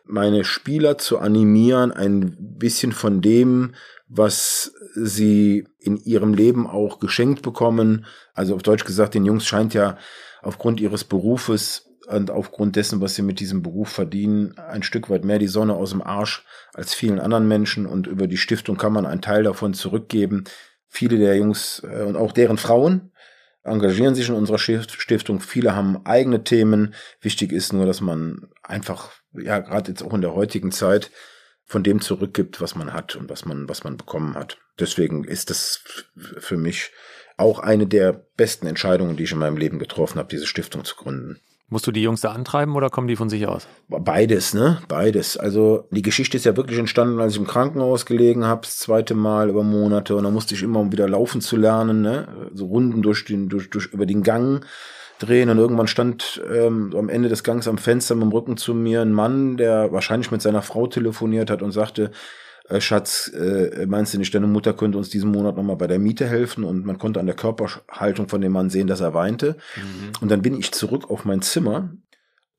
meine 0.06 0.44
Spieler 0.44 0.98
zu 0.98 1.20
animieren, 1.20 1.94
ein 1.94 2.36
bisschen 2.38 2.92
von 2.92 3.22
dem, 3.22 3.74
was 4.10 4.74
sie 4.94 5.66
in 5.80 5.98
ihrem 5.98 6.34
Leben 6.34 6.68
auch 6.68 7.00
geschenkt 7.00 7.42
bekommen. 7.42 8.06
Also 8.34 8.56
auf 8.56 8.62
Deutsch 8.62 8.84
gesagt, 8.84 9.16
den 9.16 9.26
Jungs 9.26 9.46
scheint 9.46 9.74
ja 9.74 9.98
aufgrund 10.42 10.82
ihres 10.82 11.06
Berufes 11.06 11.90
und 12.08 12.30
aufgrund 12.30 12.76
dessen, 12.76 13.00
was 13.00 13.16
sie 13.16 13.22
mit 13.22 13.40
diesem 13.40 13.64
Beruf 13.64 13.88
verdienen, 13.88 14.58
ein 14.58 14.84
Stück 14.84 15.10
weit 15.10 15.24
mehr 15.24 15.40
die 15.40 15.48
Sonne 15.48 15.76
aus 15.76 15.92
dem 15.92 16.02
Arsch 16.02 16.46
als 16.74 16.94
vielen 16.94 17.20
anderen 17.20 17.48
Menschen. 17.48 17.86
Und 17.86 18.08
über 18.08 18.28
die 18.28 18.38
Stiftung 18.38 18.76
kann 18.76 18.92
man 18.92 19.06
einen 19.06 19.22
Teil 19.22 19.44
davon 19.44 19.74
zurückgeben. 19.74 20.44
Viele 20.96 21.18
der 21.18 21.36
Jungs 21.36 21.82
äh, 21.84 22.04
und 22.04 22.16
auch 22.16 22.32
deren 22.32 22.60
Frauen 22.60 23.12
engagieren 23.64 24.14
sich 24.14 24.30
in 24.30 24.36
unserer 24.36 24.60
Stiftung. 24.60 25.40
Viele 25.40 25.76
haben 25.76 26.06
eigene 26.06 26.44
Themen. 26.44 26.94
Wichtig 27.20 27.52
ist 27.52 27.74
nur, 27.74 27.88
dass 27.88 28.00
man 28.00 28.48
einfach, 28.62 29.10
ja, 29.32 29.58
gerade 29.58 29.90
jetzt 29.90 30.04
auch 30.04 30.14
in 30.14 30.22
der 30.22 30.36
heutigen 30.36 30.72
Zeit, 30.72 31.10
von 31.66 31.82
dem 31.82 32.00
zurückgibt, 32.00 32.62
was 32.62 32.76
man 32.76 32.94
hat 32.94 33.16
und 33.16 33.28
was 33.28 33.44
man, 33.44 33.68
was 33.68 33.84
man 33.84 33.98
bekommen 33.98 34.36
hat. 34.36 34.60
Deswegen 34.80 35.24
ist 35.24 35.50
das 35.50 35.84
für 36.16 36.58
mich 36.58 36.92
auch 37.38 37.58
eine 37.58 37.88
der 37.88 38.14
besten 38.38 38.68
Entscheidungen, 38.68 39.18
die 39.18 39.24
ich 39.24 39.32
in 39.32 39.40
meinem 39.40 39.58
Leben 39.58 39.80
getroffen 39.80 40.20
habe, 40.20 40.30
diese 40.30 40.46
Stiftung 40.46 40.86
zu 40.86 40.96
gründen. 40.96 41.40
Musst 41.70 41.88
du 41.88 41.92
die 41.92 42.04
Jungs 42.04 42.22
da 42.22 42.32
antreiben 42.32 42.76
oder 42.76 42.90
kommen 42.90 43.08
die 43.08 43.16
von 43.16 43.30
sich 43.30 43.48
aus? 43.48 43.68
Beides, 43.88 44.54
ne? 44.54 44.80
Beides. 44.88 45.38
Also 45.38 45.88
die 45.92 46.02
Geschichte 46.02 46.38
ist 46.38 46.46
ja 46.46 46.56
wirklich 46.56 46.78
entstanden, 46.78 47.20
als 47.20 47.34
ich 47.34 47.40
im 47.40 47.48
Krankenhaus 47.48 48.06
gelegen 48.06 48.46
habe, 48.46 48.62
das 48.62 48.78
zweite 48.78 49.16
Mal 49.16 49.50
über 49.50 49.64
Monate. 49.64 50.16
Und 50.16 50.24
dann 50.24 50.34
musste 50.34 50.54
ich 50.54 50.62
immer, 50.62 50.80
um 50.82 50.92
wieder 50.92 51.10
laufen 51.10 51.42
zu 51.42 51.58
lernen, 51.58 52.02
ne? 52.02 52.50
So 52.54 52.68
Runden 52.68 53.02
durch 53.02 53.26
den, 53.26 53.50
durch, 53.50 53.70
durch 53.70 53.88
über 53.88 54.06
den 54.06 54.24
Gang 54.24 54.66
drehen. 55.20 55.50
Und 55.50 55.58
irgendwann 55.58 55.88
stand 55.88 56.42
ähm, 56.54 56.94
am 56.96 57.10
Ende 57.10 57.30
des 57.30 57.44
Gangs 57.44 57.68
am 57.68 57.78
Fenster 57.78 58.16
mit 58.16 58.24
dem 58.24 58.32
Rücken 58.32 58.58
zu 58.58 58.74
mir 58.74 59.02
ein 59.02 59.14
Mann, 59.14 59.58
der 59.58 59.92
wahrscheinlich 59.92 60.32
mit 60.32 60.42
seiner 60.42 60.62
Frau 60.62 60.88
telefoniert 60.88 61.50
hat 61.50 61.62
und 61.62 61.72
sagte, 61.72 62.12
äh, 62.70 62.80
Schatz, 62.82 63.30
äh, 63.34 63.86
meinst 63.86 64.14
du 64.14 64.18
nicht, 64.18 64.34
deine 64.34 64.48
Mutter 64.48 64.74
könnte 64.74 64.98
uns 64.98 65.10
diesen 65.10 65.32
Monat 65.32 65.56
nochmal 65.56 65.76
bei 65.76 65.88
der 65.88 66.00
Miete 66.00 66.28
helfen? 66.28 66.64
Und 66.64 66.86
man 66.86 66.98
konnte 66.98 67.20
an 67.20 67.26
der 67.26 67.36
Körperhaltung 67.36 68.30
von 68.30 68.42
dem 68.42 68.52
Mann 68.52 68.70
sehen, 68.70 68.88
dass 68.88 69.02
er 69.02 69.14
weinte. 69.14 69.58
Mhm. 69.76 70.12
Und 70.22 70.30
dann 70.32 70.42
bin 70.42 70.58
ich 70.58 70.72
zurück 70.72 71.10
auf 71.10 71.26
mein 71.26 71.42
Zimmer 71.42 71.94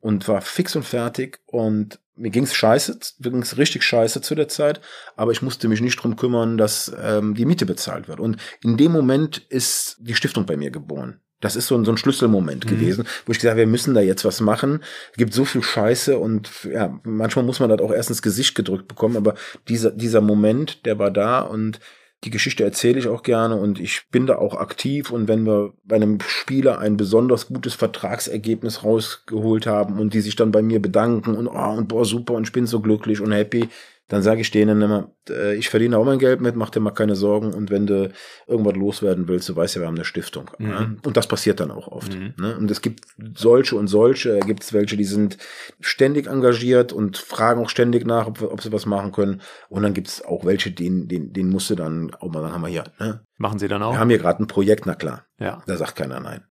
und 0.00 0.28
war 0.28 0.42
fix 0.42 0.76
und 0.76 0.84
fertig 0.84 1.40
und 1.46 1.98
mir 2.16 2.30
ging's 2.30 2.55
scheiße, 2.55 2.98
mir 3.20 3.30
ging's 3.30 3.57
richtig 3.57 3.82
scheiße 3.82 4.20
zu 4.20 4.34
der 4.34 4.48
Zeit, 4.48 4.80
aber 5.16 5.32
ich 5.32 5.42
musste 5.42 5.66
mich 5.66 5.80
nicht 5.80 5.96
drum 5.96 6.16
kümmern, 6.16 6.59
dass 6.59 6.94
ähm, 7.02 7.34
die 7.34 7.46
Miete 7.46 7.66
bezahlt 7.66 8.07
wird. 8.07 8.20
Und 8.20 8.36
in 8.62 8.76
dem 8.76 8.92
Moment 8.92 9.38
ist 9.38 9.96
die 10.00 10.14
Stiftung 10.14 10.46
bei 10.46 10.57
mir 10.57 10.70
geboren. 10.70 11.20
Das 11.41 11.57
ist 11.57 11.66
so 11.66 11.76
ein, 11.76 11.85
so 11.85 11.91
ein 11.91 11.97
Schlüsselmoment 11.97 12.64
mhm. 12.64 12.70
gewesen, 12.70 13.05
wo 13.26 13.32
ich 13.32 13.39
gesagt 13.39 13.53
habe, 13.53 13.61
wir 13.61 13.66
müssen 13.66 13.95
da 13.95 14.01
jetzt 14.01 14.24
was 14.24 14.41
machen. 14.41 14.82
Es 15.12 15.16
gibt 15.16 15.35
so 15.35 15.45
viel 15.45 15.62
Scheiße 15.62 16.18
und 16.18 16.51
ja, 16.64 16.99
manchmal 17.05 17.45
muss 17.45 17.61
man 17.61 17.68
das 17.68 17.80
auch 17.80 17.93
erst 17.93 18.11
ins 18.11 18.22
Gesicht 18.22 18.55
gedrückt 18.55 18.89
bekommen, 18.89 19.16
aber 19.16 19.35
dieser, 19.68 19.91
dieser 19.91 20.20
Moment, 20.20 20.87
der 20.87 20.99
war 20.99 21.11
da 21.11 21.41
und 21.41 21.80
die 22.24 22.30
Geschichte 22.30 22.64
erzähle 22.64 22.99
ich 22.99 23.09
auch 23.09 23.22
gerne 23.22 23.57
und 23.57 23.78
ich 23.78 24.09
bin 24.11 24.26
da 24.26 24.37
auch 24.37 24.55
aktiv 24.55 25.11
und 25.11 25.28
wenn 25.28 25.45
wir 25.45 25.74
bei 25.85 25.97
einem 25.97 26.18
Spieler 26.26 26.78
ein 26.78 26.97
besonders 26.97 27.49
gutes 27.49 27.74
Vertragsergebnis 27.74 28.82
rausgeholt 28.82 29.66
haben 29.66 29.99
und 29.99 30.14
die 30.14 30.22
sich 30.22 30.35
dann 30.35 30.51
bei 30.51 30.62
mir 30.62 30.80
bedanken 30.80 31.35
und 31.35 31.47
oh 31.47 31.74
und 31.76 31.89
boah 31.89 32.05
super 32.05 32.35
und 32.35 32.47
ich 32.47 32.53
bin 32.53 32.66
so 32.66 32.80
glücklich 32.80 33.20
und 33.20 33.32
happy, 33.32 33.68
dann 34.09 34.22
sage 34.22 34.42
ich 34.42 34.50
denen 34.50 34.82
immer, 34.82 35.12
äh, 35.30 35.57
ich 35.57 35.70
verdiene 35.70 35.96
auch 35.96 36.05
mein 36.05 36.18
Geld 36.18 36.40
mit, 36.40 36.57
mach 36.57 36.70
dir 36.70 36.80
mal 36.80 36.90
keine 36.90 37.16
Sorgen 37.16 37.55
und 37.55 37.70
wenn 37.70 37.86
du 37.86 38.12
irgendwas 38.46 38.76
loswerden 38.76 39.28
willst, 39.28 39.48
du 39.48 39.57
weißt 39.57 39.76
ja, 39.76 39.80
wir 39.80 39.86
haben 39.86 39.94
eine 39.94 40.05
Stiftung. 40.05 40.50
Mhm. 40.59 40.66
Ne? 40.68 40.96
Und 41.05 41.16
das 41.16 41.26
passiert 41.26 41.61
dann 41.61 41.70
auch 41.70 41.88
oft. 41.88 42.14
Mhm. 42.14 42.34
Ne? 42.36 42.57
Und 42.57 42.70
es 42.70 42.82
gibt 42.82 43.07
solche 43.34 43.76
und 43.76 43.86
solche, 43.86 44.38
da 44.38 44.46
gibt 44.46 44.62
es 44.62 44.72
welche, 44.74 44.98
die 44.98 45.05
sind 45.05 45.38
ständig 45.80 46.26
engagiert 46.26 46.92
und 46.92 47.16
fragen 47.16 47.62
auch 47.62 47.70
ständig 47.70 48.07
nach, 48.07 48.26
ob, 48.26 48.42
ob 48.42 48.62
sie 48.62 48.72
was 48.72 48.84
machen 48.84 49.12
können. 49.12 49.40
Und 49.70 49.82
dann 49.82 49.94
gibt 49.94 50.09
es 50.09 50.22
auch 50.22 50.44
welche, 50.44 50.70
denen, 50.70 51.09
denen, 51.09 51.32
denen 51.32 51.48
musst 51.48 51.70
du 51.70 51.74
dann, 51.74 52.14
auch 52.14 52.30
mal, 52.30 52.42
dann 52.42 52.52
haben 52.52 52.62
wir 52.62 52.68
hier. 52.68 52.84
Ne? 53.00 53.24
Machen 53.38 53.59
sie 53.59 53.68
dann 53.68 53.82
auch? 53.82 53.92
Wir 53.92 54.00
haben 54.00 54.11
hier 54.11 54.18
gerade 54.18 54.42
ein 54.42 54.48
Projekt, 54.48 54.84
na 54.84 54.94
klar. 54.94 55.24
Ja. 55.38 55.62
Da 55.66 55.76
sagt 55.76 55.96
keiner 55.96 56.20
nein. 56.20 56.44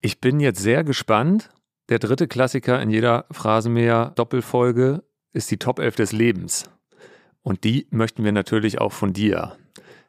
Ich 0.00 0.20
bin 0.20 0.38
jetzt 0.38 0.60
sehr 0.60 0.84
gespannt. 0.84 1.50
Der 1.88 1.98
dritte 1.98 2.28
Klassiker 2.28 2.80
in 2.80 2.90
jeder 2.90 3.24
Phrasenmäher 3.32 4.12
Doppelfolge 4.14 5.02
ist 5.32 5.50
die 5.50 5.58
Top 5.58 5.78
11 5.78 5.96
des 5.96 6.12
Lebens. 6.12 6.70
Und 7.42 7.64
die 7.64 7.86
möchten 7.90 8.24
wir 8.24 8.32
natürlich 8.32 8.80
auch 8.80 8.92
von 8.92 9.12
dir. 9.12 9.56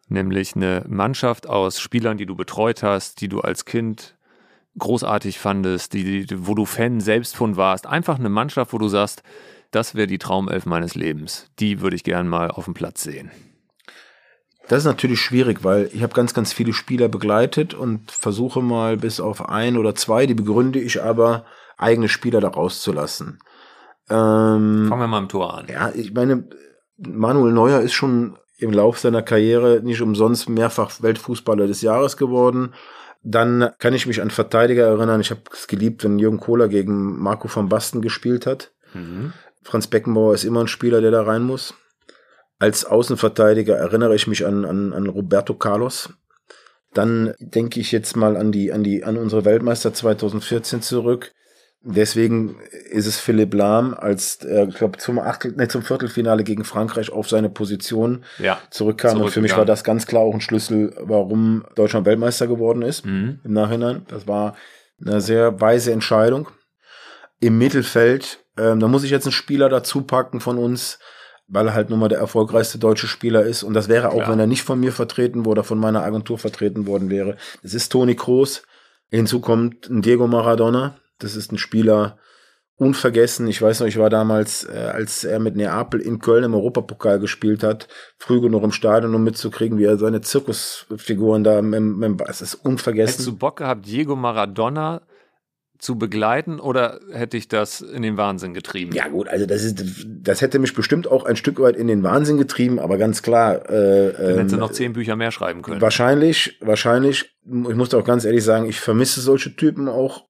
Nämlich 0.08 0.56
eine 0.56 0.84
Mannschaft 0.88 1.48
aus 1.48 1.80
Spielern, 1.80 2.18
die 2.18 2.26
du 2.26 2.36
betreut 2.36 2.84
hast, 2.84 3.22
die 3.22 3.30
du 3.30 3.42
als 3.42 3.66
Kind 3.66 4.18
großartig 4.78 5.40
fandest, 5.40 5.94
die, 5.94 6.26
die, 6.26 6.48
wo 6.48 6.56
du 6.56 6.66
Fan 6.66 7.00
selbst 7.00 7.36
von 7.36 7.58
warst. 7.58 7.86
Einfach 7.86 8.18
eine 8.18 8.30
Mannschaft, 8.30 8.74
wo 8.74 8.78
du 8.78 8.88
sagst, 8.88 9.24
das 9.72 9.94
wäre 9.94 10.08
die 10.08 10.18
Traumelf 10.18 10.66
meines 10.66 10.96
Lebens. 10.96 11.48
Die 11.60 11.82
würde 11.82 11.96
ich 11.96 12.04
gern 12.04 12.28
mal 12.28 12.50
auf 12.50 12.66
dem 12.66 12.74
Platz 12.74 13.04
sehen. 13.04 13.32
Das 14.68 14.80
ist 14.80 14.86
natürlich 14.86 15.20
schwierig, 15.20 15.64
weil 15.64 15.90
ich 15.94 16.04
habe 16.04 16.14
ganz, 16.14 16.34
ganz 16.34 16.54
viele 16.54 16.74
Spieler 16.74 17.08
begleitet 17.08 17.74
und 17.74 18.12
versuche 18.12 18.62
mal 18.62 18.98
bis 18.98 19.20
auf 19.20 19.50
ein 19.50 19.78
oder 19.78 19.96
zwei, 19.96 20.28
die 20.28 20.36
begründe 20.36 20.80
ich 20.80 21.02
aber, 21.02 21.46
eigene 21.78 22.08
Spieler 22.08 22.40
da 22.40 22.50
rauszulassen. 22.50 23.40
Ähm, 24.10 24.88
Fangen 24.88 25.02
wir 25.02 25.08
mal 25.08 25.20
im 25.20 25.30
Tor 25.30 25.58
an. 25.58 25.68
Ja, 25.68 25.92
ich 25.94 26.14
meine, 26.14 26.48
Manuel 26.98 27.54
Neuer 27.54 27.82
ist 27.82 27.94
schon 27.94 28.38
im 28.58 28.72
Lauf 28.72 29.00
seiner 29.00 29.22
Karriere 29.22 29.82
nicht 29.84 30.02
umsonst 30.02 30.50
mehrfach 30.50 31.02
Weltfußballer 31.02 31.68
des 31.68 31.82
Jahres 31.82 32.18
geworden. 32.18 32.74
Dann 33.24 33.70
kann 33.80 33.94
ich 33.94 34.08
mich 34.08 34.22
an 34.22 34.32
Verteidiger 34.32 34.86
erinnern. 34.86 35.22
Ich 35.22 35.32
habe 35.32 35.42
es 35.54 35.68
geliebt, 35.68 36.04
wenn 36.04 36.20
Jürgen 36.20 36.40
Kohler 36.40 36.68
gegen 36.68 37.20
Marco 37.20 37.50
van 37.54 37.70
Basten 37.70 38.02
gespielt 38.02 38.46
hat. 38.46 38.72
Mhm. 38.94 39.34
Franz 39.64 39.88
Beckenbauer 39.88 40.34
ist 40.34 40.46
immer 40.46 40.62
ein 40.62 40.68
Spieler, 40.68 41.02
der 41.02 41.12
da 41.12 41.24
rein 41.24 41.44
muss. 41.44 41.74
Als 42.60 42.86
Außenverteidiger 42.86 43.76
erinnere 43.76 44.16
ich 44.16 44.28
mich 44.28 44.46
an, 44.46 44.66
an, 44.66 44.94
an 44.94 45.08
Roberto 45.08 45.54
Carlos. 45.54 46.10
Dann 46.94 47.34
denke 47.40 47.80
ich 47.80 47.92
jetzt 47.92 48.16
mal 48.16 48.36
an 48.36 48.52
die, 48.52 48.74
an 48.74 48.84
die, 48.84 49.04
an 49.04 49.18
unsere 49.18 49.46
Weltmeister 49.46 49.94
2014 49.94 50.82
zurück. 50.82 51.32
Deswegen 51.82 52.58
ist 52.90 53.06
es 53.06 53.20
Philipp 53.20 53.54
Lahm, 53.54 53.94
als 53.94 54.44
er, 54.44 54.68
ich 54.68 54.76
glaube, 54.76 54.98
zum 54.98 55.18
Achtel, 55.18 55.54
ne, 55.54 55.70
zum 55.70 55.82
Viertelfinale 55.82 56.44
gegen 56.44 56.66
Frankreich 56.66 57.10
auf 57.10 57.30
seine 57.30 57.50
Position 57.50 58.26
ja, 58.38 58.60
zurückkam. 58.70 59.22
Und 59.22 59.32
für 59.32 59.42
mich 59.42 59.56
war 59.56 59.66
das 59.66 59.86
ganz 59.86 60.06
klar 60.06 60.24
auch 60.24 60.34
ein 60.34 60.42
Schlüssel, 60.42 60.94
warum 61.00 61.66
Deutschland 61.76 62.06
Weltmeister 62.06 62.48
geworden 62.48 62.82
ist 62.82 63.06
mhm. 63.06 63.40
im 63.46 63.54
Nachhinein. 63.54 64.06
Das 64.10 64.28
war 64.28 64.58
eine 65.00 65.22
sehr 65.22 65.62
weise 65.62 65.94
Entscheidung. 65.94 66.50
Im 67.40 67.58
Mittelfeld, 67.58 68.44
ähm, 68.58 68.82
da 68.82 68.90
muss 68.90 69.06
ich 69.06 69.12
jetzt 69.12 69.26
einen 69.26 69.32
Spieler 69.32 69.70
dazu 69.70 70.02
packen 70.02 70.42
von 70.42 70.58
uns, 70.58 71.00
weil 71.48 71.68
er 71.68 71.74
halt 71.74 71.90
nun 71.90 72.00
mal 72.00 72.10
der 72.10 72.20
erfolgreichste 72.20 72.78
deutsche 72.78 73.08
Spieler 73.08 73.44
ist. 73.44 73.64
Und 73.64 73.74
das 73.74 73.88
wäre 73.88 74.10
auch, 74.10 74.16
Klar. 74.16 74.32
wenn 74.32 74.40
er 74.40 74.48
nicht 74.48 74.64
von 74.64 74.82
mir 74.82 74.92
vertreten 74.92 75.46
wurde, 75.46 75.64
von 75.64 75.80
meiner 75.80 76.04
Agentur 76.04 76.38
vertreten 76.38 76.88
worden 76.88 77.10
wäre. 77.10 77.38
Das 77.64 77.74
ist 77.74 77.90
Toni 77.90 78.16
Kroos. 78.16 78.64
Hinzu 79.10 79.40
kommt 79.40 79.90
ein 79.90 80.02
Diego 80.02 80.28
Maradona 80.28 81.00
das 81.20 81.36
ist 81.36 81.52
ein 81.52 81.58
Spieler 81.58 82.18
unvergessen. 82.80 83.48
Ich 83.48 83.62
weiß 83.62 83.82
noch, 83.82 83.88
ich 83.88 83.98
war 83.98 84.10
damals, 84.10 84.64
äh, 84.64 84.78
als 84.78 85.26
er 85.26 85.40
mit 85.40 85.56
Neapel 85.56 86.00
in 86.00 86.20
Köln 86.20 86.46
im 86.46 86.54
Europapokal 86.54 87.20
gespielt 87.20 87.62
hat, 87.62 87.90
früh 88.18 88.40
genug 88.40 88.64
im 88.64 88.72
Stadion, 88.72 89.14
um 89.14 89.24
mitzukriegen, 89.24 89.78
wie 89.78 89.84
er 89.84 89.98
seine 89.98 90.22
Zirkusfiguren 90.22 91.44
da, 91.44 91.60
es 92.30 92.42
ist 92.42 92.56
unvergessen. 92.56 93.12
Hättest 93.12 93.28
du 93.28 93.38
Bock 93.38 93.58
gehabt, 93.58 93.86
Diego 93.86 94.16
Maradona 94.16 95.02
zu 95.78 95.98
begleiten 95.98 96.60
oder 96.60 97.00
hätte 97.12 97.38
ich 97.38 97.48
das 97.48 97.82
in 97.82 98.02
den 98.02 98.18
Wahnsinn 98.18 98.54
getrieben? 98.54 98.94
Ja 98.94 99.08
gut, 99.08 99.28
also 99.28 99.46
das 99.46 99.64
ist, 99.64 100.06
das 100.06 100.42
hätte 100.42 100.60
mich 100.60 100.74
bestimmt 100.74 101.08
auch 101.08 101.26
ein 101.26 101.38
Stück 101.38 101.60
weit 101.60 101.78
in 101.78 101.88
den 101.88 102.04
Wahnsinn 102.04 102.38
getrieben, 102.38 102.80
aber 102.80 102.98
ganz 102.98 103.22
klar. 103.22 103.70
Äh, 103.70 104.14
Dann 104.14 104.36
hättest 104.36 104.52
du 104.52 104.56
ähm, 104.56 104.60
noch 104.60 104.72
zehn 104.72 104.94
Bücher 104.94 105.16
mehr 105.16 105.32
schreiben 105.32 105.62
können. 105.62 105.82
Wahrscheinlich, 105.82 106.58
wahrscheinlich. 106.62 107.38
Ich 107.46 107.76
muss 107.76 107.94
auch 107.94 108.04
ganz 108.04 108.26
ehrlich 108.26 108.44
sagen, 108.44 108.68
ich 108.68 108.80
vermisse 108.80 109.22
solche 109.22 109.56
Typen 109.56 109.88
auch 109.88 110.29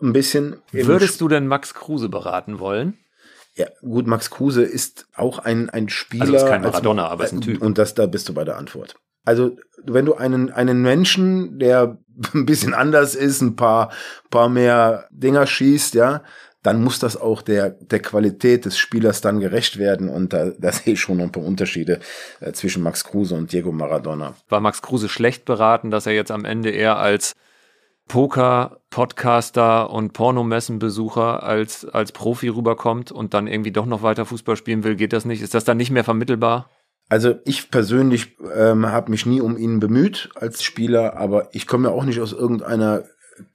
ein 0.00 0.12
bisschen. 0.12 0.56
Würdest 0.72 1.20
du 1.20 1.28
denn 1.28 1.46
Max 1.46 1.74
Kruse 1.74 2.08
beraten 2.08 2.58
wollen? 2.58 2.98
Ja, 3.54 3.66
gut, 3.80 4.06
Max 4.06 4.30
Kruse 4.30 4.62
ist 4.62 5.08
auch 5.16 5.40
ein, 5.40 5.68
ein 5.68 5.88
Spieler. 5.88 6.22
Also 6.22 6.36
ist 6.36 6.46
kein 6.46 6.62
Maradona, 6.62 7.04
als, 7.04 7.12
aber 7.12 7.24
ist 7.24 7.32
ein 7.32 7.40
Typ. 7.40 7.60
Und 7.60 7.76
das, 7.76 7.94
da 7.94 8.06
bist 8.06 8.28
du 8.28 8.34
bei 8.34 8.44
der 8.44 8.56
Antwort. 8.56 8.94
Also, 9.24 9.56
wenn 9.84 10.06
du 10.06 10.14
einen, 10.14 10.50
einen 10.50 10.80
Menschen, 10.80 11.58
der 11.58 11.98
ein 12.34 12.46
bisschen 12.46 12.72
anders 12.72 13.14
ist, 13.14 13.40
ein 13.40 13.56
paar, 13.56 13.90
paar 14.30 14.48
mehr 14.48 15.08
Dinger 15.10 15.46
schießt, 15.46 15.94
ja, 15.94 16.22
dann 16.62 16.82
muss 16.82 16.98
das 16.98 17.16
auch 17.16 17.42
der, 17.42 17.70
der 17.70 18.00
Qualität 18.00 18.64
des 18.64 18.78
Spielers 18.78 19.20
dann 19.20 19.40
gerecht 19.40 19.78
werden. 19.78 20.08
Und 20.08 20.32
da, 20.32 20.50
da 20.58 20.72
sehe 20.72 20.94
ich 20.94 21.00
schon 21.00 21.20
ein 21.20 21.32
paar 21.32 21.44
Unterschiede 21.44 22.00
äh, 22.40 22.52
zwischen 22.52 22.82
Max 22.82 23.04
Kruse 23.04 23.34
und 23.34 23.52
Diego 23.52 23.72
Maradona. 23.72 24.34
War 24.48 24.60
Max 24.60 24.82
Kruse 24.82 25.08
schlecht 25.08 25.44
beraten, 25.44 25.90
dass 25.90 26.06
er 26.06 26.12
jetzt 26.12 26.30
am 26.30 26.44
Ende 26.44 26.70
eher 26.70 26.98
als 26.98 27.34
Poker-Podcaster 28.08 29.90
und 29.90 30.12
Pornomessenbesucher 30.12 31.42
als, 31.42 31.84
als 31.84 32.12
Profi 32.12 32.48
rüberkommt 32.48 33.12
und 33.12 33.34
dann 33.34 33.46
irgendwie 33.46 33.70
doch 33.70 33.86
noch 33.86 34.02
weiter 34.02 34.24
Fußball 34.24 34.56
spielen 34.56 34.82
will, 34.82 34.96
geht 34.96 35.12
das 35.12 35.24
nicht? 35.24 35.42
Ist 35.42 35.54
das 35.54 35.64
dann 35.64 35.76
nicht 35.76 35.90
mehr 35.90 36.04
vermittelbar? 36.04 36.70
Also 37.08 37.36
ich 37.44 37.70
persönlich 37.70 38.36
ähm, 38.54 38.86
habe 38.86 39.10
mich 39.10 39.24
nie 39.24 39.40
um 39.40 39.56
ihn 39.56 39.80
bemüht 39.80 40.30
als 40.34 40.62
Spieler, 40.62 41.16
aber 41.16 41.48
ich 41.52 41.66
komme 41.66 41.88
ja 41.88 41.94
auch 41.94 42.04
nicht 42.04 42.20
aus 42.20 42.32
irgendeiner 42.32 43.04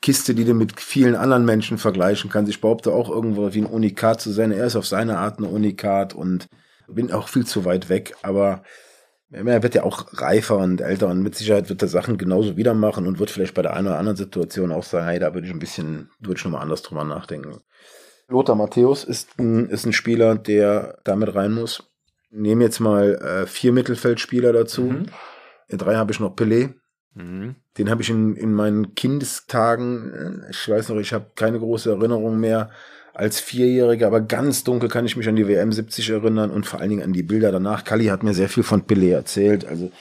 Kiste, 0.01 0.33
die 0.33 0.45
du 0.45 0.53
mit 0.53 0.79
vielen 0.79 1.15
anderen 1.15 1.45
Menschen 1.45 1.77
vergleichen 1.77 2.29
kannst. 2.29 2.49
Ich 2.49 2.61
behaupte 2.61 2.91
auch 2.91 3.09
irgendwo 3.09 3.53
wie 3.53 3.61
ein 3.61 3.65
Unikat 3.65 4.21
zu 4.21 4.31
sein. 4.31 4.51
Er 4.51 4.65
ist 4.65 4.75
auf 4.75 4.87
seine 4.87 5.19
Art 5.19 5.39
ein 5.39 5.43
Unikat 5.43 6.13
und 6.13 6.47
bin 6.87 7.11
auch 7.11 7.27
viel 7.27 7.45
zu 7.45 7.65
weit 7.65 7.89
weg, 7.89 8.15
aber 8.21 8.63
er 9.33 9.63
wird 9.63 9.75
ja 9.75 9.83
auch 9.83 10.05
reifer 10.13 10.57
und 10.57 10.79
älter 10.79 11.07
und 11.07 11.23
mit 11.23 11.35
Sicherheit 11.35 11.69
wird 11.69 11.81
er 11.81 11.87
Sachen 11.87 12.17
genauso 12.17 12.55
wieder 12.55 12.73
machen 12.73 13.07
und 13.07 13.19
wird 13.19 13.31
vielleicht 13.31 13.55
bei 13.55 13.63
der 13.63 13.73
einen 13.73 13.87
oder 13.87 13.97
anderen 13.97 14.15
Situation 14.15 14.71
auch 14.71 14.83
sagen, 14.83 15.07
hey, 15.07 15.19
da 15.19 15.33
würde 15.33 15.47
ich 15.47 15.53
ein 15.53 15.59
bisschen, 15.59 16.09
würde 16.19 16.37
ich 16.37 16.45
nochmal 16.45 16.61
anders 16.61 16.83
drüber 16.83 17.03
nachdenken. 17.03 17.57
Lothar 18.27 18.55
Matthäus 18.55 19.03
ist 19.03 19.39
ein, 19.39 19.69
ist 19.69 19.85
ein 19.85 19.93
Spieler, 19.93 20.35
der 20.35 20.99
damit 21.03 21.35
rein 21.35 21.51
muss. 21.53 21.83
Nehmen 22.29 22.61
jetzt 22.61 22.79
mal 22.79 23.15
äh, 23.15 23.47
vier 23.47 23.73
Mittelfeldspieler 23.73 24.53
dazu. 24.53 24.83
Mhm. 24.83 25.05
In 25.67 25.77
drei 25.77 25.95
habe 25.95 26.11
ich 26.11 26.19
noch 26.19 26.35
Pelé. 26.35 26.73
Mhm. 27.15 27.55
Den 27.77 27.89
habe 27.89 28.01
ich 28.01 28.09
in, 28.09 28.35
in 28.35 28.53
meinen 28.53 28.95
Kindestagen, 28.95 30.45
äh, 30.45 30.51
ich 30.51 30.69
weiß 30.69 30.89
noch, 30.89 30.97
ich 30.97 31.13
habe 31.13 31.31
keine 31.35 31.59
große 31.59 31.91
Erinnerung 31.91 32.39
mehr, 32.39 32.71
als 33.13 33.39
Vierjähriger, 33.39 34.07
aber 34.07 34.21
ganz 34.21 34.63
dunkel 34.63 34.89
kann 34.89 35.05
ich 35.05 35.15
mich 35.15 35.27
an 35.29 35.35
die 35.35 35.47
WM 35.47 35.71
70 35.71 36.09
erinnern 36.09 36.49
und 36.51 36.65
vor 36.65 36.79
allen 36.79 36.89
Dingen 36.89 37.03
an 37.03 37.13
die 37.13 37.23
Bilder 37.23 37.51
danach. 37.51 37.83
Kali 37.83 38.05
hat 38.05 38.23
mir 38.23 38.33
sehr 38.33 38.49
viel 38.49 38.63
von 38.63 38.83
Pelé 38.83 39.13
erzählt. 39.13 39.65
Also 39.65 39.91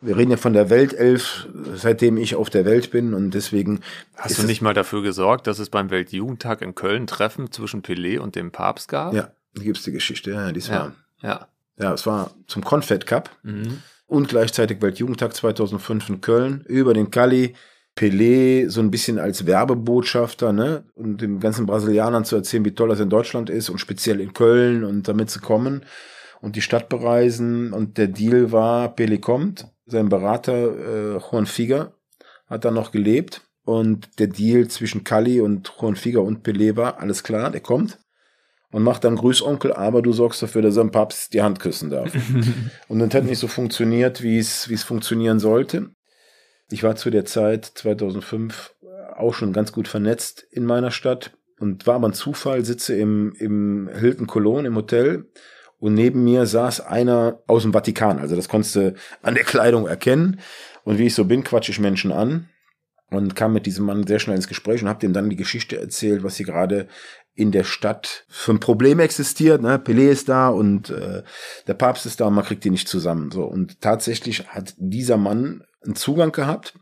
wir 0.00 0.16
reden 0.16 0.30
ja 0.30 0.36
von 0.36 0.52
der 0.52 0.70
Weltelf, 0.70 1.48
seitdem 1.74 2.16
ich 2.16 2.34
auf 2.34 2.48
der 2.48 2.64
Welt 2.64 2.90
bin 2.90 3.12
und 3.12 3.32
deswegen. 3.32 3.80
Hast 4.16 4.38
du 4.38 4.46
nicht 4.46 4.62
mal 4.62 4.72
dafür 4.72 5.02
gesorgt, 5.02 5.46
dass 5.46 5.58
es 5.58 5.68
beim 5.68 5.90
Weltjugendtag 5.90 6.62
in 6.62 6.74
Köln 6.74 7.06
Treffen 7.06 7.50
zwischen 7.52 7.82
Pelé 7.82 8.18
und 8.18 8.36
dem 8.36 8.50
Papst 8.50 8.88
gab? 8.88 9.12
Ja, 9.12 9.32
da 9.54 9.62
gibt's 9.62 9.82
die 9.82 9.92
Geschichte, 9.92 10.30
ja, 10.30 10.52
dies 10.52 10.70
war. 10.70 10.94
Ja. 11.22 11.48
Ja, 11.76 11.94
es 11.94 12.06
war 12.06 12.30
zum 12.46 12.62
Confed 12.62 13.06
Cup 13.06 13.30
mhm. 13.42 13.82
und 14.06 14.28
gleichzeitig 14.28 14.82
Weltjugendtag 14.82 15.34
2005 15.34 16.08
in 16.10 16.20
Köln 16.20 16.64
über 16.66 16.92
den 16.92 17.10
Kali 17.10 17.54
Pelé 17.96 18.68
so 18.68 18.80
ein 18.80 18.90
bisschen 18.90 19.18
als 19.18 19.46
Werbebotschafter, 19.46 20.52
ne? 20.52 20.84
Und 20.94 21.20
den 21.20 21.40
ganzen 21.40 21.66
Brasilianern 21.66 22.24
zu 22.24 22.36
erzählen, 22.36 22.64
wie 22.64 22.74
toll 22.74 22.88
das 22.88 23.00
in 23.00 23.10
Deutschland 23.10 23.50
ist 23.50 23.68
und 23.68 23.78
speziell 23.78 24.20
in 24.20 24.32
Köln 24.32 24.84
und 24.84 25.08
damit 25.08 25.30
zu 25.30 25.40
kommen 25.40 25.84
und 26.40 26.56
die 26.56 26.62
Stadt 26.62 26.88
bereisen. 26.88 27.72
Und 27.72 27.98
der 27.98 28.08
Deal 28.08 28.52
war, 28.52 28.94
Pelé 28.94 29.20
kommt, 29.20 29.66
sein 29.86 30.08
Berater 30.08 31.16
äh, 31.16 31.18
Juan 31.18 31.46
Figa 31.46 31.92
hat 32.46 32.64
dann 32.64 32.74
noch 32.74 32.92
gelebt. 32.92 33.42
Und 33.64 34.18
der 34.18 34.28
Deal 34.28 34.68
zwischen 34.68 35.04
Kali 35.04 35.40
und 35.40 35.72
Juan 35.80 35.94
Figa 35.94 36.20
und 36.20 36.46
Pelé 36.46 36.76
war, 36.76 36.98
alles 37.00 37.22
klar, 37.22 37.50
der 37.50 37.60
kommt 37.60 37.98
und 38.72 38.82
macht 38.82 39.04
dann 39.04 39.16
Grüßonkel, 39.16 39.72
aber 39.72 40.02
du 40.02 40.12
sorgst 40.12 40.42
dafür, 40.42 40.62
dass 40.62 40.76
er 40.76 40.84
dem 40.84 40.90
Papst 40.90 41.34
die 41.34 41.42
Hand 41.42 41.60
küssen 41.60 41.90
darf. 41.90 42.12
und 42.88 42.98
das 43.00 43.14
hat 43.14 43.24
nicht 43.24 43.38
so 43.38 43.48
funktioniert, 43.48 44.22
wie 44.22 44.38
es, 44.38 44.68
wie 44.68 44.74
es 44.74 44.84
funktionieren 44.84 45.38
sollte. 45.40 45.90
Ich 46.70 46.82
war 46.82 46.96
zu 46.96 47.10
der 47.10 47.24
Zeit 47.24 47.64
2005 47.64 48.74
auch 49.16 49.34
schon 49.34 49.52
ganz 49.52 49.72
gut 49.72 49.88
vernetzt 49.88 50.46
in 50.50 50.64
meiner 50.64 50.90
Stadt 50.90 51.32
und 51.58 51.86
war 51.86 51.96
aber 51.96 52.08
ein 52.08 52.14
Zufall, 52.14 52.64
sitze 52.64 52.94
im, 52.94 53.34
im 53.38 53.90
Hilton 53.92 54.26
Cologne 54.26 54.66
im 54.66 54.76
Hotel 54.76 55.26
und 55.78 55.94
neben 55.94 56.24
mir 56.24 56.46
saß 56.46 56.80
einer 56.80 57.42
aus 57.46 57.62
dem 57.62 57.72
Vatikan. 57.72 58.18
Also 58.18 58.36
das 58.36 58.48
konntest 58.48 58.76
du 58.76 58.94
an 59.22 59.34
der 59.34 59.44
Kleidung 59.44 59.86
erkennen. 59.86 60.40
Und 60.84 60.98
wie 60.98 61.06
ich 61.06 61.14
so 61.14 61.24
bin, 61.24 61.44
quatsche 61.44 61.72
ich 61.72 61.80
Menschen 61.80 62.12
an 62.12 62.48
und 63.10 63.34
kam 63.34 63.52
mit 63.52 63.66
diesem 63.66 63.86
Mann 63.86 64.06
sehr 64.06 64.18
schnell 64.18 64.36
ins 64.36 64.48
Gespräch 64.48 64.82
und 64.82 64.88
habe 64.88 65.00
dem 65.00 65.12
dann 65.12 65.30
die 65.30 65.36
Geschichte 65.36 65.78
erzählt, 65.78 66.22
was 66.22 66.36
hier 66.36 66.46
gerade 66.46 66.86
in 67.34 67.50
der 67.50 67.64
Stadt 67.64 68.24
für 68.28 68.52
ein 68.52 68.60
Problem 68.60 69.00
existiert. 69.00 69.62
Ne? 69.62 69.78
Pelé 69.78 70.10
ist 70.10 70.28
da 70.28 70.48
und 70.48 70.90
äh, 70.90 71.22
der 71.66 71.74
Papst 71.74 72.06
ist 72.06 72.20
da 72.20 72.26
und 72.26 72.34
man 72.34 72.44
kriegt 72.44 72.64
die 72.64 72.70
nicht 72.70 72.88
zusammen. 72.88 73.30
So 73.30 73.44
und 73.44 73.80
tatsächlich 73.80 74.48
hat 74.48 74.74
dieser 74.78 75.16
Mann 75.16 75.64
einen 75.84 75.96
Zugang 75.96 76.32
gehabt. 76.32 76.74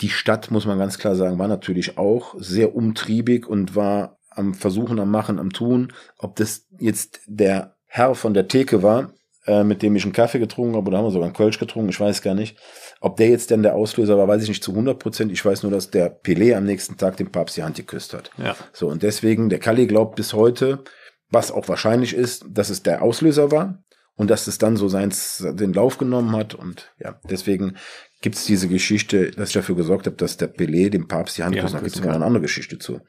Die 0.00 0.10
Stadt, 0.10 0.50
muss 0.50 0.66
man 0.66 0.78
ganz 0.78 0.98
klar 0.98 1.14
sagen, 1.14 1.38
war 1.38 1.48
natürlich 1.48 1.96
auch 1.96 2.34
sehr 2.38 2.76
umtriebig 2.76 3.46
und 3.46 3.74
war 3.74 4.18
am 4.30 4.54
Versuchen, 4.54 5.00
am 5.00 5.10
Machen, 5.10 5.38
am 5.38 5.50
Tun. 5.50 5.92
Ob 6.18 6.36
das 6.36 6.66
jetzt 6.78 7.20
der 7.26 7.76
Herr 7.86 8.14
von 8.14 8.34
der 8.34 8.48
Theke 8.48 8.82
war, 8.82 9.14
äh, 9.46 9.64
mit 9.64 9.82
dem 9.82 9.96
ich 9.96 10.04
einen 10.04 10.12
Kaffee 10.12 10.38
getrunken 10.38 10.76
habe, 10.76 10.88
oder 10.88 10.98
haben 10.98 11.06
wir 11.06 11.10
sogar 11.10 11.26
einen 11.26 11.36
Kölsch 11.36 11.58
getrunken, 11.58 11.88
ich 11.88 12.00
weiß 12.00 12.20
gar 12.20 12.34
nicht. 12.34 12.58
Ob 13.00 13.16
der 13.16 13.28
jetzt 13.28 13.50
denn 13.50 13.62
der 13.62 13.74
Auslöser 13.74 14.18
war, 14.18 14.28
weiß 14.28 14.42
ich 14.42 14.48
nicht 14.48 14.62
zu 14.62 14.72
100 14.72 14.98
Prozent. 14.98 15.32
Ich 15.32 15.44
weiß 15.44 15.62
nur, 15.62 15.72
dass 15.72 15.90
der 15.90 16.22
Pelé 16.22 16.54
am 16.54 16.64
nächsten 16.64 16.96
Tag 16.98 17.16
dem 17.16 17.32
Papst 17.32 17.56
die 17.56 17.62
Hand 17.62 17.76
geküsst 17.76 18.12
hat. 18.12 18.30
Ja. 18.36 18.54
So, 18.72 18.88
und 18.88 19.02
deswegen, 19.02 19.48
der 19.48 19.60
Kalli 19.60 19.86
glaubt 19.86 20.16
bis 20.16 20.34
heute, 20.34 20.84
was 21.30 21.50
auch 21.50 21.68
wahrscheinlich 21.68 22.14
ist, 22.14 22.44
dass 22.48 22.70
es 22.70 22.82
der 22.82 23.02
Auslöser 23.02 23.50
war 23.50 23.82
und 24.16 24.30
dass 24.30 24.46
es 24.46 24.58
dann 24.58 24.76
so 24.76 24.88
seins, 24.88 25.44
den 25.52 25.72
Lauf 25.72 25.98
genommen 25.98 26.34
hat. 26.34 26.54
Und 26.54 26.92
ja, 26.98 27.20
deswegen 27.28 27.76
gibt 28.22 28.36
es 28.36 28.46
diese 28.46 28.68
Geschichte, 28.68 29.30
dass 29.30 29.50
ich 29.50 29.54
dafür 29.54 29.76
gesorgt 29.76 30.06
habe, 30.06 30.16
dass 30.16 30.36
der 30.36 30.52
Pelé 30.52 30.88
dem 30.88 31.06
Papst 31.06 31.38
die 31.38 31.44
Hand 31.44 31.56
küsst. 31.56 31.74
Da 31.74 31.78
gibt 31.78 31.90
es 31.90 31.96
sogar 31.96 32.14
eine 32.14 32.24
andere 32.24 32.42
Geschichte 32.42 32.78
zu. 32.78 33.00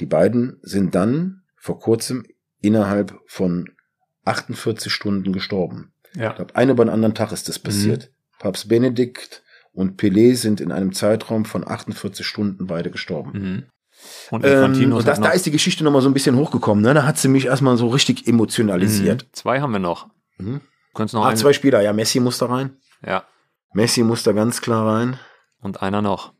Die 0.00 0.06
beiden 0.06 0.58
sind 0.62 0.94
dann 0.94 1.42
vor 1.56 1.78
kurzem 1.78 2.24
innerhalb 2.60 3.14
von 3.26 3.68
48 4.24 4.90
Stunden 4.90 5.32
gestorben. 5.32 5.92
Ja. 6.14 6.30
Ich 6.30 6.36
glaube, 6.36 6.56
einen 6.56 6.70
über 6.70 6.84
den 6.84 6.90
anderen 6.92 7.14
Tag 7.14 7.32
ist 7.32 7.48
das 7.48 7.58
passiert. 7.58 8.10
Mhm. 8.10 8.38
Papst 8.38 8.68
Benedikt 8.68 9.42
und 9.72 10.00
Pelé 10.00 10.34
sind 10.34 10.60
in 10.60 10.72
einem 10.72 10.92
Zeitraum 10.94 11.44
von 11.44 11.66
48 11.66 12.26
Stunden 12.26 12.66
beide 12.66 12.90
gestorben. 12.90 13.32
Mhm. 13.32 13.62
Und, 14.30 14.44
ähm, 14.44 14.92
und 14.92 15.06
das, 15.06 15.20
da 15.20 15.30
ist 15.30 15.46
die 15.46 15.50
Geschichte 15.50 15.84
nochmal 15.84 16.02
so 16.02 16.08
ein 16.08 16.14
bisschen 16.14 16.36
hochgekommen. 16.36 16.82
Ne? 16.82 16.94
Da 16.94 17.06
hat 17.06 17.18
sie 17.18 17.28
mich 17.28 17.46
erstmal 17.46 17.76
so 17.76 17.88
richtig 17.88 18.26
emotionalisiert. 18.26 19.24
Mhm. 19.24 19.28
Zwei 19.32 19.60
haben 19.60 19.72
wir 19.72 19.78
noch. 19.78 20.08
Mhm. 20.38 20.60
noch 21.12 21.26
ah, 21.26 21.34
zwei 21.34 21.52
Spieler. 21.52 21.80
Ja, 21.80 21.92
Messi 21.92 22.20
muss 22.20 22.38
da 22.38 22.46
rein. 22.46 22.76
Ja. 23.04 23.24
Messi 23.72 24.02
muss 24.02 24.22
da 24.22 24.32
ganz 24.32 24.60
klar 24.60 24.86
rein. 24.86 25.18
Und 25.60 25.82
einer 25.82 26.02
noch. 26.02 26.32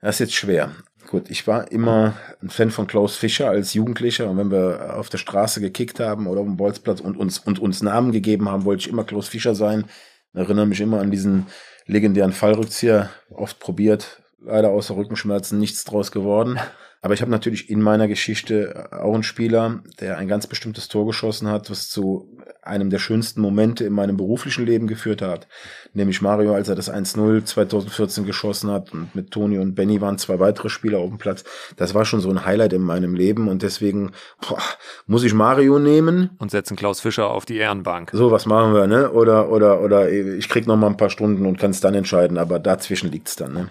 Das 0.00 0.16
ist 0.16 0.20
jetzt 0.20 0.34
schwer. 0.34 0.72
Gut, 1.08 1.30
ich 1.30 1.46
war 1.46 1.70
immer 1.72 2.14
ein 2.40 2.50
Fan 2.50 2.70
von 2.70 2.86
Klaus 2.86 3.16
Fischer 3.16 3.48
als 3.48 3.74
Jugendlicher 3.74 4.30
und 4.30 4.36
wenn 4.36 4.50
wir 4.50 4.96
auf 4.96 5.08
der 5.08 5.18
Straße 5.18 5.60
gekickt 5.60 5.98
haben 5.98 6.26
oder 6.26 6.40
auf 6.40 6.46
dem 6.46 6.56
Bolzplatz 6.56 7.00
und 7.00 7.16
uns, 7.16 7.38
und 7.38 7.58
uns 7.58 7.82
Namen 7.82 8.12
gegeben 8.12 8.48
haben, 8.48 8.64
wollte 8.64 8.82
ich 8.82 8.88
immer 8.88 9.04
Klaus 9.04 9.28
Fischer 9.28 9.54
sein. 9.54 9.86
Ich 10.32 10.40
erinnere 10.40 10.66
mich 10.66 10.80
immer 10.80 11.00
an 11.00 11.10
diesen 11.10 11.46
legendären 11.86 12.32
Fallrückzieher, 12.32 13.10
oft 13.30 13.58
probiert, 13.58 14.22
leider 14.38 14.70
außer 14.70 14.94
Rückenschmerzen 14.94 15.58
nichts 15.58 15.84
draus 15.84 16.12
geworden. 16.12 16.58
Aber 17.02 17.14
ich 17.14 17.22
habe 17.22 17.30
natürlich 17.30 17.70
in 17.70 17.80
meiner 17.80 18.08
Geschichte 18.08 18.90
auch 18.92 19.14
einen 19.14 19.22
Spieler, 19.22 19.82
der 20.00 20.18
ein 20.18 20.28
ganz 20.28 20.46
bestimmtes 20.46 20.88
Tor 20.88 21.06
geschossen 21.06 21.48
hat, 21.48 21.70
was 21.70 21.88
zu 21.88 22.36
einem 22.62 22.90
der 22.90 22.98
schönsten 22.98 23.40
Momente 23.40 23.84
in 23.84 23.94
meinem 23.94 24.18
beruflichen 24.18 24.66
Leben 24.66 24.86
geführt 24.86 25.22
hat. 25.22 25.48
Nämlich 25.94 26.20
Mario, 26.20 26.54
als 26.54 26.68
er 26.68 26.74
das 26.74 26.92
1-0 26.92 27.44
2014 27.44 28.26
geschossen 28.26 28.70
hat 28.70 28.92
und 28.92 29.14
mit 29.14 29.30
Toni 29.30 29.58
und 29.58 29.74
Benny 29.74 30.02
waren 30.02 30.18
zwei 30.18 30.38
weitere 30.40 30.68
Spieler 30.68 30.98
auf 30.98 31.08
dem 31.08 31.16
Platz. 31.16 31.44
Das 31.76 31.94
war 31.94 32.04
schon 32.04 32.20
so 32.20 32.28
ein 32.28 32.44
Highlight 32.44 32.74
in 32.74 32.82
meinem 32.82 33.14
Leben 33.14 33.48
und 33.48 33.62
deswegen 33.62 34.12
boah, 34.46 34.58
muss 35.06 35.24
ich 35.24 35.32
Mario 35.32 35.78
nehmen. 35.78 36.30
Und 36.38 36.50
setzen 36.50 36.76
Klaus 36.76 37.00
Fischer 37.00 37.30
auf 37.30 37.46
die 37.46 37.56
Ehrenbank. 37.56 38.10
So, 38.12 38.30
was 38.30 38.44
machen 38.44 38.74
wir, 38.74 38.86
ne? 38.86 39.10
Oder, 39.10 39.50
oder, 39.50 39.80
oder 39.80 40.10
ich 40.10 40.50
krieg 40.50 40.66
noch 40.66 40.76
mal 40.76 40.88
ein 40.88 40.98
paar 40.98 41.10
Stunden 41.10 41.46
und 41.46 41.58
kann 41.58 41.70
es 41.70 41.80
dann 41.80 41.94
entscheiden, 41.94 42.36
aber 42.36 42.58
dazwischen 42.58 43.10
liegt's 43.10 43.36
dann, 43.36 43.54
ne? 43.54 43.68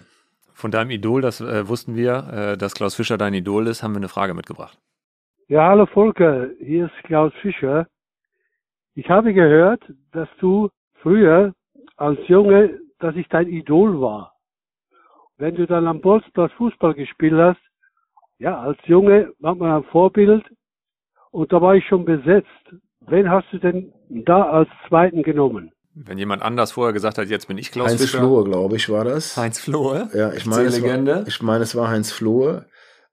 Von 0.60 0.72
deinem 0.72 0.92
Idol, 0.92 1.22
das 1.22 1.40
äh, 1.40 1.70
wussten 1.70 1.96
wir, 1.96 2.28
äh, 2.34 2.58
dass 2.58 2.74
Klaus 2.74 2.94
Fischer 2.94 3.18
dein 3.18 3.34
Idol 3.34 3.68
ist, 3.68 3.82
haben 3.82 3.94
wir 3.94 4.00
eine 4.00 4.10
Frage 4.10 4.34
mitgebracht. 4.34 4.78
Ja, 5.48 5.70
hallo 5.70 5.86
Volker, 5.86 6.50
hier 6.60 6.88
ist 6.88 7.04
Klaus 7.06 7.32
Fischer. 7.42 7.88
Ich 8.94 9.10
habe 9.10 9.34
gehört, 9.34 9.82
dass 10.12 10.28
du 10.42 10.70
früher 11.02 11.54
als 11.96 12.20
Junge, 12.28 12.78
dass 13.00 13.16
ich 13.16 13.30
dein 13.30 13.48
Idol 13.48 14.02
war. 14.02 14.34
Wenn 15.38 15.56
du 15.56 15.66
dann 15.66 15.88
am 15.88 16.02
Bolzplatz 16.02 16.52
Fußball 16.58 16.94
gespielt 16.94 17.36
hast, 17.36 17.62
ja, 18.38 18.60
als 18.60 18.78
Junge 18.84 19.32
war 19.40 19.56
man 19.56 19.72
ein 19.72 19.84
Vorbild 19.86 20.46
und 21.32 21.54
da 21.54 21.62
war 21.62 21.76
ich 21.76 21.88
schon 21.88 22.04
besetzt. 22.04 22.76
Wen 23.08 23.30
hast 23.30 23.48
du 23.54 23.60
denn 23.60 23.94
da 24.10 24.44
als 24.50 24.68
zweiten 24.90 25.24
genommen? 25.24 25.72
Wenn 26.02 26.18
jemand 26.18 26.42
anders 26.42 26.72
vorher 26.72 26.94
gesagt 26.94 27.18
hat, 27.18 27.28
jetzt 27.28 27.48
bin 27.48 27.58
ich 27.58 27.72
Klaus 27.72 27.90
Heinz 27.90 28.02
Fischer. 28.02 28.20
Flohe, 28.20 28.46
glaube 28.46 28.78
ich, 28.78 28.90
war 28.90 29.04
das. 29.04 29.36
Heinz 29.36 29.60
Flohe? 29.60 30.10
Ja, 30.14 30.32
ich 30.32 30.46
meine, 30.46 30.68
es 30.68 30.82
war, 30.82 31.28
ich 31.28 31.42
meine, 31.42 31.64
es 31.64 31.76
war 31.76 31.90
Heinz 31.90 32.12
Flohe. 32.12 32.66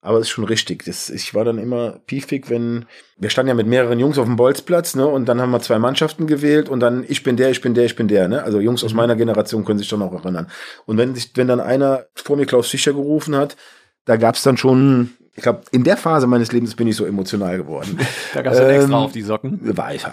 Aber 0.02 0.18
es 0.18 0.28
ist 0.28 0.32
schon 0.32 0.44
richtig. 0.44 0.84
Das, 0.84 1.10
ich 1.10 1.34
war 1.34 1.46
dann 1.46 1.58
immer 1.58 2.02
piefig, 2.06 2.50
wenn 2.50 2.86
wir 3.18 3.30
standen 3.30 3.48
ja 3.48 3.54
mit 3.54 3.68
mehreren 3.68 4.00
Jungs 4.00 4.18
auf 4.18 4.26
dem 4.26 4.36
Bolzplatz, 4.36 4.96
ne? 4.96 5.08
Und 5.08 5.30
dann 5.30 5.40
haben 5.40 5.52
wir 5.52 5.62
zwei 5.62 5.80
Mannschaften 5.80 6.28
gewählt 6.28 6.68
und 6.68 6.82
dann 6.82 7.06
ich 7.08 7.24
bin 7.24 7.38
der, 7.38 7.52
ich 7.52 7.62
bin 7.62 7.74
der, 7.74 7.86
ich 7.86 7.96
bin 7.96 8.10
der, 8.10 8.28
ne? 8.28 8.44
Also 8.44 8.60
Jungs 8.60 8.84
aus 8.84 8.92
mhm. 8.92 8.98
meiner 8.98 9.16
Generation 9.16 9.64
können 9.64 9.80
sich 9.80 9.88
doch 9.88 9.98
noch 9.98 10.12
erinnern. 10.12 10.50
Und 10.86 10.98
wenn 10.98 11.16
sich, 11.16 11.32
wenn 11.36 11.48
dann 11.48 11.62
einer 11.62 12.08
vor 12.16 12.36
mir 12.36 12.46
Klaus 12.46 12.68
Fischer 12.68 12.92
gerufen 12.92 13.34
hat, 13.34 13.56
da 14.04 14.18
gab's 14.18 14.44
dann 14.44 14.58
schon, 14.58 15.12
ich 15.36 15.44
glaube, 15.44 15.62
in 15.72 15.86
der 15.86 15.96
Phase 15.96 16.28
meines 16.28 16.52
Lebens 16.52 16.76
bin 16.76 16.88
ich 16.88 16.98
so 16.98 17.06
emotional 17.06 17.56
geworden. 17.56 17.98
da 18.34 18.42
gab's 18.42 18.58
dann 18.58 18.70
ähm, 18.70 18.82
extra 18.82 18.98
auf 18.98 19.14
die 19.14 19.22
Socken. 19.22 19.78
War 19.78 19.96
ich 19.96 20.04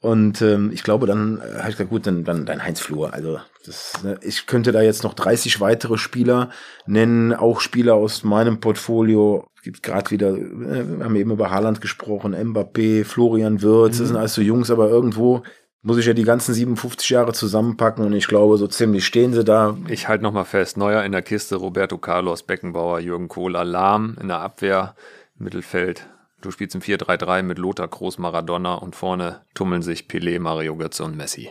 und 0.00 0.42
ähm, 0.42 0.70
ich 0.72 0.84
glaube, 0.84 1.06
dann 1.06 1.38
äh, 1.38 1.58
habe 1.58 1.70
ich 1.70 1.76
gesagt, 1.76 1.90
gut, 1.90 2.06
dann, 2.06 2.22
dann 2.22 2.46
dein 2.46 2.62
Heinz 2.62 2.80
Flur. 2.80 3.12
Also 3.12 3.40
das, 3.66 4.00
ne, 4.04 4.18
ich 4.22 4.46
könnte 4.46 4.70
da 4.70 4.80
jetzt 4.80 5.02
noch 5.02 5.14
30 5.14 5.60
weitere 5.60 5.98
Spieler 5.98 6.50
nennen, 6.86 7.32
auch 7.32 7.60
Spieler 7.60 7.94
aus 7.94 8.22
meinem 8.22 8.60
Portfolio. 8.60 9.48
Gibt 9.64 9.82
gerade 9.82 10.10
wieder, 10.12 10.28
äh, 10.28 10.98
wir 10.98 11.04
haben 11.04 11.16
eben 11.16 11.32
über 11.32 11.50
Haaland 11.50 11.80
gesprochen, 11.80 12.34
Mbappé, 12.34 13.04
Florian 13.04 13.60
Wirtz, 13.60 13.96
mhm. 13.96 13.98
das 13.98 14.08
sind 14.08 14.16
alles 14.16 14.34
so 14.34 14.42
Jungs, 14.42 14.70
aber 14.70 14.88
irgendwo 14.88 15.42
muss 15.82 15.98
ich 15.98 16.06
ja 16.06 16.12
die 16.12 16.24
ganzen 16.24 16.54
57 16.54 17.08
Jahre 17.10 17.32
zusammenpacken 17.32 18.04
und 18.04 18.12
ich 18.12 18.28
glaube, 18.28 18.56
so 18.56 18.68
ziemlich 18.68 19.04
stehen 19.04 19.32
sie 19.32 19.44
da. 19.44 19.76
Ich 19.88 20.06
halte 20.06 20.22
nochmal 20.22 20.44
fest, 20.44 20.76
Neuer 20.76 21.02
in 21.02 21.12
der 21.12 21.22
Kiste, 21.22 21.56
Roberto 21.56 21.98
Carlos, 21.98 22.44
Beckenbauer, 22.44 23.00
Jürgen 23.00 23.28
Kohl, 23.28 23.56
Alarm 23.56 24.16
in 24.20 24.28
der 24.28 24.40
Abwehr, 24.40 24.94
Mittelfeld, 25.36 26.06
Du 26.40 26.50
spielst 26.50 26.74
im 26.74 26.80
4-3-3 26.80 27.42
mit 27.42 27.58
Lothar 27.58 27.88
Groß 27.88 28.18
Maradona 28.18 28.74
und 28.74 28.94
vorne 28.94 29.42
tummeln 29.54 29.82
sich 29.82 30.02
Pelé, 30.02 30.38
Mario 30.38 30.76
Götze 30.76 31.04
und 31.04 31.16
Messi. 31.16 31.50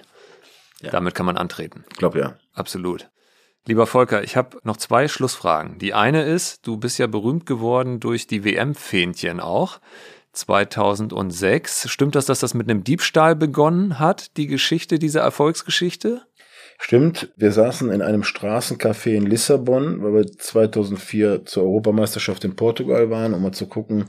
Ja. 0.81 0.91
Damit 0.91 1.15
kann 1.15 1.25
man 1.25 1.37
antreten. 1.37 1.83
Ich 1.91 1.97
glaube 1.97 2.19
ja. 2.19 2.37
Absolut. 2.53 3.09
Lieber 3.65 3.85
Volker, 3.85 4.23
ich 4.23 4.37
habe 4.37 4.57
noch 4.63 4.77
zwei 4.77 5.09
Schlussfragen. 5.09 5.77
Die 5.77 5.93
eine 5.93 6.23
ist, 6.23 6.65
du 6.65 6.77
bist 6.77 6.99
ja 6.99 7.07
berühmt 7.07 7.45
geworden 7.45 7.99
durch 7.99 8.25
die 8.25 8.45
WM-Fähnchen 8.45 9.41
auch. 9.41 9.81
2006. 10.31 11.89
Stimmt 11.89 12.15
das, 12.15 12.27
dass 12.27 12.39
das 12.39 12.53
mit 12.53 12.69
einem 12.69 12.83
Diebstahl 12.83 13.35
begonnen 13.35 13.99
hat, 13.99 14.37
die 14.37 14.47
Geschichte, 14.47 14.99
diese 14.99 15.19
Erfolgsgeschichte? 15.19 16.21
Stimmt, 16.79 17.33
wir 17.35 17.51
saßen 17.51 17.91
in 17.91 18.01
einem 18.01 18.21
Straßencafé 18.21 19.15
in 19.15 19.25
Lissabon, 19.25 20.03
weil 20.03 20.13
wir 20.13 20.27
2004 20.31 21.45
zur 21.45 21.63
Europameisterschaft 21.63 22.45
in 22.45 22.55
Portugal 22.55 23.09
waren, 23.09 23.33
um 23.33 23.41
mal 23.41 23.51
zu 23.51 23.67
gucken, 23.67 24.05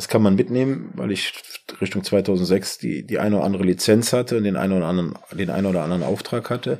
das 0.00 0.08
kann 0.08 0.22
man 0.22 0.34
mitnehmen, 0.34 0.92
weil 0.94 1.10
ich 1.10 1.34
Richtung 1.78 2.02
2006 2.02 2.78
die, 2.78 3.06
die 3.06 3.18
eine 3.18 3.36
oder 3.36 3.44
andere 3.44 3.64
Lizenz 3.64 4.14
hatte 4.14 4.38
und 4.38 4.44
den 4.44 4.56
einen 4.56 4.72
oder 4.72 4.86
anderen, 4.86 5.12
den 5.30 5.50
einen 5.50 5.66
oder 5.66 5.82
anderen 5.82 6.02
Auftrag 6.02 6.48
hatte 6.48 6.78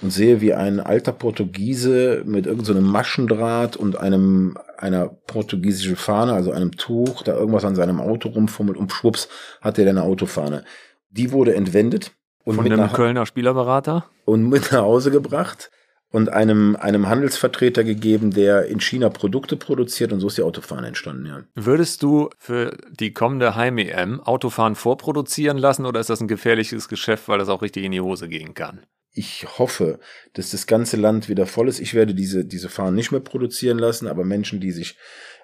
und 0.00 0.10
sehe, 0.10 0.40
wie 0.40 0.54
ein 0.54 0.80
alter 0.80 1.12
Portugiese 1.12 2.22
mit 2.24 2.46
irgendeinem 2.46 2.86
so 2.86 2.90
Maschendraht 2.90 3.76
und 3.76 3.98
einem, 3.98 4.56
einer 4.78 5.08
portugiesischen 5.08 5.96
Fahne, 5.96 6.32
also 6.32 6.50
einem 6.50 6.72
Tuch, 6.72 7.22
da 7.24 7.34
irgendwas 7.34 7.66
an 7.66 7.74
seinem 7.74 8.00
Auto 8.00 8.30
rumfummelt 8.30 8.78
und 8.78 8.90
schwupps 8.90 9.28
hat 9.60 9.78
er 9.78 9.86
eine 9.90 10.02
Autofahne. 10.02 10.64
Die 11.10 11.30
wurde 11.30 11.54
entwendet. 11.54 12.12
Und 12.42 12.56
Von 12.56 12.72
einem 12.72 12.90
Kölner 12.90 13.26
Spielerberater? 13.26 14.06
Und 14.24 14.48
mit 14.48 14.72
nach 14.72 14.80
Hause 14.80 15.10
gebracht 15.10 15.70
und 16.12 16.28
einem, 16.28 16.76
einem 16.76 17.08
Handelsvertreter 17.08 17.82
gegeben, 17.82 18.30
der 18.30 18.66
in 18.66 18.80
China 18.80 19.08
Produkte 19.08 19.56
produziert 19.56 20.12
und 20.12 20.20
so 20.20 20.28
ist 20.28 20.38
die 20.38 20.42
Autofahren 20.42 20.84
entstanden, 20.84 21.26
ja. 21.26 21.42
Würdest 21.54 22.02
du 22.02 22.28
für 22.38 22.76
die 22.90 23.12
kommende 23.12 23.56
Heim-EM 23.56 24.20
Autofahren 24.20 24.76
vorproduzieren 24.76 25.58
lassen 25.58 25.86
oder 25.86 26.00
ist 26.00 26.10
das 26.10 26.20
ein 26.20 26.28
gefährliches 26.28 26.88
Geschäft, 26.88 27.28
weil 27.28 27.38
das 27.38 27.48
auch 27.48 27.62
richtig 27.62 27.84
in 27.84 27.92
die 27.92 28.00
Hose 28.00 28.28
gehen 28.28 28.54
kann? 28.54 28.84
Ich 29.14 29.46
hoffe, 29.58 29.98
dass 30.32 30.50
das 30.52 30.66
ganze 30.66 30.96
Land 30.96 31.28
wieder 31.28 31.46
voll 31.46 31.68
ist. 31.68 31.80
Ich 31.80 31.92
werde 31.92 32.14
diese, 32.14 32.44
diese 32.46 32.68
Fahnen 32.70 32.94
nicht 32.94 33.10
mehr 33.10 33.20
produzieren 33.20 33.78
lassen, 33.78 34.06
aber 34.06 34.24
Menschen, 34.24 34.60
die 34.60 34.70
sich 34.70 34.96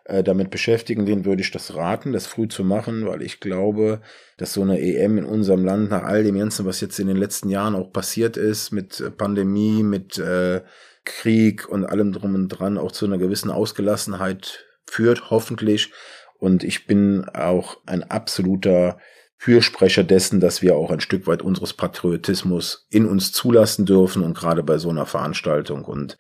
äh, 0.09 0.25
damit 0.25 0.51
beschäftigen, 0.51 1.05
denen 1.05 1.27
würde 1.27 1.43
ich 1.43 1.51
das 1.51 1.75
raten, 1.75 2.13
das 2.13 2.27
früh 2.27 2.49
zu 2.49 2.65
machen, 2.65 3.07
weil 3.07 3.21
ich 3.21 3.41
glaube, 3.41 4.01
dass 4.39 4.55
so 4.55 4.63
eine 4.63 4.81
EM 4.81 5.19
in 5.19 5.25
unserem 5.25 5.65
Land 5.65 5.91
nach 5.91 6.03
all 6.03 6.25
dem 6.25 6.39
Ganzen, 6.39 6.65
was 6.65 6.81
jetzt 6.81 6.99
in 6.99 7.09
den 7.09 7.19
letzten 7.19 7.51
Jahren 7.51 7.75
auch 7.75 7.93
passiert 7.93 8.39
ist, 8.39 8.73
mit 8.73 9.01
äh, 9.01 9.11
Pandemie, 9.11 9.83
mit 9.83 10.19
äh, 10.19 10.63
Krieg 11.05 11.69
und 11.69 11.85
allem 11.85 12.13
drum 12.13 12.35
und 12.35 12.49
dran, 12.49 12.79
auch 12.79 12.91
zu 12.91 13.05
einer 13.05 13.19
gewissen 13.19 13.51
Ausgelassenheit 13.51 14.67
führt, 14.87 15.31
hoffentlich. 15.31 15.93
Und 16.39 16.65
ich 16.65 16.87
bin 16.87 17.29
auch 17.29 17.77
ein 17.85 18.03
absoluter 18.03 18.99
Fürsprecher 19.37 20.05
dessen, 20.05 20.41
dass 20.41 20.63
wir 20.63 20.75
auch 20.75 20.91
ein 20.91 21.01
Stück 21.01 21.27
weit 21.27 21.43
unseres 21.43 21.75
Patriotismus 21.75 22.87
in 22.91 23.07
uns 23.07 23.33
zulassen 23.33 23.85
dürfen 23.85 24.23
und 24.23 24.37
gerade 24.37 24.63
bei 24.63 24.79
so 24.79 24.89
einer 24.89 25.07
Veranstaltung 25.07 25.85
und 25.85 26.19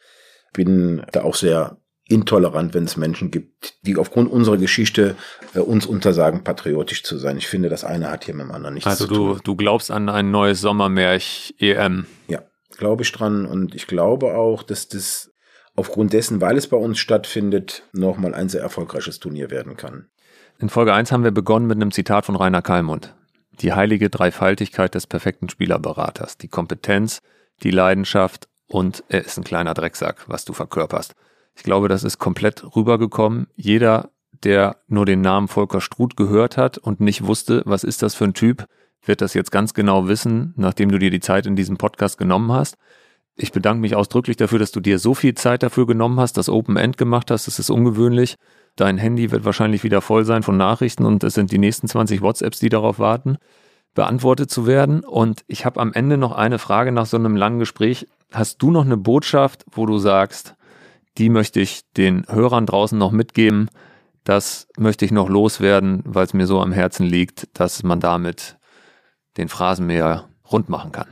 bin 0.52 1.04
da 1.12 1.22
auch 1.22 1.34
sehr 1.34 1.78
intolerant, 2.08 2.74
wenn 2.74 2.84
es 2.84 2.96
Menschen 2.96 3.30
gibt, 3.30 3.74
die 3.82 3.96
aufgrund 3.96 4.30
unserer 4.30 4.56
Geschichte 4.56 5.14
äh, 5.54 5.60
uns 5.60 5.86
untersagen, 5.86 6.42
patriotisch 6.42 7.02
zu 7.02 7.18
sein. 7.18 7.36
Ich 7.36 7.46
finde, 7.46 7.68
das 7.68 7.84
eine 7.84 8.10
hat 8.10 8.24
hier 8.24 8.34
mit 8.34 8.46
dem 8.46 8.52
anderen 8.52 8.74
nichts 8.74 8.88
also 8.88 9.06
zu 9.06 9.14
tun. 9.14 9.28
Also 9.28 9.42
du, 9.42 9.56
glaubst 9.56 9.90
an 9.90 10.08
ein 10.08 10.30
neues 10.30 10.60
Sommermärch 10.60 11.54
EM? 11.58 12.06
Ja, 12.26 12.42
glaube 12.76 13.02
ich 13.02 13.12
dran 13.12 13.44
und 13.44 13.74
ich 13.74 13.86
glaube 13.86 14.34
auch, 14.34 14.62
dass 14.62 14.88
das 14.88 15.32
aufgrund 15.76 16.14
dessen, 16.14 16.40
weil 16.40 16.56
es 16.56 16.66
bei 16.66 16.78
uns 16.78 16.98
stattfindet, 16.98 17.82
nochmal 17.92 18.34
ein 18.34 18.48
sehr 18.48 18.62
erfolgreiches 18.62 19.20
Turnier 19.20 19.50
werden 19.50 19.76
kann. 19.76 20.08
In 20.58 20.70
Folge 20.70 20.92
1 20.92 21.12
haben 21.12 21.24
wir 21.24 21.30
begonnen 21.30 21.66
mit 21.66 21.76
einem 21.76 21.92
Zitat 21.92 22.24
von 22.24 22.34
Rainer 22.34 22.62
Kallmund. 22.62 23.14
Die 23.60 23.74
heilige 23.74 24.08
Dreifaltigkeit 24.08 24.94
des 24.94 25.06
perfekten 25.06 25.48
Spielerberaters. 25.48 26.38
Die 26.38 26.48
Kompetenz, 26.48 27.20
die 27.62 27.70
Leidenschaft 27.70 28.48
und 28.66 29.04
er 29.08 29.24
ist 29.24 29.36
ein 29.36 29.44
kleiner 29.44 29.74
Drecksack, 29.74 30.24
was 30.28 30.44
du 30.44 30.52
verkörperst. 30.52 31.14
Ich 31.58 31.64
glaube, 31.64 31.88
das 31.88 32.04
ist 32.04 32.20
komplett 32.20 32.64
rübergekommen. 32.76 33.48
Jeder, 33.56 34.10
der 34.44 34.76
nur 34.86 35.06
den 35.06 35.22
Namen 35.22 35.48
Volker 35.48 35.80
Struth 35.80 36.16
gehört 36.16 36.56
hat 36.56 36.78
und 36.78 37.00
nicht 37.00 37.26
wusste, 37.26 37.62
was 37.66 37.82
ist 37.82 38.00
das 38.00 38.14
für 38.14 38.26
ein 38.26 38.32
Typ, 38.32 38.66
wird 39.04 39.22
das 39.22 39.34
jetzt 39.34 39.50
ganz 39.50 39.74
genau 39.74 40.06
wissen, 40.06 40.54
nachdem 40.56 40.88
du 40.88 41.00
dir 41.00 41.10
die 41.10 41.18
Zeit 41.18 41.46
in 41.46 41.56
diesem 41.56 41.76
Podcast 41.76 42.16
genommen 42.16 42.52
hast. 42.52 42.76
Ich 43.34 43.50
bedanke 43.50 43.80
mich 43.80 43.96
ausdrücklich 43.96 44.36
dafür, 44.36 44.60
dass 44.60 44.70
du 44.70 44.78
dir 44.78 45.00
so 45.00 45.14
viel 45.14 45.34
Zeit 45.34 45.64
dafür 45.64 45.88
genommen 45.88 46.20
hast, 46.20 46.36
das 46.36 46.48
Open 46.48 46.76
End 46.76 46.96
gemacht 46.96 47.28
hast. 47.28 47.48
Das 47.48 47.58
ist 47.58 47.70
ungewöhnlich. 47.70 48.36
Dein 48.76 48.96
Handy 48.96 49.32
wird 49.32 49.44
wahrscheinlich 49.44 49.82
wieder 49.82 50.00
voll 50.00 50.24
sein 50.24 50.44
von 50.44 50.56
Nachrichten 50.56 51.04
und 51.04 51.24
es 51.24 51.34
sind 51.34 51.50
die 51.50 51.58
nächsten 51.58 51.88
20 51.88 52.22
WhatsApps, 52.22 52.60
die 52.60 52.68
darauf 52.68 53.00
warten, 53.00 53.36
beantwortet 53.94 54.48
zu 54.48 54.68
werden. 54.68 55.00
Und 55.00 55.42
ich 55.48 55.64
habe 55.64 55.80
am 55.80 55.92
Ende 55.92 56.18
noch 56.18 56.30
eine 56.30 56.60
Frage 56.60 56.92
nach 56.92 57.06
so 57.06 57.16
einem 57.16 57.34
langen 57.34 57.58
Gespräch. 57.58 58.06
Hast 58.32 58.62
du 58.62 58.70
noch 58.70 58.84
eine 58.84 58.96
Botschaft, 58.96 59.64
wo 59.72 59.86
du 59.86 59.98
sagst, 59.98 60.54
die 61.18 61.28
möchte 61.28 61.60
ich 61.60 61.82
den 61.96 62.24
Hörern 62.28 62.66
draußen 62.66 62.98
noch 62.98 63.12
mitgeben? 63.12 63.68
Das 64.24 64.68
möchte 64.76 65.04
ich 65.04 65.10
noch 65.10 65.28
loswerden, 65.28 66.02
weil 66.04 66.26
es 66.26 66.34
mir 66.34 66.46
so 66.46 66.60
am 66.60 66.72
Herzen 66.72 67.06
liegt, 67.06 67.48
dass 67.58 67.82
man 67.82 68.00
damit 68.00 68.56
den 69.36 69.48
Phrasenmäher 69.48 70.28
rund 70.50 70.68
machen 70.68 70.92
kann. 70.92 71.08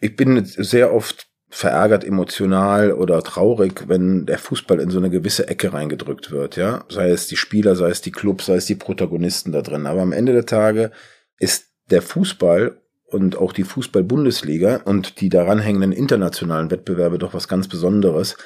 Ich 0.00 0.16
bin 0.16 0.44
sehr 0.44 0.94
oft 0.94 1.26
verärgert, 1.48 2.04
emotional 2.04 2.92
oder 2.92 3.22
traurig, 3.22 3.88
wenn 3.88 4.24
der 4.24 4.38
Fußball 4.38 4.78
in 4.78 4.90
so 4.90 4.98
eine 4.98 5.10
gewisse 5.10 5.48
Ecke 5.48 5.72
reingedrückt 5.72 6.30
wird, 6.30 6.56
ja. 6.56 6.84
Sei 6.88 7.10
es 7.10 7.26
die 7.26 7.36
Spieler, 7.36 7.74
sei 7.74 7.90
es 7.90 8.00
die 8.00 8.12
Clubs, 8.12 8.46
sei 8.46 8.54
es 8.54 8.66
die 8.66 8.76
Protagonisten 8.76 9.50
da 9.50 9.60
drin. 9.60 9.86
Aber 9.86 10.02
am 10.02 10.12
Ende 10.12 10.32
der 10.32 10.46
Tage 10.46 10.92
ist 11.38 11.66
der 11.90 12.02
Fußball 12.02 12.80
und 13.06 13.36
auch 13.36 13.52
die 13.52 13.64
Fußball-Bundesliga 13.64 14.82
und 14.84 15.20
die 15.20 15.28
daran 15.28 15.58
hängenden 15.58 15.90
internationalen 15.90 16.70
Wettbewerbe 16.70 17.18
doch 17.18 17.34
was 17.34 17.48
ganz 17.48 17.66
Besonderes. 17.66 18.36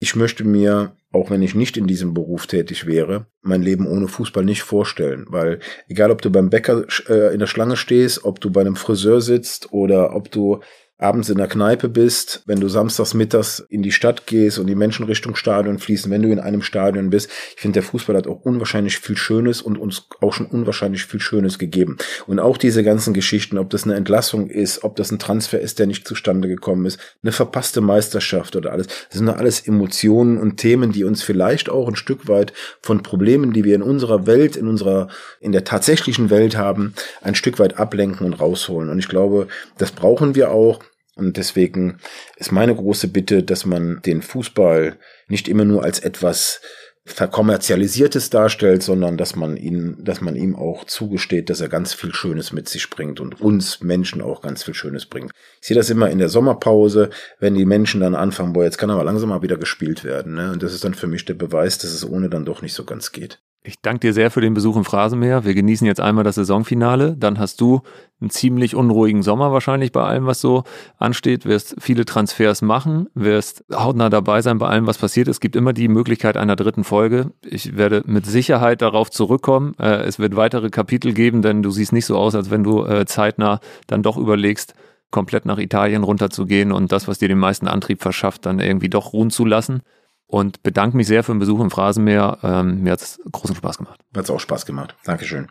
Ich 0.00 0.16
möchte 0.16 0.44
mir, 0.44 0.96
auch 1.12 1.30
wenn 1.30 1.42
ich 1.42 1.54
nicht 1.54 1.76
in 1.76 1.86
diesem 1.86 2.14
Beruf 2.14 2.46
tätig 2.46 2.86
wäre, 2.86 3.26
mein 3.42 3.62
Leben 3.62 3.86
ohne 3.86 4.08
Fußball 4.08 4.44
nicht 4.44 4.62
vorstellen, 4.62 5.26
weil 5.28 5.60
egal 5.88 6.10
ob 6.10 6.20
du 6.22 6.30
beim 6.30 6.50
Bäcker 6.50 6.84
äh, 7.08 7.32
in 7.32 7.38
der 7.38 7.46
Schlange 7.46 7.76
stehst, 7.76 8.24
ob 8.24 8.40
du 8.40 8.50
bei 8.50 8.60
einem 8.60 8.76
Friseur 8.76 9.20
sitzt 9.20 9.72
oder 9.72 10.14
ob 10.14 10.30
du 10.30 10.60
abends 10.98 11.28
in 11.28 11.38
der 11.38 11.48
Kneipe 11.48 11.88
bist, 11.88 12.42
wenn 12.46 12.60
du 12.60 12.68
samstags 12.68 13.14
mittags 13.14 13.58
in 13.68 13.82
die 13.82 13.90
Stadt 13.90 14.26
gehst 14.26 14.58
und 14.58 14.68
die 14.68 14.76
Menschen 14.76 15.04
Richtung 15.04 15.34
Stadion 15.34 15.78
fließen, 15.78 16.10
wenn 16.10 16.22
du 16.22 16.30
in 16.30 16.38
einem 16.38 16.62
Stadion 16.62 17.10
bist. 17.10 17.30
Ich 17.56 17.60
finde, 17.60 17.80
der 17.80 17.82
Fußball 17.82 18.16
hat 18.16 18.28
auch 18.28 18.42
unwahrscheinlich 18.42 18.98
viel 18.98 19.16
Schönes 19.16 19.60
und 19.60 19.76
uns 19.76 20.06
auch 20.20 20.32
schon 20.32 20.46
unwahrscheinlich 20.46 21.04
viel 21.04 21.20
Schönes 21.20 21.58
gegeben. 21.58 21.98
Und 22.26 22.38
auch 22.38 22.56
diese 22.56 22.84
ganzen 22.84 23.12
Geschichten, 23.12 23.58
ob 23.58 23.70
das 23.70 23.84
eine 23.84 23.96
Entlassung 23.96 24.48
ist, 24.48 24.84
ob 24.84 24.94
das 24.94 25.10
ein 25.10 25.18
Transfer 25.18 25.60
ist, 25.60 25.80
der 25.80 25.88
nicht 25.88 26.06
zustande 26.06 26.46
gekommen 26.46 26.86
ist, 26.86 27.00
eine 27.22 27.32
verpasste 27.32 27.80
Meisterschaft 27.80 28.54
oder 28.54 28.70
alles. 28.70 28.86
Das 28.86 29.18
sind 29.18 29.28
alles 29.28 29.66
Emotionen 29.66 30.38
und 30.38 30.58
Themen, 30.58 30.92
die 30.92 31.02
uns 31.02 31.24
vielleicht 31.24 31.68
auch 31.68 31.88
ein 31.88 31.96
Stück 31.96 32.28
weit 32.28 32.52
von 32.80 33.02
Problemen, 33.02 33.52
die 33.52 33.64
wir 33.64 33.74
in 33.74 33.82
unserer 33.82 34.26
Welt, 34.26 34.56
in 34.56 34.68
unserer, 34.68 35.08
in 35.40 35.50
der 35.50 35.64
tatsächlichen 35.64 36.30
Welt 36.30 36.56
haben, 36.56 36.94
ein 37.20 37.34
Stück 37.34 37.58
weit 37.58 37.78
ablenken 37.78 38.24
und 38.24 38.34
rausholen. 38.34 38.90
Und 38.90 39.00
ich 39.00 39.08
glaube, 39.08 39.48
das 39.76 39.90
brauchen 39.90 40.34
wir 40.34 40.50
auch. 40.50 40.80
Und 41.16 41.36
deswegen 41.36 41.98
ist 42.36 42.52
meine 42.52 42.74
große 42.74 43.08
Bitte, 43.08 43.42
dass 43.42 43.64
man 43.66 44.00
den 44.02 44.22
Fußball 44.22 44.98
nicht 45.28 45.48
immer 45.48 45.64
nur 45.64 45.84
als 45.84 46.00
etwas 46.00 46.60
verkommerzialisiertes 47.06 48.30
darstellt, 48.30 48.82
sondern 48.82 49.18
dass 49.18 49.36
man 49.36 49.58
ihn, 49.58 49.96
dass 50.02 50.22
man 50.22 50.36
ihm 50.36 50.56
auch 50.56 50.84
zugesteht, 50.84 51.50
dass 51.50 51.60
er 51.60 51.68
ganz 51.68 51.92
viel 51.92 52.14
Schönes 52.14 52.52
mit 52.52 52.66
sich 52.68 52.88
bringt 52.88 53.20
und 53.20 53.42
uns 53.42 53.82
Menschen 53.82 54.22
auch 54.22 54.40
ganz 54.40 54.62
viel 54.62 54.72
Schönes 54.72 55.04
bringt. 55.04 55.30
Ich 55.60 55.68
sehe 55.68 55.76
das 55.76 55.90
immer 55.90 56.08
in 56.08 56.18
der 56.18 56.30
Sommerpause, 56.30 57.10
wenn 57.38 57.54
die 57.54 57.66
Menschen 57.66 58.00
dann 58.00 58.14
anfangen, 58.14 58.54
boah, 58.54 58.64
jetzt 58.64 58.78
kann 58.78 58.90
aber 58.90 59.04
langsam 59.04 59.28
mal 59.28 59.42
wieder 59.42 59.58
gespielt 59.58 60.02
werden. 60.02 60.34
Ne? 60.34 60.52
Und 60.52 60.62
das 60.62 60.72
ist 60.72 60.82
dann 60.82 60.94
für 60.94 61.06
mich 61.06 61.26
der 61.26 61.34
Beweis, 61.34 61.76
dass 61.76 61.90
es 61.90 62.08
ohne 62.08 62.30
dann 62.30 62.46
doch 62.46 62.62
nicht 62.62 62.74
so 62.74 62.84
ganz 62.84 63.12
geht. 63.12 63.42
Ich 63.66 63.80
danke 63.80 64.00
dir 64.00 64.12
sehr 64.12 64.30
für 64.30 64.42
den 64.42 64.52
Besuch 64.52 64.76
im 64.76 64.84
Phrasenmeer. 64.84 65.46
Wir 65.46 65.54
genießen 65.54 65.86
jetzt 65.86 66.00
einmal 66.00 66.22
das 66.22 66.34
Saisonfinale. 66.34 67.16
Dann 67.16 67.38
hast 67.38 67.62
du 67.62 67.80
einen 68.20 68.28
ziemlich 68.28 68.76
unruhigen 68.76 69.22
Sommer 69.22 69.52
wahrscheinlich 69.52 69.90
bei 69.90 70.02
allem, 70.02 70.26
was 70.26 70.42
so 70.42 70.64
ansteht. 70.98 71.46
Wirst 71.46 71.74
viele 71.78 72.04
Transfers 72.04 72.60
machen, 72.60 73.08
wirst 73.14 73.64
hautnah 73.72 74.10
dabei 74.10 74.42
sein 74.42 74.58
bei 74.58 74.66
allem, 74.66 74.86
was 74.86 74.98
passiert. 74.98 75.28
Es 75.28 75.40
gibt 75.40 75.56
immer 75.56 75.72
die 75.72 75.88
Möglichkeit 75.88 76.36
einer 76.36 76.56
dritten 76.56 76.84
Folge. 76.84 77.32
Ich 77.42 77.74
werde 77.74 78.02
mit 78.04 78.26
Sicherheit 78.26 78.82
darauf 78.82 79.10
zurückkommen. 79.10 79.72
Äh, 79.78 80.02
es 80.02 80.18
wird 80.18 80.36
weitere 80.36 80.68
Kapitel 80.68 81.14
geben, 81.14 81.40
denn 81.40 81.62
du 81.62 81.70
siehst 81.70 81.94
nicht 81.94 82.04
so 82.04 82.18
aus, 82.18 82.34
als 82.34 82.50
wenn 82.50 82.64
du 82.64 82.84
äh, 82.84 83.06
zeitnah 83.06 83.60
dann 83.86 84.02
doch 84.02 84.18
überlegst, 84.18 84.74
komplett 85.10 85.46
nach 85.46 85.58
Italien 85.58 86.04
runterzugehen 86.04 86.70
und 86.70 86.92
das, 86.92 87.08
was 87.08 87.18
dir 87.18 87.28
den 87.28 87.38
meisten 87.38 87.66
Antrieb 87.66 88.02
verschafft, 88.02 88.44
dann 88.44 88.58
irgendwie 88.58 88.90
doch 88.90 89.14
ruhen 89.14 89.30
zu 89.30 89.46
lassen 89.46 89.80
und 90.26 90.62
bedanke 90.62 90.96
mich 90.96 91.06
sehr 91.06 91.22
für 91.22 91.32
den 91.32 91.38
Besuch 91.38 91.60
im 91.60 91.70
Phrasenmeer. 91.70 92.38
Ähm, 92.42 92.82
mir 92.82 92.92
hat 92.92 93.00
es 93.00 93.20
großen 93.30 93.56
Spaß 93.56 93.78
gemacht. 93.78 94.00
Mir 94.12 94.18
hat 94.18 94.24
es 94.24 94.30
auch 94.30 94.40
Spaß 94.40 94.66
gemacht. 94.66 94.96
Dankeschön. 95.04 95.48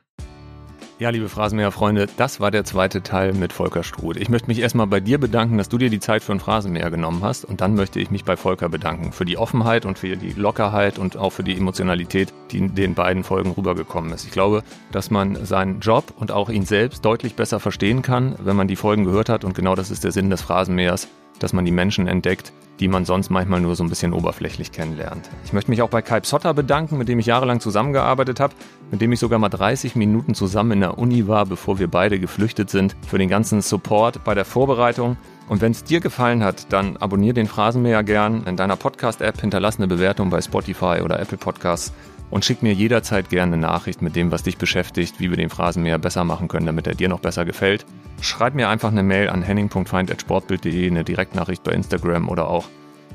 Ja, 1.00 1.10
liebe 1.10 1.28
Phrasenmäher-Freunde, 1.28 2.08
das 2.18 2.40
war 2.40 2.52
der 2.52 2.66
zweite 2.66 3.02
Teil 3.02 3.34
mit 3.34 3.52
Volker 3.52 3.84
Struth. 3.84 4.16
Ich 4.16 4.30
möchte 4.30 4.48
mich 4.48 4.60
erstmal 4.60 4.86
bei 4.86 5.00
dir 5.00 5.18
bedanken, 5.18 5.58
dass 5.58 5.68
du 5.68 5.80
dir 5.80 5.90
die 5.90 6.00
Zeit 6.00 6.24
für 6.24 6.32
ein 6.32 6.40
Phrasenmäher 6.40 6.92
genommen 6.92 7.24
hast. 7.24 7.46
Und 7.46 7.62
dann 7.62 7.74
möchte 7.74 8.00
ich 8.00 8.12
mich 8.12 8.24
bei 8.24 8.38
Volker 8.38 8.70
bedanken 8.70 9.12
für 9.12 9.26
die 9.26 9.38
Offenheit 9.38 9.86
und 9.86 9.98
für 9.98 10.16
die 10.16 10.34
Lockerheit 10.34 11.00
und 11.00 11.18
auch 11.18 11.32
für 11.32 11.44
die 11.44 11.58
Emotionalität, 11.58 12.32
die 12.52 12.60
in 12.60 12.76
den 12.76 12.94
beiden 12.94 13.24
Folgen 13.24 13.52
rübergekommen 13.52 14.14
ist. 14.14 14.24
Ich 14.24 14.32
glaube, 14.32 14.64
dass 14.92 15.10
man 15.10 15.44
seinen 15.46 15.80
Job 15.80 16.14
und 16.16 16.32
auch 16.32 16.50
ihn 16.50 16.66
selbst 16.66 17.04
deutlich 17.04 17.36
besser 17.36 17.60
verstehen 17.60 18.04
kann, 18.04 18.36
wenn 18.44 18.56
man 18.56 18.68
die 18.68 18.76
Folgen 18.76 19.04
gehört 19.04 19.30
hat. 19.30 19.44
Und 19.44 19.56
genau 19.56 19.74
das 19.76 19.90
ist 19.90 20.04
der 20.04 20.12
Sinn 20.12 20.30
des 20.30 20.42
Phrasenmähers, 20.44 21.08
dass 21.40 21.54
man 21.54 21.66
die 21.66 21.72
Menschen 21.72 22.08
entdeckt, 22.08 22.54
die 22.80 22.88
man 22.88 23.06
sonst 23.06 23.30
manchmal 23.30 23.62
nur 23.62 23.76
so 23.76 23.84
ein 23.84 23.90
bisschen 23.90 24.14
oberflächlich 24.14 24.72
kennenlernt. 24.72 25.30
Ich 25.46 25.54
möchte 25.54 25.70
mich 25.70 25.82
auch 25.82 25.90
bei 25.90 26.02
Kai 26.02 26.20
Psotter 26.22 26.54
bedanken, 26.54 26.98
mit 26.98 27.08
dem 27.08 27.20
ich 27.20 27.26
jahrelang 27.26 27.60
zusammengearbeitet 27.60 28.40
habe, 28.40 28.56
mit 28.92 29.02
dem 29.02 29.12
ich 29.12 29.20
sogar 29.20 29.40
mal 29.40 29.50
30 29.50 29.96
Minuten 29.96 30.36
zusammen 30.36 30.72
in 30.72 30.80
der 30.82 30.98
Uni 30.98 31.28
war, 31.28 31.46
bevor 31.46 31.80
wir 31.80 31.88
beide 31.88 32.20
geflüchtet 32.20 32.70
sind, 32.70 32.96
für 33.08 33.18
den 33.18 33.30
ganzen 33.30 33.62
Support 33.62 34.24
bei 34.24 34.34
der 34.34 34.46
Vorbereitung. 34.46 35.18
Und 35.50 35.62
wenn 35.62 35.72
es 35.72 35.84
dir 35.84 36.00
gefallen 36.00 36.44
hat, 36.44 36.72
dann 36.72 36.98
abonniere 36.98 37.34
den 37.34 37.48
Phrasenmäher 37.48 38.04
gern 38.04 38.44
in 38.46 38.56
deiner 38.56 38.76
Podcast-App, 38.76 39.42
hinterlass 39.42 39.78
eine 39.78 39.88
Bewertung 39.88 40.30
bei 40.30 40.42
Spotify 40.42 41.02
oder 41.04 41.20
Apple 41.20 41.38
Podcasts 41.38 41.94
und 42.34 42.44
schick 42.44 42.64
mir 42.64 42.74
jederzeit 42.74 43.30
gerne 43.30 43.54
eine 43.54 43.62
Nachricht 43.62 44.02
mit 44.02 44.16
dem, 44.16 44.32
was 44.32 44.42
dich 44.42 44.58
beschäftigt, 44.58 45.20
wie 45.20 45.30
wir 45.30 45.38
den 45.38 45.52
Phrasenmäher 45.52 46.00
besser 46.00 46.24
machen 46.24 46.48
können, 46.48 46.66
damit 46.66 46.88
er 46.88 46.96
dir 46.96 47.08
noch 47.08 47.20
besser 47.20 47.46
gefällt. 47.46 47.86
Schreib 48.22 48.56
mir 48.56 48.70
einfach 48.70 48.90
eine 48.90 49.04
Mail 49.04 49.30
an 49.30 49.44
henning.feind.sportbild.de, 49.44 50.88
eine 50.88 51.04
Direktnachricht 51.04 51.64
bei 51.64 51.74
Instagram 51.74 52.30
oder 52.30 52.48
auch 52.48 52.66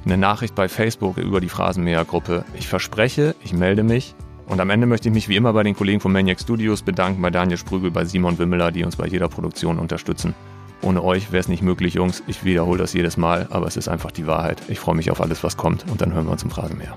eine 0.05 0.17
Nachricht 0.17 0.55
bei 0.55 0.69
Facebook 0.69 1.17
über 1.17 1.41
die 1.41 1.49
Phrasenmäher-Gruppe. 1.49 2.45
Ich 2.57 2.69
verspreche, 2.69 3.35
ich 3.43 3.53
melde 3.53 3.83
mich. 3.83 4.15
Und 4.47 4.61
am 4.61 4.71
Ende 4.71 4.87
möchte 4.87 5.09
ich 5.09 5.15
mich 5.15 5.29
wie 5.29 5.35
immer 5.35 5.53
bei 5.53 5.65
den 5.65 5.75
Kollegen 5.75 5.99
von 5.99 6.13
Maniac 6.13 6.39
Studios 6.39 6.83
bedanken, 6.83 7.21
bei 7.21 7.31
Daniel 7.31 7.59
Sprügel, 7.59 7.91
bei 7.91 8.05
Simon 8.05 8.39
Wimmeler, 8.39 8.71
die 8.71 8.85
uns 8.85 8.95
bei 8.95 9.09
jeder 9.09 9.29
Produktion 9.29 9.81
unterstützen. 9.81 10.37
Ohne 10.81 11.03
euch 11.03 11.33
wäre 11.33 11.41
es 11.41 11.49
nicht 11.49 11.65
möglich, 11.65 11.95
Jungs. 11.95 12.23
Ich 12.29 12.45
wiederhole 12.45 12.79
das 12.79 12.93
jedes 12.93 13.17
Mal, 13.17 13.49
aber 13.51 13.67
es 13.67 13.77
ist 13.77 13.89
einfach 13.89 14.13
die 14.13 14.29
Wahrheit. 14.29 14.63
Ich 14.69 14.79
freue 14.79 14.95
mich 14.95 15.11
auf 15.11 15.21
alles, 15.21 15.43
was 15.43 15.57
kommt 15.57 15.87
und 15.91 16.01
dann 16.01 16.15
hören 16.15 16.27
wir 16.27 16.33
uns 16.33 16.45
im 16.45 16.51
Phrasenmäher. 16.51 16.97